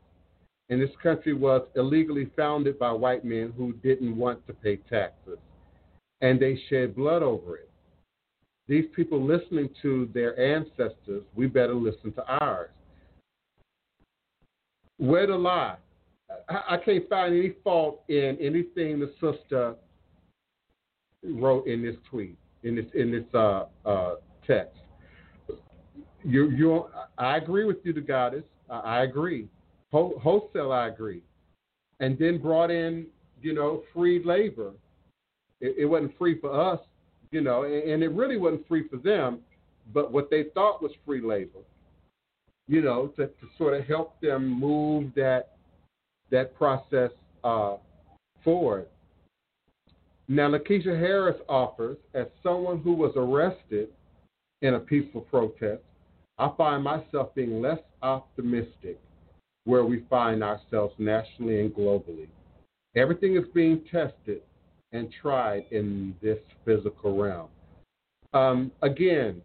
and 0.69 0.81
this 0.81 0.89
country 1.01 1.33
was 1.33 1.61
illegally 1.75 2.31
founded 2.35 2.79
by 2.79 2.91
white 2.91 3.25
men 3.25 3.53
who 3.55 3.73
didn't 3.83 4.15
want 4.15 4.45
to 4.47 4.53
pay 4.53 4.77
taxes. 4.77 5.37
And 6.21 6.39
they 6.39 6.59
shed 6.69 6.95
blood 6.95 7.21
over 7.21 7.57
it. 7.57 7.69
These 8.67 8.85
people 8.95 9.21
listening 9.21 9.69
to 9.81 10.09
their 10.13 10.39
ancestors, 10.39 11.23
we 11.35 11.47
better 11.47 11.75
listen 11.75 12.13
to 12.13 12.25
ours. 12.41 12.69
Where 14.97 15.27
to 15.27 15.35
lie? 15.35 15.75
I, 16.49 16.77
can't 16.77 17.07
find 17.09 17.33
any 17.35 17.53
fault 17.63 18.01
in 18.09 18.37
anything 18.41 18.99
the 18.99 19.11
sister 19.21 19.75
wrote 21.23 21.67
in 21.67 21.83
this 21.83 21.95
tweet, 22.09 22.37
in 22.63 22.75
this 22.75 22.85
in 22.95 23.11
this 23.11 23.25
uh, 23.33 23.65
uh, 23.85 24.15
text. 24.47 24.79
You, 26.23 26.49
you, 26.51 26.85
I 27.17 27.37
agree 27.37 27.65
with 27.65 27.77
you, 27.83 27.93
the 27.93 28.01
goddess. 28.01 28.43
I, 28.69 28.79
I 28.79 29.03
agree 29.03 29.47
wholesale, 29.93 30.71
I 30.71 30.87
agree, 30.87 31.21
and 31.99 32.17
then 32.17 32.39
brought 32.39 32.71
in, 32.71 33.05
you 33.41 33.53
know, 33.53 33.83
free 33.93 34.23
labor. 34.23 34.71
It, 35.61 35.75
it 35.79 35.85
wasn't 35.85 36.17
free 36.17 36.39
for 36.39 36.51
us, 36.59 36.79
you 37.31 37.41
know, 37.41 37.63
and, 37.63 37.73
and, 37.73 38.03
it 38.03 38.11
really 38.11 38.37
wasn't 38.37 38.67
free 38.67 38.87
for 38.87 38.97
them, 38.97 39.39
but 39.93 40.11
what 40.11 40.29
they 40.29 40.45
thought 40.55 40.81
was 40.81 40.91
free 41.05 41.21
labor, 41.21 41.59
you 42.67 42.81
know, 42.81 43.07
to, 43.15 43.27
to 43.27 43.47
sort 43.57 43.79
of 43.79 43.85
help 43.85 44.19
them 44.21 44.59
move 44.59 45.11
that 45.15 45.52
that 46.33 46.55
process 46.55 47.11
uh, 47.43 47.77
forward. 48.43 48.87
Now, 50.27 50.49
Lakeisha 50.49 50.99
Harris 50.99 51.37
offers, 51.47 51.97
as 52.15 52.25
someone 52.41 52.79
who 52.79 52.93
was 52.93 53.13
arrested 53.15 53.89
in 54.63 54.73
a 54.73 54.79
peaceful 54.79 55.21
protest, 55.21 55.81
I 56.39 56.49
find 56.57 56.83
myself 56.83 57.35
being 57.35 57.61
less 57.61 57.79
optimistic 58.01 58.99
where 59.65 59.85
we 59.85 60.05
find 60.09 60.43
ourselves 60.43 60.95
nationally 60.97 61.61
and 61.61 61.73
globally. 61.73 62.27
Everything 62.95 63.37
is 63.37 63.43
being 63.53 63.81
tested 63.91 64.41
and 64.91 65.13
tried 65.21 65.65
in 65.69 66.15
this 66.21 66.39
physical 66.65 67.15
realm. 67.15 67.47
Um, 68.33 68.71
again, 68.81 69.39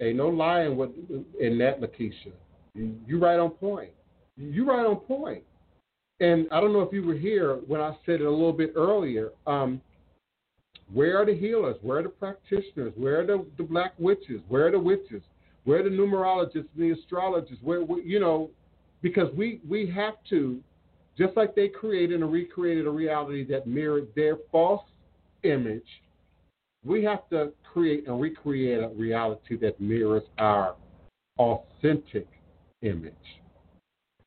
ain't 0.00 0.16
no 0.16 0.28
lying 0.28 0.76
what, 0.76 0.92
in 1.40 1.58
that, 1.58 1.80
Lakeisha. 1.80 2.32
You 2.74 3.18
right 3.18 3.40
on 3.40 3.50
point. 3.50 3.90
You 4.36 4.64
right 4.64 4.86
on 4.86 4.96
point. 4.96 5.42
And 6.20 6.46
I 6.52 6.60
don't 6.60 6.72
know 6.72 6.82
if 6.82 6.92
you 6.92 7.02
were 7.02 7.14
here 7.14 7.54
when 7.66 7.80
I 7.80 7.96
said 8.04 8.16
it 8.20 8.26
a 8.26 8.30
little 8.30 8.52
bit 8.52 8.74
earlier. 8.76 9.30
Um, 9.46 9.80
where 10.92 11.16
are 11.20 11.24
the 11.24 11.34
healers? 11.34 11.76
Where 11.82 11.98
are 11.98 12.02
the 12.02 12.08
practitioners? 12.08 12.92
Where 12.96 13.20
are 13.20 13.26
the, 13.26 13.46
the 13.56 13.62
black 13.62 13.94
witches? 13.98 14.40
Where 14.48 14.66
are 14.66 14.70
the 14.70 14.78
witches? 14.78 15.22
Where 15.64 15.80
are 15.80 15.82
the 15.82 15.90
numerologists 15.90 16.68
and 16.76 16.78
the 16.78 16.90
astrologers? 16.90 17.58
Where, 17.62 17.82
where 17.82 18.00
you 18.00 18.20
know, 18.20 18.50
because 19.02 19.32
we 19.34 19.60
we 19.68 19.90
have 19.90 20.14
to, 20.30 20.60
just 21.16 21.36
like 21.36 21.54
they 21.54 21.68
created 21.68 22.20
and 22.20 22.32
recreated 22.32 22.86
a 22.86 22.90
reality 22.90 23.44
that 23.46 23.66
mirrored 23.66 24.08
their 24.14 24.36
false 24.50 24.84
image, 25.42 25.86
we 26.84 27.04
have 27.04 27.28
to 27.30 27.52
create 27.72 28.06
and 28.08 28.20
recreate 28.20 28.82
a 28.82 28.88
reality 28.88 29.56
that 29.58 29.80
mirrors 29.80 30.24
our 30.38 30.74
authentic 31.38 32.26
image. 32.82 33.39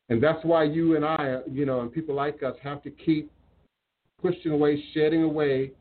And 0.08 0.22
that's 0.22 0.44
why 0.44 0.64
you 0.64 0.96
and 0.96 1.04
I, 1.04 1.38
you 1.50 1.64
know, 1.64 1.80
and 1.80 1.92
people 1.92 2.14
like 2.14 2.42
us 2.42 2.54
have 2.62 2.82
to 2.82 2.90
keep 2.90 3.30
pushing 4.20 4.52
away, 4.52 4.82
shedding 4.92 5.22
away, 5.22 5.72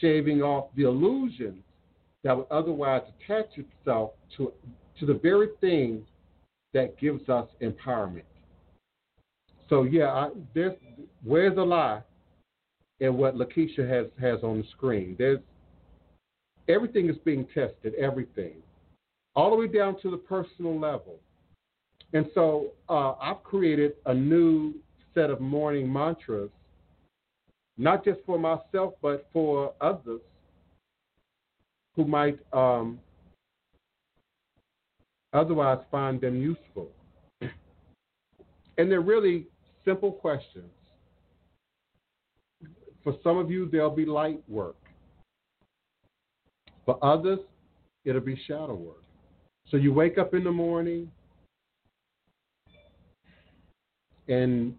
shaving 0.00 0.42
off 0.42 0.68
the 0.76 0.84
illusions 0.84 1.62
that 2.24 2.36
would 2.36 2.46
otherwise 2.50 3.02
attach 3.20 3.46
itself 3.56 4.12
to, 4.36 4.52
to 4.98 5.06
the 5.06 5.14
very 5.14 5.48
thing 5.60 6.04
that 6.74 6.98
gives 6.98 7.28
us 7.28 7.48
empowerment. 7.62 8.22
So 9.68 9.82
yeah, 9.82 10.08
I, 10.08 10.28
there's 10.54 10.76
where's 11.24 11.54
the 11.54 11.64
lie 11.64 12.02
in 13.00 13.16
what 13.16 13.36
Lakeisha 13.36 13.88
has 13.88 14.06
has 14.20 14.42
on 14.42 14.58
the 14.58 14.64
screen? 14.72 15.14
There's 15.18 15.40
everything 16.68 17.08
is 17.08 17.16
being 17.24 17.46
tested, 17.54 17.94
everything, 17.98 18.54
all 19.34 19.50
the 19.50 19.56
way 19.56 19.68
down 19.68 20.00
to 20.00 20.10
the 20.10 20.16
personal 20.16 20.78
level. 20.78 21.20
And 22.12 22.26
so 22.34 22.72
uh, 22.88 23.12
I've 23.20 23.42
created 23.42 23.92
a 24.06 24.14
new 24.14 24.74
set 25.14 25.30
of 25.30 25.40
morning 25.40 25.92
mantras, 25.92 26.50
not 27.76 28.04
just 28.04 28.20
for 28.24 28.38
myself, 28.38 28.94
but 29.02 29.28
for 29.32 29.74
others 29.80 30.20
who 31.94 32.04
might 32.04 32.38
um, 32.52 32.98
otherwise 35.32 35.78
find 35.90 36.20
them 36.20 36.40
useful. 36.40 36.88
And 38.78 38.90
they're 38.90 39.00
really 39.00 39.46
simple 39.84 40.12
questions. 40.12 40.70
For 43.02 43.14
some 43.22 43.36
of 43.38 43.50
you, 43.50 43.68
they'll 43.70 43.90
be 43.90 44.06
light 44.06 44.40
work. 44.48 44.76
For 46.86 47.02
others, 47.04 47.40
it'll 48.04 48.20
be 48.20 48.40
shadow 48.46 48.74
work. 48.74 49.02
So 49.70 49.76
you 49.76 49.92
wake 49.92 50.16
up 50.16 50.32
in 50.32 50.44
the 50.44 50.52
morning 50.52 51.10
and 54.28 54.74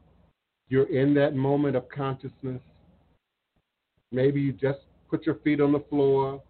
you're 0.69 0.89
in 0.89 1.13
that 1.15 1.35
moment 1.35 1.75
of 1.75 1.89
consciousness. 1.89 2.61
Maybe 4.11 4.39
you 4.39 4.53
just 4.53 4.79
put 5.09 5.25
your 5.25 5.35
feet 5.35 5.59
on 5.61 5.71
the 5.71 5.83
floor. 5.89 6.41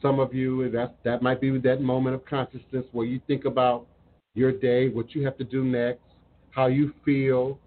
Some 0.00 0.18
of 0.18 0.34
you, 0.34 0.68
that 0.70 0.96
that 1.04 1.22
might 1.22 1.40
be 1.40 1.56
that 1.58 1.80
moment 1.80 2.14
of 2.14 2.24
consciousness 2.24 2.84
where 2.92 3.06
you 3.06 3.20
think 3.26 3.44
about 3.44 3.86
your 4.34 4.52
day, 4.52 4.88
what 4.88 5.14
you 5.14 5.24
have 5.24 5.36
to 5.38 5.44
do 5.44 5.64
next, 5.64 6.02
how 6.50 6.66
you 6.66 6.92
feel. 7.04 7.58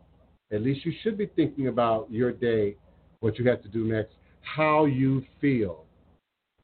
At 0.52 0.62
least 0.62 0.86
you 0.86 0.94
should 1.02 1.18
be 1.18 1.28
thinking 1.28 1.68
about 1.68 2.12
your 2.12 2.32
day, 2.32 2.76
what 3.20 3.38
you 3.38 3.48
have 3.50 3.62
to 3.64 3.70
do 3.70 3.86
next, 3.86 4.14
how 4.42 4.86
you 4.86 5.24
feel. 5.42 5.86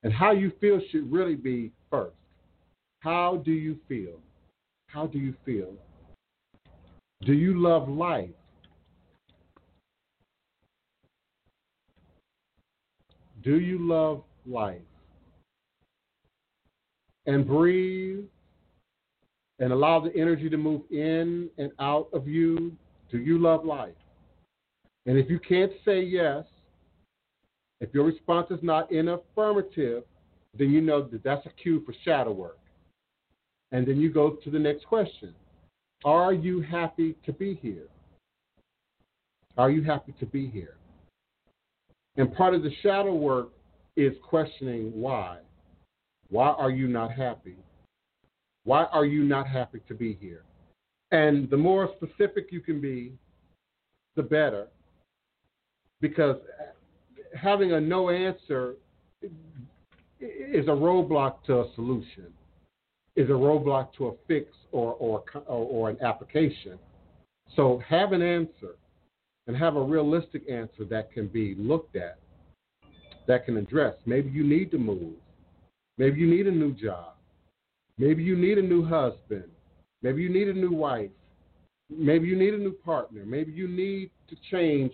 And 0.03 0.11
how 0.11 0.31
you 0.31 0.51
feel 0.59 0.81
should 0.91 1.11
really 1.11 1.35
be 1.35 1.72
first. 1.89 2.15
How 2.99 3.41
do 3.45 3.51
you 3.51 3.77
feel? 3.88 4.19
How 4.88 5.07
do 5.07 5.19
you 5.19 5.34
feel? 5.45 5.73
Do 7.23 7.34
you 7.34 7.60
love 7.60 7.88
life? 7.88 8.30
Do 13.43 13.60
you 13.60 13.77
love 13.80 14.23
life? 14.45 14.81
And 17.27 17.45
breathe 17.45 18.26
and 19.60 19.72
allow 19.72 19.99
the 19.99 20.11
energy 20.15 20.49
to 20.49 20.57
move 20.57 20.81
in 20.89 21.49
and 21.60 21.72
out 21.80 22.10
of 22.11 22.27
you. 22.27 22.76
Do 23.11 23.19
you 23.19 23.38
love 23.38 23.65
life? 23.65 23.93
And 25.06 25.18
if 25.18 25.30
you 25.30 25.39
can't 25.39 25.72
say 25.85 26.02
yes, 26.02 26.45
if 27.81 27.93
your 27.93 28.06
response 28.06 28.48
is 28.49 28.60
not 28.64 28.91
in 28.91 29.10
affirmative, 29.10 30.03
then 30.57 30.72
you 30.72 30.81
know 30.81 31.03
that 31.03 31.23
that's 31.23 31.45
a 31.45 31.49
cue 31.61 31.84
for 31.85 31.93
shadow 32.03 32.31
work. 32.31 32.57
And 33.72 33.85
then 33.88 33.98
you 33.98 34.11
go 34.11 34.31
to 34.31 34.49
the 34.49 34.60
next 34.60 34.85
question 34.85 35.35
Are 36.03 36.33
you 36.33 36.61
happy 36.61 37.15
to 37.25 37.33
be 37.33 37.59
here? 37.61 37.87
Are 39.57 39.69
you 39.69 39.83
happy 39.83 40.13
to 40.19 40.25
be 40.25 40.47
here? 40.47 40.75
And 42.17 42.33
part 42.35 42.53
of 42.53 42.63
the 42.63 42.71
shadow 42.81 43.13
work 43.13 43.49
is 43.95 44.13
questioning 44.23 44.91
why. 44.93 45.37
Why 46.29 46.49
are 46.49 46.71
you 46.71 46.87
not 46.87 47.11
happy? 47.11 47.57
Why 48.63 48.85
are 48.85 49.05
you 49.05 49.23
not 49.23 49.47
happy 49.47 49.81
to 49.87 49.93
be 49.93 50.17
here? 50.19 50.43
And 51.11 51.49
the 51.49 51.57
more 51.57 51.89
specific 51.97 52.47
you 52.51 52.61
can 52.61 52.79
be, 52.79 53.13
the 54.15 54.23
better. 54.23 54.67
Because 55.99 56.37
having 57.39 57.73
a 57.73 57.81
no 57.81 58.09
answer 58.09 58.75
is 60.19 60.67
a 60.67 60.71
roadblock 60.71 61.43
to 61.45 61.61
a 61.61 61.73
solution, 61.75 62.27
is 63.22 63.30
a 63.30 63.34
roadblock 63.34 63.93
to 63.93 64.07
a 64.07 64.14
fix 64.27 64.48
or, 64.72 64.93
or, 64.93 65.23
or, 65.48 65.89
an 65.89 65.98
application. 66.02 66.80
So 67.56 67.81
have 67.88 68.14
an 68.14 68.22
answer 68.22 68.76
and 69.48 69.56
have 69.56 69.76
a 69.76 69.81
realistic 69.81 70.43
answer 70.49 70.85
that 70.89 71.11
can 71.11 71.27
be 71.27 71.56
looked 71.56 71.95
at, 71.95 72.18
that 73.27 73.45
can 73.45 73.57
address. 73.57 73.95
Maybe 74.06 74.30
you 74.30 74.43
need 74.43 74.72
to 74.72 74.77
move. 74.77 75.14
Maybe 75.98 76.19
you 76.19 76.27
need 76.27 76.48
a 76.48 76.52
new 76.52 76.73
job. 76.73 77.14
Maybe 77.98 78.23
you 78.23 78.35
need 78.35 78.57
a 78.57 78.61
new 78.61 78.84
husband. 78.84 79.49
Maybe 80.02 80.23
you 80.23 80.30
need 80.30 80.48
a 80.48 80.53
new 80.53 80.72
wife. 80.72 81.11
Maybe 81.89 82.27
you 82.27 82.35
need 82.35 82.53
a 82.53 82.57
new 82.57 82.73
partner. 82.73 83.23
Maybe 83.26 83.52
you 83.52 83.68
need 83.68 84.10
to 84.30 84.35
change 84.49 84.93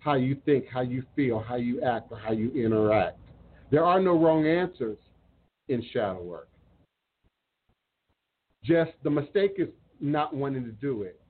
how 0.00 0.14
you 0.14 0.36
think, 0.46 0.64
how 0.72 0.80
you 0.80 1.04
feel, 1.14 1.38
how 1.38 1.56
you 1.56 1.82
act, 1.82 2.10
or 2.10 2.18
how 2.18 2.32
you 2.32 2.50
interact. 2.52 3.18
There 3.70 3.84
are 3.84 4.00
no 4.00 4.18
wrong 4.18 4.46
answers 4.46 4.98
in 5.68 5.84
shadow 5.92 6.22
work. 6.22 6.49
Just 8.64 8.92
the 9.02 9.10
mistake 9.10 9.54
is 9.58 9.68
not 10.00 10.34
wanting 10.34 10.64
to 10.64 10.72
do 10.72 11.02
it. 11.02 11.20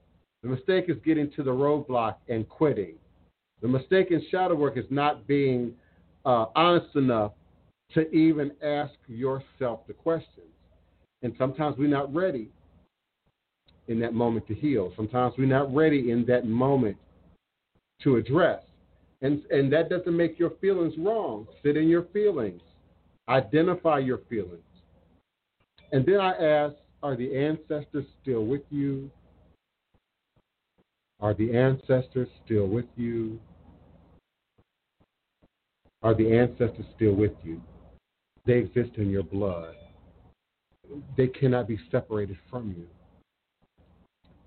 The 0.42 0.48
mistake 0.48 0.86
is 0.88 0.96
getting 1.04 1.30
to 1.32 1.42
the 1.42 1.50
roadblock 1.50 2.16
and 2.28 2.48
quitting. 2.48 2.94
The 3.62 3.68
mistake 3.68 4.10
in 4.10 4.24
shadow 4.30 4.54
work 4.54 4.76
is 4.76 4.86
not 4.90 5.26
being 5.26 5.74
uh, 6.24 6.46
honest 6.56 6.96
enough 6.96 7.32
to 7.94 8.10
even 8.12 8.52
ask 8.62 8.94
yourself 9.06 9.80
the 9.86 9.92
questions. 9.92 10.46
And 11.22 11.34
sometimes 11.36 11.76
we're 11.76 11.88
not 11.88 12.12
ready 12.14 12.48
in 13.88 13.98
that 14.00 14.14
moment 14.14 14.46
to 14.46 14.54
heal. 14.54 14.92
Sometimes 14.96 15.34
we're 15.36 15.46
not 15.46 15.74
ready 15.74 16.10
in 16.10 16.24
that 16.26 16.46
moment 16.46 16.96
to 18.02 18.16
address. 18.16 18.62
And, 19.20 19.42
and 19.50 19.70
that 19.72 19.90
doesn't 19.90 20.16
make 20.16 20.38
your 20.38 20.52
feelings 20.60 20.94
wrong. 20.96 21.46
Sit 21.62 21.76
in 21.76 21.88
your 21.88 22.04
feelings, 22.12 22.62
identify 23.28 23.98
your 23.98 24.20
feelings. 24.30 24.62
And 25.92 26.06
then 26.06 26.20
I 26.20 26.32
ask, 26.32 26.74
are 27.02 27.16
the 27.16 27.36
ancestors 27.36 28.04
still 28.22 28.44
with 28.44 28.62
you? 28.70 29.10
Are 31.20 31.34
the 31.34 31.56
ancestors 31.56 32.28
still 32.44 32.66
with 32.66 32.86
you? 32.96 33.38
Are 36.02 36.14
the 36.14 36.38
ancestors 36.38 36.86
still 36.96 37.14
with 37.14 37.32
you? 37.42 37.60
They 38.46 38.54
exist 38.54 38.96
in 38.96 39.10
your 39.10 39.22
blood. 39.22 39.74
They 41.16 41.28
cannot 41.28 41.68
be 41.68 41.78
separated 41.90 42.38
from 42.50 42.74
you. 42.76 42.86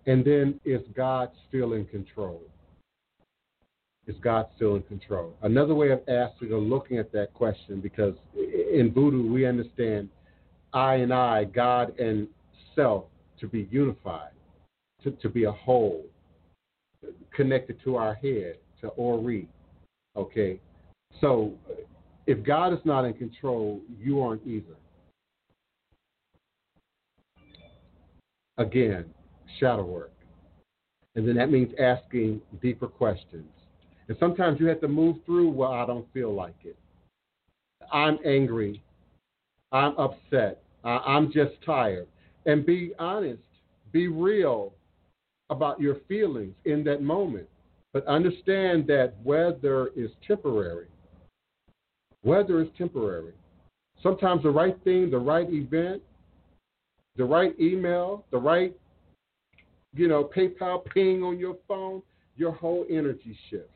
And 0.06 0.26
then 0.26 0.60
is 0.66 0.82
God 0.96 1.30
still 1.48 1.74
in 1.74 1.86
control? 1.86 2.42
Is 4.06 4.16
God 4.22 4.48
still 4.56 4.76
in 4.76 4.82
control? 4.84 5.34
Another 5.44 5.76
way 5.76 5.92
of 5.92 6.02
asking 6.10 6.52
or 6.52 6.60
looking 6.60 6.98
at 6.98 7.12
that 7.14 7.34
question, 7.34 7.80
because 7.80 8.16
in 8.36 8.92
voodoo 8.94 9.32
we 9.32 9.46
understand 9.46 10.10
I 10.74 10.96
and 10.96 11.14
I, 11.14 11.46
God 11.46 11.98
and 12.00 12.28
self, 12.76 13.06
to 13.40 13.48
be 13.48 13.68
unified, 13.72 14.32
to, 15.04 15.12
to 15.12 15.30
be 15.30 15.44
a 15.44 15.52
whole, 15.52 16.06
connected 17.36 17.82
to 17.84 17.96
our 17.96 18.14
head, 18.16 18.58
to 18.82 18.88
Ori. 18.90 19.48
Okay? 20.16 20.60
So 21.22 21.54
if 22.28 22.44
God 22.44 22.74
is 22.74 22.80
not 22.86 23.06
in 23.06 23.14
control, 23.14 23.82
you 24.00 24.22
aren't 24.22 24.46
either. 24.46 24.76
Again, 28.58 29.06
shadow 29.60 29.84
work. 29.84 30.12
And 31.16 31.28
then 31.28 31.36
that 31.36 31.52
means 31.52 31.74
asking 31.80 32.42
deeper 32.62 32.88
questions. 32.88 33.50
And 34.08 34.18
sometimes 34.20 34.60
you 34.60 34.68
have 34.68 34.82
to 34.82 34.88
move 34.88 35.18
through, 35.26 35.50
well, 35.50 35.72
I 35.72 35.86
don't 35.86 36.12
feel 36.14 36.34
like 36.34 36.56
it. 36.64 36.78
I'm 37.92 38.18
angry. 38.26 38.82
I'm 39.72 39.98
upset. 39.98 40.62
I'm 40.84 41.32
just 41.32 41.54
tired. 41.66 42.08
And 42.46 42.66
be 42.66 42.94
honest, 43.00 43.42
be 43.92 44.08
real 44.08 44.74
about 45.50 45.80
your 45.80 45.98
feelings 46.08 46.56
in 46.66 46.84
that 46.86 47.02
moment. 47.02 47.48
But 47.94 48.06
understand 48.08 48.88
that 48.88 49.14
weather 49.24 49.92
is 49.96 50.10
temporary. 50.28 50.88
Weather 52.24 52.62
is 52.62 52.70
temporary. 52.78 53.34
Sometimes 54.02 54.44
the 54.44 54.50
right 54.50 54.78
thing, 54.84 55.12
the 55.12 55.18
right 55.18 55.48
event, 55.52 56.02
the 57.16 57.26
right 57.26 57.54
email, 57.60 58.26
the 58.32 58.38
right, 58.38 58.76
you 59.96 60.08
know, 60.08 60.30
PayPal 60.36 60.84
ping 60.86 61.22
on 61.24 61.38
your 61.38 61.58
phone, 61.68 62.02
your 62.36 62.52
whole 62.52 62.86
energy 62.90 63.38
shifts 63.50 63.74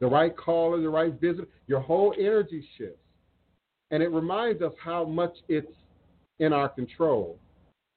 the 0.00 0.06
right 0.06 0.34
call 0.36 0.74
or 0.74 0.80
the 0.80 0.88
right 0.88 1.18
visit, 1.20 1.48
your 1.66 1.80
whole 1.80 2.14
energy 2.18 2.66
shifts. 2.76 2.96
And 3.90 4.02
it 4.02 4.10
reminds 4.10 4.62
us 4.62 4.72
how 4.82 5.04
much 5.04 5.34
it's 5.48 5.70
in 6.40 6.52
our 6.52 6.68
control. 6.68 7.38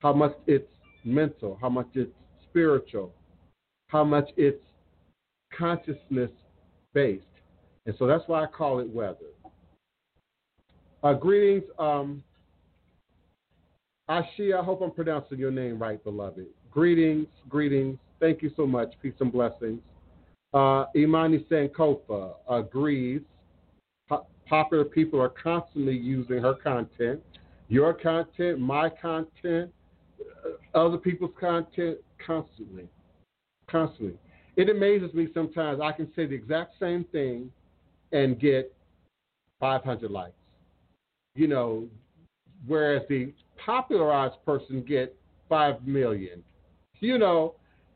how 0.02 0.14
much 0.14 0.36
it's 0.48 0.70
mental, 1.06 1.57
how 1.61 1.70
much 1.70 1.88
it's 1.94 2.11
spiritual, 2.49 3.11
how 3.88 4.03
much 4.03 4.30
it's 4.36 4.61
consciousness 5.57 6.30
based. 6.94 7.24
And 7.86 7.95
so 7.98 8.06
that's 8.06 8.24
why 8.28 8.44
I 8.44 8.48
call 8.48 8.80
it 8.80 8.90
weather. 8.90 9.32
Uh, 11.02 11.14
greetings, 11.14 11.64
um, 11.80 12.22
Ashia. 14.10 14.60
I 14.60 14.64
hope 14.64 14.82
I'm 14.82 14.91
pronouncing 14.91 15.40
your 15.40 15.52
name 15.52 15.82
right, 15.82 16.03
beloved. 16.03 16.48
Greetings, 16.70 17.28
greetings. 17.48 17.98
Thank 18.20 18.41
you 18.41 18.52
so 18.57 18.68
much. 18.68 18.94
Peace 19.02 19.14
and 19.20 19.32
blessings. 19.32 19.82
Uh, 20.53 20.86
Imani 20.95 21.45
Sankofa 21.49 22.34
agrees. 22.49 23.22
Po- 24.10 24.28
popular 24.45 24.84
people 24.84 25.22
are 25.22 25.30
constantly 25.30 25.95
using 25.95 26.41
her 26.41 26.53
content, 26.56 27.22
your 27.73 27.91
content, 27.91 28.59
my 28.59 28.87
content, 28.87 29.71
uh, 30.21 30.77
other 30.77 30.97
people's 30.97 31.31
content, 31.39 31.97
constantly. 32.23 32.87
Constantly. 33.67 34.13
It 34.55 34.69
amazes 34.69 35.11
me 35.15 35.27
sometimes 35.33 35.81
I 35.81 35.91
can 35.91 36.05
say 36.15 36.27
the 36.27 36.35
exact 36.35 36.75
same 36.79 37.03
thing 37.05 37.51
and 38.11 38.39
get 38.39 38.71
500 39.59 40.11
likes. 40.11 40.35
You 41.33 41.47
know, 41.47 41.87
whereas 42.67 43.01
the 43.09 43.33
popularized 43.65 44.35
person 44.45 44.85
get 44.87 45.15
5 45.49 45.87
million. 45.87 46.43
You 46.99 47.17
know, 47.17 47.55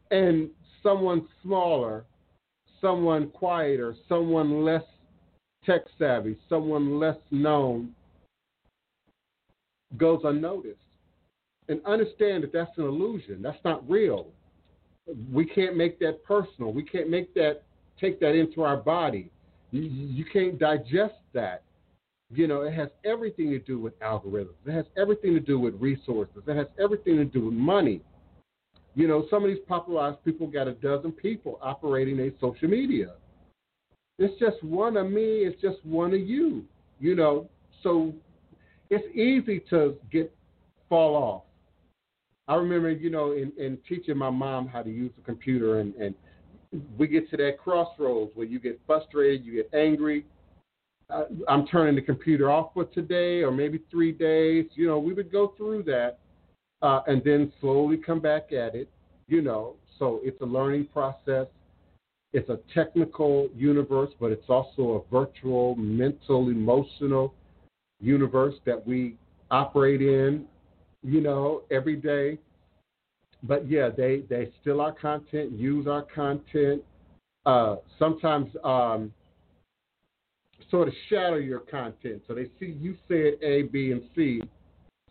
and 0.09 0.49
someone 0.81 1.27
smaller, 1.43 2.03
someone 2.81 3.29
quieter, 3.29 3.95
someone 4.09 4.65
less 4.65 4.83
tech 5.63 5.81
savvy, 5.99 6.35
someone 6.49 6.99
less 6.99 7.17
known 7.29 7.93
goes 9.95 10.21
unnoticed. 10.23 10.79
And 11.69 11.81
understand 11.85 12.43
that 12.43 12.53
that's 12.53 12.77
an 12.77 12.85
illusion. 12.85 13.41
That's 13.41 13.63
not 13.63 13.87
real. 13.89 14.27
We 15.31 15.45
can't 15.45 15.77
make 15.77 15.99
that 15.99 16.23
personal. 16.23 16.73
We 16.73 16.83
can't 16.83 17.09
make 17.09 17.33
that 17.35 17.63
take 17.99 18.19
that 18.19 18.35
into 18.35 18.63
our 18.63 18.77
body. 18.77 19.31
You, 19.71 20.23
can't 20.31 20.57
digest 20.57 21.15
that. 21.33 21.63
You 22.33 22.47
know, 22.47 22.61
it 22.61 22.73
has 22.73 22.89
everything 23.03 23.49
to 23.51 23.59
do 23.59 23.79
with 23.79 23.99
algorithms. 23.99 24.55
It 24.65 24.71
has 24.71 24.85
everything 24.97 25.33
to 25.33 25.39
do 25.39 25.59
with 25.59 25.75
resources. 25.79 26.43
It 26.45 26.55
has 26.55 26.67
everything 26.81 27.17
to 27.17 27.25
do 27.25 27.45
with 27.45 27.53
money. 27.53 28.01
You 28.95 29.07
know, 29.07 29.27
some 29.29 29.43
of 29.43 29.49
these 29.49 29.59
popularized 29.67 30.23
people 30.23 30.47
got 30.47 30.67
a 30.67 30.73
dozen 30.73 31.11
people 31.11 31.59
operating 31.61 32.19
a 32.19 32.31
social 32.39 32.67
media. 32.67 33.13
It's 34.19 34.37
just 34.39 34.63
one 34.63 34.97
of 34.97 35.11
me, 35.11 35.45
it's 35.45 35.61
just 35.61 35.85
one 35.85 36.13
of 36.13 36.19
you. 36.19 36.65
You 36.99 37.15
know, 37.15 37.49
so 37.83 38.13
it's 38.89 39.15
easy 39.15 39.61
to 39.69 39.95
get 40.11 40.33
fall 40.89 41.15
off. 41.15 41.43
I 42.47 42.55
remember, 42.55 42.91
you 42.91 43.09
know, 43.09 43.33
in, 43.33 43.51
in 43.57 43.77
teaching 43.87 44.17
my 44.17 44.29
mom 44.29 44.67
how 44.67 44.81
to 44.81 44.89
use 44.89 45.11
the 45.17 45.23
computer, 45.23 45.79
and, 45.79 45.93
and 45.95 46.15
we 46.97 47.07
get 47.07 47.29
to 47.31 47.37
that 47.37 47.57
crossroads 47.61 48.31
where 48.35 48.45
you 48.45 48.59
get 48.59 48.79
frustrated, 48.87 49.45
you 49.45 49.53
get 49.53 49.69
angry. 49.73 50.25
Uh, 51.09 51.23
I'm 51.47 51.65
turning 51.67 51.95
the 51.95 52.01
computer 52.01 52.49
off 52.49 52.71
for 52.73 52.85
today, 52.85 53.41
or 53.41 53.51
maybe 53.51 53.81
three 53.91 54.11
days. 54.11 54.65
You 54.75 54.87
know, 54.87 54.99
we 54.99 55.13
would 55.13 55.31
go 55.31 55.53
through 55.57 55.83
that, 55.83 56.19
uh, 56.81 57.01
and 57.07 57.21
then 57.23 57.51
slowly 57.59 57.97
come 57.97 58.19
back 58.19 58.53
at 58.53 58.75
it. 58.75 58.89
You 59.27 59.41
know, 59.41 59.75
so 59.99 60.21
it's 60.23 60.39
a 60.41 60.45
learning 60.45 60.87
process. 60.93 61.47
It's 62.33 62.49
a 62.49 62.59
technical 62.73 63.49
universe, 63.55 64.11
but 64.19 64.31
it's 64.31 64.49
also 64.49 65.05
a 65.05 65.11
virtual, 65.11 65.75
mental, 65.75 66.49
emotional 66.49 67.33
universe 67.99 68.55
that 68.65 68.85
we 68.85 69.15
operate 69.49 70.01
in 70.01 70.45
you 71.03 71.21
know, 71.21 71.63
every 71.71 71.95
day. 71.95 72.37
But 73.43 73.69
yeah, 73.69 73.89
they 73.95 74.23
they 74.29 74.51
steal 74.61 74.81
our 74.81 74.91
content, 74.91 75.51
use 75.51 75.87
our 75.87 76.01
content. 76.01 76.83
Uh, 77.45 77.77
sometimes 77.97 78.49
um, 78.63 79.13
sort 80.69 80.87
of 80.87 80.93
shadow 81.09 81.37
your 81.37 81.59
content. 81.59 82.21
So 82.27 82.33
they 82.33 82.45
see 82.59 82.75
you 82.79 82.97
said 83.07 83.41
A, 83.41 83.63
B, 83.63 83.91
and 83.91 84.01
C. 84.15 84.41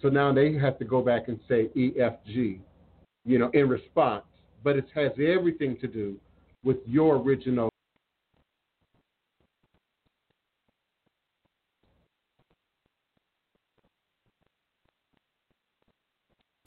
So 0.02 0.08
now 0.08 0.32
they 0.32 0.54
have 0.58 0.78
to 0.78 0.84
go 0.84 1.00
back 1.00 1.28
and 1.28 1.38
say 1.48 1.70
E, 1.74 1.92
F, 1.98 2.14
G, 2.26 2.60
you 3.24 3.38
know, 3.38 3.50
in 3.54 3.68
response. 3.68 4.24
But 4.62 4.76
it 4.76 4.86
has 4.94 5.12
everything 5.12 5.78
to 5.80 5.86
do 5.86 6.16
with 6.64 6.78
your 6.84 7.16
original 7.16 7.70